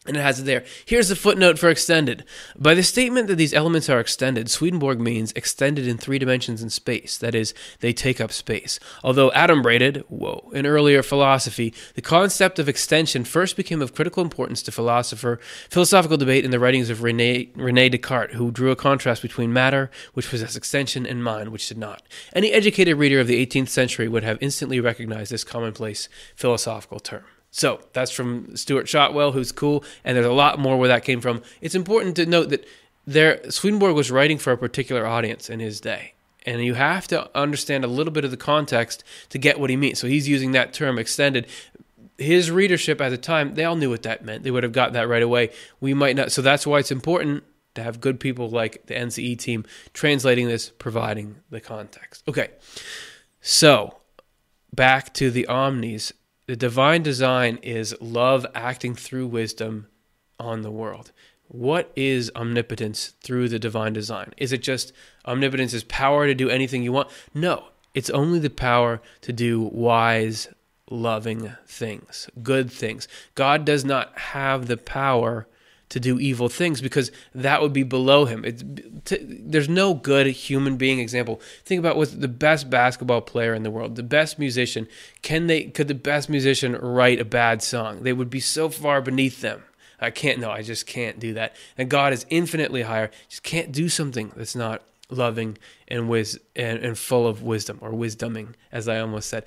and 0.10 0.18
it 0.18 0.22
has 0.22 0.40
it 0.40 0.44
there. 0.44 0.66
Here's 0.86 1.08
the 1.08 1.16
footnote 1.16 1.60
for 1.60 1.70
extended. 1.70 2.26
By 2.58 2.74
the 2.74 2.82
statement 2.82 3.28
that 3.28 3.36
these 3.36 3.54
elements 3.54 3.90
are 3.90 4.00
extended, 4.00 4.50
Swedenborg 4.50 5.00
means 5.00 5.32
extended 5.34 5.88
in 5.88 5.98
three 5.98 6.18
dimensions 6.18 6.64
in 6.64 6.72
space. 6.72 7.16
That 7.18 7.36
is, 7.36 7.54
they 7.80 7.94
take 7.94 8.20
up 8.20 8.32
space. 8.32 8.80
Although 9.04 9.30
adumbrated, 9.32 10.04
whoa, 10.10 10.50
in 10.52 10.66
earlier 10.66 11.04
philosophy, 11.04 11.74
the 11.94 12.02
concept 12.02 12.58
of 12.58 12.68
extension 12.68 13.24
first 13.24 13.56
became 13.56 13.84
of 13.84 13.94
critical 13.94 14.24
importance 14.24 14.64
to 14.64 14.72
philosopher 14.72 15.40
philosophical 15.70 16.18
debate 16.18 16.44
in 16.44 16.52
the 16.52 16.60
writings 16.60 16.90
of 16.90 17.04
Rene, 17.04 17.52
Rene 17.56 17.90
Descartes, 17.90 18.34
who 18.34 18.52
drew 18.52 18.72
a 18.72 18.76
contrast 18.76 19.22
between 19.22 19.54
matter, 19.54 19.92
which 20.14 20.30
possessed 20.30 20.58
extension, 20.58 21.06
and 21.06 21.24
mind, 21.24 21.50
which 21.50 21.68
did 21.68 21.78
not. 21.78 22.02
Any 22.34 22.52
educated 22.52 22.98
reader 22.98 23.20
of 23.20 23.28
the 23.28 23.46
18th 23.46 23.70
century 23.70 24.08
would 24.08 24.24
have 24.24 24.40
instantly 24.42 24.80
recognized 24.80 25.32
this 25.32 25.44
commonplace 25.44 26.10
philosophical 26.36 27.00
term. 27.00 27.26
So 27.52 27.82
that's 27.94 28.12
from 28.12 28.56
Stuart 28.56 28.88
Shotwell, 28.88 29.32
who's 29.32 29.52
cool, 29.52 29.84
and 30.04 30.16
there's 30.16 30.26
a 30.26 30.32
lot 30.32 30.60
more 30.60 30.78
where 30.78 30.90
that 30.90 31.04
came 31.04 31.22
from. 31.22 31.42
It's 31.62 31.76
important 31.76 32.16
to 32.18 32.26
note 32.26 32.50
that 32.50 32.68
there 33.08 33.42
Swedenborg 33.50 33.96
was 33.96 34.12
writing 34.12 34.38
for 34.38 34.54
a 34.54 34.58
particular 34.58 35.06
audience 35.08 35.50
in 35.50 35.60
his 35.60 35.82
day. 35.82 36.14
And 36.46 36.64
you 36.64 36.76
have 36.76 37.08
to 37.10 37.30
understand 37.38 37.84
a 37.84 37.88
little 37.88 38.14
bit 38.14 38.24
of 38.24 38.32
the 38.32 38.38
context 38.38 39.04
to 39.30 39.38
get 39.38 39.60
what 39.60 39.70
he 39.70 39.76
means. 39.76 40.00
So 40.00 40.08
he's 40.08 40.28
using 40.28 40.52
that 40.54 40.74
term 40.74 40.98
extended. 40.98 41.48
His 42.18 42.50
readership 42.52 43.02
at 43.02 43.10
the 43.10 43.18
time, 43.18 43.56
they 43.56 43.66
all 43.66 43.76
knew 43.76 43.90
what 43.90 44.04
that 44.04 44.24
meant. 44.24 44.44
They 44.44 44.52
would 44.52 44.64
have 44.64 44.72
got 44.72 44.94
that 44.94 45.08
right 45.08 45.24
away. 45.24 45.52
We 45.80 45.94
might 45.94 46.16
not. 46.16 46.32
So 46.32 46.42
that's 46.42 46.66
why 46.66 46.80
it's 46.80 46.92
important 46.92 47.44
to 47.76 47.84
have 47.84 48.00
good 48.00 48.20
people 48.20 48.50
like 48.50 48.86
the 48.86 48.94
NCE 48.94 49.38
team 49.38 49.66
translating 49.94 50.48
this, 50.48 50.70
providing 50.70 51.38
the 51.50 51.60
context. 51.60 52.24
Okay. 52.28 52.50
So 53.42 53.98
back 54.74 55.14
to 55.16 55.32
the 55.32 55.48
omnis 55.48 56.14
the 56.50 56.56
divine 56.56 57.04
design 57.04 57.60
is 57.62 57.96
love 58.02 58.44
acting 58.56 58.96
through 58.96 59.28
wisdom 59.28 59.86
on 60.40 60.64
the 60.64 60.72
world. 60.72 61.12
What 61.48 61.92
is 61.96 62.32
omnipotence 62.36 63.14
through 63.22 63.50
the 63.50 63.60
divine 63.60 63.94
design? 63.94 64.34
Is 64.36 64.52
it 64.52 64.64
just 64.64 64.92
omnipotence 65.28 65.76
is 65.76 65.84
power 65.84 66.26
to 66.26 66.34
do 66.34 66.50
anything 66.50 66.82
you 66.82 66.92
want? 66.92 67.12
No, 67.36 67.66
it's 67.94 68.10
only 68.10 68.40
the 68.40 68.50
power 68.50 69.00
to 69.22 69.32
do 69.32 69.62
wise, 69.62 70.48
loving 70.90 71.52
things, 71.68 72.32
good 72.42 72.72
things. 72.72 73.08
God 73.36 73.64
does 73.64 73.86
not 73.86 74.18
have 74.18 74.66
the 74.66 74.78
power 74.78 75.48
to 75.90 76.00
do 76.00 76.20
evil 76.20 76.50
things 76.50 76.82
because 76.82 77.12
that 77.34 77.62
would 77.62 77.74
be 77.74 77.84
below 77.84 78.26
him. 78.26 78.44
T- 79.06 79.18
there's 79.22 79.70
no 79.70 79.94
good 79.94 80.28
human 80.28 80.78
being 80.78 81.00
example. 81.00 81.42
Think 81.66 81.80
about 81.80 81.98
what 81.98 82.20
the 82.20 82.28
best 82.28 82.70
basketball 82.70 83.22
player 83.22 83.54
in 83.54 83.64
the 83.64 83.72
world, 83.72 83.96
the 83.96 84.04
best 84.04 84.40
musician. 84.40 84.88
Can 85.22 85.48
they? 85.48 85.64
Could 85.66 85.88
the 85.88 85.96
best 85.96 86.30
musician 86.30 86.76
write 86.76 87.20
a 87.20 87.26
bad 87.26 87.62
song? 87.62 88.04
They 88.04 88.14
would 88.14 88.30
be 88.30 88.40
so 88.40 88.70
far 88.70 89.02
beneath 89.02 89.42
them. 89.42 89.64
I 90.00 90.12
can't. 90.12 90.40
No, 90.40 90.50
I 90.52 90.62
just 90.62 90.86
can't 90.86 91.20
do 91.20 91.34
that. 91.34 91.56
And 91.78 91.90
God 91.90 92.14
is 92.14 92.26
infinitely 92.30 92.84
higher. 92.84 93.12
Just 93.28 93.44
can't 93.44 93.72
do 93.72 93.90
something 93.90 94.32
that's 94.36 94.56
not 94.56 94.84
loving, 95.10 95.58
and, 95.88 96.08
wis- 96.08 96.40
and, 96.56 96.80
and 96.80 96.98
full 96.98 97.26
of 97.28 97.42
wisdom, 97.42 97.80
or 97.82 97.92
wisdoming, 97.92 98.54
as 98.72 98.88
I 98.88 99.00
almost 99.00 99.30
said. 99.30 99.46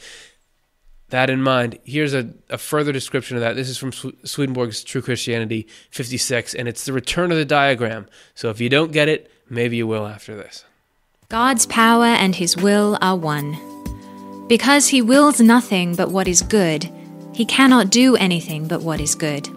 That 1.12 1.28
in 1.28 1.42
mind, 1.42 1.78
here's 1.84 2.14
a, 2.14 2.30
a 2.48 2.56
further 2.56 2.90
description 2.90 3.36
of 3.36 3.42
that. 3.42 3.54
This 3.54 3.68
is 3.68 3.76
from 3.76 3.92
Swedenborg's 3.92 4.82
True 4.82 5.02
Christianity 5.02 5.68
56, 5.90 6.54
and 6.54 6.66
it's 6.66 6.86
the 6.86 6.94
return 6.94 7.30
of 7.30 7.36
the 7.36 7.44
diagram. 7.44 8.06
So 8.34 8.48
if 8.48 8.62
you 8.62 8.70
don't 8.70 8.92
get 8.92 9.10
it, 9.10 9.30
maybe 9.50 9.76
you 9.76 9.86
will 9.86 10.06
after 10.06 10.34
this. 10.34 10.64
God's 11.28 11.66
power 11.66 12.06
and 12.06 12.34
his 12.34 12.56
will 12.56 12.96
are 13.02 13.14
one. 13.14 13.58
Because 14.48 14.88
he 14.88 15.02
wills 15.02 15.38
nothing 15.38 15.94
but 15.94 16.10
what 16.10 16.26
is 16.26 16.40
good, 16.40 16.90
he 17.34 17.44
cannot 17.44 17.90
do 17.90 18.16
anything 18.16 18.66
but 18.66 18.80
what 18.80 18.98
is 18.98 19.14
good. 19.14 19.48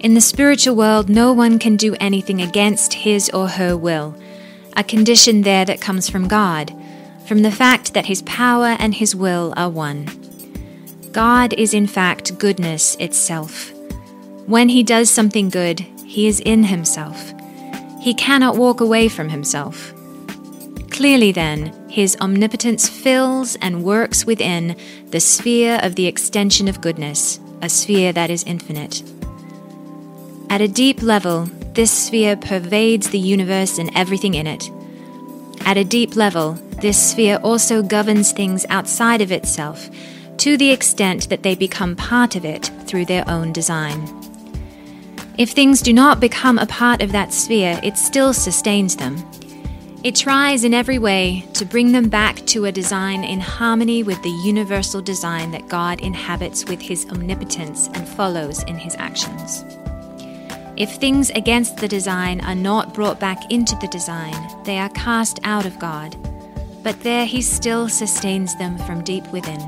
In 0.00 0.14
the 0.14 0.20
spiritual 0.20 0.74
world, 0.74 1.08
no 1.08 1.32
one 1.32 1.60
can 1.60 1.76
do 1.76 1.94
anything 2.00 2.42
against 2.42 2.94
his 2.94 3.30
or 3.30 3.46
her 3.46 3.76
will, 3.76 4.16
a 4.76 4.82
condition 4.82 5.42
there 5.42 5.64
that 5.66 5.80
comes 5.80 6.08
from 6.08 6.26
God, 6.26 6.74
from 7.28 7.42
the 7.42 7.52
fact 7.52 7.94
that 7.94 8.06
his 8.06 8.22
power 8.22 8.74
and 8.80 8.92
his 8.92 9.14
will 9.14 9.54
are 9.56 9.70
one. 9.70 10.23
God 11.14 11.52
is 11.52 11.74
in 11.74 11.86
fact 11.86 12.38
goodness 12.38 12.96
itself. 12.96 13.72
When 14.46 14.68
he 14.68 14.82
does 14.82 15.08
something 15.08 15.48
good, 15.48 15.78
he 16.04 16.26
is 16.26 16.40
in 16.40 16.64
himself. 16.64 17.32
He 18.00 18.14
cannot 18.14 18.56
walk 18.56 18.80
away 18.80 19.06
from 19.06 19.28
himself. 19.28 19.94
Clearly, 20.90 21.30
then, 21.30 21.72
his 21.88 22.16
omnipotence 22.20 22.88
fills 22.88 23.54
and 23.62 23.84
works 23.84 24.26
within 24.26 24.76
the 25.10 25.20
sphere 25.20 25.78
of 25.84 25.94
the 25.94 26.08
extension 26.08 26.66
of 26.66 26.80
goodness, 26.80 27.38
a 27.62 27.68
sphere 27.68 28.12
that 28.12 28.28
is 28.28 28.42
infinite. 28.42 29.04
At 30.50 30.62
a 30.62 30.66
deep 30.66 31.00
level, 31.00 31.44
this 31.74 31.92
sphere 31.92 32.34
pervades 32.34 33.10
the 33.10 33.20
universe 33.20 33.78
and 33.78 33.88
everything 33.94 34.34
in 34.34 34.48
it. 34.48 34.68
At 35.60 35.76
a 35.76 35.84
deep 35.84 36.16
level, 36.16 36.54
this 36.82 37.10
sphere 37.10 37.36
also 37.36 37.84
governs 37.84 38.32
things 38.32 38.66
outside 38.68 39.20
of 39.20 39.30
itself 39.30 39.88
to 40.38 40.56
the 40.56 40.70
extent 40.70 41.28
that 41.28 41.42
they 41.42 41.54
become 41.54 41.96
part 41.96 42.36
of 42.36 42.44
it 42.44 42.70
through 42.86 43.06
their 43.06 43.28
own 43.28 43.52
design. 43.52 44.08
If 45.38 45.50
things 45.50 45.82
do 45.82 45.92
not 45.92 46.20
become 46.20 46.58
a 46.58 46.66
part 46.66 47.02
of 47.02 47.12
that 47.12 47.32
sphere, 47.32 47.80
it 47.82 47.96
still 47.96 48.32
sustains 48.32 48.96
them 48.96 49.16
it 50.04 50.14
tries 50.14 50.64
in 50.64 50.74
every 50.74 50.98
way 50.98 51.46
to 51.54 51.64
bring 51.64 51.92
them 51.92 52.10
back 52.10 52.36
to 52.48 52.66
a 52.66 52.72
design 52.72 53.24
in 53.24 53.40
harmony 53.40 54.02
with 54.02 54.22
the 54.22 54.42
universal 54.44 55.00
design 55.00 55.50
that 55.52 55.66
God 55.70 55.98
inhabits 56.02 56.66
with 56.66 56.78
his 56.78 57.06
omnipotence 57.06 57.88
and 57.94 58.06
follows 58.06 58.62
in 58.64 58.76
his 58.76 58.94
actions. 58.96 59.64
If 60.76 60.96
things 60.96 61.30
against 61.30 61.78
the 61.78 61.88
design 61.88 62.42
are 62.42 62.54
not 62.54 62.92
brought 62.92 63.18
back 63.18 63.50
into 63.50 63.76
the 63.76 63.88
design, 63.88 64.34
they 64.64 64.76
are 64.76 64.90
cast 64.90 65.40
out 65.42 65.64
of 65.64 65.78
God, 65.78 66.14
but 66.82 67.00
there 67.00 67.24
he 67.24 67.40
still 67.40 67.88
sustains 67.88 68.54
them 68.58 68.76
from 68.76 69.02
deep 69.04 69.26
within. 69.28 69.60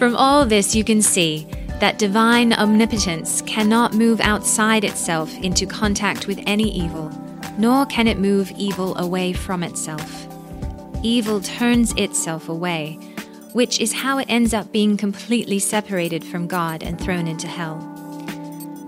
From 0.00 0.16
all 0.16 0.44
this, 0.44 0.74
you 0.74 0.82
can 0.82 1.00
see 1.00 1.46
that 1.78 2.00
divine 2.00 2.52
omnipotence 2.54 3.40
cannot 3.42 3.94
move 3.94 4.20
outside 4.20 4.82
itself 4.82 5.32
into 5.36 5.64
contact 5.64 6.26
with 6.26 6.40
any 6.44 6.68
evil 6.76 7.12
nor 7.60 7.84
can 7.86 8.08
it 8.08 8.18
move 8.18 8.50
evil 8.56 8.96
away 8.96 9.34
from 9.34 9.62
itself. 9.62 10.26
Evil 11.02 11.40
turns 11.42 11.92
itself 11.92 12.48
away, 12.48 12.94
which 13.52 13.80
is 13.80 13.92
how 13.92 14.16
it 14.16 14.30
ends 14.30 14.54
up 14.54 14.72
being 14.72 14.96
completely 14.96 15.58
separated 15.58 16.24
from 16.24 16.46
God 16.46 16.82
and 16.82 16.98
thrown 16.98 17.28
into 17.28 17.46
hell. 17.46 17.76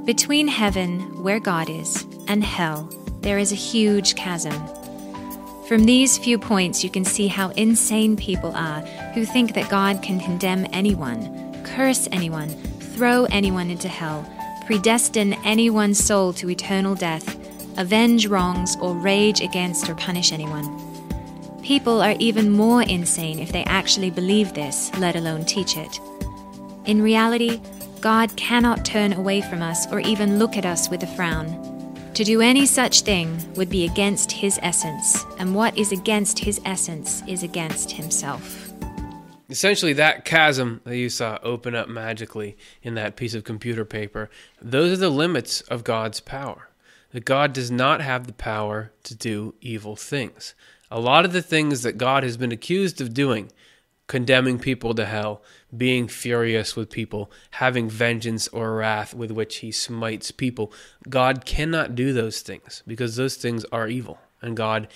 Between 0.07 0.49
heaven, 0.49 1.23
where 1.23 1.39
God 1.39 1.69
is, 1.69 2.07
and 2.29 2.43
hell, 2.43 2.89
there 3.21 3.39
is 3.39 3.53
a 3.53 3.57
huge 3.57 4.15
chasm. 4.15 4.55
From 5.73 5.87
these 5.87 6.19
few 6.19 6.39
points, 6.39 6.85
you 6.85 6.91
can 6.91 7.03
see 7.03 7.29
how 7.29 7.49
insane 7.53 8.15
people 8.15 8.53
are 8.55 8.81
who 9.15 9.25
think 9.25 9.55
that 9.55 9.71
God 9.71 10.03
can 10.03 10.21
condemn 10.21 10.67
anyone, 10.71 11.65
curse 11.65 12.07
anyone, 12.13 12.51
throw 12.51 13.25
anyone 13.31 13.71
into 13.71 13.89
hell, 13.89 14.31
predestine 14.67 15.33
anyone's 15.47 15.99
soul 15.99 16.35
to 16.35 16.51
eternal 16.51 16.95
death, 16.95 17.39
avenge 17.79 18.27
wrongs, 18.27 18.77
or 18.83 18.95
rage 18.95 19.41
against 19.41 19.89
or 19.89 19.95
punish 19.95 20.31
anyone. 20.31 20.69
People 21.63 22.03
are 22.03 22.17
even 22.19 22.51
more 22.51 22.83
insane 22.83 23.39
if 23.39 23.51
they 23.51 23.65
actually 23.65 24.11
believe 24.11 24.53
this, 24.53 24.95
let 24.99 25.17
alone 25.17 25.47
teach 25.47 25.79
it. 25.79 25.99
In 26.85 27.01
reality, 27.01 27.63
God 28.03 28.37
cannot 28.37 28.85
turn 28.85 29.15
away 29.15 29.41
from 29.41 29.63
us 29.63 29.91
or 29.91 30.01
even 30.01 30.39
look 30.39 30.59
at 30.59 30.67
us 30.67 30.91
with 30.91 31.03
a 31.03 31.07
frown. 31.07 31.72
To 32.15 32.25
do 32.25 32.43
any 32.43 32.67
such 32.67 33.01
thing 33.01 33.43
would 33.55 33.71
be 33.71 33.87
against 33.87 34.33
his 34.33 34.59
essence, 34.63 35.25
and 35.39 35.55
what 35.55 35.79
is 35.79 35.93
against 35.93 36.39
his 36.39 36.61
essence 36.63 37.23
is 37.27 37.43
against 37.43 37.93
himself. 37.93 38.71
Essentially, 39.49 39.95
that 39.95 40.27
chasm 40.27 40.83
that 40.85 40.99
you 40.99 41.09
saw 41.09 41.39
open 41.43 41.75
up 41.75 41.89
magically 41.89 42.59
in 42.83 42.95
that 42.97 43.17
piece 43.17 43.33
of 43.33 43.45
computer 43.45 43.87
paper, 43.87 44.29
those 44.61 44.93
are 44.93 45.01
the 45.01 45.09
limits 45.09 45.63
of 45.63 45.85
God's 45.85 46.21
power 46.21 46.69
that 47.13 47.25
God 47.25 47.55
does 47.55 47.71
not 47.71 48.03
have 48.03 48.27
the 48.27 48.35
power 48.35 48.93
to 49.05 49.15
do 49.15 49.55
evil 49.63 49.97
things. 49.97 50.55
A 50.91 51.01
lot 51.01 51.25
of 51.25 51.33
the 51.33 51.43
things 51.43 51.83
that 51.83 51.97
God 51.97 52.25
has 52.25 52.37
been 52.37 52.53
accused 52.53 53.01
of 53.01 53.15
doing, 53.15 53.51
condemning 54.07 54.59
people 54.59 54.95
to 54.95 55.07
hell, 55.07 55.43
being 55.77 56.07
furious 56.07 56.77
with 56.77 56.91
people, 56.91 57.31
having 57.53 57.89
vengeance 57.89 58.49
or 58.49 58.77
wrath 58.77 59.15
with 59.15 59.31
which 59.31 59.57
he 59.57 59.73
smites 59.73 60.31
people, 60.31 60.73
God 61.09 61.45
cannot 61.45 61.95
do 61.95 62.13
those 62.13 62.43
things 62.43 62.83
because 62.87 63.17
those 63.17 63.37
things 63.37 63.65
are 63.73 63.89
evil 63.89 64.19
and 64.41 64.57
God 64.57 64.89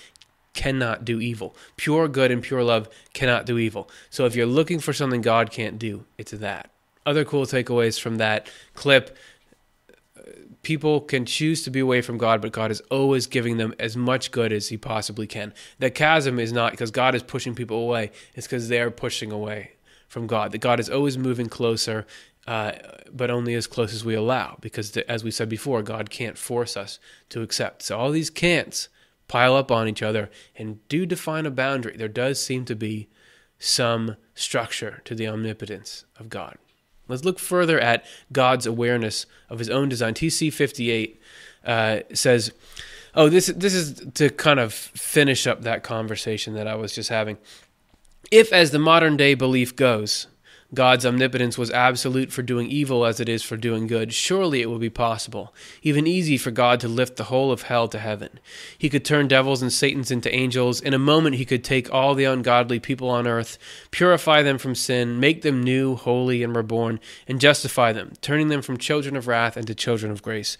cannot 0.53 1.05
do 1.05 1.19
evil. 1.19 1.55
Pure 1.77 2.09
good 2.09 2.31
and 2.31 2.41
pure 2.41 2.63
love 2.63 2.89
cannot 3.13 3.45
do 3.45 3.57
evil. 3.57 3.89
So 4.09 4.25
if 4.25 4.35
you're 4.35 4.45
looking 4.45 4.79
for 4.79 4.93
something 4.93 5.21
God 5.21 5.51
can't 5.51 5.79
do, 5.79 6.05
it's 6.17 6.31
that. 6.31 6.71
Other 7.05 7.23
cool 7.23 7.45
takeaways 7.45 7.99
from 7.99 8.17
that 8.17 8.49
clip 8.73 9.15
uh, 10.17 10.21
people 10.63 10.99
can 10.99 11.25
choose 11.25 11.63
to 11.63 11.69
be 11.69 11.79
away 11.79 12.01
from 12.01 12.17
God, 12.17 12.41
but 12.41 12.51
God 12.51 12.69
is 12.69 12.81
always 12.91 13.27
giving 13.27 13.57
them 13.57 13.73
as 13.79 13.95
much 13.95 14.31
good 14.31 14.51
as 14.51 14.67
He 14.67 14.77
possibly 14.77 15.25
can. 15.25 15.53
The 15.79 15.89
chasm 15.89 16.39
is 16.39 16.51
not 16.51 16.71
because 16.71 16.91
God 16.91 17.15
is 17.15 17.23
pushing 17.23 17.55
people 17.55 17.77
away, 17.77 18.11
it's 18.33 18.47
because 18.47 18.67
they're 18.67 18.91
pushing 18.91 19.31
away 19.31 19.71
from 20.07 20.27
God. 20.27 20.51
That 20.51 20.59
God 20.59 20.79
is 20.79 20.89
always 20.89 21.17
moving 21.17 21.47
closer, 21.47 22.05
uh, 22.45 22.73
but 23.11 23.29
only 23.29 23.53
as 23.53 23.67
close 23.67 23.93
as 23.93 24.05
we 24.05 24.13
allow, 24.13 24.57
because 24.61 24.91
the, 24.91 25.09
as 25.09 25.23
we 25.23 25.31
said 25.31 25.49
before, 25.49 25.81
God 25.81 26.09
can't 26.09 26.37
force 26.37 26.77
us 26.77 26.99
to 27.29 27.41
accept. 27.41 27.81
So 27.83 27.97
all 27.97 28.11
these 28.11 28.29
can'ts 28.29 28.87
pile 29.27 29.55
up 29.55 29.71
on 29.71 29.87
each 29.87 30.01
other 30.01 30.29
and 30.55 30.87
do 30.87 31.05
define 31.05 31.45
a 31.45 31.51
boundary. 31.51 31.97
There 31.97 32.07
does 32.07 32.41
seem 32.41 32.65
to 32.65 32.75
be 32.75 33.09
some 33.59 34.15
structure 34.35 35.01
to 35.05 35.15
the 35.15 35.27
omnipotence 35.27 36.05
of 36.17 36.29
God. 36.29 36.57
Let's 37.07 37.25
look 37.25 37.39
further 37.39 37.79
at 37.79 38.05
God's 38.31 38.65
awareness 38.65 39.25
of 39.49 39.59
his 39.59 39.69
own 39.69 39.89
design. 39.89 40.13
TC 40.13 40.51
58 40.51 41.21
uh, 41.65 41.99
says, 42.13 42.51
Oh, 43.15 43.29
this, 43.29 43.47
this 43.47 43.73
is 43.73 44.05
to 44.15 44.29
kind 44.29 44.59
of 44.59 44.73
finish 44.73 45.47
up 45.47 45.63
that 45.63 45.81
conversation 45.81 46.53
that 46.53 46.67
I 46.67 46.75
was 46.75 46.93
just 46.93 47.09
having. 47.09 47.37
If, 48.31 48.51
as 48.51 48.71
the 48.71 48.79
modern 48.79 49.15
day 49.15 49.35
belief 49.35 49.75
goes, 49.75 50.27
God's 50.73 51.05
omnipotence 51.05 51.57
was 51.57 51.71
absolute 51.71 52.29
for 52.29 52.41
doing 52.41 52.69
evil 52.69 53.05
as 53.05 53.21
it 53.21 53.29
is 53.29 53.41
for 53.41 53.55
doing 53.55 53.87
good, 53.87 54.13
surely 54.13 54.61
it 54.61 54.69
would 54.69 54.81
be 54.81 54.89
possible, 54.89 55.55
even 55.81 56.05
easy 56.05 56.37
for 56.37 56.51
God 56.51 56.81
to 56.81 56.89
lift 56.89 57.15
the 57.15 57.25
whole 57.25 57.53
of 57.53 57.63
hell 57.63 57.87
to 57.87 57.97
heaven. 57.97 58.39
He 58.77 58.89
could 58.89 59.05
turn 59.05 59.29
devils 59.29 59.61
and 59.61 59.71
Satans 59.71 60.11
into 60.11 60.33
angels. 60.35 60.81
In 60.81 60.93
a 60.93 60.99
moment, 60.99 61.37
he 61.37 61.45
could 61.45 61.63
take 61.63 61.93
all 61.93 62.15
the 62.15 62.25
ungodly 62.25 62.81
people 62.81 63.09
on 63.09 63.27
earth, 63.27 63.57
purify 63.91 64.41
them 64.41 64.57
from 64.57 64.75
sin, 64.75 65.21
make 65.21 65.41
them 65.41 65.63
new, 65.63 65.95
holy, 65.95 66.43
and 66.43 66.53
reborn, 66.53 66.99
and 67.29 67.39
justify 67.39 67.93
them, 67.93 68.11
turning 68.19 68.49
them 68.49 68.61
from 68.61 68.75
children 68.75 69.15
of 69.15 69.27
wrath 69.27 69.55
into 69.55 69.73
children 69.73 70.11
of 70.11 70.21
grace 70.21 70.57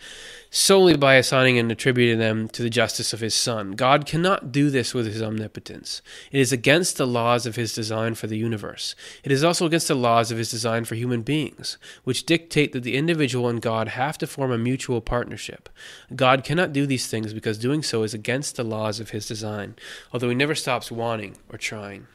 solely 0.50 0.95
by 0.95 1.16
assigning 1.16 1.58
and 1.58 1.72
attributing 1.72 2.20
them 2.20 2.48
to 2.50 2.62
the 2.62 2.70
justice 2.70 3.14
of 3.14 3.20
his 3.20 3.36
Son. 3.36 3.72
God 3.72 4.06
cannot 4.06 4.52
do 4.52 4.70
this 4.70 4.93
with 4.93 5.06
his 5.06 5.22
omnipotence. 5.22 6.02
It 6.32 6.39
is 6.39 6.52
against 6.52 6.98
the 6.98 7.08
laws 7.08 7.45
of 7.45 7.56
his 7.56 7.74
design 7.74 8.16
for 8.16 8.28
the 8.28 8.38
universe. 8.38 8.95
It 9.24 9.32
is 9.32 9.43
also 9.43 9.66
against 9.66 9.88
the 9.88 9.95
laws 9.95 10.32
of 10.32 10.38
his 10.38 10.50
design 10.50 10.86
for 10.86 10.95
human 10.95 11.22
beings, 11.22 11.78
which 12.04 12.26
dictate 12.26 12.72
that 12.72 12.84
the 12.84 12.95
individual 12.95 13.50
and 13.50 13.62
God 13.62 13.89
have 13.89 14.18
to 14.20 14.28
form 14.28 14.52
a 14.52 14.58
mutual 14.58 15.02
partnership. 15.02 15.70
God 16.16 16.43
cannot 16.43 16.74
do 16.74 16.86
these 16.86 17.08
things 17.08 17.34
because 17.34 17.58
doing 17.58 17.84
so 17.84 18.04
is 18.04 18.14
against 18.14 18.56
the 18.56 18.64
laws 18.64 19.00
of 19.00 19.12
his 19.12 19.28
design, 19.28 19.76
although 20.14 20.30
he 20.30 20.36
never 20.36 20.56
stops 20.56 20.91
wanting 20.91 21.38
or 21.50 21.58
trying. 21.58 22.08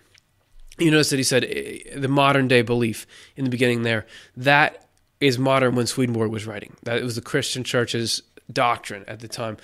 You 0.78 0.91
notice 0.91 1.11
that 1.11 1.18
he 1.18 1.22
said 1.22 1.45
eh, 1.45 1.78
the 1.95 2.09
modern 2.09 2.49
day 2.49 2.62
belief 2.62 3.07
in 3.37 3.45
the 3.45 3.51
beginning 3.51 3.83
there, 3.83 4.07
that 4.37 4.89
is 5.23 5.39
modern 5.39 5.75
when 5.75 5.87
Swedenborg 5.87 6.31
was 6.31 6.47
writing. 6.47 6.77
That 6.83 6.99
it 6.99 7.05
was 7.05 7.14
the 7.14 7.23
Christian 7.23 7.64
church's 7.64 8.23
doctrine 8.53 9.05
at 9.07 9.20
the 9.20 9.29
time. 9.29 9.57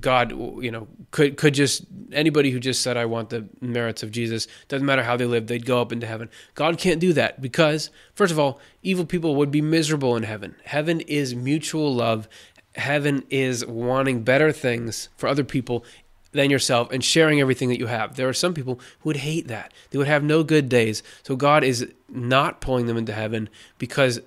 God, 0.00 0.32
you 0.32 0.70
know, 0.70 0.86
could 1.10 1.36
could 1.36 1.54
just 1.54 1.84
anybody 2.12 2.50
who 2.50 2.60
just 2.60 2.82
said 2.82 2.96
I 2.96 3.06
want 3.06 3.30
the 3.30 3.48
merits 3.60 4.02
of 4.02 4.10
Jesus 4.10 4.46
doesn't 4.68 4.86
matter 4.86 5.02
how 5.02 5.16
they 5.16 5.24
live, 5.24 5.46
they'd 5.46 5.64
go 5.64 5.80
up 5.80 5.92
into 5.92 6.06
heaven. 6.06 6.28
God 6.54 6.78
can't 6.78 7.00
do 7.00 7.12
that 7.14 7.40
because 7.40 7.90
first 8.14 8.32
of 8.32 8.38
all, 8.38 8.60
evil 8.82 9.06
people 9.06 9.34
would 9.36 9.50
be 9.50 9.62
miserable 9.62 10.16
in 10.16 10.24
heaven. 10.24 10.54
Heaven 10.64 11.00
is 11.00 11.34
mutual 11.34 11.94
love. 11.94 12.28
Heaven 12.74 13.24
is 13.30 13.66
wanting 13.66 14.22
better 14.22 14.52
things 14.52 15.08
for 15.16 15.26
other 15.26 15.42
people 15.42 15.84
than 16.32 16.50
yourself 16.50 16.92
and 16.92 17.02
sharing 17.02 17.40
everything 17.40 17.70
that 17.70 17.78
you 17.78 17.86
have. 17.86 18.16
There 18.16 18.28
are 18.28 18.34
some 18.34 18.52
people 18.52 18.78
who 19.00 19.08
would 19.08 19.16
hate 19.16 19.48
that. 19.48 19.72
They 19.90 19.98
would 19.98 20.06
have 20.06 20.22
no 20.22 20.44
good 20.44 20.68
days. 20.68 21.02
So 21.22 21.34
God 21.34 21.64
is 21.64 21.90
not 22.08 22.60
pulling 22.60 22.86
them 22.86 22.98
into 22.98 23.14
heaven 23.14 23.48
because 23.78 24.20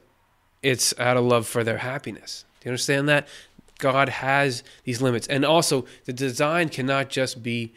it's 0.63 0.97
out 0.99 1.17
of 1.17 1.25
love 1.25 1.47
for 1.47 1.63
their 1.63 1.79
happiness. 1.79 2.45
Do 2.59 2.67
you 2.67 2.71
understand 2.71 3.09
that? 3.09 3.27
God 3.79 4.09
has 4.09 4.63
these 4.83 5.01
limits. 5.01 5.27
And 5.27 5.43
also 5.43 5.85
the 6.05 6.13
design 6.13 6.69
cannot 6.69 7.09
just 7.09 7.41
be 7.41 7.73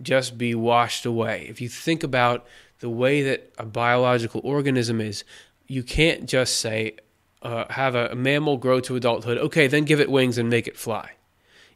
just 0.00 0.38
be 0.38 0.54
washed 0.54 1.04
away. 1.04 1.46
If 1.50 1.60
you 1.60 1.68
think 1.68 2.02
about 2.02 2.46
the 2.78 2.88
way 2.88 3.22
that 3.22 3.52
a 3.58 3.66
biological 3.66 4.40
organism 4.42 4.98
is, 4.98 5.24
you 5.66 5.82
can't 5.82 6.26
just 6.26 6.56
say 6.56 6.96
uh, 7.42 7.66
have 7.70 7.94
a 7.94 8.14
mammal 8.14 8.56
grow 8.56 8.80
to 8.80 8.96
adulthood. 8.96 9.36
Okay, 9.36 9.66
then 9.66 9.84
give 9.84 10.00
it 10.00 10.10
wings 10.10 10.38
and 10.38 10.48
make 10.48 10.66
it 10.66 10.78
fly. 10.78 11.12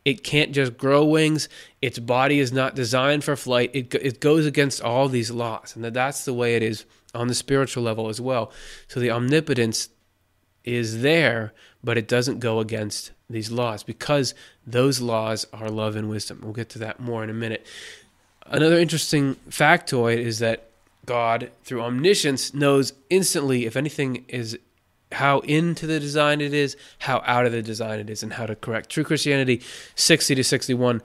It 0.05 0.23
can't 0.23 0.53
just 0.53 0.77
grow 0.77 1.05
wings. 1.05 1.49
Its 1.81 1.99
body 1.99 2.39
is 2.39 2.53
not 2.53 2.75
designed 2.75 3.25
for 3.25 3.37
flight. 3.37 3.71
It, 3.73 3.95
it 3.95 4.21
goes 4.21 4.45
against 4.45 4.83
all 4.83 5.09
these 5.09 5.31
laws. 5.31 5.75
And 5.75 5.85
that's 5.85 6.25
the 6.25 6.35
way 6.35 6.57
it 6.57 6.63
is 6.63 6.85
on 7.15 7.29
the 7.29 7.35
spiritual 7.35 7.83
level 7.83 8.09
as 8.09 8.21
well. 8.21 8.53
So 8.89 9.01
the 9.01 9.11
omnipotence 9.11 9.89
is 10.65 11.03
there, 11.03 11.53
but 11.83 11.99
it 11.99 12.09
doesn't 12.09 12.41
go 12.41 12.61
against 12.61 13.13
these 13.29 13.51
laws 13.51 13.83
because 13.83 14.35
those 14.67 15.01
laws 15.01 15.47
are 15.53 15.71
love 15.71 15.97
and 15.97 16.09
wisdom. 16.09 16.41
We'll 16.43 16.53
get 16.53 16.69
to 16.71 16.79
that 16.81 17.01
more 17.01 17.23
in 17.23 17.31
a 17.31 17.35
minute. 17.35 17.67
Another 18.47 18.79
interesting 18.79 19.37
factoid 19.49 20.19
is 20.19 20.39
that 20.39 20.69
God, 21.07 21.51
through 21.65 21.83
omniscience, 21.83 22.55
knows 22.55 22.93
instantly 23.11 23.67
if 23.67 23.77
anything 23.77 24.25
is 24.29 24.59
how 25.13 25.41
into 25.41 25.87
the 25.87 26.01
design 26.01 26.41
it 26.41 26.53
is, 26.53 26.77
how 27.01 27.23
out 27.25 27.47
of 27.47 27.53
the 27.53 27.63
design 27.63 28.01
it 28.01 28.11
is, 28.11 28.23
and 28.23 28.35
how 28.35 28.47
to 28.47 28.57
correct. 28.57 28.91
True 28.91 29.05
Christianity 29.05 29.63
60 29.95 30.35
to 30.35 30.45
61. 30.45 31.03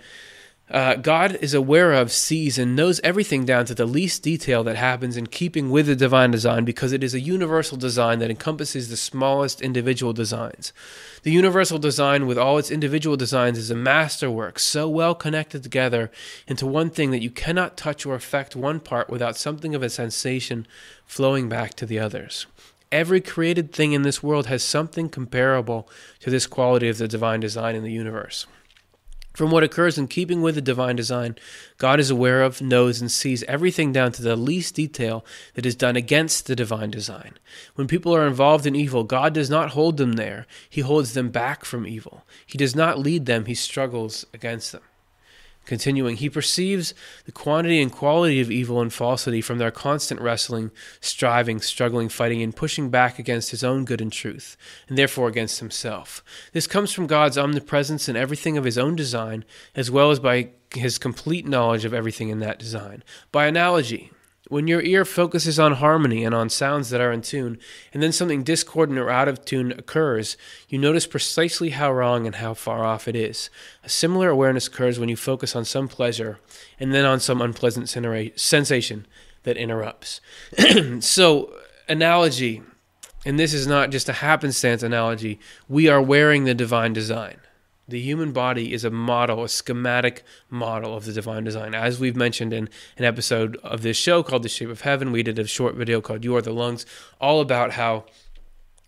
Uh, 0.71 0.93
God 0.95 1.35
is 1.41 1.55
aware 1.55 1.93
of, 1.93 2.11
sees, 2.11 2.59
and 2.59 2.75
knows 2.75 2.99
everything 3.03 3.43
down 3.43 3.65
to 3.65 3.73
the 3.73 3.87
least 3.87 4.21
detail 4.21 4.63
that 4.65 4.75
happens 4.75 5.17
in 5.17 5.25
keeping 5.25 5.71
with 5.71 5.87
the 5.87 5.95
divine 5.95 6.29
design 6.29 6.63
because 6.63 6.91
it 6.91 7.03
is 7.03 7.15
a 7.15 7.19
universal 7.19 7.75
design 7.75 8.19
that 8.19 8.29
encompasses 8.29 8.87
the 8.89 8.97
smallest 8.97 9.61
individual 9.61 10.13
designs. 10.13 10.71
The 11.23 11.31
universal 11.31 11.79
design, 11.79 12.27
with 12.27 12.37
all 12.37 12.59
its 12.59 12.69
individual 12.69 13.17
designs, 13.17 13.57
is 13.57 13.71
a 13.71 13.75
masterwork 13.75 14.59
so 14.59 14.87
well 14.87 15.15
connected 15.15 15.63
together 15.63 16.11
into 16.47 16.67
one 16.67 16.91
thing 16.91 17.09
that 17.11 17.23
you 17.23 17.31
cannot 17.31 17.75
touch 17.75 18.05
or 18.05 18.13
affect 18.13 18.55
one 18.55 18.79
part 18.79 19.09
without 19.09 19.37
something 19.37 19.73
of 19.73 19.81
a 19.81 19.89
sensation 19.89 20.67
flowing 21.07 21.49
back 21.49 21.73
to 21.75 21.87
the 21.87 21.97
others. 21.97 22.45
Every 22.91 23.21
created 23.21 23.71
thing 23.71 23.93
in 23.93 24.03
this 24.03 24.21
world 24.21 24.45
has 24.45 24.63
something 24.63 25.09
comparable 25.09 25.89
to 26.19 26.29
this 26.29 26.45
quality 26.45 26.89
of 26.89 26.99
the 26.99 27.07
divine 27.07 27.39
design 27.39 27.75
in 27.75 27.83
the 27.83 27.91
universe. 27.91 28.45
From 29.39 29.51
what 29.51 29.63
occurs 29.63 29.97
in 29.97 30.09
keeping 30.09 30.41
with 30.41 30.55
the 30.55 30.61
divine 30.61 30.97
design, 30.97 31.37
God 31.77 32.01
is 32.01 32.11
aware 32.11 32.43
of, 32.43 32.61
knows, 32.61 32.99
and 32.99 33.09
sees 33.09 33.41
everything 33.43 33.93
down 33.93 34.11
to 34.11 34.21
the 34.21 34.35
least 34.35 34.75
detail 34.75 35.23
that 35.53 35.65
is 35.65 35.77
done 35.77 35.95
against 35.95 36.45
the 36.45 36.57
divine 36.57 36.91
design. 36.91 37.37
When 37.75 37.87
people 37.87 38.13
are 38.13 38.27
involved 38.27 38.65
in 38.65 38.75
evil, 38.75 39.05
God 39.05 39.33
does 39.33 39.49
not 39.49 39.69
hold 39.69 39.95
them 39.95 40.17
there, 40.17 40.45
He 40.69 40.81
holds 40.81 41.13
them 41.13 41.29
back 41.29 41.63
from 41.63 41.87
evil. 41.87 42.25
He 42.45 42.57
does 42.57 42.75
not 42.75 42.99
lead 42.99 43.27
them, 43.27 43.45
He 43.45 43.55
struggles 43.55 44.25
against 44.33 44.73
them. 44.73 44.81
Continuing, 45.69 46.15
he 46.15 46.31
perceives 46.31 46.95
the 47.25 47.31
quantity 47.31 47.79
and 47.79 47.91
quality 47.91 48.41
of 48.41 48.49
evil 48.49 48.81
and 48.81 48.91
falsity 48.91 49.39
from 49.39 49.59
their 49.59 49.69
constant 49.69 50.19
wrestling, 50.19 50.71
striving, 50.99 51.61
struggling, 51.61 52.09
fighting, 52.09 52.41
and 52.41 52.55
pushing 52.55 52.89
back 52.89 53.19
against 53.19 53.51
his 53.51 53.63
own 53.63 53.85
good 53.85 54.01
and 54.01 54.11
truth, 54.11 54.57
and 54.87 54.97
therefore 54.97 55.27
against 55.27 55.59
himself. 55.59 56.23
This 56.53 56.65
comes 56.65 56.91
from 56.91 57.05
God's 57.05 57.37
omnipresence 57.37 58.09
in 58.09 58.15
everything 58.15 58.57
of 58.57 58.63
his 58.63 58.79
own 58.79 58.95
design, 58.95 59.45
as 59.75 59.91
well 59.91 60.09
as 60.09 60.19
by 60.19 60.49
his 60.73 60.97
complete 60.97 61.47
knowledge 61.47 61.85
of 61.85 61.93
everything 61.93 62.29
in 62.29 62.39
that 62.39 62.57
design. 62.57 63.03
By 63.31 63.45
analogy, 63.45 64.09
when 64.49 64.67
your 64.67 64.81
ear 64.81 65.05
focuses 65.05 65.59
on 65.59 65.73
harmony 65.73 66.25
and 66.25 66.35
on 66.35 66.49
sounds 66.49 66.89
that 66.89 66.99
are 66.99 67.11
in 67.11 67.21
tune, 67.21 67.57
and 67.93 68.03
then 68.03 68.11
something 68.11 68.43
discordant 68.43 68.97
or 68.99 69.09
out 69.09 69.27
of 69.27 69.45
tune 69.45 69.71
occurs, 69.71 70.35
you 70.67 70.77
notice 70.77 71.07
precisely 71.07 71.69
how 71.69 71.91
wrong 71.91 72.25
and 72.25 72.35
how 72.35 72.55
far 72.55 72.83
off 72.83 73.07
it 73.07 73.15
is. 73.15 73.51
A 73.83 73.89
similar 73.89 74.29
awareness 74.29 74.67
occurs 74.67 74.99
when 74.99 75.07
you 75.07 75.15
focus 75.15 75.55
on 75.55 75.65
some 75.65 75.87
pleasure 75.87 76.39
and 76.79 76.93
then 76.93 77.05
on 77.05 77.19
some 77.19 77.41
unpleasant 77.41 77.87
sensation 77.87 79.05
that 79.43 79.55
interrupts. 79.55 80.19
so, 80.99 81.53
analogy, 81.87 82.63
and 83.25 83.39
this 83.39 83.53
is 83.53 83.67
not 83.67 83.91
just 83.91 84.09
a 84.09 84.13
happenstance 84.13 84.81
analogy, 84.81 85.39
we 85.67 85.87
are 85.87 86.01
wearing 86.01 86.45
the 86.45 86.55
divine 86.55 86.91
design. 86.91 87.37
The 87.89 87.99
human 87.99 88.33
body 88.33 88.71
is 88.71 88.83
a 88.83 88.91
model, 88.91 89.43
a 89.43 89.49
schematic 89.49 90.23
model 90.47 90.95
of 90.95 91.05
the 91.05 91.11
divine 91.11 91.43
design. 91.43 91.73
As 91.73 91.99
we've 91.99 92.15
mentioned 92.15 92.53
in 92.53 92.69
an 92.99 93.03
episode 93.03 93.57
of 93.63 93.81
this 93.81 93.97
show 93.97 94.21
called 94.21 94.43
The 94.43 94.49
Shape 94.49 94.69
of 94.69 94.81
Heaven, 94.81 95.11
we 95.11 95.23
did 95.23 95.39
a 95.39 95.47
short 95.47 95.73
video 95.73 95.99
called 95.99 96.23
You 96.23 96.35
Are 96.35 96.41
the 96.43 96.53
Lungs, 96.53 96.85
all 97.19 97.41
about 97.41 97.71
how 97.71 98.05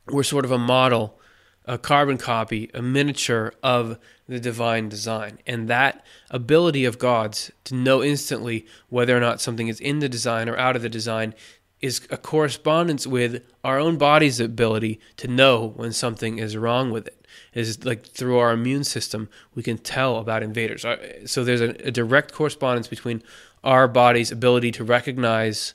we're 0.05 0.21
sort 0.21 0.45
of 0.45 0.51
a 0.51 0.59
model, 0.59 1.19
a 1.65 1.79
carbon 1.79 2.19
copy, 2.19 2.69
a 2.75 2.83
miniature 2.83 3.55
of 3.63 3.97
the 4.27 4.39
divine 4.39 4.87
design. 4.87 5.39
And 5.47 5.67
that 5.67 6.05
ability 6.29 6.85
of 6.85 6.99
God's 6.99 7.51
to 7.63 7.73
know 7.73 8.03
instantly 8.03 8.67
whether 8.89 9.17
or 9.17 9.19
not 9.19 9.41
something 9.41 9.67
is 9.67 9.79
in 9.79 9.97
the 9.97 10.09
design 10.09 10.47
or 10.47 10.57
out 10.57 10.75
of 10.75 10.83
the 10.83 10.89
design 10.89 11.33
is 11.79 12.07
a 12.11 12.17
correspondence 12.17 13.07
with 13.07 13.43
our 13.63 13.79
own 13.79 13.97
body's 13.97 14.39
ability 14.39 14.99
to 15.17 15.27
know 15.27 15.69
when 15.75 15.91
something 15.91 16.37
is 16.37 16.55
wrong 16.55 16.91
with 16.91 17.07
it 17.07 17.20
is 17.53 17.83
like 17.83 18.05
through 18.05 18.37
our 18.37 18.51
immune 18.51 18.83
system 18.83 19.29
we 19.55 19.63
can 19.63 19.77
tell 19.77 20.17
about 20.17 20.43
invaders. 20.43 20.85
Uh, 20.85 21.25
so 21.25 21.43
there's 21.43 21.61
a, 21.61 21.69
a 21.87 21.91
direct 21.91 22.33
correspondence 22.33 22.87
between 22.87 23.21
our 23.63 23.87
body's 23.87 24.31
ability 24.31 24.71
to 24.71 24.83
recognize 24.83 25.73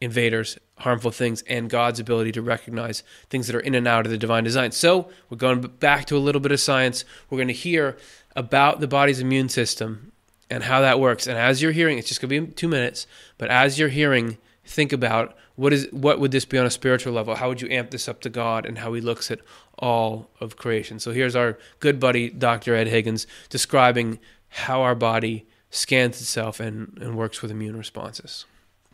invaders 0.00 0.58
harmful 0.78 1.10
things 1.10 1.42
and 1.42 1.70
god's 1.70 2.00
ability 2.00 2.32
to 2.32 2.42
recognize 2.42 3.04
things 3.30 3.46
that 3.46 3.54
are 3.54 3.60
in 3.60 3.74
and 3.74 3.86
out 3.86 4.04
of 4.04 4.10
the 4.10 4.18
divine 4.18 4.44
design. 4.44 4.72
So 4.72 5.08
we're 5.30 5.38
going 5.38 5.60
back 5.60 6.04
to 6.06 6.16
a 6.16 6.18
little 6.18 6.40
bit 6.40 6.52
of 6.52 6.60
science. 6.60 7.04
We're 7.30 7.38
going 7.38 7.48
to 7.48 7.54
hear 7.54 7.96
about 8.36 8.80
the 8.80 8.88
body's 8.88 9.20
immune 9.20 9.48
system 9.48 10.12
and 10.50 10.64
how 10.64 10.80
that 10.80 11.00
works. 11.00 11.26
And 11.26 11.38
as 11.38 11.62
you're 11.62 11.72
hearing 11.72 11.96
it's 11.96 12.08
just 12.08 12.20
going 12.20 12.28
to 12.28 12.40
be 12.40 12.52
two 12.52 12.68
minutes 12.68 13.06
but 13.38 13.50
as 13.50 13.78
you're 13.78 13.88
hearing 13.88 14.36
think 14.64 14.92
about 14.92 15.36
what 15.56 15.72
is 15.72 15.88
what 15.92 16.18
would 16.20 16.32
this 16.32 16.44
be 16.44 16.58
on 16.58 16.66
a 16.66 16.70
spiritual 16.70 17.12
level? 17.12 17.34
How 17.34 17.48
would 17.48 17.60
you 17.60 17.68
amp 17.70 17.90
this 17.90 18.08
up 18.08 18.20
to 18.22 18.30
God 18.30 18.66
and 18.66 18.78
how 18.78 18.92
He 18.92 19.00
looks 19.00 19.30
at 19.30 19.40
all 19.78 20.30
of 20.40 20.56
creation? 20.56 20.98
So 20.98 21.12
here's 21.12 21.36
our 21.36 21.58
good 21.80 22.00
buddy 22.00 22.30
Dr. 22.30 22.74
Ed 22.74 22.88
Higgins 22.88 23.26
describing 23.48 24.18
how 24.48 24.82
our 24.82 24.94
body 24.94 25.46
scans 25.70 26.20
itself 26.20 26.60
and, 26.60 26.96
and 27.00 27.16
works 27.16 27.42
with 27.42 27.50
immune 27.50 27.76
responses. 27.76 28.44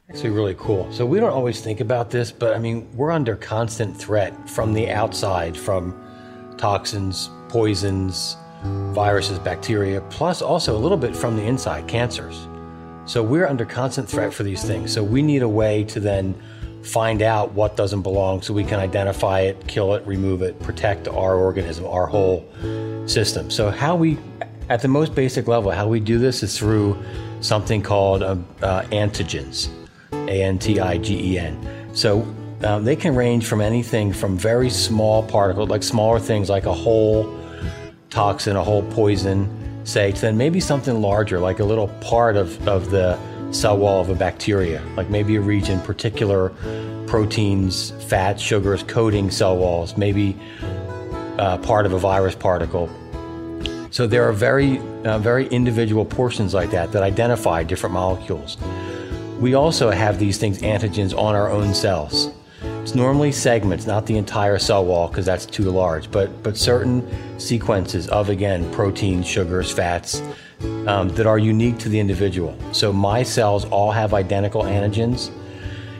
Actually, 0.08 0.30
really 0.30 0.56
cool. 0.58 0.90
So 0.92 1.06
we 1.06 1.20
don't 1.20 1.32
always 1.32 1.60
think 1.60 1.80
about 1.80 2.10
this, 2.10 2.32
but 2.32 2.54
I 2.54 2.58
mean, 2.58 2.88
we're 2.96 3.12
under 3.12 3.36
constant 3.36 3.96
threat 3.96 4.50
from 4.50 4.72
the 4.72 4.90
outside, 4.90 5.56
from 5.56 5.94
toxins, 6.56 7.30
poisons, 7.48 8.36
viruses, 8.92 9.38
bacteria, 9.38 10.00
plus 10.10 10.42
also 10.42 10.76
a 10.76 10.78
little 10.78 10.96
bit 10.96 11.14
from 11.14 11.36
the 11.36 11.42
inside, 11.44 11.86
cancers. 11.86 12.48
So 13.06 13.22
we're 13.22 13.46
under 13.46 13.64
constant 13.64 14.08
threat 14.08 14.34
for 14.34 14.42
these 14.42 14.64
things. 14.64 14.92
So 14.92 15.02
we 15.02 15.22
need 15.22 15.42
a 15.42 15.48
way 15.48 15.84
to 15.84 16.00
then 16.00 16.34
find 16.82 17.22
out 17.22 17.52
what 17.52 17.76
doesn't 17.76 18.02
belong 18.02 18.42
so 18.42 18.54
we 18.54 18.64
can 18.64 18.80
identify 18.80 19.40
it, 19.40 19.66
kill 19.66 19.94
it, 19.94 20.06
remove 20.06 20.42
it, 20.42 20.58
protect 20.60 21.08
our 21.08 21.36
organism, 21.36 21.86
our 21.86 22.06
whole 22.06 22.46
system. 23.06 23.50
So, 23.50 23.70
how 23.70 23.96
we, 23.96 24.18
at 24.68 24.80
the 24.80 24.88
most 24.88 25.14
basic 25.14 25.46
level, 25.46 25.70
how 25.70 25.88
we 25.88 26.00
do 26.00 26.18
this 26.18 26.42
is 26.42 26.56
through 26.56 26.96
something 27.40 27.82
called 27.82 28.22
uh, 28.22 28.36
uh, 28.62 28.82
antigens, 28.84 29.68
A 30.12 30.42
N 30.42 30.58
T 30.58 30.80
I 30.80 30.98
G 30.98 31.34
E 31.34 31.38
N. 31.38 31.58
So, 31.92 32.26
um, 32.64 32.84
they 32.84 32.96
can 32.96 33.14
range 33.14 33.46
from 33.46 33.60
anything 33.60 34.12
from 34.12 34.36
very 34.36 34.70
small 34.70 35.22
particles, 35.22 35.68
like 35.68 35.82
smaller 35.82 36.18
things 36.18 36.50
like 36.50 36.66
a 36.66 36.74
whole 36.74 37.38
toxin, 38.10 38.56
a 38.56 38.62
whole 38.62 38.82
poison, 38.90 39.48
say, 39.84 40.12
to 40.12 40.20
then 40.20 40.36
maybe 40.36 40.60
something 40.60 41.00
larger, 41.00 41.38
like 41.38 41.60
a 41.60 41.64
little 41.64 41.88
part 42.00 42.36
of, 42.36 42.68
of 42.68 42.90
the 42.90 43.18
cell 43.50 43.76
wall 43.76 44.00
of 44.00 44.08
a 44.08 44.14
bacteria, 44.14 44.82
like 44.96 45.10
maybe 45.10 45.36
a 45.36 45.40
region, 45.40 45.80
particular 45.80 46.50
proteins, 47.06 47.90
fats, 48.08 48.42
sugars 48.42 48.82
coating 48.84 49.30
cell 49.30 49.56
walls, 49.56 49.96
maybe 49.96 50.36
uh, 51.38 51.58
part 51.58 51.86
of 51.86 51.92
a 51.92 51.98
virus 51.98 52.34
particle. 52.34 52.88
So 53.90 54.06
there 54.06 54.28
are 54.28 54.32
very, 54.32 54.78
uh, 55.04 55.18
very 55.18 55.48
individual 55.48 56.04
portions 56.04 56.54
like 56.54 56.70
that 56.70 56.92
that 56.92 57.02
identify 57.02 57.64
different 57.64 57.92
molecules. 57.92 58.56
We 59.40 59.54
also 59.54 59.90
have 59.90 60.18
these 60.18 60.38
things, 60.38 60.60
antigens, 60.60 61.16
on 61.16 61.34
our 61.34 61.50
own 61.50 61.74
cells. 61.74 62.30
It's 62.82 62.94
normally 62.94 63.32
segments, 63.32 63.86
not 63.86 64.06
the 64.06 64.16
entire 64.16 64.58
cell 64.58 64.84
wall 64.84 65.08
because 65.08 65.26
that's 65.26 65.46
too 65.46 65.64
large, 65.64 66.10
but, 66.10 66.42
but 66.42 66.56
certain 66.56 67.06
sequences 67.40 68.06
of, 68.08 68.28
again, 68.28 68.70
proteins, 68.72 69.26
sugars, 69.26 69.72
fats 69.72 70.22
um, 70.86 71.08
that 71.10 71.26
are 71.26 71.38
unique 71.38 71.78
to 71.78 71.88
the 71.88 71.98
individual. 71.98 72.56
So 72.72 72.92
my 72.92 73.22
cells 73.22 73.64
all 73.66 73.90
have 73.90 74.14
identical 74.14 74.62
antigens. 74.62 75.30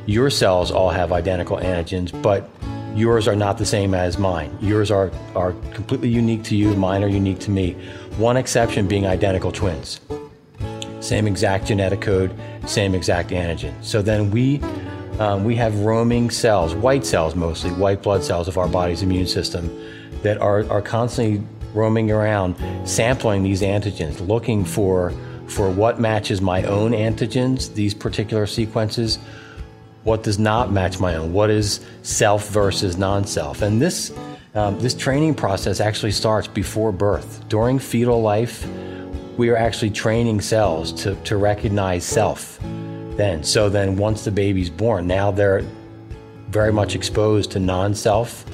Your 0.07 0.31
cells 0.31 0.71
all 0.71 0.91
have 0.91 1.13
identical 1.13 1.59
antigens, 1.59 2.11
but 2.23 2.49
yours 2.95 3.29
are 3.29 3.37
not 3.37 3.59
the 3.59 3.67
same 3.67 3.95
as 3.95 4.19
mine. 4.19 4.57
Yours 4.61 4.91
are, 4.91 5.11
are 5.37 5.53
completely 5.73 6.09
unique 6.09 6.43
to 6.45 6.57
you, 6.57 6.75
mine 6.75 7.05
are 7.05 7.09
unique 7.09 7.39
to 7.41 7.51
me. 7.51 7.77
One 8.17 8.37
exception 8.37 8.89
being 8.89 9.07
identical 9.07 9.53
twins. 9.53 10.01
same 11.01 11.27
exact 11.27 11.67
genetic 11.67 12.01
code, 12.01 12.35
same 12.67 12.95
exact 12.95 13.31
antigen. 13.31 13.73
So 13.83 14.03
then 14.03 14.31
we 14.31 14.61
um, 15.19 15.45
we 15.45 15.55
have 15.57 15.81
roaming 15.81 16.31
cells, 16.31 16.75
white 16.75 17.05
cells 17.05 17.35
mostly, 17.35 17.71
white 17.73 18.03
blood 18.03 18.25
cells 18.25 18.49
of 18.49 18.57
our 18.57 18.69
body's 18.69 19.03
immune 19.03 19.27
system 19.27 19.69
that 20.23 20.39
are, 20.39 20.71
are 20.71 20.81
constantly 20.81 21.47
roaming 21.75 22.11
around, 22.11 22.57
sampling 22.85 23.43
these 23.43 23.63
antigens, 23.63 24.27
looking 24.27 24.65
for 24.65 25.13
for 25.47 25.69
what 25.69 25.99
matches 25.99 26.41
my 26.41 26.63
own 26.63 26.93
antigens, 26.93 27.75
these 27.75 27.93
particular 27.93 28.47
sequences, 28.47 29.19
what 30.05 30.23
does 30.23 30.39
not 30.39 30.71
match 30.71 31.01
my 31.01 31.17
own, 31.17 31.33
what 31.33 31.51
is 31.51 31.81
self 32.03 32.49
versus 32.51 32.97
non-self, 32.97 33.63
and 33.63 33.83
this 33.83 34.13
um, 34.55 34.79
this 34.81 34.95
training 34.95 35.35
process 35.35 35.79
actually 35.81 36.11
starts 36.11 36.49
before 36.49 36.91
birth. 36.91 37.49
During 37.49 37.79
fetal 37.79 38.21
life, 38.21 38.67
we 39.37 39.49
are 39.49 39.57
actually 39.57 39.91
training 39.91 40.41
cells 40.41 40.93
to, 41.05 41.15
to 41.23 41.37
recognize 41.37 42.05
self. 42.05 42.59
Then, 43.17 43.45
so 43.45 43.69
then 43.69 43.97
once 43.97 44.25
the 44.25 44.33
baby's 44.33 44.69
born, 44.69 45.07
now 45.07 45.31
they're 45.31 45.63
very 46.49 46.73
much 46.73 46.97
exposed 46.97 47.53
to 47.53 47.61
non-self. 47.61 48.45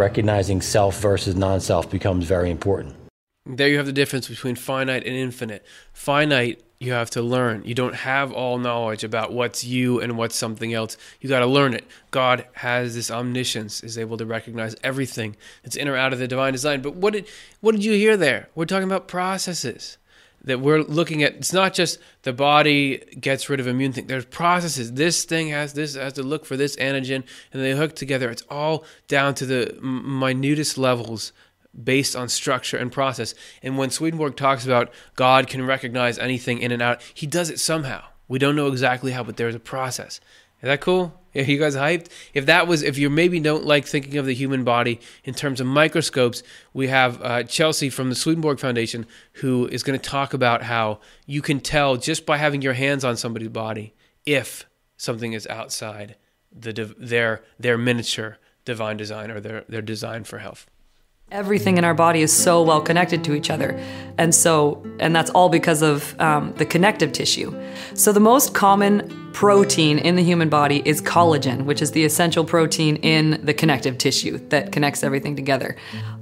Recognizing 0.00 0.62
self 0.62 0.98
versus 0.98 1.36
non-self 1.36 1.90
becomes 1.90 2.24
very 2.24 2.50
important. 2.50 2.96
There 3.44 3.68
you 3.68 3.76
have 3.76 3.84
the 3.84 3.92
difference 3.92 4.28
between 4.28 4.54
finite 4.54 5.04
and 5.04 5.14
infinite. 5.14 5.62
Finite, 5.92 6.62
you 6.78 6.92
have 6.92 7.10
to 7.10 7.20
learn. 7.20 7.64
You 7.66 7.74
don't 7.74 7.94
have 7.96 8.32
all 8.32 8.56
knowledge 8.56 9.04
about 9.04 9.34
what's 9.34 9.62
you 9.62 10.00
and 10.00 10.16
what's 10.16 10.36
something 10.36 10.72
else. 10.72 10.96
You 11.20 11.28
got 11.28 11.40
to 11.40 11.46
learn 11.46 11.74
it. 11.74 11.84
God 12.10 12.46
has 12.54 12.94
this 12.94 13.10
omniscience, 13.10 13.84
is 13.84 13.98
able 13.98 14.16
to 14.16 14.24
recognize 14.24 14.74
everything 14.82 15.36
that's 15.62 15.76
in 15.76 15.86
or 15.86 15.96
out 15.96 16.14
of 16.14 16.18
the 16.18 16.26
divine 16.26 16.54
design. 16.54 16.80
But 16.80 16.96
what 16.96 17.12
did 17.12 17.28
what 17.60 17.72
did 17.72 17.84
you 17.84 17.92
hear 17.92 18.16
there? 18.16 18.48
We're 18.54 18.64
talking 18.64 18.88
about 18.88 19.06
processes 19.06 19.98
that 20.44 20.60
we're 20.60 20.82
looking 20.82 21.22
at. 21.22 21.34
It's 21.34 21.52
not 21.52 21.74
just 21.74 21.98
the 22.22 22.32
body 22.32 22.98
gets 23.20 23.48
rid 23.48 23.60
of 23.60 23.66
immune 23.66 23.92
thing. 23.92 24.06
There's 24.06 24.24
processes. 24.24 24.92
This 24.94 25.24
thing 25.24 25.48
has 25.48 25.74
this 25.74 25.94
has 25.94 26.14
to 26.14 26.22
look 26.22 26.44
for 26.44 26.56
this 26.56 26.76
antigen, 26.76 27.24
and 27.52 27.62
they 27.62 27.72
hook 27.72 27.94
together. 27.94 28.30
It's 28.30 28.44
all 28.48 28.84
down 29.08 29.34
to 29.36 29.46
the 29.46 29.78
minutest 29.82 30.78
levels 30.78 31.32
based 31.84 32.16
on 32.16 32.28
structure 32.28 32.76
and 32.76 32.90
process. 32.90 33.34
And 33.62 33.78
when 33.78 33.90
Swedenborg 33.90 34.36
talks 34.36 34.64
about 34.64 34.92
God 35.14 35.46
can 35.46 35.64
recognize 35.64 36.18
anything 36.18 36.58
in 36.58 36.72
and 36.72 36.82
out, 36.82 37.00
he 37.14 37.26
does 37.26 37.50
it 37.50 37.60
somehow. 37.60 38.04
We 38.28 38.38
don't 38.38 38.56
know 38.56 38.68
exactly 38.68 39.12
how, 39.12 39.24
but 39.24 39.36
there's 39.36 39.54
a 39.54 39.60
process. 39.60 40.20
Is 40.62 40.66
that 40.66 40.80
cool? 40.80 41.19
Are 41.34 41.42
you 41.42 41.58
guys 41.58 41.76
hyped? 41.76 42.08
If 42.34 42.46
that 42.46 42.66
was, 42.66 42.82
if 42.82 42.98
you 42.98 43.08
maybe 43.08 43.38
don't 43.40 43.64
like 43.64 43.86
thinking 43.86 44.16
of 44.16 44.26
the 44.26 44.34
human 44.34 44.64
body 44.64 45.00
in 45.24 45.34
terms 45.34 45.60
of 45.60 45.66
microscopes, 45.66 46.42
we 46.72 46.88
have 46.88 47.22
uh, 47.22 47.42
Chelsea 47.44 47.90
from 47.90 48.08
the 48.08 48.14
Swedenborg 48.14 48.58
Foundation 48.58 49.06
who 49.34 49.66
is 49.68 49.82
going 49.82 49.98
to 49.98 50.10
talk 50.10 50.34
about 50.34 50.62
how 50.62 51.00
you 51.26 51.42
can 51.42 51.60
tell 51.60 51.96
just 51.96 52.26
by 52.26 52.36
having 52.36 52.62
your 52.62 52.74
hands 52.74 53.04
on 53.04 53.16
somebody's 53.16 53.48
body 53.48 53.94
if 54.26 54.66
something 54.96 55.32
is 55.32 55.46
outside 55.46 56.16
the 56.52 56.72
their 56.98 57.42
their 57.58 57.78
miniature 57.78 58.38
divine 58.64 58.96
design 58.96 59.30
or 59.30 59.40
their 59.40 59.64
their 59.68 59.82
design 59.82 60.24
for 60.24 60.38
health. 60.38 60.66
Everything 61.32 61.78
in 61.78 61.84
our 61.84 61.94
body 61.94 62.22
is 62.22 62.32
so 62.32 62.60
well 62.60 62.80
connected 62.80 63.22
to 63.22 63.34
each 63.34 63.50
other. 63.50 63.78
And 64.18 64.34
so, 64.34 64.84
and 64.98 65.14
that's 65.14 65.30
all 65.30 65.48
because 65.48 65.80
of 65.80 66.20
um, 66.20 66.52
the 66.54 66.66
connective 66.66 67.12
tissue. 67.12 67.54
So, 67.94 68.12
the 68.12 68.18
most 68.18 68.52
common 68.52 69.30
protein 69.32 69.98
in 69.98 70.16
the 70.16 70.24
human 70.24 70.48
body 70.48 70.82
is 70.84 71.00
collagen, 71.00 71.66
which 71.66 71.80
is 71.80 71.92
the 71.92 72.04
essential 72.04 72.44
protein 72.44 72.96
in 72.96 73.40
the 73.44 73.54
connective 73.54 73.96
tissue 73.96 74.38
that 74.48 74.72
connects 74.72 75.04
everything 75.04 75.36
together. 75.36 75.76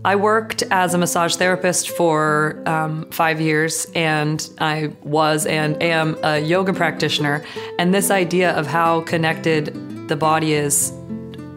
I 0.05 0.15
worked 0.17 0.63
as 0.71 0.93
a 0.93 0.99
massage 0.99 1.37
therapist 1.37 1.89
for 1.89 2.63
um, 2.67 3.11
five 3.11 3.41
years, 3.41 3.87
and 3.95 4.47
I 4.59 4.93
was 5.03 5.47
and 5.47 5.83
am 5.83 6.19
a 6.23 6.39
yoga 6.39 6.75
practitioner. 6.75 7.43
And 7.79 7.95
this 7.95 8.11
idea 8.11 8.53
of 8.53 8.67
how 8.67 9.01
connected 9.01 10.09
the 10.09 10.17
body 10.17 10.53
is 10.53 10.93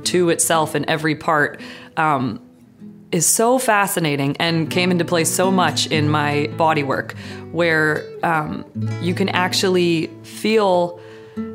to 0.06 0.30
itself 0.30 0.74
in 0.74 0.90
every 0.90 1.16
part. 1.16 1.60
Um, 1.98 2.42
is 3.12 3.26
so 3.26 3.60
fascinating 3.60 4.38
and 4.38 4.70
came 4.70 4.92
into 4.92 5.04
play 5.04 5.24
so 5.24 5.52
much 5.52 5.88
in 5.88 6.10
my 6.10 6.48
body 6.58 6.84
work 6.84 7.14
where 7.52 8.06
um, 8.24 8.66
you 9.02 9.14
can 9.14 9.30
actually 9.30 10.08
feel 10.24 11.00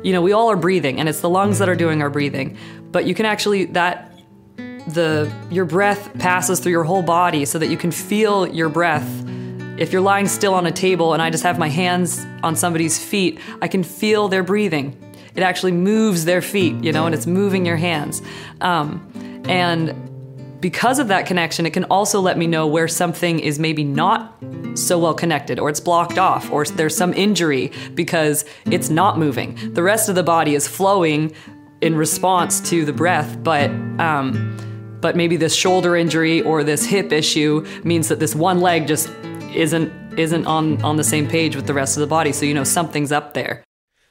you 0.03 0.11
know 0.11 0.21
we 0.21 0.31
all 0.31 0.49
are 0.49 0.57
breathing 0.57 0.99
and 0.99 1.07
it's 1.07 1.21
the 1.21 1.29
lungs 1.29 1.59
that 1.59 1.69
are 1.69 1.75
doing 1.75 2.01
our 2.01 2.09
breathing 2.09 2.57
but 2.91 3.05
you 3.05 3.13
can 3.13 3.25
actually 3.25 3.65
that 3.65 4.11
the 4.87 5.31
your 5.51 5.65
breath 5.65 6.17
passes 6.17 6.59
through 6.59 6.71
your 6.71 6.83
whole 6.83 7.03
body 7.03 7.45
so 7.45 7.59
that 7.59 7.67
you 7.67 7.77
can 7.77 7.91
feel 7.91 8.47
your 8.47 8.69
breath. 8.69 9.07
If 9.77 9.91
you're 9.91 10.01
lying 10.01 10.27
still 10.27 10.53
on 10.53 10.65
a 10.65 10.71
table 10.71 11.13
and 11.13 11.21
i 11.21 11.29
just 11.29 11.43
have 11.43 11.59
my 11.59 11.67
hands 11.67 12.25
on 12.41 12.55
somebody's 12.55 12.97
feet 13.03 13.39
i 13.61 13.67
can 13.67 13.83
feel 13.83 14.27
their 14.27 14.43
breathing. 14.43 14.95
It 15.35 15.43
actually 15.43 15.73
moves 15.73 16.25
their 16.25 16.41
feet 16.41 16.83
you 16.83 16.91
know 16.91 17.05
and 17.05 17.13
it's 17.13 17.27
moving 17.27 17.65
your 17.65 17.77
hands. 17.77 18.21
Um, 18.61 19.03
and 19.47 19.93
because 20.67 20.99
of 20.99 21.07
that 21.07 21.25
connection, 21.25 21.65
it 21.65 21.71
can 21.71 21.85
also 21.85 22.19
let 22.19 22.37
me 22.37 22.45
know 22.45 22.67
where 22.67 22.89
something 22.89 23.39
is 23.39 23.57
maybe 23.57 23.85
not 23.85 24.35
so 24.73 24.99
well 24.99 25.13
connected, 25.13 25.59
or 25.59 25.69
it's 25.69 25.79
blocked 25.79 26.17
off, 26.17 26.51
or 26.51 26.65
there's 26.65 26.93
some 26.93 27.13
injury 27.13 27.71
because 27.95 28.43
it's 28.65 28.89
not 28.89 29.17
moving. 29.17 29.55
The 29.73 29.81
rest 29.81 30.09
of 30.09 30.15
the 30.15 30.23
body 30.23 30.55
is 30.55 30.67
flowing 30.67 31.33
in 31.79 31.95
response 31.95 32.59
to 32.69 32.83
the 32.83 32.91
breath, 32.91 33.41
but 33.45 33.69
um, 34.01 34.97
but 34.99 35.15
maybe 35.15 35.37
this 35.37 35.55
shoulder 35.55 35.95
injury 35.95 36.41
or 36.41 36.65
this 36.65 36.85
hip 36.85 37.13
issue 37.13 37.65
means 37.85 38.09
that 38.09 38.19
this 38.19 38.35
one 38.35 38.59
leg 38.59 38.87
just 38.87 39.09
isn't 39.55 40.19
isn't 40.19 40.45
on 40.47 40.81
on 40.83 40.97
the 40.97 41.03
same 41.05 41.29
page 41.29 41.55
with 41.55 41.65
the 41.65 41.73
rest 41.73 41.95
of 41.95 42.01
the 42.01 42.07
body. 42.07 42.33
So 42.33 42.45
you 42.45 42.53
know 42.53 42.65
something's 42.65 43.13
up 43.13 43.35
there. 43.35 43.63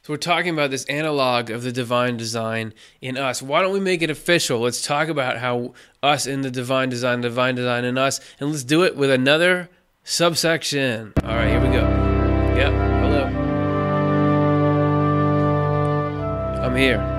So 0.07 0.13
we're 0.13 0.19
talking 0.19 0.51
about 0.51 0.71
this 0.71 0.85
analog 0.85 1.51
of 1.51 1.65
the 1.65 1.73
divine 1.73 2.17
design 2.17 2.75
in 3.01 3.17
us. 3.17 3.43
Why 3.43 3.61
don't 3.61 3.73
we 3.73 3.81
make 3.81 4.03
it 4.03 4.09
official? 4.09 4.61
Let's 4.61 4.81
talk 4.81 5.09
about 5.09 5.39
how 5.39 5.75
us 6.01 6.29
in 6.29 6.43
the 6.43 6.51
divine 6.53 6.91
design, 6.91 7.23
divine 7.23 7.57
design 7.57 7.85
in 7.85 7.99
us, 7.99 8.21
and 8.39 8.53
let's 8.53 8.63
do 8.63 8.85
it 8.85 8.97
with 8.97 9.11
another 9.11 9.69
subsection. 10.05 11.13
All 11.25 11.35
right, 11.35 11.49
here 11.49 11.61
we 11.61 11.67
go. 11.67 11.83
Yep, 12.55 12.73
hello. 13.03 13.25
I'm 16.63 16.77
here. 16.77 17.17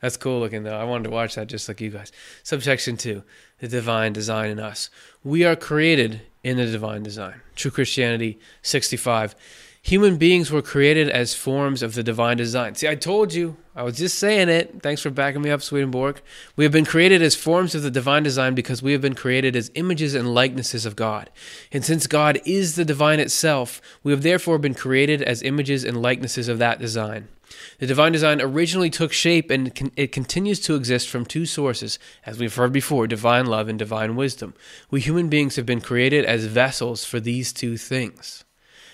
That's 0.00 0.16
cool 0.16 0.40
looking 0.40 0.62
though. 0.62 0.80
I 0.80 0.84
wanted 0.84 1.04
to 1.04 1.10
watch 1.10 1.34
that 1.34 1.48
just 1.48 1.68
like 1.68 1.82
you 1.82 1.90
guys. 1.90 2.10
Subsection 2.42 2.96
2, 2.96 3.22
the 3.58 3.68
divine 3.68 4.14
design 4.14 4.48
in 4.48 4.58
us. 4.58 4.88
We 5.22 5.44
are 5.44 5.56
created 5.56 6.22
in 6.42 6.56
the 6.56 6.64
divine 6.64 7.02
design. 7.02 7.42
True 7.54 7.70
Christianity 7.70 8.38
65. 8.62 9.34
Human 9.82 10.16
beings 10.16 10.50
were 10.50 10.60
created 10.60 11.08
as 11.08 11.34
forms 11.34 11.82
of 11.82 11.94
the 11.94 12.02
divine 12.02 12.36
design. 12.36 12.74
See, 12.74 12.88
I 12.88 12.94
told 12.94 13.32
you. 13.32 13.56
I 13.74 13.84
was 13.84 13.96
just 13.96 14.18
saying 14.18 14.48
it. 14.48 14.82
Thanks 14.82 15.00
for 15.00 15.10
backing 15.10 15.40
me 15.40 15.50
up, 15.50 15.62
Swedenborg. 15.62 16.20
We 16.56 16.64
have 16.64 16.72
been 16.72 16.84
created 16.84 17.22
as 17.22 17.36
forms 17.36 17.76
of 17.76 17.82
the 17.82 17.92
divine 17.92 18.24
design 18.24 18.56
because 18.56 18.82
we 18.82 18.90
have 18.90 19.00
been 19.00 19.14
created 19.14 19.54
as 19.54 19.70
images 19.76 20.16
and 20.16 20.34
likenesses 20.34 20.84
of 20.84 20.96
God. 20.96 21.30
And 21.70 21.84
since 21.84 22.08
God 22.08 22.40
is 22.44 22.74
the 22.74 22.84
divine 22.84 23.20
itself, 23.20 23.80
we 24.02 24.10
have 24.10 24.22
therefore 24.22 24.58
been 24.58 24.74
created 24.74 25.22
as 25.22 25.44
images 25.44 25.84
and 25.84 26.02
likenesses 26.02 26.48
of 26.48 26.58
that 26.58 26.80
design. 26.80 27.28
The 27.78 27.86
divine 27.86 28.12
design 28.12 28.40
originally 28.40 28.90
took 28.90 29.12
shape 29.12 29.48
and 29.48 29.92
it 29.96 30.10
continues 30.10 30.58
to 30.60 30.74
exist 30.74 31.08
from 31.08 31.24
two 31.24 31.46
sources, 31.46 32.00
as 32.26 32.38
we've 32.38 32.54
heard 32.54 32.72
before 32.72 33.06
divine 33.06 33.46
love 33.46 33.68
and 33.68 33.78
divine 33.78 34.16
wisdom. 34.16 34.54
We 34.90 35.00
human 35.00 35.28
beings 35.28 35.54
have 35.54 35.66
been 35.66 35.80
created 35.80 36.24
as 36.24 36.44
vessels 36.46 37.04
for 37.04 37.20
these 37.20 37.52
two 37.52 37.76
things. 37.76 38.44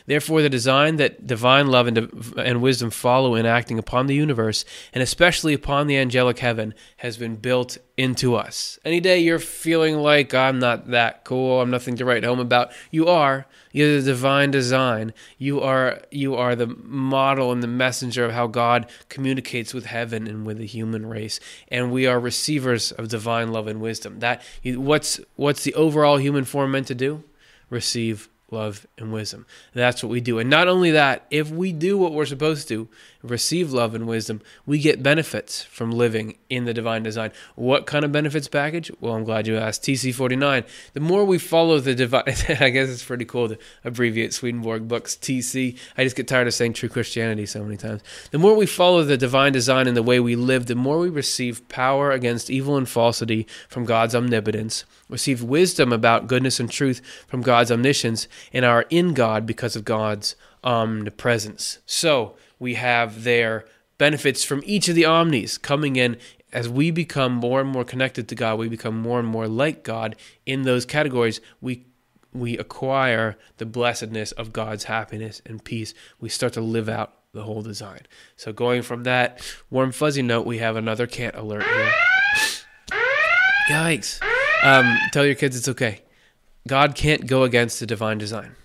Therefore, 0.06 0.42
the 0.42 0.50
design 0.50 0.96
that 0.96 1.26
divine 1.26 1.68
love 1.68 1.86
and, 1.86 2.34
and 2.36 2.60
wisdom 2.60 2.90
follow 2.90 3.34
in 3.34 3.46
acting 3.46 3.78
upon 3.78 4.06
the 4.06 4.14
universe, 4.14 4.64
and 4.92 5.02
especially 5.02 5.54
upon 5.54 5.86
the 5.86 5.96
angelic 5.96 6.40
heaven, 6.40 6.74
has 6.98 7.16
been 7.16 7.36
built 7.36 7.78
into 7.96 8.34
us. 8.34 8.78
Any 8.84 9.00
day 9.00 9.18
you're 9.20 9.38
feeling 9.38 9.96
like 9.96 10.34
I'm 10.34 10.58
not 10.58 10.90
that 10.90 11.24
cool, 11.24 11.62
I'm 11.62 11.70
nothing 11.70 11.96
to 11.96 12.04
write 12.04 12.24
home 12.24 12.38
about, 12.38 12.72
you 12.90 13.06
are. 13.06 13.46
You're 13.72 14.00
the 14.00 14.02
divine 14.02 14.50
design. 14.50 15.14
You 15.36 15.60
are 15.60 16.00
you 16.10 16.36
are 16.36 16.54
the 16.54 16.66
model 16.66 17.50
and 17.50 17.62
the 17.62 17.66
messenger 17.66 18.24
of 18.24 18.32
how 18.32 18.46
God 18.46 18.88
communicates 19.08 19.74
with 19.74 19.86
heaven 19.86 20.28
and 20.28 20.46
with 20.46 20.58
the 20.58 20.66
human 20.66 21.06
race, 21.06 21.40
and 21.68 21.90
we 21.90 22.06
are 22.06 22.20
receivers 22.20 22.92
of 22.92 23.08
divine 23.08 23.52
love 23.52 23.66
and 23.66 23.80
wisdom. 23.80 24.20
That 24.20 24.42
what's 24.64 25.18
what's 25.34 25.64
the 25.64 25.74
overall 25.74 26.18
human 26.18 26.44
form 26.44 26.70
meant 26.70 26.86
to 26.86 26.94
do? 26.94 27.24
Receive 27.68 28.28
love, 28.50 28.86
and 28.98 29.12
wisdom. 29.12 29.46
That's 29.72 30.02
what 30.02 30.10
we 30.10 30.20
do. 30.20 30.38
And 30.38 30.48
not 30.50 30.68
only 30.68 30.90
that, 30.92 31.26
if 31.30 31.50
we 31.50 31.72
do 31.72 31.98
what 31.98 32.12
we're 32.12 32.26
supposed 32.26 32.68
to, 32.68 32.88
receive 33.24 33.72
love 33.72 33.94
and 33.94 34.06
wisdom, 34.06 34.42
we 34.66 34.78
get 34.78 35.02
benefits 35.02 35.62
from 35.62 35.90
living 35.90 36.36
in 36.50 36.66
the 36.66 36.74
divine 36.74 37.02
design. 37.02 37.32
What 37.56 37.86
kind 37.86 38.04
of 38.04 38.12
benefits 38.12 38.48
package? 38.48 38.90
Well, 39.00 39.14
I'm 39.14 39.24
glad 39.24 39.46
you 39.46 39.56
asked. 39.56 39.82
TC49. 39.82 40.66
The 40.92 41.00
more 41.00 41.24
we 41.24 41.38
follow 41.38 41.80
the 41.80 41.94
divine, 41.94 42.24
I 42.60 42.68
guess 42.68 42.90
it's 42.90 43.04
pretty 43.04 43.24
cool 43.24 43.48
to 43.48 43.58
abbreviate 43.82 44.34
Swedenborg 44.34 44.86
books 44.86 45.16
TC. 45.16 45.78
I 45.96 46.04
just 46.04 46.16
get 46.16 46.28
tired 46.28 46.46
of 46.46 46.54
saying 46.54 46.74
true 46.74 46.88
Christianity 46.88 47.46
so 47.46 47.62
many 47.64 47.78
times. 47.78 48.02
The 48.30 48.38
more 48.38 48.54
we 48.54 48.66
follow 48.66 49.02
the 49.02 49.16
divine 49.16 49.52
design 49.52 49.88
in 49.88 49.94
the 49.94 50.02
way 50.02 50.20
we 50.20 50.36
live, 50.36 50.66
the 50.66 50.74
more 50.74 50.98
we 50.98 51.08
receive 51.08 51.66
power 51.68 52.10
against 52.10 52.50
evil 52.50 52.76
and 52.76 52.88
falsity 52.88 53.46
from 53.68 53.86
God's 53.86 54.14
omnipotence, 54.14 54.84
receive 55.08 55.42
wisdom 55.42 55.92
about 55.92 56.26
goodness 56.26 56.60
and 56.60 56.70
truth 56.70 57.00
from 57.26 57.40
God's 57.40 57.72
omniscience, 57.72 58.28
and 58.52 58.64
are 58.64 58.84
in 58.90 59.14
God 59.14 59.46
because 59.46 59.76
of 59.76 59.84
God's 59.84 60.36
omnipresence. 60.62 61.78
So 61.86 62.36
we 62.64 62.74
have 62.74 63.24
their 63.24 63.66
benefits 63.98 64.42
from 64.42 64.62
each 64.64 64.88
of 64.88 64.94
the 64.94 65.04
omnis 65.04 65.58
coming 65.58 65.96
in 65.96 66.16
as 66.50 66.66
we 66.66 66.90
become 66.90 67.32
more 67.32 67.60
and 67.60 67.68
more 67.68 67.84
connected 67.84 68.26
to 68.28 68.34
God, 68.34 68.58
we 68.58 68.68
become 68.68 68.98
more 68.98 69.18
and 69.18 69.28
more 69.28 69.46
like 69.46 69.82
God 69.82 70.16
in 70.46 70.62
those 70.62 70.86
categories. 70.86 71.42
We 71.60 71.84
we 72.32 72.56
acquire 72.56 73.36
the 73.58 73.66
blessedness 73.66 74.32
of 74.32 74.52
God's 74.52 74.84
happiness 74.84 75.42
and 75.44 75.62
peace. 75.62 75.92
We 76.18 76.28
start 76.30 76.54
to 76.54 76.60
live 76.60 76.88
out 76.88 77.12
the 77.32 77.42
whole 77.42 77.62
design. 77.62 78.00
So 78.34 78.52
going 78.52 78.82
from 78.82 79.04
that 79.04 79.40
warm 79.70 79.92
fuzzy 79.92 80.22
note, 80.22 80.46
we 80.46 80.58
have 80.58 80.74
another 80.74 81.06
can't 81.06 81.36
alert 81.36 81.64
here. 81.64 81.92
Yikes! 83.68 84.20
Um, 84.64 84.96
tell 85.12 85.26
your 85.26 85.34
kids 85.34 85.56
it's 85.56 85.68
okay. 85.68 86.00
God 86.66 86.94
can't 86.94 87.26
go 87.26 87.42
against 87.42 87.78
the 87.78 87.86
divine 87.86 88.18
design. 88.18 88.56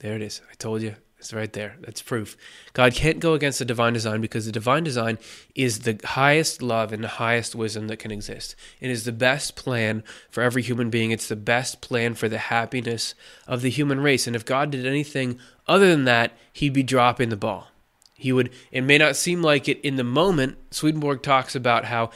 There 0.00 0.16
it 0.16 0.22
is. 0.22 0.40
I 0.50 0.54
told 0.54 0.80
you. 0.82 0.96
It's 1.20 1.34
right 1.34 1.52
there. 1.52 1.76
That's 1.82 2.00
proof. 2.00 2.34
God 2.72 2.94
can't 2.94 3.20
go 3.20 3.34
against 3.34 3.58
the 3.58 3.66
divine 3.66 3.92
design 3.92 4.22
because 4.22 4.46
the 4.46 4.52
divine 4.52 4.84
design 4.84 5.18
is 5.54 5.80
the 5.80 6.00
highest 6.02 6.62
love 6.62 6.94
and 6.94 7.04
the 7.04 7.08
highest 7.08 7.54
wisdom 7.54 7.88
that 7.88 7.98
can 7.98 8.10
exist. 8.10 8.56
It 8.80 8.88
is 8.88 9.04
the 9.04 9.12
best 9.12 9.54
plan 9.54 10.02
for 10.30 10.42
every 10.42 10.62
human 10.62 10.88
being. 10.88 11.10
It's 11.10 11.28
the 11.28 11.36
best 11.36 11.82
plan 11.82 12.14
for 12.14 12.26
the 12.26 12.38
happiness 12.38 13.14
of 13.46 13.60
the 13.60 13.68
human 13.68 14.00
race. 14.00 14.26
And 14.26 14.34
if 14.34 14.46
God 14.46 14.70
did 14.70 14.86
anything 14.86 15.38
other 15.68 15.90
than 15.90 16.06
that, 16.06 16.32
he'd 16.54 16.72
be 16.72 16.82
dropping 16.82 17.28
the 17.28 17.36
ball. 17.36 17.68
He 18.14 18.32
would, 18.32 18.50
it 18.72 18.80
may 18.80 18.96
not 18.96 19.14
seem 19.14 19.42
like 19.42 19.68
it 19.68 19.78
in 19.82 19.96
the 19.96 20.04
moment. 20.04 20.56
Swedenborg 20.70 21.22
talks 21.22 21.54
about 21.54 21.84
how 21.84 22.10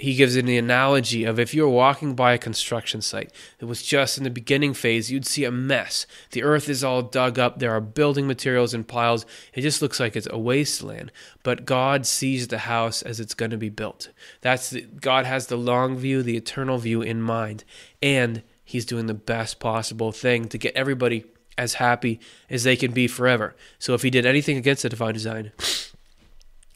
he 0.00 0.14
gives 0.14 0.34
an 0.34 0.48
analogy 0.48 1.24
of 1.24 1.38
if 1.38 1.52
you're 1.52 1.68
walking 1.68 2.14
by 2.14 2.32
a 2.32 2.38
construction 2.38 3.02
site 3.02 3.30
that 3.58 3.66
was 3.66 3.82
just 3.82 4.16
in 4.16 4.24
the 4.24 4.30
beginning 4.30 4.72
phase, 4.72 5.12
you'd 5.12 5.26
see 5.26 5.44
a 5.44 5.50
mess. 5.50 6.06
The 6.30 6.42
earth 6.42 6.70
is 6.70 6.82
all 6.82 7.02
dug 7.02 7.38
up, 7.38 7.58
there 7.58 7.72
are 7.72 7.82
building 7.82 8.26
materials 8.26 8.72
in 8.72 8.84
piles. 8.84 9.26
It 9.52 9.60
just 9.60 9.82
looks 9.82 10.00
like 10.00 10.16
it's 10.16 10.26
a 10.30 10.38
wasteland. 10.38 11.12
But 11.42 11.66
God 11.66 12.06
sees 12.06 12.48
the 12.48 12.60
house 12.60 13.02
as 13.02 13.20
it's 13.20 13.34
going 13.34 13.50
to 13.50 13.58
be 13.58 13.68
built. 13.68 14.08
That's 14.40 14.70
the, 14.70 14.80
God 14.80 15.26
has 15.26 15.48
the 15.48 15.58
long 15.58 15.98
view, 15.98 16.22
the 16.22 16.36
eternal 16.38 16.78
view 16.78 17.02
in 17.02 17.20
mind, 17.20 17.64
and 18.02 18.42
he's 18.64 18.86
doing 18.86 19.04
the 19.04 19.12
best 19.12 19.60
possible 19.60 20.12
thing 20.12 20.48
to 20.48 20.56
get 20.56 20.74
everybody 20.74 21.26
as 21.58 21.74
happy 21.74 22.20
as 22.48 22.64
they 22.64 22.74
can 22.74 22.92
be 22.92 23.06
forever. 23.06 23.54
So 23.78 23.92
if 23.92 24.00
he 24.00 24.08
did 24.08 24.24
anything 24.24 24.56
against 24.56 24.82
the 24.82 24.88
divine 24.88 25.12
design, 25.12 25.52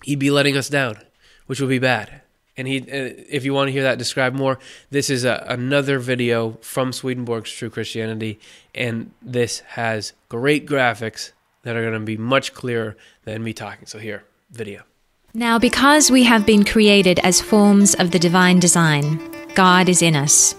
he'd 0.02 0.18
be 0.18 0.30
letting 0.30 0.58
us 0.58 0.68
down, 0.68 0.98
which 1.46 1.58
would 1.58 1.70
be 1.70 1.78
bad. 1.78 2.20
And 2.56 2.68
he, 2.68 2.80
uh, 2.80 2.84
if 3.28 3.44
you 3.44 3.52
want 3.52 3.68
to 3.68 3.72
hear 3.72 3.82
that 3.82 3.98
described 3.98 4.36
more, 4.36 4.58
this 4.90 5.10
is 5.10 5.24
a, 5.24 5.44
another 5.48 5.98
video 5.98 6.52
from 6.60 6.92
Swedenborg's 6.92 7.50
True 7.50 7.70
Christianity, 7.70 8.38
and 8.74 9.10
this 9.20 9.60
has 9.60 10.12
great 10.28 10.66
graphics 10.66 11.32
that 11.62 11.76
are 11.76 11.82
going 11.82 11.94
to 11.94 12.00
be 12.00 12.16
much 12.16 12.54
clearer 12.54 12.96
than 13.24 13.42
me 13.42 13.52
talking. 13.52 13.86
So 13.86 13.98
here, 13.98 14.24
video. 14.50 14.82
Now, 15.32 15.58
because 15.58 16.12
we 16.12 16.22
have 16.24 16.46
been 16.46 16.64
created 16.64 17.18
as 17.20 17.40
forms 17.40 17.94
of 17.94 18.12
the 18.12 18.20
divine 18.20 18.60
design, 18.60 19.20
God 19.54 19.88
is 19.88 20.00
in 20.00 20.14
us. 20.14 20.54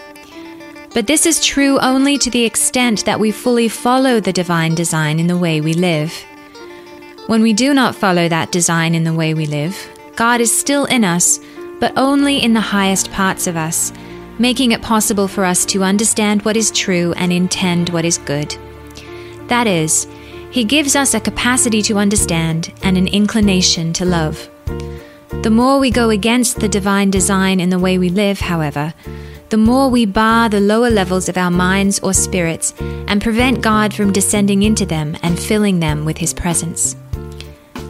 But 0.93 1.07
this 1.07 1.25
is 1.25 1.45
true 1.45 1.79
only 1.79 2.17
to 2.17 2.29
the 2.29 2.43
extent 2.43 3.05
that 3.05 3.19
we 3.19 3.31
fully 3.31 3.69
follow 3.69 4.19
the 4.19 4.33
divine 4.33 4.75
design 4.75 5.19
in 5.19 5.27
the 5.27 5.37
way 5.37 5.61
we 5.61 5.73
live. 5.73 6.13
When 7.27 7.41
we 7.41 7.53
do 7.53 7.73
not 7.73 7.95
follow 7.95 8.27
that 8.27 8.51
design 8.51 8.95
in 8.95 9.03
the 9.03 9.13
way 9.13 9.33
we 9.33 9.45
live, 9.45 9.77
God 10.15 10.41
is 10.41 10.57
still 10.57 10.85
in 10.85 11.03
us 11.03 11.39
but 11.86 11.93
only 11.97 12.41
in 12.41 12.53
the 12.53 12.59
highest 12.59 13.11
parts 13.11 13.45
of 13.45 13.55
us, 13.55 13.93
making 14.39 14.71
it 14.71 14.81
possible 14.81 15.27
for 15.27 15.45
us 15.45 15.63
to 15.67 15.83
understand 15.83 16.41
what 16.41 16.57
is 16.57 16.71
true 16.71 17.13
and 17.15 17.31
intend 17.31 17.89
what 17.89 18.03
is 18.03 18.17
good. 18.17 18.57
That 19.49 19.67
is, 19.67 20.07
He 20.49 20.63
gives 20.63 20.95
us 20.95 21.13
a 21.13 21.19
capacity 21.19 21.83
to 21.83 21.99
understand 21.99 22.73
and 22.81 22.97
an 22.97 23.07
inclination 23.07 23.93
to 23.93 24.03
love. 24.03 24.49
The 25.43 25.51
more 25.51 25.77
we 25.77 25.91
go 25.91 26.09
against 26.09 26.59
the 26.59 26.67
divine 26.67 27.11
design 27.11 27.59
in 27.59 27.69
the 27.69 27.77
way 27.77 27.99
we 27.99 28.09
live, 28.09 28.39
however, 28.39 28.95
the 29.49 29.57
more 29.57 29.88
we 29.88 30.07
bar 30.07 30.49
the 30.49 30.61
lower 30.61 30.89
levels 30.89 31.29
of 31.29 31.38
our 31.38 31.51
minds 31.51 31.99
or 31.99 32.15
spirits 32.15 32.73
and 32.79 33.21
prevent 33.21 33.61
God 33.61 33.93
from 33.93 34.11
descending 34.11 34.63
into 34.63 34.88
them 34.88 35.15
and 35.21 35.38
filling 35.38 35.81
them 35.81 36.03
with 36.03 36.17
His 36.17 36.33
presence. 36.33 36.95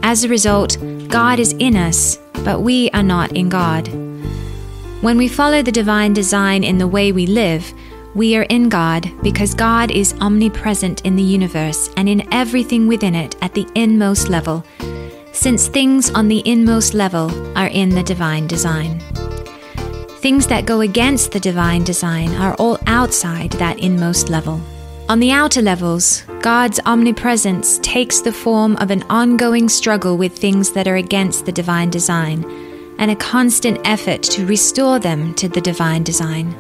As 0.08 0.24
a 0.24 0.30
result, 0.30 0.78
God 1.10 1.40
is 1.40 1.54
in 1.54 1.76
us 1.76 2.20
but 2.46 2.62
we 2.62 2.92
are 2.92 3.04
not 3.04 3.32
in 3.36 3.50
God. 3.50 3.88
When 5.02 5.18
we 5.18 5.28
follow 5.28 5.64
the 5.64 5.72
divine 5.72 6.14
design 6.14 6.64
in 6.64 6.78
the 6.78 6.88
way 6.88 7.12
we 7.12 7.26
live, 7.26 7.74
we 8.14 8.38
are 8.38 8.44
in 8.44 8.70
God 8.70 9.12
because 9.24 9.56
God 9.56 9.90
is 9.90 10.14
omnipresent 10.22 11.02
in 11.02 11.16
the 11.16 11.24
universe 11.24 11.90
and 11.98 12.08
in 12.08 12.32
everything 12.32 12.88
within 12.88 13.16
it 13.16 13.36
at 13.42 13.56
the 13.56 13.68
inmost 13.74 14.30
level, 14.30 14.64
since 15.34 15.68
things 15.68 16.12
on 16.12 16.28
the 16.28 16.48
inmost 16.48 16.94
level 16.94 17.32
are 17.58 17.68
in 17.68 17.90
the 17.90 18.04
divine 18.04 18.46
design. 18.46 19.00
Things 20.22 20.46
that 20.48 20.68
go 20.68 20.82
against 20.82 21.32
the 21.32 21.40
divine 21.40 21.84
design 21.84 22.30
are 22.36 22.54
all 22.56 22.78
outside 22.86 23.52
that 23.54 23.80
inmost 23.80 24.30
level. 24.30 24.62
On 25.08 25.20
the 25.20 25.32
outer 25.32 25.62
levels, 25.62 26.24
God's 26.42 26.80
omnipresence 26.84 27.78
takes 27.84 28.22
the 28.22 28.32
form 28.32 28.76
of 28.78 28.90
an 28.90 29.04
ongoing 29.04 29.70
struggle 29.70 30.18
with 30.18 30.36
things 30.36 30.72
that 30.72 30.88
are 30.88 30.96
against 30.96 31.46
the 31.46 31.52
divine 31.52 31.92
design, 31.92 32.44
and 32.98 33.12
a 33.12 33.16
constant 33.16 33.80
effort 33.86 34.24
to 34.24 34.48
restore 34.48 34.98
them 34.98 35.36
to 35.36 35.48
the 35.48 35.62
divine 35.62 36.02
design. 36.02 36.56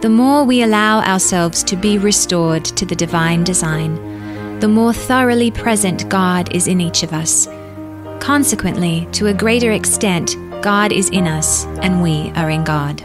The 0.00 0.08
more 0.08 0.44
we 0.44 0.62
allow 0.62 1.00
ourselves 1.00 1.64
to 1.64 1.74
be 1.74 1.98
restored 1.98 2.64
to 2.64 2.86
the 2.86 2.94
divine 2.94 3.42
design, 3.42 4.60
the 4.60 4.68
more 4.68 4.92
thoroughly 4.92 5.50
present 5.50 6.08
God 6.08 6.54
is 6.54 6.68
in 6.68 6.80
each 6.80 7.02
of 7.02 7.12
us. 7.12 7.48
Consequently, 8.20 9.08
to 9.10 9.26
a 9.26 9.34
greater 9.34 9.72
extent, 9.72 10.36
God 10.62 10.92
is 10.92 11.10
in 11.10 11.26
us, 11.26 11.64
and 11.82 12.00
we 12.00 12.30
are 12.36 12.48
in 12.48 12.62
God. 12.62 13.04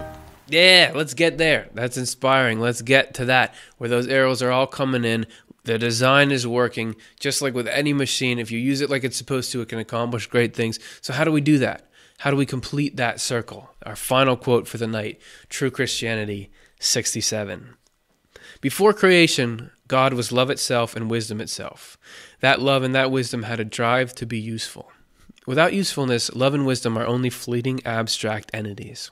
Yeah, 0.51 0.91
let's 0.93 1.13
get 1.13 1.37
there. 1.37 1.69
That's 1.73 1.95
inspiring. 1.95 2.59
Let's 2.59 2.81
get 2.81 3.13
to 3.15 3.25
that 3.25 3.55
where 3.77 3.89
those 3.89 4.07
arrows 4.07 4.41
are 4.41 4.51
all 4.51 4.67
coming 4.67 5.05
in. 5.05 5.25
The 5.63 5.77
design 5.77 6.31
is 6.31 6.45
working 6.45 6.95
just 7.19 7.41
like 7.41 7.53
with 7.53 7.67
any 7.67 7.93
machine. 7.93 8.37
If 8.37 8.51
you 8.51 8.59
use 8.59 8.81
it 8.81 8.89
like 8.89 9.05
it's 9.05 9.15
supposed 9.15 9.51
to, 9.53 9.61
it 9.61 9.69
can 9.69 9.79
accomplish 9.79 10.27
great 10.27 10.53
things. 10.53 10.77
So, 11.01 11.13
how 11.13 11.23
do 11.23 11.31
we 11.31 11.39
do 11.39 11.57
that? 11.59 11.89
How 12.19 12.31
do 12.31 12.37
we 12.37 12.45
complete 12.45 12.97
that 12.97 13.21
circle? 13.21 13.69
Our 13.85 13.95
final 13.95 14.35
quote 14.35 14.67
for 14.67 14.77
the 14.77 14.87
night 14.87 15.21
True 15.49 15.71
Christianity 15.71 16.51
67. 16.79 17.75
Before 18.59 18.93
creation, 18.93 19.71
God 19.87 20.13
was 20.13 20.31
love 20.31 20.49
itself 20.49 20.95
and 20.95 21.09
wisdom 21.09 21.39
itself. 21.39 21.97
That 22.41 22.61
love 22.61 22.83
and 22.83 22.93
that 22.93 23.09
wisdom 23.09 23.43
had 23.43 23.59
a 23.59 23.65
drive 23.65 24.13
to 24.15 24.25
be 24.25 24.39
useful. 24.39 24.91
Without 25.47 25.73
usefulness, 25.73 26.33
love 26.35 26.53
and 26.53 26.65
wisdom 26.65 26.97
are 26.97 27.05
only 27.05 27.29
fleeting 27.29 27.85
abstract 27.85 28.51
entities. 28.53 29.11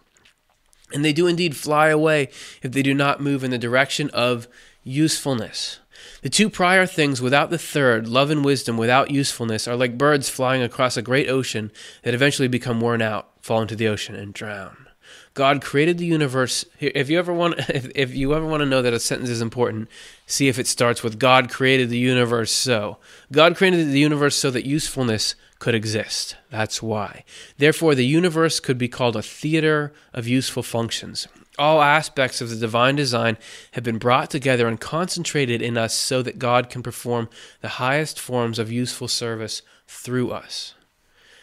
And 0.94 1.06
they 1.06 1.14
do 1.14 1.28
indeed 1.28 1.56
fly 1.56 1.90
away 1.90 2.30
if 2.62 2.72
they 2.72 2.82
do 2.82 2.94
not 2.94 3.22
move 3.22 3.44
in 3.44 3.52
the 3.52 3.58
direction 3.58 4.10
of 4.12 4.48
usefulness. 4.84 5.80
The 6.22 6.30
two 6.30 6.50
prior 6.50 6.86
things 6.86 7.22
without 7.22 7.50
the 7.50 7.58
third, 7.58 8.08
love 8.08 8.30
and 8.30 8.44
wisdom 8.44 8.78
without 8.78 9.12
usefulness, 9.12 9.68
are 9.68 9.76
like 9.76 9.98
birds 9.98 10.30
flying 10.30 10.62
across 10.62 10.98
a 10.98 11.02
great 11.02 11.30
ocean 11.30 11.72
that 12.04 12.14
eventually 12.14 12.48
become 12.48 12.82
worn 12.82 13.02
out, 13.02 13.30
fall 13.42 13.62
into 13.62 13.76
the 13.76 13.88
ocean, 13.88 14.16
and 14.16 14.34
drown. 14.34 14.88
God 15.34 15.62
created 15.62 15.98
the 15.98 16.06
universe. 16.06 16.66
If 16.80 17.10
you 17.10 17.18
ever 17.20 17.34
want, 17.34 17.60
if, 17.70 17.90
if 17.96 18.16
you 18.16 18.34
ever 18.34 18.46
want 18.46 18.62
to 18.62 18.66
know 18.66 18.82
that 18.82 18.94
a 18.94 19.00
sentence 19.00 19.30
is 19.30 19.42
important, 19.42 19.88
see 20.26 20.48
if 20.48 20.60
it 20.60 20.68
starts 20.68 21.04
with 21.04 21.20
God 21.20 21.50
created 21.50 21.90
the 21.90 21.98
universe 21.98 22.52
so. 22.52 22.98
God 23.32 23.56
created 23.56 23.90
the 23.90 24.00
universe 24.00 24.36
so 24.36 24.52
that 24.52 24.66
usefulness 24.66 25.36
could 25.60 25.76
exist. 25.76 26.38
That's 26.50 26.82
why. 26.82 27.24
Therefore, 27.58 27.94
the 27.94 28.06
universe 28.06 28.60
could 28.60 28.78
be 28.78 28.88
called 28.88 29.16
a 29.16 29.22
theater 29.22 29.94
of 30.14 30.28
useful 30.28 30.64
functions. 30.64 31.28
All 31.58 31.82
aspects 31.82 32.40
of 32.40 32.50
the 32.50 32.56
divine 32.56 32.96
design 32.96 33.38
have 33.74 33.84
been 33.84 33.98
brought 33.98 34.30
together 34.30 34.68
and 34.68 34.80
concentrated 34.80 35.62
in 35.62 35.78
us 35.78 35.94
so 35.94 36.22
that 36.22 36.40
God 36.40 36.70
can 36.70 36.82
perform 36.82 37.30
the 37.60 37.68
highest 37.68 38.18
forms 38.18 38.58
of 38.58 38.72
useful 38.72 39.10
service 39.10 39.62
through 39.86 40.32
us. 40.32 40.74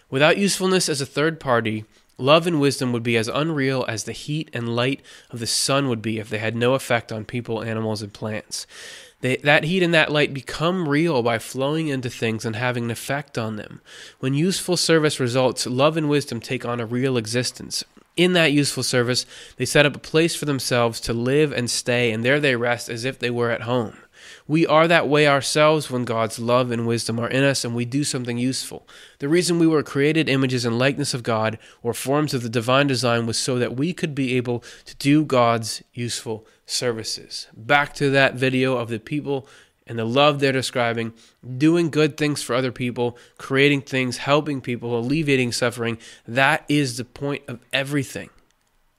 Without 0.08 0.38
usefulness 0.38 0.88
as 0.88 1.02
a 1.02 1.06
third 1.06 1.38
party, 1.38 1.84
love 2.16 2.46
and 2.46 2.60
wisdom 2.60 2.92
would 2.92 3.02
be 3.02 3.18
as 3.18 3.28
unreal 3.28 3.84
as 3.86 4.04
the 4.04 4.12
heat 4.12 4.48
and 4.54 4.74
light 4.74 5.02
of 5.30 5.40
the 5.40 5.46
sun 5.46 5.88
would 5.88 6.00
be 6.00 6.18
if 6.18 6.30
they 6.30 6.38
had 6.38 6.56
no 6.56 6.72
effect 6.72 7.12
on 7.12 7.26
people, 7.26 7.62
animals, 7.62 8.00
and 8.00 8.14
plants. 8.14 8.66
They, 9.20 9.36
that 9.38 9.64
heat 9.64 9.82
and 9.82 9.94
that 9.94 10.12
light 10.12 10.34
become 10.34 10.88
real 10.88 11.22
by 11.22 11.38
flowing 11.38 11.88
into 11.88 12.10
things 12.10 12.44
and 12.44 12.54
having 12.54 12.84
an 12.84 12.90
effect 12.90 13.38
on 13.38 13.56
them. 13.56 13.80
When 14.20 14.34
useful 14.34 14.76
service 14.76 15.18
results, 15.18 15.66
love 15.66 15.96
and 15.96 16.08
wisdom 16.08 16.40
take 16.40 16.64
on 16.64 16.80
a 16.80 16.86
real 16.86 17.16
existence. 17.16 17.82
In 18.16 18.32
that 18.32 18.52
useful 18.52 18.82
service, 18.82 19.26
they 19.56 19.64
set 19.64 19.84
up 19.84 19.94
a 19.94 20.00
place 20.00 20.34
for 20.34 20.46
themselves 20.46 21.00
to 21.00 21.12
live 21.12 21.52
and 21.52 21.70
stay, 21.70 22.12
and 22.12 22.24
there 22.24 22.40
they 22.40 22.56
rest 22.56 22.88
as 22.88 23.04
if 23.04 23.18
they 23.18 23.30
were 23.30 23.50
at 23.50 23.62
home. 23.62 23.96
We 24.48 24.66
are 24.66 24.86
that 24.86 25.08
way 25.08 25.26
ourselves 25.26 25.90
when 25.90 26.04
God's 26.04 26.38
love 26.38 26.70
and 26.70 26.86
wisdom 26.86 27.18
are 27.18 27.28
in 27.28 27.42
us 27.42 27.64
and 27.64 27.74
we 27.74 27.84
do 27.84 28.04
something 28.04 28.38
useful. 28.38 28.86
The 29.18 29.28
reason 29.28 29.58
we 29.58 29.66
were 29.66 29.82
created 29.82 30.28
images 30.28 30.64
and 30.64 30.78
likeness 30.78 31.14
of 31.14 31.24
God 31.24 31.58
or 31.82 31.92
forms 31.92 32.32
of 32.32 32.42
the 32.42 32.48
divine 32.48 32.86
design 32.86 33.26
was 33.26 33.38
so 33.38 33.58
that 33.58 33.76
we 33.76 33.92
could 33.92 34.14
be 34.14 34.36
able 34.36 34.62
to 34.84 34.94
do 34.96 35.24
God's 35.24 35.82
useful 35.92 36.46
services. 36.64 37.48
Back 37.56 37.94
to 37.94 38.10
that 38.10 38.34
video 38.34 38.76
of 38.76 38.88
the 38.88 39.00
people 39.00 39.48
and 39.86 39.98
the 39.98 40.04
love 40.04 40.38
they're 40.38 40.52
describing, 40.52 41.12
doing 41.58 41.90
good 41.90 42.16
things 42.16 42.42
for 42.42 42.54
other 42.54 42.72
people, 42.72 43.16
creating 43.38 43.82
things, 43.82 44.18
helping 44.18 44.60
people, 44.60 44.98
alleviating 44.98 45.52
suffering, 45.52 45.98
that 46.26 46.64
is 46.68 46.96
the 46.96 47.04
point 47.04 47.42
of 47.48 47.60
everything. 47.72 48.30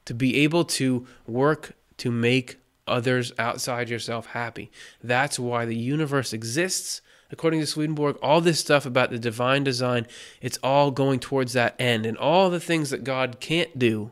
To 0.05 0.13
be 0.13 0.37
able 0.37 0.63
to 0.65 1.05
work 1.25 1.75
to 1.97 2.11
make 2.11 2.57
others 2.88 3.31
outside 3.38 3.89
yourself 3.89 4.27
happy. 4.27 4.71
That's 5.03 5.39
why 5.39 5.65
the 5.65 5.75
universe 5.75 6.33
exists. 6.33 7.01
According 7.29 7.59
to 7.59 7.65
Swedenborg, 7.65 8.17
all 8.21 8.39
this 8.39 8.59
stuff 8.59 8.85
about 8.85 9.09
the 9.09 9.19
divine 9.19 9.63
design, 9.63 10.07
it's 10.41 10.59
all 10.63 10.91
going 10.91 11.19
towards 11.19 11.53
that 11.53 11.75
end. 11.79 12.05
And 12.05 12.17
all 12.17 12.49
the 12.49 12.59
things 12.59 12.89
that 12.89 13.03
God 13.03 13.39
can't 13.39 13.77
do 13.77 14.11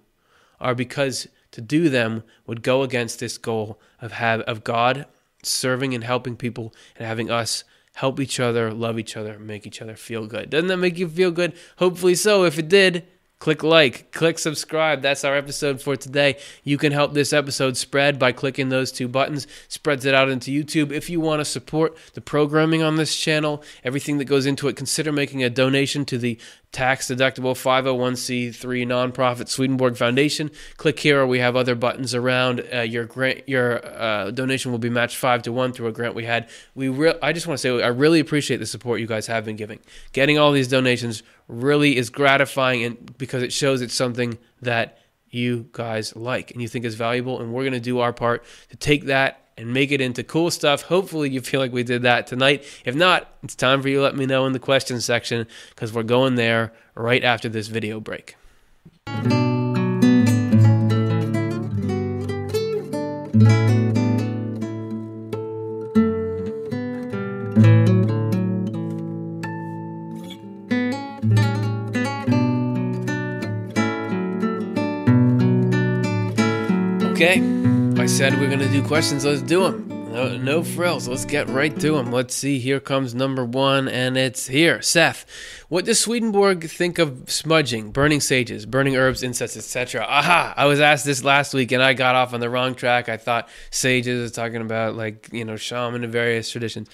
are 0.59 0.75
because 0.75 1.27
to 1.51 1.61
do 1.61 1.89
them 1.89 2.23
would 2.45 2.61
go 2.61 2.83
against 2.83 3.19
this 3.19 3.37
goal 3.37 3.79
of 4.01 4.13
have 4.13 4.41
of 4.41 4.63
God 4.63 5.05
serving 5.43 5.93
and 5.93 6.03
helping 6.03 6.35
people 6.35 6.73
and 6.97 7.07
having 7.07 7.29
us 7.31 7.63
help 7.95 8.19
each 8.19 8.39
other, 8.39 8.73
love 8.73 8.99
each 8.99 9.15
other, 9.15 9.39
make 9.39 9.65
each 9.65 9.81
other 9.81 9.95
feel 9.95 10.27
good. 10.27 10.49
Doesn't 10.49 10.67
that 10.67 10.77
make 10.77 10.97
you 10.97 11.07
feel 11.07 11.31
good? 11.31 11.53
Hopefully 11.77 12.15
so. 12.15 12.43
If 12.43 12.59
it 12.59 12.67
did, 12.67 13.07
click 13.39 13.63
like, 13.63 14.11
click 14.11 14.39
subscribe. 14.39 15.01
That's 15.01 15.23
our 15.23 15.35
episode 15.35 15.81
for 15.81 15.95
today. 15.95 16.37
You 16.63 16.77
can 16.77 16.91
help 16.91 17.13
this 17.13 17.33
episode 17.33 17.77
spread 17.77 18.17
by 18.17 18.31
clicking 18.31 18.69
those 18.69 18.91
two 18.91 19.07
buttons. 19.07 19.47
Spreads 19.67 20.05
it 20.05 20.15
out 20.15 20.29
into 20.29 20.51
YouTube. 20.51 20.91
If 20.91 21.09
you 21.09 21.19
want 21.19 21.41
to 21.41 21.45
support 21.45 21.97
the 22.13 22.21
programming 22.21 22.81
on 22.81 22.95
this 22.95 23.15
channel, 23.15 23.63
everything 23.83 24.17
that 24.19 24.25
goes 24.25 24.45
into 24.45 24.67
it, 24.67 24.75
consider 24.75 25.11
making 25.11 25.43
a 25.43 25.49
donation 25.49 26.05
to 26.05 26.17
the 26.17 26.39
tax 26.75 27.07
deductible 27.07 27.53
501c3 27.53 28.53
nonprofit 28.85 29.47
Swedenborg 29.47 29.95
Foundation. 29.95 30.51
Click 30.75 30.99
here, 30.99 31.21
or 31.21 31.27
we 31.27 31.39
have 31.39 31.55
other 31.55 31.73
buttons 31.73 32.13
around. 32.13 32.65
Uh, 32.73 32.81
your 32.81 33.05
grant, 33.05 33.47
your 33.47 33.85
uh, 33.85 34.31
donation 34.31 34.71
will 34.71 34.79
be 34.79 34.89
matched 34.89 35.15
five 35.15 35.41
to 35.43 35.53
one 35.53 35.71
through 35.71 35.87
a 35.87 35.93
grant 35.93 36.15
we 36.15 36.25
had. 36.25 36.49
We, 36.75 36.89
re- 36.89 37.17
I 37.21 37.31
just 37.31 37.47
want 37.47 37.59
to 37.59 37.61
say, 37.61 37.81
I 37.81 37.87
really 37.87 38.19
appreciate 38.19 38.57
the 38.57 38.65
support 38.65 38.99
you 38.99 39.07
guys 39.07 39.27
have 39.27 39.45
been 39.45 39.55
giving. 39.55 39.79
Getting 40.11 40.37
all 40.37 40.51
these 40.51 40.67
donations 40.67 41.23
really 41.47 41.97
is 41.97 42.09
gratifying, 42.09 42.83
and 42.83 43.17
because 43.17 43.43
it 43.43 43.53
shows 43.53 43.81
it's 43.81 43.93
something 43.93 44.37
that 44.61 44.99
you 45.29 45.67
guys 45.73 46.15
like 46.15 46.51
and 46.51 46.61
you 46.61 46.67
think 46.67 46.85
is 46.85 46.95
valuable, 46.95 47.41
and 47.41 47.53
we're 47.53 47.63
going 47.63 47.73
to 47.73 47.79
do 47.79 47.99
our 47.99 48.13
part 48.13 48.43
to 48.69 48.77
take 48.77 49.05
that 49.05 49.41
and 49.57 49.73
make 49.73 49.91
it 49.91 50.01
into 50.01 50.23
cool 50.23 50.51
stuff. 50.51 50.83
Hopefully, 50.83 51.29
you 51.29 51.41
feel 51.41 51.59
like 51.59 51.71
we 51.71 51.83
did 51.83 52.01
that 52.01 52.27
tonight. 52.27 52.63
If 52.83 52.95
not, 52.95 53.29
it's 53.43 53.55
time 53.55 53.81
for 53.81 53.89
you 53.89 53.97
to 53.97 54.03
let 54.03 54.15
me 54.15 54.25
know 54.25 54.45
in 54.45 54.53
the 54.53 54.59
questions 54.59 55.05
section 55.05 55.47
because 55.69 55.93
we're 55.93 56.03
going 56.03 56.35
there 56.35 56.73
right 56.95 57.23
after 57.23 57.49
this 57.49 57.67
video 57.67 57.99
break. 57.99 58.35
Okay, 77.15 77.39
I 77.95 78.07
said 78.07 78.37
we're 78.41 78.49
going 78.49 78.59
to 78.59 78.67
do 78.67 78.83
questions. 78.83 79.23
Let's 79.23 79.41
do 79.41 79.63
them. 79.63 79.87
No, 80.11 80.35
no 80.35 80.63
frills. 80.65 81.07
Let's 81.07 81.23
get 81.23 81.47
right 81.47 81.73
to 81.79 81.93
them. 81.93 82.11
Let's 82.11 82.35
see. 82.35 82.59
Here 82.59 82.81
comes 82.81 83.15
number 83.15 83.45
one, 83.45 83.87
and 83.87 84.17
it's 84.17 84.47
here. 84.47 84.81
Seth, 84.81 85.25
what 85.69 85.85
does 85.85 85.97
Swedenborg 85.97 86.65
think 86.69 86.99
of 86.99 87.31
smudging, 87.31 87.91
burning 87.91 88.19
sages, 88.19 88.65
burning 88.65 88.97
herbs, 88.97 89.23
incense, 89.23 89.55
etc.? 89.55 90.01
Aha! 90.01 90.55
I 90.57 90.65
was 90.65 90.81
asked 90.81 91.05
this 91.05 91.23
last 91.23 91.53
week, 91.53 91.71
and 91.71 91.81
I 91.81 91.93
got 91.93 92.15
off 92.15 92.33
on 92.33 92.41
the 92.41 92.49
wrong 92.49 92.75
track. 92.75 93.07
I 93.07 93.15
thought 93.15 93.47
sages 93.71 94.19
is 94.19 94.31
talking 94.33 94.59
about 94.59 94.95
like 94.95 95.29
you 95.31 95.45
know 95.45 95.55
shaman 95.55 96.03
and 96.03 96.11
various 96.11 96.51
traditions. 96.51 96.89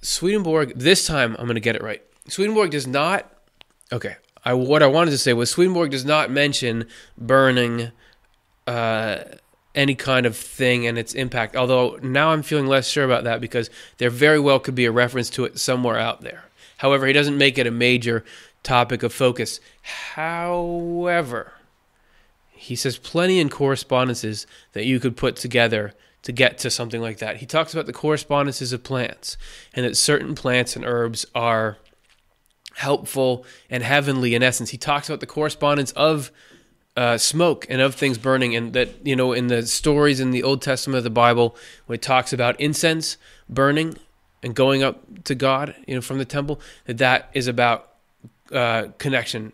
Swedenborg. 0.00 0.72
This 0.76 1.06
time, 1.06 1.36
I'm 1.38 1.44
going 1.44 1.56
to 1.56 1.60
get 1.60 1.76
it 1.76 1.82
right. 1.82 2.02
Swedenborg 2.28 2.70
does 2.70 2.86
not. 2.86 3.30
Okay. 3.92 4.16
I 4.46 4.54
what 4.54 4.82
I 4.82 4.86
wanted 4.86 5.10
to 5.10 5.18
say 5.18 5.34
was 5.34 5.50
Swedenborg 5.50 5.90
does 5.90 6.06
not 6.06 6.30
mention 6.30 6.86
burning 7.18 7.92
uh, 8.66 9.18
any 9.74 9.94
kind 9.94 10.26
of 10.26 10.36
thing 10.36 10.86
and 10.86 10.98
its 10.98 11.14
impact. 11.14 11.56
Although 11.56 11.98
now 12.02 12.30
I'm 12.30 12.42
feeling 12.42 12.66
less 12.66 12.88
sure 12.88 13.04
about 13.04 13.24
that 13.24 13.40
because 13.40 13.70
there 13.98 14.10
very 14.10 14.38
well 14.38 14.60
could 14.60 14.74
be 14.74 14.84
a 14.84 14.92
reference 14.92 15.30
to 15.30 15.44
it 15.44 15.58
somewhere 15.58 15.98
out 15.98 16.20
there. 16.20 16.44
However, 16.78 17.06
he 17.06 17.12
doesn't 17.12 17.38
make 17.38 17.58
it 17.58 17.66
a 17.66 17.70
major 17.70 18.24
topic 18.62 19.02
of 19.02 19.12
focus. 19.12 19.60
However, 19.82 21.52
he 22.50 22.76
says 22.76 22.98
plenty 22.98 23.40
in 23.40 23.48
correspondences 23.48 24.46
that 24.72 24.86
you 24.86 25.00
could 25.00 25.16
put 25.16 25.36
together 25.36 25.92
to 26.22 26.32
get 26.32 26.56
to 26.58 26.70
something 26.70 27.02
like 27.02 27.18
that. 27.18 27.36
He 27.36 27.46
talks 27.46 27.74
about 27.74 27.86
the 27.86 27.92
correspondences 27.92 28.72
of 28.72 28.82
plants 28.82 29.36
and 29.74 29.84
that 29.84 29.96
certain 29.96 30.34
plants 30.34 30.74
and 30.74 30.84
herbs 30.84 31.26
are 31.34 31.76
helpful 32.76 33.44
and 33.68 33.82
heavenly 33.82 34.34
in 34.34 34.42
essence. 34.42 34.70
He 34.70 34.78
talks 34.78 35.08
about 35.08 35.20
the 35.20 35.26
correspondence 35.26 35.92
of 35.92 36.32
uh, 36.96 37.18
smoke 37.18 37.66
and 37.68 37.80
of 37.80 37.94
things 37.94 38.18
burning, 38.18 38.54
and 38.54 38.72
that 38.72 39.06
you 39.06 39.16
know 39.16 39.32
in 39.32 39.48
the 39.48 39.66
stories 39.66 40.20
in 40.20 40.30
the 40.30 40.42
Old 40.42 40.62
Testament 40.62 40.98
of 40.98 41.04
the 41.04 41.10
Bible, 41.10 41.56
when 41.86 41.94
it 41.94 42.02
talks 42.02 42.32
about 42.32 42.58
incense 42.60 43.16
burning 43.48 43.96
and 44.42 44.54
going 44.54 44.82
up 44.82 45.24
to 45.24 45.34
God, 45.34 45.74
you 45.86 45.94
know, 45.94 46.00
from 46.00 46.18
the 46.18 46.24
temple, 46.24 46.60
that 46.84 46.98
that 46.98 47.30
is 47.32 47.48
about 47.48 47.90
uh, 48.52 48.88
connection, 48.98 49.52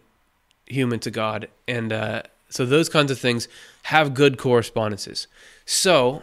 human 0.66 1.00
to 1.00 1.10
God, 1.10 1.48
and 1.66 1.92
uh, 1.92 2.22
so 2.50 2.66
those 2.66 2.88
kinds 2.88 3.10
of 3.10 3.18
things 3.18 3.48
have 3.84 4.12
good 4.12 4.36
correspondences. 4.36 5.26
So, 5.64 6.22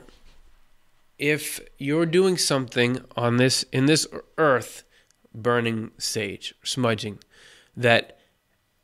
if 1.18 1.60
you're 1.78 2.06
doing 2.06 2.38
something 2.38 3.00
on 3.16 3.38
this 3.38 3.64
in 3.72 3.86
this 3.88 4.06
earth, 4.38 4.84
burning 5.34 5.92
sage, 5.98 6.54
smudging, 6.64 7.20
that 7.76 8.17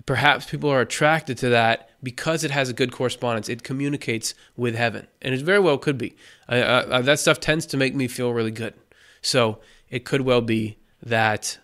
perhaps 0.05 0.45
people 0.49 0.69
are 0.69 0.81
attracted 0.81 1.37
to 1.39 1.49
that 1.49 1.89
because 2.01 2.43
it 2.43 2.51
has 2.51 2.69
a 2.69 2.73
good 2.73 2.91
correspondence. 2.91 3.47
It 3.49 3.63
communicates 3.63 4.33
with 4.55 4.75
heaven, 4.75 5.07
and 5.21 5.33
it 5.33 5.41
very 5.41 5.59
well 5.59 5.77
could 5.77 5.97
be. 5.97 6.15
That 6.47 7.19
stuff 7.19 7.39
tends 7.39 7.65
to 7.67 7.77
make 7.77 7.95
me 7.95 8.07
feel 8.07 8.33
really 8.33 8.51
good. 8.51 8.73
So 9.21 9.59
it 9.89 10.05
could 10.05 10.21
well 10.21 10.41
be 10.41 10.77
that 11.01 11.57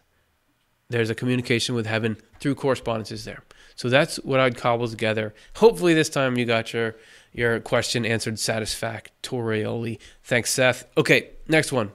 there's 0.90 1.10
a 1.10 1.16
communication 1.16 1.76
with 1.76 1.86
heaven 1.86 2.18
through 2.40 2.56
correspondences 2.56 3.26
there. 3.26 3.44
So 3.76 3.90
that's 3.90 4.18
what 4.18 4.40
I'd 4.40 4.58
cobble 4.58 4.88
together. 4.88 5.34
Hopefully, 5.56 5.94
this 5.94 6.10
time 6.10 6.38
you 6.38 6.46
got 6.46 6.74
your 6.74 6.96
your 7.32 7.60
question 7.60 8.06
answered 8.06 8.40
satisfactorily. 8.40 10.00
Thanks, 10.24 10.52
Seth. 10.52 10.86
Okay, 10.98 11.30
next 11.48 11.72
one. 11.72 11.92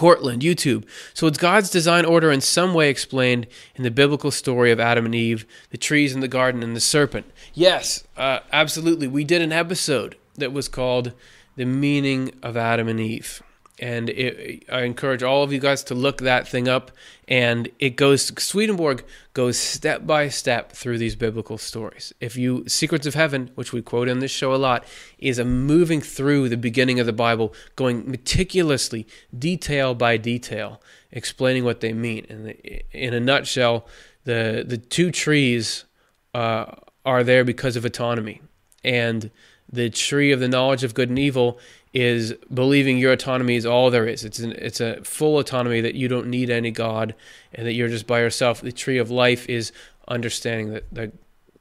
Cortland, 0.00 0.40
YouTube. 0.40 0.86
So 1.12 1.26
it's 1.26 1.36
God's 1.36 1.68
design 1.68 2.06
order 2.06 2.30
in 2.30 2.40
some 2.40 2.72
way 2.72 2.88
explained 2.88 3.46
in 3.74 3.82
the 3.82 3.90
biblical 3.90 4.30
story 4.30 4.72
of 4.72 4.80
Adam 4.80 5.04
and 5.04 5.14
Eve, 5.14 5.44
the 5.68 5.76
trees 5.76 6.14
in 6.14 6.20
the 6.20 6.26
garden, 6.26 6.62
and 6.62 6.74
the 6.74 6.80
serpent. 6.80 7.26
Yes, 7.52 8.02
uh, 8.16 8.38
absolutely. 8.50 9.06
We 9.08 9.24
did 9.24 9.42
an 9.42 9.52
episode 9.52 10.16
that 10.36 10.54
was 10.54 10.68
called 10.68 11.12
The 11.56 11.66
Meaning 11.66 12.32
of 12.42 12.56
Adam 12.56 12.88
and 12.88 12.98
Eve 12.98 13.42
and 13.80 14.10
it, 14.10 14.64
I 14.70 14.82
encourage 14.82 15.22
all 15.22 15.42
of 15.42 15.52
you 15.52 15.58
guys 15.58 15.82
to 15.84 15.94
look 15.94 16.18
that 16.18 16.46
thing 16.46 16.68
up. 16.68 16.92
And 17.26 17.68
it 17.78 17.96
goes 17.96 18.30
Swedenborg 18.38 19.04
goes 19.32 19.56
step 19.56 20.06
by 20.06 20.28
step 20.28 20.72
through 20.72 20.98
these 20.98 21.16
biblical 21.16 21.56
stories. 21.56 22.12
If 22.20 22.36
you 22.36 22.64
Secrets 22.68 23.06
of 23.06 23.14
Heaven, 23.14 23.50
which 23.54 23.72
we 23.72 23.80
quote 23.80 24.08
in 24.08 24.18
this 24.18 24.30
show 24.30 24.54
a 24.54 24.56
lot, 24.56 24.84
is 25.18 25.38
a 25.38 25.44
moving 25.44 26.02
through 26.02 26.50
the 26.50 26.56
beginning 26.56 27.00
of 27.00 27.06
the 27.06 27.12
Bible, 27.12 27.54
going 27.74 28.08
meticulously, 28.08 29.06
detail 29.36 29.94
by 29.94 30.18
detail, 30.18 30.82
explaining 31.10 31.64
what 31.64 31.80
they 31.80 31.94
mean. 31.94 32.26
And 32.28 32.50
in 32.92 33.14
a 33.14 33.20
nutshell, 33.20 33.86
the 34.24 34.62
the 34.66 34.76
two 34.76 35.10
trees 35.10 35.84
uh, 36.34 36.66
are 37.06 37.24
there 37.24 37.44
because 37.44 37.76
of 37.76 37.86
autonomy, 37.86 38.42
and 38.84 39.30
the 39.72 39.88
tree 39.88 40.32
of 40.32 40.40
the 40.40 40.48
knowledge 40.48 40.84
of 40.84 40.94
good 40.94 41.08
and 41.08 41.18
evil 41.18 41.58
is 41.92 42.34
believing 42.52 42.98
your 42.98 43.12
autonomy 43.12 43.56
is 43.56 43.66
all 43.66 43.90
there 43.90 44.06
is. 44.06 44.24
It's 44.24 44.38
an, 44.38 44.52
it's 44.52 44.80
a 44.80 45.02
full 45.02 45.38
autonomy 45.38 45.80
that 45.80 45.94
you 45.94 46.08
don't 46.08 46.28
need 46.28 46.50
any 46.50 46.70
God 46.70 47.14
and 47.52 47.66
that 47.66 47.72
you're 47.72 47.88
just 47.88 48.06
by 48.06 48.20
yourself. 48.20 48.60
The 48.60 48.72
tree 48.72 48.98
of 48.98 49.10
life 49.10 49.48
is 49.48 49.72
understanding 50.06 50.72
that 50.72 50.84
that, 50.92 51.12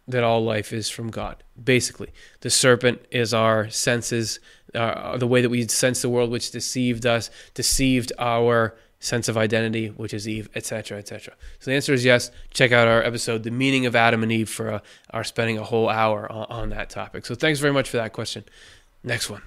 that 0.07 0.23
all 0.23 0.43
life 0.43 0.71
is 0.71 0.89
from 0.89 1.09
God. 1.09 1.43
Basically, 1.61 2.09
the 2.41 2.49
serpent 2.49 3.03
is 3.11 3.33
our 3.33 3.69
senses, 3.69 4.39
uh, 4.75 5.17
the 5.17 5.27
way 5.27 5.41
that 5.41 5.49
we 5.49 5.67
sense 5.67 6.01
the 6.01 6.09
world, 6.09 6.29
which 6.29 6.51
deceived 6.51 7.05
us, 7.05 7.31
deceived 7.53 8.11
our 8.19 8.75
sense 8.99 9.29
of 9.29 9.37
identity, 9.37 9.87
which 9.87 10.13
is 10.13 10.27
Eve, 10.27 10.49
etc., 10.55 10.97
etc. 10.97 11.33
So 11.59 11.71
the 11.71 11.75
answer 11.75 11.93
is 11.93 12.03
yes. 12.03 12.31
Check 12.51 12.71
out 12.71 12.87
our 12.87 13.01
episode, 13.01 13.43
"The 13.43 13.51
Meaning 13.51 13.85
of 13.87 13.95
Adam 13.95 14.21
and 14.21 14.31
Eve," 14.31 14.49
for 14.49 14.73
uh, 14.73 14.79
our 15.11 15.23
spending 15.23 15.57
a 15.57 15.63
whole 15.63 15.89
hour 15.89 16.31
on, 16.31 16.45
on 16.49 16.69
that 16.69 16.89
topic. 16.89 17.25
So 17.25 17.33
thanks 17.33 17.59
very 17.59 17.73
much 17.73 17.89
for 17.89 17.97
that 17.97 18.13
question. 18.13 18.43
Next 19.03 19.29
one. 19.29 19.41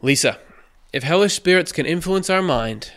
Lisa, 0.00 0.38
if 0.92 1.02
hellish 1.02 1.34
spirits 1.34 1.72
can 1.72 1.86
influence 1.86 2.30
our 2.30 2.42
mind, 2.42 2.92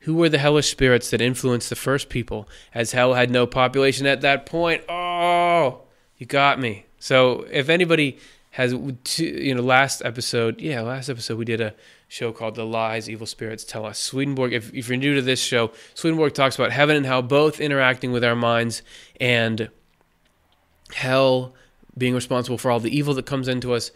who 0.00 0.14
were 0.14 0.28
the 0.28 0.38
hellish 0.38 0.70
spirits 0.70 1.10
that 1.10 1.20
influenced 1.20 1.70
the 1.70 1.76
first 1.76 2.08
people, 2.08 2.48
as 2.74 2.92
hell 2.92 3.14
had 3.14 3.30
no 3.30 3.46
population 3.46 4.06
at 4.06 4.20
that 4.22 4.46
point? 4.46 4.82
Oh, 4.88 5.82
you 6.18 6.26
got 6.26 6.60
me. 6.60 6.86
So 6.98 7.46
if 7.50 7.68
anybody 7.68 8.18
has 8.54 8.72
you 9.18 9.52
know 9.52 9.62
last 9.62 10.00
episode 10.04 10.60
yeah 10.60 10.80
last 10.80 11.08
episode 11.08 11.36
we 11.36 11.44
did 11.44 11.60
a 11.60 11.74
show 12.06 12.30
called 12.30 12.54
the 12.54 12.64
lies 12.64 13.10
evil 13.10 13.26
spirits 13.26 13.64
tell 13.64 13.84
us 13.84 13.98
swedenborg 13.98 14.52
if, 14.52 14.72
if 14.72 14.88
you're 14.88 14.96
new 14.96 15.12
to 15.16 15.22
this 15.22 15.40
show 15.42 15.72
swedenborg 15.94 16.32
talks 16.32 16.54
about 16.54 16.70
heaven 16.70 16.94
and 16.94 17.04
hell 17.04 17.20
both 17.20 17.60
interacting 17.60 18.12
with 18.12 18.22
our 18.22 18.36
minds 18.36 18.82
and 19.20 19.68
hell 20.92 21.52
being 21.98 22.14
responsible 22.14 22.56
for 22.56 22.70
all 22.70 22.78
the 22.78 22.96
evil 22.96 23.12
that 23.12 23.26
comes 23.26 23.48
into 23.48 23.74
us 23.74 23.90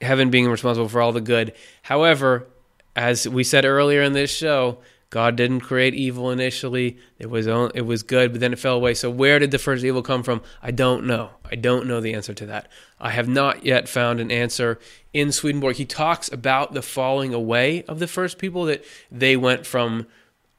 heaven 0.00 0.30
being 0.30 0.48
responsible 0.48 0.88
for 0.88 1.00
all 1.00 1.12
the 1.12 1.20
good 1.20 1.52
however 1.82 2.46
as 2.94 3.28
we 3.28 3.42
said 3.44 3.64
earlier 3.64 4.02
in 4.02 4.12
this 4.12 4.30
show 4.30 4.78
God 5.10 5.36
didn't 5.36 5.60
create 5.60 5.94
evil 5.94 6.30
initially. 6.30 6.98
It 7.18 7.30
was 7.30 7.46
it 7.46 7.86
was 7.86 8.02
good, 8.02 8.32
but 8.32 8.40
then 8.40 8.52
it 8.52 8.58
fell 8.58 8.74
away. 8.74 8.94
So 8.94 9.08
where 9.08 9.38
did 9.38 9.52
the 9.52 9.58
first 9.58 9.84
evil 9.84 10.02
come 10.02 10.22
from? 10.22 10.42
I 10.62 10.72
don't 10.72 11.06
know. 11.06 11.30
I 11.44 11.54
don't 11.54 11.86
know 11.86 12.00
the 12.00 12.14
answer 12.14 12.34
to 12.34 12.46
that. 12.46 12.68
I 12.98 13.10
have 13.10 13.28
not 13.28 13.64
yet 13.64 13.88
found 13.88 14.18
an 14.18 14.32
answer 14.32 14.80
in 15.12 15.30
Swedenborg. 15.30 15.76
He 15.76 15.84
talks 15.84 16.30
about 16.32 16.74
the 16.74 16.82
falling 16.82 17.32
away 17.32 17.84
of 17.84 18.00
the 18.00 18.08
first 18.08 18.38
people 18.38 18.64
that 18.64 18.84
they 19.10 19.36
went 19.36 19.64
from 19.64 20.06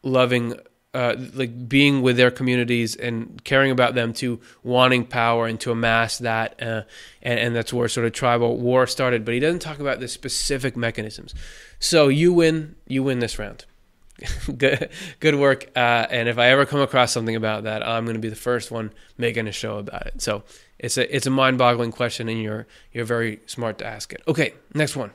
loving 0.01 0.53
uh, 0.97 1.15
like 1.35 1.69
being 1.69 2.01
with 2.01 2.17
their 2.17 2.31
communities 2.31 2.95
and 2.95 3.43
caring 3.43 3.69
about 3.69 3.93
them 3.93 4.13
to 4.13 4.39
wanting 4.63 5.05
power 5.05 5.45
and 5.45 5.59
to 5.59 5.71
amass 5.71 6.17
that, 6.17 6.59
uh, 6.59 6.81
and, 7.21 7.39
and, 7.39 7.55
that's 7.55 7.71
where 7.71 7.87
sort 7.87 8.07
of 8.07 8.13
tribal 8.13 8.57
war 8.57 8.87
started. 8.87 9.23
But 9.23 9.35
he 9.35 9.39
doesn't 9.39 9.59
talk 9.59 9.77
about 9.77 9.99
the 9.99 10.07
specific 10.07 10.75
mechanisms. 10.75 11.35
So 11.77 12.07
you 12.07 12.33
win, 12.33 12.77
you 12.87 13.03
win 13.03 13.19
this 13.19 13.37
round. 13.37 13.65
good, 14.57 14.89
good 15.19 15.35
work. 15.35 15.69
Uh, 15.75 16.07
and 16.09 16.27
if 16.27 16.39
I 16.39 16.47
ever 16.47 16.65
come 16.65 16.81
across 16.81 17.11
something 17.11 17.35
about 17.35 17.65
that, 17.65 17.87
I'm 17.87 18.05
going 18.05 18.15
to 18.15 18.19
be 18.19 18.29
the 18.29 18.35
first 18.35 18.71
one 18.71 18.91
making 19.19 19.47
a 19.47 19.51
show 19.51 19.77
about 19.77 20.07
it. 20.07 20.19
So 20.23 20.45
it's 20.79 20.97
a 20.97 21.15
it's 21.15 21.27
a 21.27 21.29
mind-boggling 21.29 21.91
question, 21.91 22.27
and 22.27 22.41
you're 22.41 22.65
you're 22.91 23.05
very 23.05 23.41
smart 23.45 23.77
to 23.77 23.85
ask 23.85 24.13
it. 24.13 24.23
Okay, 24.27 24.55
next 24.73 24.95
one. 24.95 25.11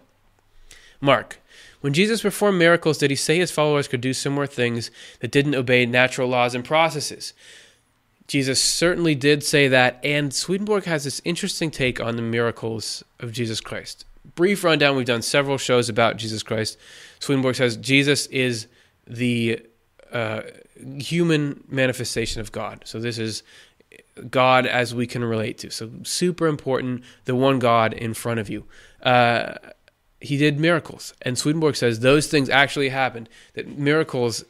Mark, 1.01 1.41
when 1.83 1.93
Jesus 1.93 2.23
performed 2.23 2.59
miracles, 2.59 2.99
did 2.99 3.11
he 3.11 3.17
say 3.17 3.39
his 3.39 3.51
followers 3.51 3.89
could 3.89 4.01
do 4.01 4.15
similar 4.15 4.47
things 4.47 4.91
that 5.21 5.31
didn't 5.31 5.55
obey 5.55 5.85
natural 5.85 6.29
laws 6.29 6.55
and 6.55 6.65
processes? 6.65 7.35
Jesus 8.29 8.63
certainly 8.63 9.15
did 9.15 9.43
say 9.43 9.69
that, 9.69 10.01
and 10.03 10.33
Swedenborg 10.33 10.85
has 10.85 11.05
this 11.05 11.21
interesting 11.25 11.71
take 11.71 12.01
on 12.01 12.17
the 12.17 12.23
miracles 12.23 13.05
of 13.21 13.33
Jesus 13.33 13.61
Christ. 13.61 14.07
Brief 14.37 14.65
rundown: 14.65 14.97
We've 14.97 15.05
done 15.05 15.23
several 15.23 15.59
shows 15.59 15.89
about 15.89 16.17
Jesus 16.17 16.43
Christ. 16.43 16.79
Swedenborg 17.19 17.57
says 17.57 17.77
Jesus 17.77 18.27
is 18.27 18.69
the 19.07 19.61
uh, 20.13 20.43
human 20.99 21.65
manifestation 21.69 22.41
of 22.41 22.53
God. 22.53 22.83
So 22.85 23.01
this 23.01 23.19
is 23.19 23.43
God 24.31 24.67
as 24.67 24.95
we 24.95 25.07
can 25.07 25.25
relate 25.25 25.59
to. 25.59 25.71
So 25.71 25.91
super 26.05 26.47
important, 26.47 27.03
the 27.25 27.35
one 27.35 27.59
God 27.59 27.93
in 27.93 28.15
front 28.15 28.41
of 28.41 28.49
you. 28.49 28.65
Uh, 29.03 29.55
he 30.23 30.37
did 30.37 30.59
miracles, 30.59 31.15
and 31.23 31.39
Swedenborg 31.39 31.77
says 31.77 32.01
those 32.01 32.27
things 32.29 32.49
actually 32.49 32.91
happened. 32.91 33.29
That 33.55 33.79
miracles 33.79 34.45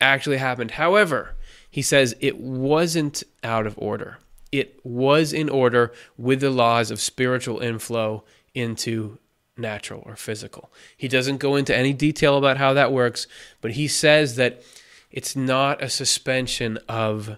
actually 0.00 0.38
happened. 0.38 0.72
However, 0.72 1.34
he 1.70 1.82
says 1.82 2.16
it 2.20 2.38
wasn't 2.38 3.22
out 3.42 3.66
of 3.66 3.78
order. 3.78 4.18
It 4.50 4.80
was 4.84 5.32
in 5.32 5.48
order 5.48 5.92
with 6.16 6.40
the 6.40 6.50
laws 6.50 6.90
of 6.90 7.00
spiritual 7.00 7.60
inflow 7.60 8.24
into 8.54 9.18
natural 9.56 10.02
or 10.06 10.16
physical. 10.16 10.70
He 10.96 11.08
doesn't 11.08 11.38
go 11.38 11.56
into 11.56 11.76
any 11.76 11.92
detail 11.92 12.38
about 12.38 12.56
how 12.56 12.72
that 12.74 12.92
works, 12.92 13.26
but 13.60 13.72
he 13.72 13.88
says 13.88 14.36
that 14.36 14.62
it's 15.10 15.36
not 15.36 15.82
a 15.82 15.90
suspension 15.90 16.78
of 16.88 17.36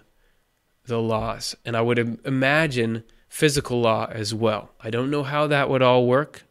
the 0.85 0.99
laws. 0.99 1.55
And 1.65 1.75
I 1.75 1.81
would 1.81 2.19
imagine 2.25 3.03
physical 3.27 3.81
law 3.81 4.07
as 4.09 4.33
well. 4.33 4.71
I 4.79 4.89
don't 4.89 5.11
know 5.11 5.23
how 5.23 5.47
that 5.47 5.69
would 5.69 5.81
all 5.81 6.05
work, 6.05 6.43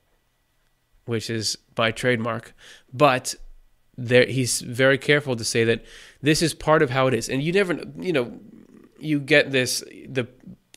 which 1.06 1.30
is 1.30 1.56
by 1.74 1.90
trademark, 1.90 2.54
but 2.92 3.34
there 3.96 4.26
he's 4.26 4.60
very 4.60 4.98
careful 4.98 5.36
to 5.36 5.44
say 5.44 5.64
that 5.64 5.84
this 6.22 6.42
is 6.42 6.54
part 6.54 6.82
of 6.82 6.90
how 6.90 7.06
it 7.06 7.14
is. 7.14 7.28
And 7.28 7.42
you 7.42 7.52
never 7.52 7.78
you 7.98 8.12
know 8.12 8.38
you 8.98 9.20
get 9.20 9.50
this 9.50 9.82
the 10.08 10.26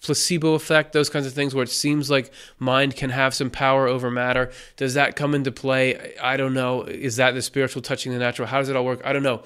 placebo 0.01 0.53
effect, 0.53 0.91
those 0.91 1.09
kinds 1.09 1.25
of 1.25 1.33
things 1.33 1.55
where 1.55 1.63
it 1.63 1.69
seems 1.69 2.11
like 2.11 2.31
mind 2.59 2.95
can 2.95 3.09
have 3.09 3.33
some 3.33 3.49
power 3.49 3.87
over 3.87 4.11
matter. 4.11 4.51
Does 4.75 4.95
that 4.95 5.15
come 5.15 5.33
into 5.33 5.51
play? 5.51 6.15
I 6.21 6.35
don't 6.35 6.53
know. 6.53 6.83
Is 6.83 7.15
that 7.15 7.33
the 7.33 7.41
spiritual 7.41 7.81
touching 7.81 8.11
the 8.11 8.19
natural? 8.19 8.47
How 8.47 8.59
does 8.59 8.69
it 8.69 8.75
all 8.75 8.85
work? 8.85 9.01
I 9.05 9.13
don't 9.13 9.23
know. 9.23 9.43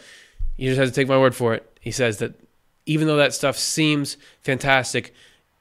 You 0.58 0.70
just 0.70 0.80
have 0.80 0.90
to 0.90 0.94
take 0.94 1.08
my 1.08 1.18
word 1.18 1.36
for 1.36 1.54
it. 1.54 1.78
He 1.80 1.92
says 1.92 2.18
that 2.18 2.34
even 2.88 3.08
though 3.08 3.18
that 3.18 3.34
stuff 3.34 3.58
seems 3.58 4.18
fantastic, 4.42 5.14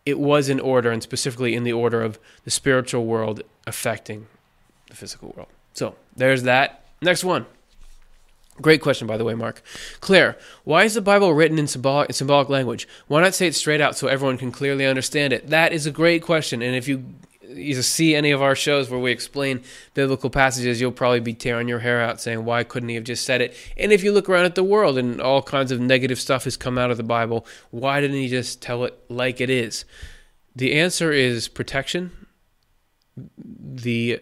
it 0.07 0.19
was 0.19 0.49
in 0.49 0.61
order 0.61 0.91
and 0.91 1.03
specifically 1.03 1.55
in 1.55 1.65
the 1.65 1.73
order 1.73 2.03
of 2.03 2.19
the 2.45 2.51
spiritual 2.51 3.05
world 3.05 3.43
affecting 3.67 4.27
the 4.89 4.97
physical 4.97 5.33
world. 5.37 5.49
So 5.75 5.95
there's 6.17 6.45
that. 6.45 6.85
Next 7.03 7.25
one. 7.25 7.47
Great 8.61 8.81
question, 8.81 9.07
by 9.07 9.19
the 9.19 9.25
way, 9.25 9.35
Mark. 9.35 9.63
Claire, 10.01 10.39
why 10.65 10.85
is 10.85 10.95
the 10.95 11.03
Bible 11.03 11.35
written 11.35 11.59
in 11.59 11.67
symbolic, 11.67 12.15
symbolic 12.15 12.49
language? 12.49 12.89
Why 13.07 13.21
not 13.21 13.35
say 13.35 13.47
it 13.47 13.55
straight 13.55 13.83
out 13.83 13.99
so 13.99 14.07
everyone 14.07 14.39
can 14.39 14.51
clearly 14.51 14.87
understand 14.87 15.35
it? 15.35 15.49
That 15.49 15.75
is 15.75 15.85
a 15.87 15.91
great 15.91 16.23
question. 16.23 16.63
And 16.63 16.75
if 16.75 16.89
you 16.89 17.05
you 17.49 17.81
see 17.83 18.15
any 18.15 18.31
of 18.31 18.43
our 18.43 18.55
shows 18.55 18.91
where 18.91 19.01
we 19.01 19.13
explain 19.13 19.63
biblical 19.95 20.31
passages, 20.31 20.81
you'll 20.81 20.93
probably 20.93 21.21
be 21.21 21.35
tearing 21.35 21.69
your 21.69 21.79
hair 21.79 22.01
out 22.01 22.21
saying, 22.21 22.45
why 22.45 22.65
couldn't 22.65 22.89
he 22.89 22.95
have 22.95 23.05
just 23.05 23.25
said 23.25 23.41
it? 23.41 23.55
And 23.77 23.93
if 23.93 24.03
you 24.03 24.13
look 24.13 24.29
around 24.29 24.47
at 24.47 24.55
the 24.55 24.65
world 24.65 24.99
and 24.99 25.21
all 25.21 25.43
kinds 25.43 25.73
of 25.73 25.81
negative 25.81 26.21
stuff 26.21 26.45
has 26.45 26.57
come 26.57 26.79
out 26.79 26.91
of 26.91 26.97
the 26.97 27.03
Bible, 27.03 27.47
why 27.71 28.01
didn't 28.01 28.17
he 28.17 28.29
just 28.29 28.61
tell 28.61 28.85
it 28.85 28.99
like 29.09 29.41
it 29.41 29.51
is? 29.51 29.85
The 30.55 30.75
answer 30.75 31.13
is 31.13 31.49
protection. 31.49 32.13
The 33.17 34.21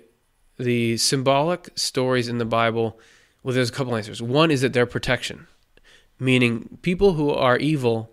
the 0.59 0.97
symbolic 0.97 1.71
stories 1.77 2.29
in 2.29 2.39
the 2.39 2.45
Bible 2.45 2.99
well, 3.45 3.55
there's 3.55 3.69
a 3.69 3.73
couple 3.73 3.95
answers. 3.95 4.23
One 4.23 4.51
is 4.51 4.63
that 4.63 4.73
they're 4.73 4.87
protection, 4.87 5.47
meaning 6.19 6.79
people 6.81 7.13
who 7.13 7.31
are 7.31 7.59
evil 7.59 8.11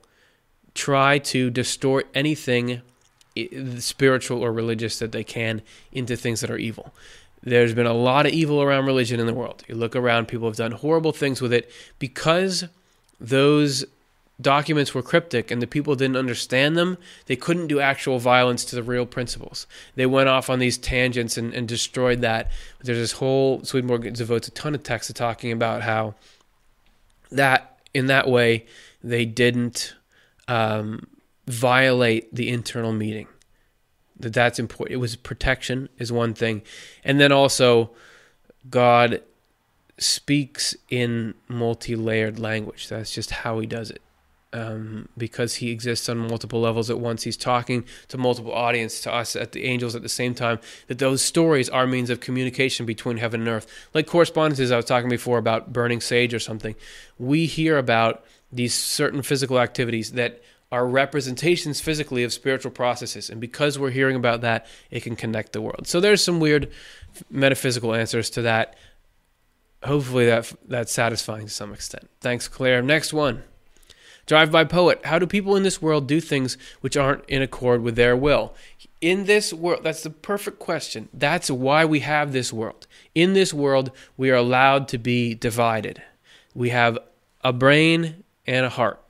try 0.76 1.20
to 1.20 1.50
distort 1.50 2.08
anything 2.14 2.82
spiritual 3.78 4.44
or 4.44 4.52
religious 4.52 5.00
that 5.00 5.14
they 5.14 5.24
can 5.24 5.62
into 5.94 6.18
things 6.18 6.42
that 6.42 6.52
are 6.52 6.58
evil. 6.58 6.94
There's 7.42 7.74
been 7.74 7.88
a 7.88 7.94
lot 7.94 8.26
of 8.26 8.34
evil 8.34 8.62
around 8.62 8.86
religion 8.86 9.22
in 9.22 9.26
the 9.26 9.34
world. 9.34 9.64
You 9.68 9.76
look 9.76 9.96
around, 9.96 10.28
people 10.28 10.48
have 10.48 10.58
done 10.58 10.74
horrible 10.74 11.14
things 11.14 11.42
with 11.42 11.54
it 11.54 11.72
because 11.98 12.66
those 13.20 13.86
documents 14.42 14.94
were 14.94 15.02
cryptic 15.02 15.52
and 15.52 15.62
the 15.62 15.68
people 15.68 15.96
didn't 15.96 16.18
understand 16.18 16.78
them, 16.78 16.98
they 17.26 17.36
couldn't 17.36 17.68
do 17.68 17.80
actual 17.80 18.20
violence 18.20 18.66
to 18.66 18.76
the 18.76 18.84
real 18.84 19.06
principles. 19.06 19.68
They 19.96 20.06
went 20.06 20.30
off 20.30 20.50
on 20.50 20.60
these 20.60 20.78
tangents 20.78 21.38
and, 21.38 21.54
and 21.54 21.68
destroyed 21.68 22.22
that. 22.22 22.52
There's 22.82 22.98
this 22.98 23.14
whole, 23.14 23.64
Swedenborg 23.64 24.14
devotes 24.14 24.48
a 24.48 24.52
ton 24.52 24.76
of 24.76 24.84
text 24.84 25.08
to 25.08 25.14
talking 25.14 25.52
about 25.52 25.82
how 25.82 26.16
that, 27.32 27.80
in 27.94 28.08
that 28.08 28.28
way, 28.28 28.66
they 29.04 29.26
didn't 29.26 29.96
um, 30.48 31.08
violate 31.48 32.34
the 32.34 32.50
internal 32.50 32.94
meeting. 32.94 33.28
That 34.20 34.34
that's 34.34 34.60
important. 34.60 34.94
It 34.94 34.98
was 34.98 35.16
protection 35.16 35.90
is 35.98 36.12
one 36.12 36.34
thing. 36.34 36.62
And 37.04 37.20
then 37.20 37.32
also, 37.32 37.92
God 38.70 39.22
speaks 39.98 40.76
in 40.90 41.34
multi-layered 41.48 42.38
language. 42.38 42.88
That's 42.88 43.14
just 43.14 43.32
how 43.32 43.60
he 43.60 43.66
does 43.66 43.90
it 43.90 44.02
um, 44.54 45.08
because 45.18 45.56
he 45.56 45.72
exists 45.72 46.10
on 46.10 46.18
multiple 46.18 46.60
levels 46.60 46.90
at 46.90 47.00
once. 47.00 47.24
He's 47.24 47.38
talking 47.38 47.86
to 48.10 48.18
multiple 48.18 48.54
audience, 48.54 49.02
to 49.02 49.14
us, 49.14 49.36
at 49.36 49.52
the 49.52 49.66
angels 49.66 49.96
at 49.96 50.02
the 50.02 50.10
same 50.10 50.34
time. 50.34 50.60
That 50.88 51.00
those 51.00 51.22
stories 51.22 51.70
are 51.70 51.88
means 51.88 52.10
of 52.10 52.20
communication 52.20 52.86
between 52.86 53.18
heaven 53.18 53.42
and 53.42 53.50
earth, 53.50 53.68
like 53.94 54.08
correspondences 54.08 54.72
I 54.72 54.78
was 54.78 54.86
talking 54.86 55.10
before 55.10 55.38
about 55.38 55.72
burning 55.72 56.02
sage 56.02 56.34
or 56.34 56.40
something. 56.40 56.76
We 57.18 57.46
hear 57.46 57.78
about 57.78 58.24
these 58.52 58.74
certain 58.74 59.22
physical 59.22 59.60
activities 59.60 60.12
that 60.14 60.42
are 60.72 60.88
representations 60.88 61.82
physically 61.82 62.24
of 62.24 62.32
spiritual 62.32 62.72
processes, 62.72 63.30
and 63.30 63.42
because 63.42 63.78
we're 63.78 63.90
hearing 63.92 64.16
about 64.16 64.42
that, 64.42 64.66
it 64.90 65.04
can 65.04 65.16
connect 65.16 65.52
the 65.52 65.62
world. 65.62 65.86
So 65.86 66.00
there's 66.00 66.24
some 66.24 66.40
weird 66.40 66.72
metaphysical 67.30 67.94
answers 67.94 68.30
to 68.32 68.42
that. 68.44 68.76
Hopefully 69.84 70.28
that 70.28 70.52
that's 70.68 70.94
satisfying 70.94 71.48
to 71.48 71.52
some 71.52 71.74
extent. 71.74 72.10
Thanks, 72.22 72.48
Claire. 72.48 72.82
Next 72.82 73.12
one. 73.14 73.44
Drive 74.32 74.50
by 74.50 74.64
poet. 74.64 75.02
How 75.04 75.20
do 75.20 75.28
people 75.28 75.58
in 75.58 75.64
this 75.64 75.82
world 75.82 76.08
do 76.08 76.22
things 76.22 76.58
which 76.80 76.96
aren't 76.96 77.26
in 77.26 77.42
accord 77.42 77.82
with 77.84 77.98
their 77.98 78.16
will? 78.16 78.54
In 79.02 79.26
this 79.26 79.52
world, 79.52 79.84
that's 79.84 80.04
the 80.04 80.10
perfect 80.10 80.58
question. 80.58 81.10
That's 81.14 81.52
why 81.52 81.84
we 81.84 82.00
have 82.00 82.32
this 82.32 82.54
world. 82.54 82.88
In 83.14 83.34
this 83.34 83.54
world, 83.54 83.92
we 84.16 84.32
are 84.32 84.36
allowed 84.36 84.88
to 84.88 84.98
be 84.98 85.34
divided. 85.34 86.02
We 86.56 86.70
have 86.70 86.98
a 87.44 87.52
brain 87.52 88.24
and 88.48 88.66
a 88.66 88.70
heart. 88.70 89.02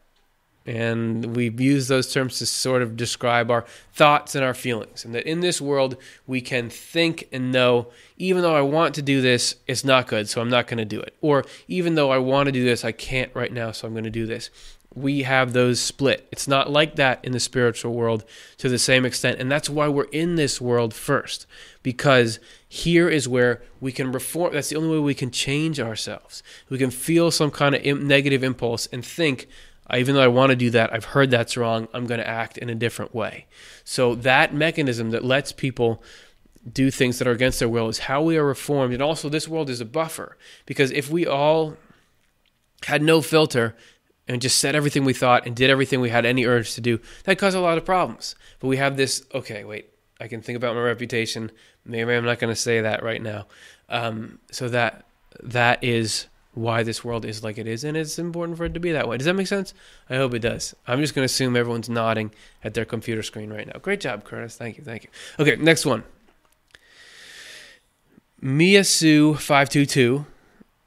And 0.65 1.35
we 1.35 1.51
use 1.51 1.87
those 1.87 2.11
terms 2.11 2.39
to 2.39 2.47
sort 2.47 2.81
of 2.81 2.97
describe 2.97 3.51
our 3.51 3.65
thoughts 3.93 4.33
and 4.33 4.43
our 4.43 4.55
feelings. 4.55 5.05
And 5.05 5.13
that 5.13 5.29
in 5.29 5.41
this 5.41 5.61
world, 5.61 5.97
we 6.25 6.41
can 6.41 6.71
think 6.71 7.27
and 7.31 7.51
know, 7.51 7.89
even 8.17 8.41
though 8.41 8.55
I 8.55 8.61
want 8.61 8.95
to 8.95 9.03
do 9.03 9.21
this, 9.21 9.57
it's 9.67 9.85
not 9.85 10.07
good, 10.07 10.27
so 10.29 10.41
I'm 10.41 10.49
not 10.49 10.65
going 10.65 10.79
to 10.79 10.85
do 10.85 10.99
it. 10.99 11.15
Or 11.21 11.45
even 11.67 11.93
though 11.93 12.09
I 12.09 12.17
want 12.17 12.47
to 12.47 12.51
do 12.51 12.65
this, 12.65 12.83
I 12.83 12.91
can't 12.91 13.29
right 13.35 13.53
now, 13.53 13.71
so 13.71 13.87
I'm 13.87 13.93
going 13.93 14.03
to 14.03 14.09
do 14.09 14.25
this. 14.25 14.49
We 14.93 15.23
have 15.23 15.53
those 15.53 15.79
split. 15.79 16.27
It's 16.31 16.47
not 16.47 16.69
like 16.69 16.95
that 16.95 17.23
in 17.23 17.31
the 17.31 17.39
spiritual 17.39 17.93
world 17.93 18.25
to 18.57 18.67
the 18.67 18.77
same 18.79 19.05
extent. 19.05 19.39
And 19.39 19.49
that's 19.49 19.69
why 19.69 19.87
we're 19.87 20.03
in 20.05 20.35
this 20.35 20.59
world 20.59 20.93
first, 20.93 21.47
because 21.81 22.39
here 22.67 23.07
is 23.07 23.27
where 23.27 23.61
we 23.79 23.93
can 23.93 24.11
reform. 24.11 24.53
That's 24.53 24.69
the 24.69 24.75
only 24.75 24.89
way 24.89 24.99
we 24.99 25.15
can 25.15 25.31
change 25.31 25.79
ourselves. 25.79 26.43
We 26.69 26.77
can 26.77 26.91
feel 26.91 27.31
some 27.31 27.51
kind 27.51 27.73
of 27.73 28.01
negative 28.01 28.43
impulse 28.43 28.87
and 28.87 29.05
think, 29.05 29.47
even 29.93 30.15
though 30.15 30.23
I 30.23 30.27
want 30.27 30.49
to 30.49 30.55
do 30.57 30.69
that, 30.71 30.93
I've 30.93 31.05
heard 31.05 31.31
that's 31.31 31.55
wrong. 31.55 31.87
I'm 31.93 32.05
going 32.05 32.19
to 32.19 32.27
act 32.27 32.57
in 32.57 32.69
a 32.69 32.75
different 32.75 33.15
way. 33.15 33.45
So 33.85 34.15
that 34.15 34.53
mechanism 34.53 35.11
that 35.11 35.23
lets 35.23 35.53
people 35.53 36.03
do 36.71 36.91
things 36.91 37.17
that 37.17 37.27
are 37.27 37.31
against 37.31 37.59
their 37.59 37.69
will 37.69 37.87
is 37.87 37.99
how 37.99 38.21
we 38.21 38.37
are 38.37 38.45
reformed. 38.45 38.93
And 38.93 39.01
also, 39.01 39.29
this 39.29 39.47
world 39.47 39.69
is 39.69 39.81
a 39.81 39.85
buffer 39.85 40.37
because 40.65 40.91
if 40.91 41.09
we 41.09 41.25
all 41.25 41.77
had 42.85 43.01
no 43.01 43.21
filter 43.21 43.75
and 44.31 44.41
just 44.41 44.59
said 44.59 44.75
everything 44.75 45.03
we 45.03 45.13
thought 45.13 45.45
and 45.45 45.55
did 45.55 45.69
everything 45.69 45.99
we 45.99 46.09
had 46.09 46.25
any 46.25 46.45
urge 46.45 46.73
to 46.75 46.81
do, 46.81 46.99
that 47.25 47.37
caused 47.37 47.55
a 47.55 47.59
lot 47.59 47.77
of 47.77 47.83
problems. 47.83 48.35
But 48.59 48.67
we 48.67 48.77
have 48.77 48.95
this. 48.95 49.25
Okay, 49.33 49.65
wait. 49.65 49.89
I 50.21 50.27
can 50.27 50.41
think 50.41 50.55
about 50.55 50.75
my 50.75 50.81
reputation. 50.81 51.51
Maybe 51.83 52.13
I'm 52.13 52.23
not 52.23 52.39
going 52.39 52.53
to 52.53 52.59
say 52.59 52.81
that 52.81 53.03
right 53.03 53.21
now. 53.21 53.47
Um, 53.89 54.39
so 54.51 54.69
that 54.69 55.05
that 55.43 55.83
is 55.83 56.27
why 56.53 56.83
this 56.83 57.03
world 57.03 57.25
is 57.25 57.43
like 57.43 57.57
it 57.57 57.67
is, 57.67 57.83
and 57.83 57.97
it's 57.97 58.17
important 58.17 58.57
for 58.57 58.65
it 58.65 58.73
to 58.73 58.79
be 58.79 58.93
that 58.93 59.07
way. 59.07 59.17
Does 59.17 59.25
that 59.25 59.33
make 59.33 59.47
sense? 59.47 59.73
I 60.09 60.15
hope 60.15 60.33
it 60.33 60.39
does. 60.39 60.73
I'm 60.87 61.01
just 61.01 61.13
going 61.13 61.23
to 61.23 61.31
assume 61.31 61.57
everyone's 61.57 61.89
nodding 61.89 62.31
at 62.63 62.73
their 62.73 62.85
computer 62.85 63.23
screen 63.23 63.51
right 63.51 63.67
now. 63.67 63.79
Great 63.81 63.99
job, 63.99 64.23
Curtis. 64.23 64.55
Thank 64.55 64.77
you. 64.77 64.83
Thank 64.83 65.03
you. 65.03 65.09
Okay, 65.39 65.57
next 65.57 65.85
one. 65.85 66.03
Miyasu522 68.41 70.25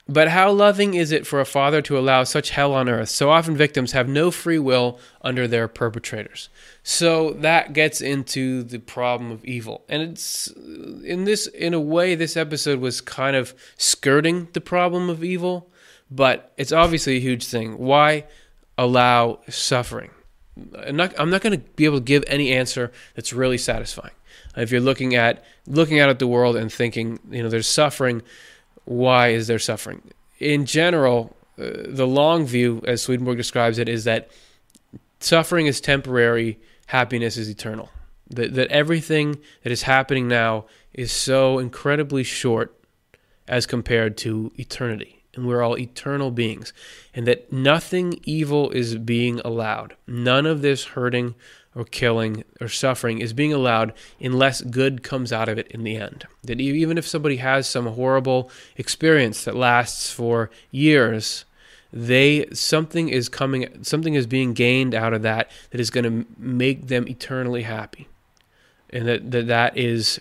but 0.07 0.29
how 0.29 0.53
loving 0.53 0.95
is 0.95 1.13
it 1.13 1.27
for 1.27 1.41
a 1.41 1.47
father 1.47 1.81
to 1.83 1.99
allow 1.99 2.25
such 2.25 2.51
hell 2.51 2.75
on 2.75 2.89
earth? 2.91 3.09
So 3.09 3.31
often 3.31 3.57
victims 3.57 3.93
have 3.93 4.07
no 4.09 4.31
free 4.31 4.59
will 4.59 4.99
under 5.23 5.49
their 5.49 5.67
perpetrators. 5.67 6.51
So 6.83 7.33
that 7.35 7.73
gets 7.73 8.03
into 8.03 8.63
the 8.63 8.79
problem 8.79 9.31
of 9.31 9.43
evil. 9.47 9.83
And 9.89 10.03
it's 10.03 10.49
in 10.49 11.25
this 11.25 11.47
in 11.47 11.73
a 11.73 11.81
way 11.81 12.15
this 12.15 12.37
episode 12.37 12.81
was 12.81 13.01
kind 13.01 13.35
of 13.35 13.55
skirting 13.79 14.49
the 14.53 14.61
problem 14.61 15.09
of 15.09 15.25
evil, 15.25 15.71
but 16.11 16.53
it's 16.59 16.73
obviously 16.73 17.17
a 17.17 17.21
huge 17.21 17.47
thing. 17.47 17.79
Why 17.79 18.25
allow 18.77 19.41
suffering? 19.49 20.11
I'm 20.87 20.97
not 20.97 21.19
I'm 21.19 21.31
not 21.31 21.41
going 21.41 21.59
to 21.59 21.67
be 21.77 21.87
able 21.87 21.99
to 21.99 22.05
give 22.05 22.25
any 22.27 22.53
answer 22.53 22.93
that's 23.15 23.33
really 23.33 23.59
satisfying. 23.59 24.13
If 24.55 24.71
you're 24.71 24.83
looking 24.83 25.15
at 25.15 25.43
looking 25.67 25.99
out 25.99 26.11
at 26.11 26.19
the 26.19 26.27
world 26.27 26.57
and 26.57 26.71
thinking, 26.71 27.19
you 27.31 27.43
know, 27.43 27.49
there's 27.49 27.67
suffering, 27.67 28.23
why 28.85 29.29
is 29.29 29.47
there 29.47 29.59
suffering? 29.59 30.03
In 30.39 30.67
general, 30.67 31.35
uh, 31.59 31.71
the 31.87 32.07
long 32.07 32.47
view, 32.47 32.83
as 32.87 33.03
Swedenborg 33.03 33.37
describes 33.37 33.79
it, 33.79 33.89
is 33.89 34.05
that 34.05 34.29
suffering 35.21 35.67
is 35.67 35.81
temporary, 35.81 36.59
happiness 36.87 37.37
is 37.37 37.49
eternal. 37.49 37.91
That, 38.31 38.55
that 38.55 38.69
everything 38.69 39.39
that 39.63 39.73
is 39.73 39.83
happening 39.83 40.29
now 40.29 40.65
is 40.93 41.13
so 41.13 41.59
incredibly 41.59 42.23
short 42.23 42.75
as 43.47 43.67
compared 43.67 44.17
to 44.19 44.53
eternity. 44.57 45.23
And 45.35 45.47
we're 45.47 45.63
all 45.63 45.79
eternal 45.79 46.31
beings. 46.31 46.73
And 47.13 47.27
that 47.27 47.53
nothing 47.53 48.21
evil 48.25 48.71
is 48.71 48.97
being 48.97 49.41
allowed. 49.45 49.97
None 50.07 50.47
of 50.47 50.63
this 50.63 50.85
hurting 50.85 51.35
or 51.75 51.85
killing 51.85 52.45
or 52.61 52.69
suffering 52.69 53.19
is 53.19 53.33
being 53.33 53.53
allowed 53.53 53.93
unless 54.21 54.61
good 54.63 55.03
comes 55.03 55.33
out 55.33 55.49
of 55.49 55.59
it 55.59 55.67
in 55.69 55.83
the 55.83 55.97
end. 55.97 56.27
That 56.45 56.61
even 56.61 56.99
if 56.99 57.07
somebody 57.07 57.37
has 57.37 57.69
some 57.69 57.87
horrible 57.87 58.51
experience 58.77 59.45
that 59.45 59.57
lasts 59.57 60.13
for 60.13 60.51
years, 60.71 61.45
they 61.93 62.47
something 62.53 63.09
is 63.09 63.29
coming 63.29 63.83
something 63.83 64.15
is 64.15 64.27
being 64.27 64.53
gained 64.53 64.95
out 64.95 65.15
of 65.15 65.23
that 65.23 65.51
that 65.71 65.81
is 65.81 65.91
going 65.91 66.05
to 66.05 66.27
make 66.39 66.89
them 66.89 67.09
eternally 67.09 67.63
happy. 67.63 68.09
And 68.91 69.07
that, 69.09 69.31
that 69.31 69.47
that 69.49 69.77
is 69.77 70.21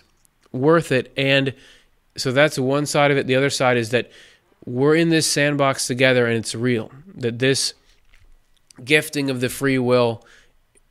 worth 0.52 0.92
it 0.92 1.12
and 1.16 1.54
so 2.16 2.30
that's 2.30 2.58
one 2.58 2.86
side 2.86 3.10
of 3.10 3.16
it. 3.16 3.26
The 3.26 3.34
other 3.34 3.50
side 3.50 3.76
is 3.76 3.90
that 3.90 4.10
we're 4.64 4.94
in 4.94 5.08
this 5.08 5.26
sandbox 5.26 5.86
together 5.86 6.26
and 6.26 6.36
it's 6.36 6.54
real. 6.54 6.92
That 7.14 7.38
this 7.38 7.74
gifting 8.82 9.30
of 9.30 9.40
the 9.40 9.48
free 9.48 9.78
will 9.78 10.24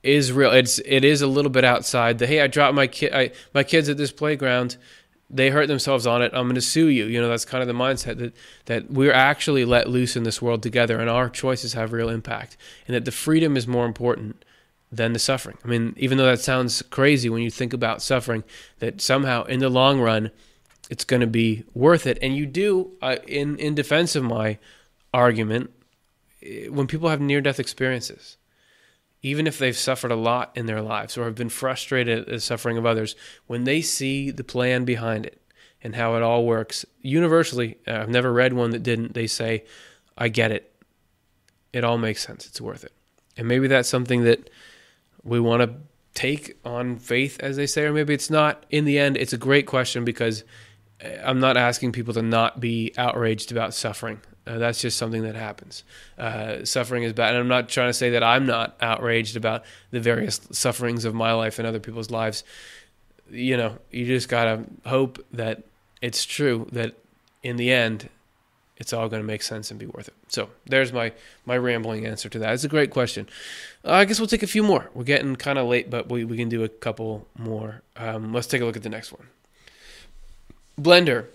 is 0.03 0.31
real. 0.31 0.51
It's 0.51 0.79
it 0.79 1.05
is 1.05 1.21
a 1.21 1.27
little 1.27 1.51
bit 1.51 1.63
outside 1.63 2.19
the 2.19 2.27
hey, 2.27 2.41
I 2.41 2.47
dropped 2.47 2.75
my 2.75 2.87
kid, 2.87 3.13
I, 3.13 3.31
my 3.53 3.63
kids 3.63 3.89
at 3.89 3.97
this 3.97 4.11
playground. 4.11 4.77
They 5.29 5.49
hurt 5.49 5.67
themselves 5.67 6.05
on 6.05 6.21
it. 6.21 6.31
I'm 6.35 6.43
going 6.43 6.55
to 6.55 6.61
sue 6.61 6.87
you. 6.87 7.05
You 7.05 7.19
know 7.19 7.29
that's 7.29 7.45
kind 7.45 7.61
of 7.61 7.67
the 7.67 7.73
mindset 7.73 8.17
that 8.19 8.33
that 8.65 8.91
we're 8.91 9.13
actually 9.13 9.65
let 9.65 9.89
loose 9.89 10.15
in 10.15 10.23
this 10.23 10.41
world 10.41 10.61
together, 10.61 10.99
and 10.99 11.09
our 11.09 11.29
choices 11.29 11.73
have 11.73 11.93
real 11.93 12.09
impact, 12.09 12.57
and 12.85 12.95
that 12.95 13.05
the 13.05 13.11
freedom 13.11 13.57
is 13.57 13.65
more 13.65 13.85
important 13.85 14.43
than 14.91 15.13
the 15.13 15.19
suffering. 15.19 15.57
I 15.63 15.67
mean, 15.67 15.95
even 15.97 16.17
though 16.17 16.25
that 16.25 16.41
sounds 16.41 16.83
crazy 16.83 17.29
when 17.29 17.41
you 17.41 17.49
think 17.49 17.73
about 17.73 18.03
suffering, 18.03 18.43
that 18.77 19.01
somehow 19.01 19.43
in 19.45 19.59
the 19.59 19.69
long 19.69 19.99
run, 19.99 20.29
it's 20.89 21.03
going 21.03 21.21
to 21.21 21.27
be 21.27 21.63
worth 21.73 22.05
it. 22.05 22.19
And 22.21 22.35
you 22.35 22.45
do, 22.45 22.91
uh, 23.01 23.15
in 23.25 23.57
in 23.57 23.73
defense 23.73 24.15
of 24.15 24.23
my 24.23 24.59
argument, 25.13 25.71
eh, 26.43 26.67
when 26.67 26.85
people 26.85 27.09
have 27.09 27.21
near 27.21 27.41
death 27.41 27.59
experiences, 27.59 28.37
even 29.23 29.47
if 29.47 29.57
they've 29.57 29.77
suffered 29.77 30.11
a 30.11 30.17
lot 30.17 30.51
in 30.53 30.65
their 30.65 30.81
lives 30.81 31.17
or 31.17 31.23
have 31.23 31.33
been 31.33 31.49
frustrated 31.49 32.19
at 32.19 32.27
the 32.27 32.39
suffering 32.41 32.77
of 32.77 32.85
others, 32.85 33.15
when 33.47 33.63
they 33.63 33.81
see 33.81 34.29
the 34.29 34.43
plan 34.43 34.83
behind 34.83 35.25
it 35.25 35.41
and 35.81 35.95
how 35.95 36.15
it 36.15 36.21
all 36.21 36.45
works, 36.45 36.85
universally, 37.01 37.77
uh, 37.87 37.93
I've 37.93 38.09
never 38.09 38.31
read 38.31 38.51
one 38.51 38.71
that 38.71 38.83
didn't, 38.83 39.13
they 39.13 39.27
say, 39.27 39.63
I 40.17 40.27
get 40.27 40.51
it. 40.51 40.75
It 41.71 41.85
all 41.85 41.97
makes 41.97 42.23
sense. 42.23 42.45
It's 42.45 42.59
worth 42.59 42.83
it. 42.83 42.91
And 43.37 43.47
maybe 43.47 43.67
that's 43.67 43.89
something 43.89 44.25
that 44.25 44.49
we 45.23 45.39
want 45.39 45.63
to 45.63 45.73
take 46.13 46.57
on 46.65 46.97
faith, 46.97 47.39
as 47.39 47.55
they 47.55 47.65
say, 47.65 47.85
or 47.85 47.93
maybe 47.93 48.13
it's 48.13 48.29
not. 48.29 48.65
In 48.69 48.83
the 48.83 48.99
end, 48.99 49.15
it's 49.15 49.33
a 49.33 49.37
great 49.37 49.65
question 49.65 50.03
because 50.03 50.43
uh, 51.03 51.07
I'm 51.23 51.39
not 51.39 51.55
asking 51.55 51.93
people 51.93 52.13
to 52.15 52.21
not 52.21 52.59
be 52.59 52.93
outraged 52.97 53.53
about 53.53 53.73
suffering. 53.73 54.19
Uh, 54.45 54.57
that's 54.57 54.81
just 54.81 54.97
something 54.97 55.23
that 55.23 55.35
happens. 55.35 55.83
Uh, 56.17 56.65
suffering 56.65 57.03
is 57.03 57.13
bad. 57.13 57.29
And 57.29 57.37
I'm 57.37 57.47
not 57.47 57.69
trying 57.69 57.89
to 57.89 57.93
say 57.93 58.11
that 58.11 58.23
I'm 58.23 58.45
not 58.45 58.75
outraged 58.81 59.37
about 59.37 59.63
the 59.91 59.99
various 59.99 60.41
sufferings 60.51 61.05
of 61.05 61.13
my 61.13 61.33
life 61.33 61.59
and 61.59 61.67
other 61.67 61.79
people's 61.79 62.11
lives. 62.11 62.43
You 63.31 63.55
know, 63.55 63.77
you 63.89 64.05
just 64.05 64.27
got 64.27 64.45
to 64.45 64.65
hope 64.85 65.25
that 65.31 65.63
it's 66.01 66.25
true, 66.25 66.67
that 66.73 66.95
in 67.41 67.55
the 67.55 67.71
end, 67.71 68.09
it's 68.75 68.91
all 68.91 69.07
going 69.07 69.21
to 69.21 69.27
make 69.27 69.43
sense 69.43 69.71
and 69.71 69.79
be 69.79 69.85
worth 69.85 70.09
it. 70.09 70.13
So 70.27 70.49
there's 70.65 70.91
my, 70.91 71.13
my 71.45 71.57
rambling 71.57 72.05
answer 72.05 72.27
to 72.27 72.39
that. 72.39 72.53
It's 72.53 72.65
a 72.65 72.69
great 72.69 72.91
question. 72.91 73.29
Uh, 73.85 73.93
I 73.93 74.05
guess 74.05 74.19
we'll 74.19 74.27
take 74.27 74.43
a 74.43 74.47
few 74.47 74.63
more. 74.63 74.89
We're 74.93 75.03
getting 75.03 75.37
kind 75.37 75.57
of 75.57 75.67
late, 75.67 75.89
but 75.89 76.09
we, 76.09 76.25
we 76.25 76.35
can 76.35 76.49
do 76.49 76.63
a 76.63 76.69
couple 76.69 77.27
more. 77.37 77.81
Um, 77.95 78.33
let's 78.33 78.47
take 78.47 78.61
a 78.61 78.65
look 78.65 78.75
at 78.75 78.83
the 78.83 78.89
next 78.89 79.13
one. 79.13 79.27
Blender 80.77 81.27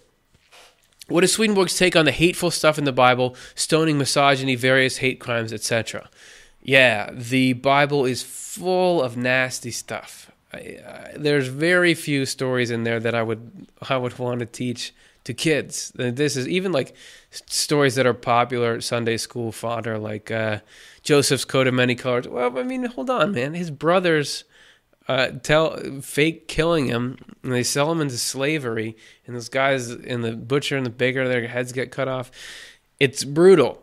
what 1.08 1.24
is 1.24 1.32
Swedenborg's 1.32 1.76
take 1.76 1.96
on 1.96 2.04
the 2.04 2.12
hateful 2.12 2.50
stuff 2.50 2.78
in 2.78 2.84
the 2.84 2.92
Bible, 2.92 3.34
stoning, 3.54 3.98
misogyny, 3.98 4.54
various 4.54 4.98
hate 4.98 5.20
crimes, 5.20 5.52
etc.? 5.52 6.08
Yeah, 6.62 7.10
the 7.12 7.54
Bible 7.54 8.04
is 8.04 8.22
full 8.22 9.02
of 9.02 9.16
nasty 9.16 9.70
stuff. 9.70 10.30
I, 10.52 10.56
I, 10.56 11.12
there's 11.16 11.48
very 11.48 11.94
few 11.94 12.26
stories 12.26 12.70
in 12.70 12.84
there 12.84 13.00
that 13.00 13.14
I 13.14 13.22
would 13.22 13.68
I 13.88 13.96
would 13.96 14.18
want 14.18 14.40
to 14.40 14.46
teach 14.46 14.94
to 15.24 15.34
kids. 15.34 15.92
This 15.94 16.36
is 16.36 16.48
even 16.48 16.72
like 16.72 16.94
stories 17.30 17.94
that 17.96 18.06
are 18.06 18.14
popular 18.14 18.80
Sunday 18.80 19.18
school 19.18 19.52
fodder, 19.52 19.98
like 19.98 20.30
uh, 20.30 20.60
Joseph's 21.02 21.44
coat 21.44 21.66
of 21.66 21.74
many 21.74 21.94
colors. 21.94 22.26
Well, 22.26 22.58
I 22.58 22.62
mean, 22.62 22.84
hold 22.84 23.10
on, 23.10 23.32
man. 23.32 23.54
His 23.54 23.70
brothers 23.70 24.44
uh, 25.08 25.30
tell 25.42 25.76
fake 26.02 26.48
killing 26.48 26.86
him, 26.86 27.16
and 27.42 27.52
they 27.52 27.62
sell 27.62 27.90
him 27.90 28.00
into 28.00 28.18
slavery. 28.18 28.96
And 29.26 29.34
those 29.34 29.48
guys, 29.48 29.90
and 29.90 30.22
the 30.22 30.32
butcher 30.32 30.76
and 30.76 30.84
the 30.84 30.90
baker, 30.90 31.26
their 31.26 31.48
heads 31.48 31.72
get 31.72 31.90
cut 31.90 32.08
off. 32.08 32.30
It's 33.00 33.24
brutal. 33.24 33.82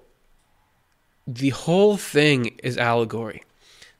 The 1.25 1.49
whole 1.49 1.97
thing 1.97 2.59
is 2.63 2.77
allegory. 2.77 3.43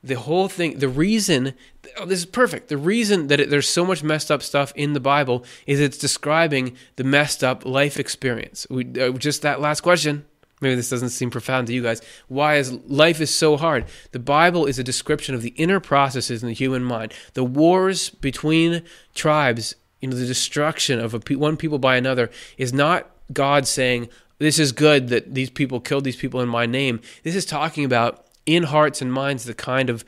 The 0.04 0.14
whole 0.14 0.48
thing, 0.48 0.78
the 0.78 0.88
reason, 0.88 1.54
oh, 1.98 2.06
this 2.06 2.20
is 2.20 2.26
perfect. 2.26 2.68
The 2.68 2.76
reason 2.76 3.26
that 3.26 3.40
it, 3.40 3.50
there's 3.50 3.68
so 3.68 3.84
much 3.84 4.04
messed 4.04 4.30
up 4.30 4.40
stuff 4.40 4.72
in 4.76 4.92
the 4.92 5.00
Bible 5.00 5.44
is 5.66 5.80
it's 5.80 5.98
describing 5.98 6.76
the 6.94 7.02
messed 7.02 7.42
up 7.42 7.66
life 7.66 7.98
experience. 7.98 8.68
We, 8.70 8.84
uh, 9.00 9.10
just 9.12 9.42
that 9.42 9.60
last 9.60 9.80
question 9.80 10.24
maybe 10.60 10.74
this 10.74 10.90
doesn't 10.90 11.10
seem 11.10 11.30
profound 11.30 11.66
to 11.66 11.74
you 11.74 11.82
guys. 11.82 12.00
Why 12.28 12.56
is 12.56 12.72
life 12.86 13.20
is 13.20 13.34
so 13.34 13.56
hard? 13.56 13.86
The 14.12 14.18
bible 14.18 14.66
is 14.66 14.78
a 14.78 14.84
description 14.84 15.34
of 15.34 15.42
the 15.42 15.54
inner 15.56 15.80
processes 15.80 16.42
in 16.42 16.48
the 16.48 16.54
human 16.54 16.84
mind. 16.84 17.12
The 17.34 17.44
wars 17.44 18.10
between 18.10 18.82
tribes 19.14 19.74
you 20.00 20.08
know 20.08 20.16
the 20.16 20.26
destruction 20.26 21.00
of 21.00 21.14
a, 21.14 21.34
one 21.36 21.56
people 21.56 21.78
by 21.78 21.96
another 21.96 22.30
is 22.58 22.72
not 22.72 23.10
god 23.32 23.66
saying 23.66 24.08
this 24.38 24.58
is 24.58 24.72
good 24.72 25.08
that 25.08 25.34
these 25.34 25.50
people 25.50 25.80
killed 25.80 26.04
these 26.04 26.16
people 26.16 26.40
in 26.40 26.48
my 26.48 26.66
name. 26.66 27.00
This 27.22 27.34
is 27.34 27.46
talking 27.46 27.84
about 27.84 28.26
in 28.44 28.64
hearts 28.64 29.00
and 29.00 29.12
minds 29.12 29.44
the 29.44 29.54
kind 29.54 29.88
of 29.88 30.04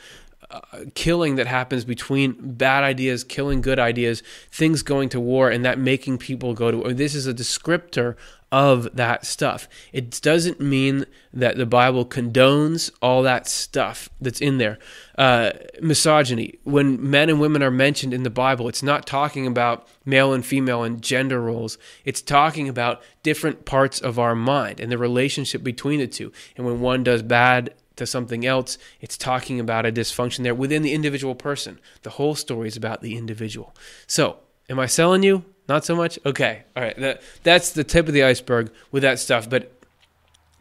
uh, 0.50 0.60
killing 0.94 1.36
that 1.36 1.46
happens 1.46 1.84
between 1.84 2.32
bad 2.54 2.84
ideas, 2.84 3.24
killing 3.24 3.60
good 3.60 3.78
ideas, 3.78 4.22
things 4.50 4.82
going 4.82 5.08
to 5.10 5.20
war, 5.20 5.50
and 5.50 5.64
that 5.64 5.78
making 5.78 6.18
people 6.18 6.54
go 6.54 6.70
to. 6.70 6.76
war 6.76 6.92
This 6.92 7.14
is 7.14 7.26
a 7.26 7.34
descriptor 7.34 8.16
of 8.50 8.96
that 8.96 9.26
stuff. 9.26 9.68
It 9.92 10.20
doesn't 10.22 10.60
mean 10.60 11.04
that 11.32 11.56
the 11.56 11.66
Bible 11.66 12.06
condones 12.06 12.90
all 13.02 13.22
that 13.22 13.46
stuff 13.46 14.08
that's 14.20 14.40
in 14.40 14.58
there. 14.58 14.78
Uh, 15.16 15.50
misogyny, 15.80 16.58
when 16.64 17.10
men 17.10 17.28
and 17.28 17.40
women 17.40 17.62
are 17.62 17.70
mentioned 17.70 18.14
in 18.14 18.22
the 18.22 18.30
Bible, 18.30 18.68
it's 18.68 18.82
not 18.82 19.06
talking 19.06 19.46
about 19.46 19.86
male 20.04 20.32
and 20.32 20.44
female 20.44 20.82
and 20.82 21.02
gender 21.02 21.40
roles. 21.40 21.76
It's 22.04 22.22
talking 22.22 22.68
about 22.68 23.02
different 23.22 23.66
parts 23.66 24.00
of 24.00 24.18
our 24.18 24.34
mind 24.34 24.80
and 24.80 24.90
the 24.90 24.98
relationship 24.98 25.62
between 25.62 26.00
the 26.00 26.06
two. 26.06 26.32
And 26.56 26.64
when 26.64 26.80
one 26.80 27.04
does 27.04 27.22
bad 27.22 27.74
to 27.96 28.06
something 28.06 28.46
else, 28.46 28.78
it's 29.00 29.18
talking 29.18 29.60
about 29.60 29.84
a 29.84 29.92
dysfunction 29.92 30.42
there 30.42 30.54
within 30.54 30.82
the 30.82 30.94
individual 30.94 31.34
person. 31.34 31.78
The 32.02 32.10
whole 32.10 32.34
story 32.34 32.68
is 32.68 32.76
about 32.76 33.02
the 33.02 33.16
individual. 33.16 33.74
So, 34.06 34.38
am 34.70 34.78
I 34.78 34.86
selling 34.86 35.22
you? 35.22 35.44
Not 35.68 35.84
so 35.84 35.94
much? 35.94 36.18
Okay. 36.24 36.62
All 36.74 36.82
right. 36.82 36.96
That, 36.96 37.22
that's 37.42 37.72
the 37.72 37.84
tip 37.84 38.08
of 38.08 38.14
the 38.14 38.24
iceberg 38.24 38.72
with 38.90 39.02
that 39.02 39.18
stuff. 39.18 39.48
But 39.48 39.72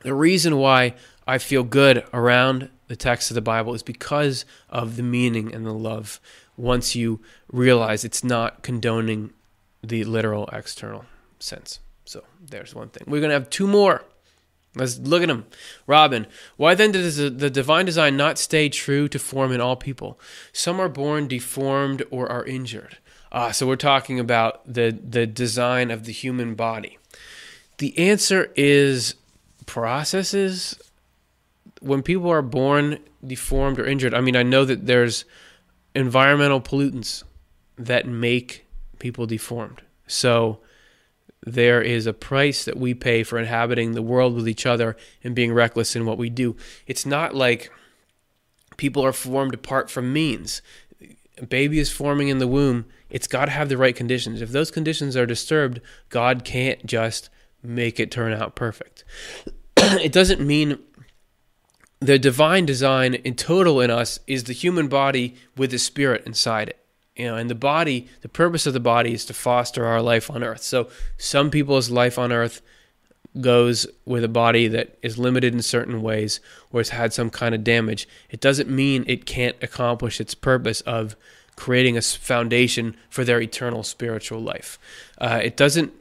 the 0.02 0.14
reason 0.14 0.58
why 0.58 0.96
I 1.26 1.38
feel 1.38 1.64
good 1.64 2.06
around 2.14 2.70
the 2.88 2.96
text 2.96 3.32
of 3.32 3.36
the 3.36 3.42
Bible 3.42 3.74
is 3.74 3.84
because 3.84 4.46
of 4.70 4.96
the 4.96 5.04
meaning 5.04 5.54
and 5.54 5.66
the 5.66 5.74
love 5.74 6.20
once 6.56 6.96
you 6.96 7.22
realize 7.52 8.04
it's 8.04 8.24
not 8.24 8.64
condoning 8.64 9.32
the 9.84 10.04
literal 10.04 10.50
external 10.52 11.06
sense. 11.40 11.80
So 12.06 12.24
there's 12.42 12.74
one 12.74 12.90
thing. 12.90 13.04
We're 13.08 13.22
going 13.22 13.30
to 13.30 13.36
have 13.36 13.50
two 13.50 13.68
more. 13.68 14.04
Let's 14.76 15.00
look 15.00 15.24
at 15.24 15.28
them. 15.28 15.46
Robin, 15.88 16.28
why 16.56 16.76
then 16.76 16.92
does 16.92 17.18
the 17.18 17.50
divine 17.50 17.86
design 17.86 18.16
not 18.16 18.38
stay 18.38 18.70
true 18.70 19.08
to 19.08 19.20
form 19.20 19.52
in 19.52 19.62
all 19.62 19.76
people? 19.76 20.20
Some 20.54 20.80
are 20.80 20.90
born 20.90 21.28
deformed 21.28 22.04
or 22.12 22.32
are 22.32 22.46
injured. 22.46 22.98
Uh, 23.32 23.52
so 23.52 23.68
we're 23.68 23.76
talking 23.76 24.20
about 24.20 24.62
the 24.66 24.98
the 25.02 25.28
design 25.28 25.92
of 25.92 26.06
the 26.06 26.12
human 26.12 26.56
body. 26.56 26.98
The 27.78 27.98
answer 27.98 28.52
is 28.56 29.16
processes. 29.66 30.80
When 31.82 32.02
people 32.02 32.32
are 32.32 32.42
born 32.42 33.00
deformed 33.26 33.80
or 33.80 33.86
injured, 33.86 34.14
I 34.14 34.22
mean, 34.22 34.36
I 34.36 34.44
know 34.44 34.66
that 34.66 34.88
there's 34.88 35.26
environmental 35.94 36.62
pollutants 36.62 37.24
that 37.78 38.08
make 38.08 38.66
people 39.00 39.26
deformed. 39.28 39.82
So 40.08 40.60
there 41.46 41.82
is 41.82 42.08
a 42.08 42.14
price 42.14 42.66
that 42.66 42.78
we 42.78 42.94
pay 42.94 43.24
for 43.24 43.38
inhabiting 43.38 43.94
the 43.94 44.02
world 44.02 44.36
with 44.36 44.48
each 44.48 44.66
other 44.66 44.98
and 45.24 45.36
being 45.36 45.54
reckless 45.54 45.96
in 45.96 46.06
what 46.06 46.18
we 46.18 46.30
do. 46.30 46.56
It's 46.88 47.06
not 47.06 47.36
like 47.36 47.72
people 48.78 49.06
are 49.06 49.14
formed 49.14 49.54
apart 49.54 49.90
from 49.90 50.14
means. 50.14 50.62
A 51.40 51.46
baby 51.46 51.80
is 51.80 51.92
forming 51.92 52.30
in 52.30 52.40
the 52.40 52.48
womb 52.48 52.86
it's 53.10 53.28
got 53.28 53.46
to 53.46 53.52
have 53.52 53.70
the 53.70 53.78
right 53.78 53.96
conditions. 53.96 54.42
If 54.42 54.52
those 54.52 54.72
conditions 54.72 55.16
are 55.16 55.26
disturbed, 55.26 55.82
God 56.10 56.44
can't 56.44 56.86
just 56.86 57.30
make 57.64 58.00
it 58.00 58.12
turn 58.12 58.34
out 58.34 58.56
perfect. 58.56 59.04
it 59.78 60.12
doesn't 60.12 60.46
mean 60.46 60.80
the 62.00 62.20
divine 62.20 62.66
design 62.66 63.16
in 63.16 63.36
total 63.36 63.82
in 63.82 63.90
us 63.90 64.20
is 64.28 64.44
the 64.44 64.54
human 64.54 64.88
body 64.88 65.36
with 65.56 65.72
the 65.72 65.80
spirit 65.80 66.24
inside 66.26 66.70
it. 66.70 66.80
You 67.16 67.28
know, 67.28 67.36
and 67.36 67.50
the 67.50 67.56
body, 67.56 68.08
the 68.22 68.30
purpose 68.30 68.68
of 68.68 68.74
the 68.74 68.80
body 68.80 69.14
is 69.14 69.26
to 69.26 69.34
foster 69.34 69.86
our 69.86 70.02
life 70.02 70.30
on 70.30 70.44
earth. 70.44 70.62
So 70.62 70.90
some 71.18 71.50
people's 71.50 71.90
life 71.90 72.20
on 72.20 72.32
earth 72.32 72.62
goes 73.42 73.88
with 74.06 74.24
a 74.24 74.30
body 74.30 74.68
that 74.68 74.98
is 75.02 75.18
limited 75.18 75.54
in 75.54 75.62
certain 75.62 76.02
ways 76.02 76.40
or 76.72 76.80
has 76.80 76.90
had 76.90 77.14
some 77.14 77.30
kind 77.30 77.54
of 77.56 77.64
damage. 77.64 78.08
It 78.30 78.40
doesn't 78.40 78.70
mean 78.70 79.04
it 79.08 79.26
can't 79.26 79.56
accomplish 79.62 80.20
its 80.20 80.36
purpose 80.36 80.82
of 80.82 81.16
creating 81.56 81.98
a 81.98 82.02
foundation 82.02 82.96
for 83.10 83.24
their 83.24 83.42
eternal 83.42 83.84
spiritual 83.84 84.40
life. 84.40 84.80
Uh, 85.18 85.42
it 85.44 85.58
doesn't, 85.58 85.92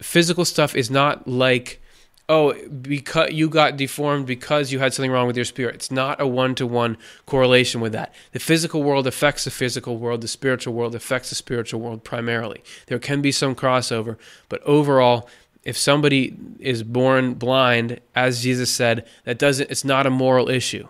physical 0.00 0.44
stuff 0.44 0.74
is 0.74 0.90
not 0.90 1.26
like, 1.26 1.82
oh, 2.28 2.54
because 2.68 3.32
you 3.32 3.48
got 3.48 3.76
deformed 3.76 4.26
because 4.26 4.72
you 4.72 4.78
had 4.78 4.92
something 4.94 5.10
wrong 5.10 5.26
with 5.26 5.36
your 5.36 5.44
spirit. 5.44 5.74
It's 5.74 5.90
not 5.90 6.20
a 6.20 6.26
one 6.26 6.54
to 6.56 6.66
one 6.66 6.96
correlation 7.26 7.80
with 7.80 7.92
that. 7.92 8.14
The 8.32 8.40
physical 8.40 8.82
world 8.82 9.06
affects 9.06 9.44
the 9.44 9.50
physical 9.50 9.96
world, 9.98 10.20
the 10.20 10.28
spiritual 10.28 10.74
world 10.74 10.94
affects 10.94 11.28
the 11.30 11.34
spiritual 11.36 11.80
world 11.80 12.04
primarily. 12.04 12.62
There 12.86 12.98
can 12.98 13.22
be 13.22 13.32
some 13.32 13.54
crossover, 13.54 14.16
but 14.48 14.62
overall, 14.62 15.28
if 15.66 15.76
somebody 15.76 16.36
is 16.60 16.84
born 16.84 17.34
blind, 17.34 18.00
as 18.14 18.40
Jesus 18.40 18.70
said, 18.70 19.04
that 19.24 19.36
doesn't 19.36 19.68
it's 19.68 19.84
not 19.84 20.06
a 20.06 20.10
moral 20.10 20.48
issue. 20.48 20.86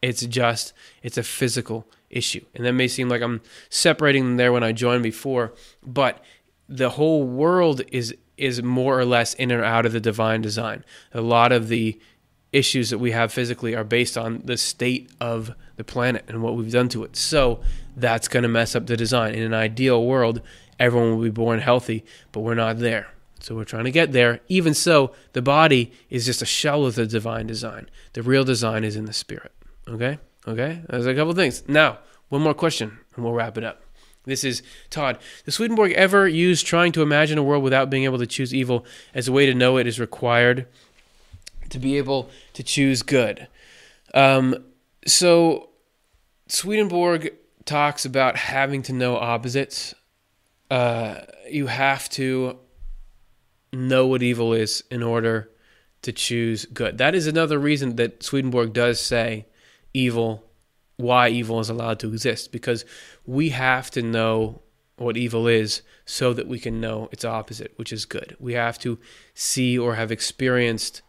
It's 0.00 0.24
just 0.24 0.72
it's 1.02 1.18
a 1.18 1.22
physical 1.22 1.86
issue. 2.08 2.42
And 2.54 2.64
that 2.64 2.72
may 2.72 2.88
seem 2.88 3.10
like 3.10 3.20
I'm 3.20 3.42
separating 3.68 4.24
them 4.24 4.36
there 4.38 4.50
when 4.50 4.64
I 4.64 4.72
joined 4.72 5.02
before, 5.02 5.52
but 5.82 6.24
the 6.66 6.88
whole 6.90 7.24
world 7.24 7.82
is 7.92 8.14
is 8.38 8.62
more 8.62 8.98
or 8.98 9.04
less 9.04 9.34
in 9.34 9.52
or 9.52 9.62
out 9.62 9.84
of 9.84 9.92
the 9.92 10.00
divine 10.00 10.40
design. 10.40 10.82
A 11.12 11.20
lot 11.20 11.52
of 11.52 11.68
the 11.68 12.00
issues 12.52 12.88
that 12.88 12.98
we 12.98 13.10
have 13.10 13.30
physically 13.30 13.76
are 13.76 13.84
based 13.84 14.16
on 14.16 14.40
the 14.42 14.56
state 14.56 15.10
of 15.20 15.54
the 15.76 15.84
planet 15.84 16.24
and 16.28 16.42
what 16.42 16.56
we've 16.56 16.72
done 16.72 16.88
to 16.88 17.04
it. 17.04 17.14
So 17.14 17.60
that's 17.94 18.28
going 18.28 18.44
to 18.44 18.48
mess 18.48 18.74
up 18.74 18.86
the 18.86 18.96
design. 18.96 19.34
In 19.34 19.42
an 19.42 19.52
ideal 19.52 20.02
world, 20.02 20.40
everyone 20.78 21.10
will 21.10 21.24
be 21.24 21.30
born 21.30 21.60
healthy, 21.60 22.06
but 22.32 22.40
we're 22.40 22.54
not 22.54 22.78
there. 22.78 23.08
So 23.46 23.54
we're 23.54 23.62
trying 23.62 23.84
to 23.84 23.92
get 23.92 24.10
there. 24.10 24.40
Even 24.48 24.74
so, 24.74 25.12
the 25.32 25.40
body 25.40 25.92
is 26.10 26.26
just 26.26 26.42
a 26.42 26.44
shell 26.44 26.84
of 26.84 26.96
the 26.96 27.06
divine 27.06 27.46
design. 27.46 27.88
The 28.14 28.24
real 28.24 28.42
design 28.42 28.82
is 28.82 28.96
in 28.96 29.04
the 29.04 29.12
spirit. 29.12 29.52
Okay? 29.86 30.18
Okay, 30.48 30.82
there's 30.88 31.06
a 31.06 31.14
couple 31.14 31.32
things. 31.32 31.62
Now, 31.68 31.98
one 32.28 32.42
more 32.42 32.54
question, 32.54 32.98
and 33.14 33.24
we'll 33.24 33.34
wrap 33.34 33.56
it 33.56 33.62
up. 33.62 33.82
This 34.24 34.42
is 34.42 34.64
Todd. 34.90 35.20
Does 35.44 35.54
Swedenborg 35.54 35.92
ever 35.92 36.26
use 36.26 36.60
trying 36.60 36.90
to 36.90 37.02
imagine 37.02 37.38
a 37.38 37.42
world 37.44 37.62
without 37.62 37.88
being 37.88 38.02
able 38.02 38.18
to 38.18 38.26
choose 38.26 38.52
evil 38.52 38.84
as 39.14 39.28
a 39.28 39.32
way 39.32 39.46
to 39.46 39.54
know 39.54 39.76
it 39.76 39.86
is 39.86 40.00
required 40.00 40.66
to 41.68 41.78
be 41.78 41.98
able 41.98 42.28
to 42.54 42.64
choose 42.64 43.02
good? 43.02 43.46
Um, 44.12 44.56
so, 45.06 45.68
Swedenborg 46.48 47.32
talks 47.64 48.04
about 48.04 48.34
having 48.34 48.82
to 48.82 48.92
know 48.92 49.16
opposites. 49.16 49.94
Uh, 50.68 51.20
you 51.48 51.68
have 51.68 52.08
to 52.08 52.58
know 53.76 54.06
what 54.06 54.22
evil 54.22 54.52
is 54.52 54.82
in 54.90 55.02
order 55.02 55.50
to 56.02 56.12
choose 56.12 56.66
good. 56.66 56.98
That 56.98 57.14
is 57.14 57.26
another 57.26 57.58
reason 57.58 57.96
that 57.96 58.22
Swedenborg 58.22 58.72
does 58.72 59.00
say 59.00 59.46
evil, 59.92 60.44
why 60.96 61.28
evil 61.28 61.60
is 61.60 61.68
allowed 61.68 61.98
to 62.00 62.08
exist, 62.08 62.52
because 62.52 62.84
we 63.24 63.50
have 63.50 63.90
to 63.92 64.02
know 64.02 64.62
what 64.96 65.16
evil 65.16 65.46
is 65.46 65.82
so 66.04 66.32
that 66.32 66.48
we 66.48 66.58
can 66.58 66.80
know 66.80 67.08
its 67.12 67.24
opposite, 67.24 67.72
which 67.76 67.92
is 67.92 68.04
good. 68.04 68.36
We 68.40 68.54
have 68.54 68.78
to 68.80 68.98
see 69.34 69.78
or 69.78 69.94
have 69.96 70.10
experienced 70.10 71.02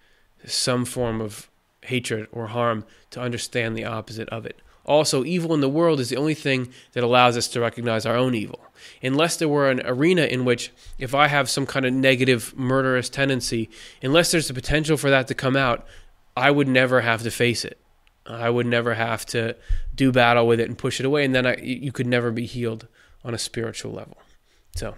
some 0.45 0.83
form 0.83 1.21
of 1.21 1.49
hatred 1.83 2.27
or 2.31 2.47
harm 2.47 2.85
to 3.11 3.21
understand 3.21 3.75
the 3.77 3.85
opposite 3.85 4.27
of 4.29 4.45
it. 4.45 4.61
Also, 4.87 5.25
evil 5.25 5.53
in 5.53 5.59
the 5.59 5.69
world 5.69 5.99
is 5.99 6.09
the 6.09 6.15
only 6.17 6.33
thing 6.33 6.69
that 6.93 7.03
allows 7.03 7.35
us 7.35 7.47
to 7.49 7.59
recognize 7.59 8.05
our 8.05 8.15
own 8.15 8.33
evil. 8.33 8.59
Unless 9.03 9.37
there 9.37 9.49
were 9.49 9.69
an 9.69 9.81
arena 9.85 10.23
in 10.23 10.45
which, 10.45 10.71
if 10.97 11.13
I 11.13 11.27
have 11.27 11.49
some 11.49 11.65
kind 11.65 11.85
of 11.85 11.93
negative, 11.93 12.53
murderous 12.57 13.09
tendency, 13.09 13.69
unless 14.01 14.31
there's 14.31 14.47
the 14.47 14.53
potential 14.53 14.95
for 14.95 15.09
that 15.09 15.27
to 15.27 15.33
come 15.33 15.57
out, 15.57 15.85
I 16.37 16.51
would 16.51 16.67
never 16.67 17.01
have 17.01 17.21
to 17.23 17.31
face 17.31 17.65
it. 17.65 17.79
I 18.25 18.49
would 18.49 18.65
never 18.65 18.93
have 18.93 19.25
to 19.27 19.55
do 19.93 20.11
battle 20.11 20.47
with 20.47 20.59
it 20.59 20.69
and 20.69 20.77
push 20.77 20.99
it 20.99 21.05
away, 21.05 21.25
and 21.25 21.35
then 21.35 21.45
I, 21.45 21.57
you 21.57 21.91
could 21.91 22.07
never 22.07 22.31
be 22.31 22.45
healed 22.45 22.87
on 23.23 23.33
a 23.33 23.37
spiritual 23.37 23.91
level. 23.91 24.17
So 24.75 24.95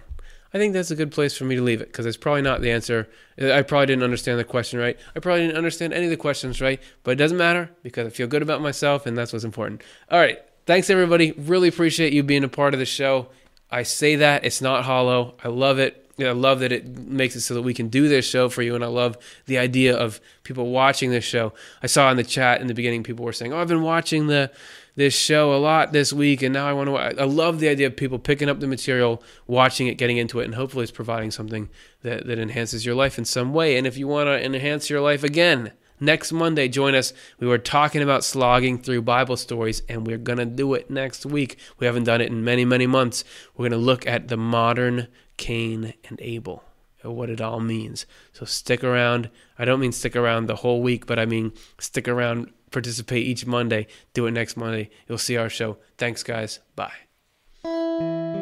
I 0.52 0.58
think 0.58 0.72
that's 0.72 0.90
a 0.90 0.96
good 0.96 1.12
place 1.12 1.36
for 1.36 1.44
me 1.44 1.56
to 1.56 1.62
leave 1.62 1.80
it 1.80 1.88
because 1.88 2.06
it's 2.06 2.16
probably 2.16 2.42
not 2.42 2.60
the 2.60 2.70
answer. 2.70 3.08
I 3.40 3.62
probably 3.62 3.86
didn't 3.86 4.02
understand 4.02 4.38
the 4.38 4.44
question 4.44 4.78
right. 4.78 4.98
I 5.14 5.20
probably 5.20 5.42
didn't 5.42 5.56
understand 5.56 5.92
any 5.92 6.04
of 6.04 6.10
the 6.10 6.16
questions 6.16 6.60
right, 6.60 6.80
but 7.04 7.12
it 7.12 7.16
doesn't 7.16 7.38
matter 7.38 7.70
because 7.82 8.06
I 8.06 8.10
feel 8.10 8.26
good 8.26 8.42
about 8.42 8.60
myself, 8.60 9.06
and 9.06 9.16
that's 9.16 9.32
what's 9.32 9.44
important. 9.44 9.82
All 10.10 10.18
right. 10.18 10.38
Thanks, 10.66 10.90
everybody. 10.90 11.32
Really 11.32 11.68
appreciate 11.68 12.12
you 12.12 12.22
being 12.22 12.44
a 12.44 12.48
part 12.48 12.74
of 12.74 12.80
the 12.80 12.86
show. 12.86 13.28
I 13.70 13.84
say 13.84 14.16
that 14.16 14.44
it's 14.44 14.60
not 14.60 14.84
hollow. 14.84 15.34
I 15.42 15.48
love 15.48 15.78
it. 15.78 15.96
I 16.18 16.32
love 16.32 16.60
that 16.60 16.70
it 16.70 16.86
makes 16.86 17.34
it 17.34 17.40
so 17.40 17.54
that 17.54 17.62
we 17.62 17.72
can 17.72 17.88
do 17.88 18.08
this 18.08 18.28
show 18.28 18.48
for 18.48 18.60
you, 18.60 18.74
and 18.74 18.84
I 18.84 18.88
love 18.88 19.16
the 19.46 19.56
idea 19.58 19.96
of 19.96 20.20
people 20.42 20.66
watching 20.70 21.10
this 21.10 21.24
show. 21.24 21.54
I 21.82 21.86
saw 21.86 22.10
in 22.10 22.18
the 22.18 22.24
chat 22.24 22.60
in 22.60 22.66
the 22.66 22.74
beginning 22.74 23.02
people 23.02 23.24
were 23.24 23.32
saying, 23.32 23.52
"Oh, 23.52 23.58
I've 23.58 23.68
been 23.68 23.82
watching 23.82 24.26
the 24.26 24.50
this 25.00 25.14
show 25.14 25.54
a 25.54 25.56
lot 25.56 25.92
this 25.92 26.12
week, 26.12 26.42
and 26.42 26.52
now 26.52 26.68
I 26.68 26.74
want 26.74 26.88
to." 26.88 26.94
I 27.22 27.24
love 27.24 27.58
the 27.58 27.68
idea 27.68 27.86
of 27.86 27.96
people 27.96 28.18
picking 28.18 28.48
up 28.50 28.60
the 28.60 28.66
material, 28.66 29.22
watching 29.46 29.86
it, 29.86 29.94
getting 29.94 30.18
into 30.18 30.40
it, 30.40 30.44
and 30.44 30.54
hopefully 30.54 30.82
it's 30.82 30.92
providing 30.92 31.30
something 31.30 31.70
that 32.02 32.26
that 32.26 32.38
enhances 32.38 32.84
your 32.84 32.94
life 32.94 33.18
in 33.18 33.24
some 33.24 33.52
way. 33.52 33.76
And 33.76 33.86
if 33.86 33.96
you 33.96 34.06
want 34.06 34.28
to 34.28 34.44
enhance 34.44 34.90
your 34.90 35.00
life 35.00 35.24
again, 35.24 35.72
next 35.98 36.32
Monday, 36.32 36.68
join 36.68 36.94
us. 36.94 37.12
We 37.38 37.46
were 37.46 37.58
talking 37.58 38.02
about 38.02 38.24
slogging 38.24 38.78
through 38.78 39.02
Bible 39.02 39.36
stories, 39.36 39.82
and 39.88 40.06
we're 40.06 40.18
going 40.18 40.38
to 40.38 40.46
do 40.46 40.74
it 40.74 40.90
next 40.90 41.26
week. 41.26 41.58
We 41.78 41.86
haven't 41.86 42.04
done 42.04 42.20
it 42.20 42.30
in 42.30 42.44
many, 42.44 42.64
many 42.64 42.86
months. 42.86 43.24
We're 43.54 43.68
going 43.68 43.80
to 43.80 43.86
look 43.86 44.06
at 44.06 44.28
the 44.28 44.36
modern 44.36 45.08
Cain 45.36 45.94
and 46.08 46.20
Abel, 46.20 46.62
and 47.02 47.16
what 47.16 47.30
it 47.30 47.40
all 47.40 47.60
means. 47.60 48.06
So 48.32 48.44
stick 48.44 48.84
around. 48.84 49.30
I 49.58 49.64
don't 49.64 49.80
mean 49.80 49.92
stick 49.92 50.16
around 50.16 50.46
the 50.46 50.56
whole 50.56 50.82
week, 50.82 51.06
but 51.06 51.18
I 51.18 51.26
mean 51.26 51.52
stick 51.78 52.06
around 52.08 52.50
participate 52.70 53.26
each 53.26 53.46
Monday, 53.46 53.86
do 54.14 54.26
it 54.26 54.32
next 54.32 54.56
Monday. 54.56 54.90
You'll 55.08 55.18
see 55.18 55.36
our 55.36 55.50
show. 55.50 55.78
Thanks, 55.98 56.22
guys. 56.22 56.60
Bye. 56.76 58.39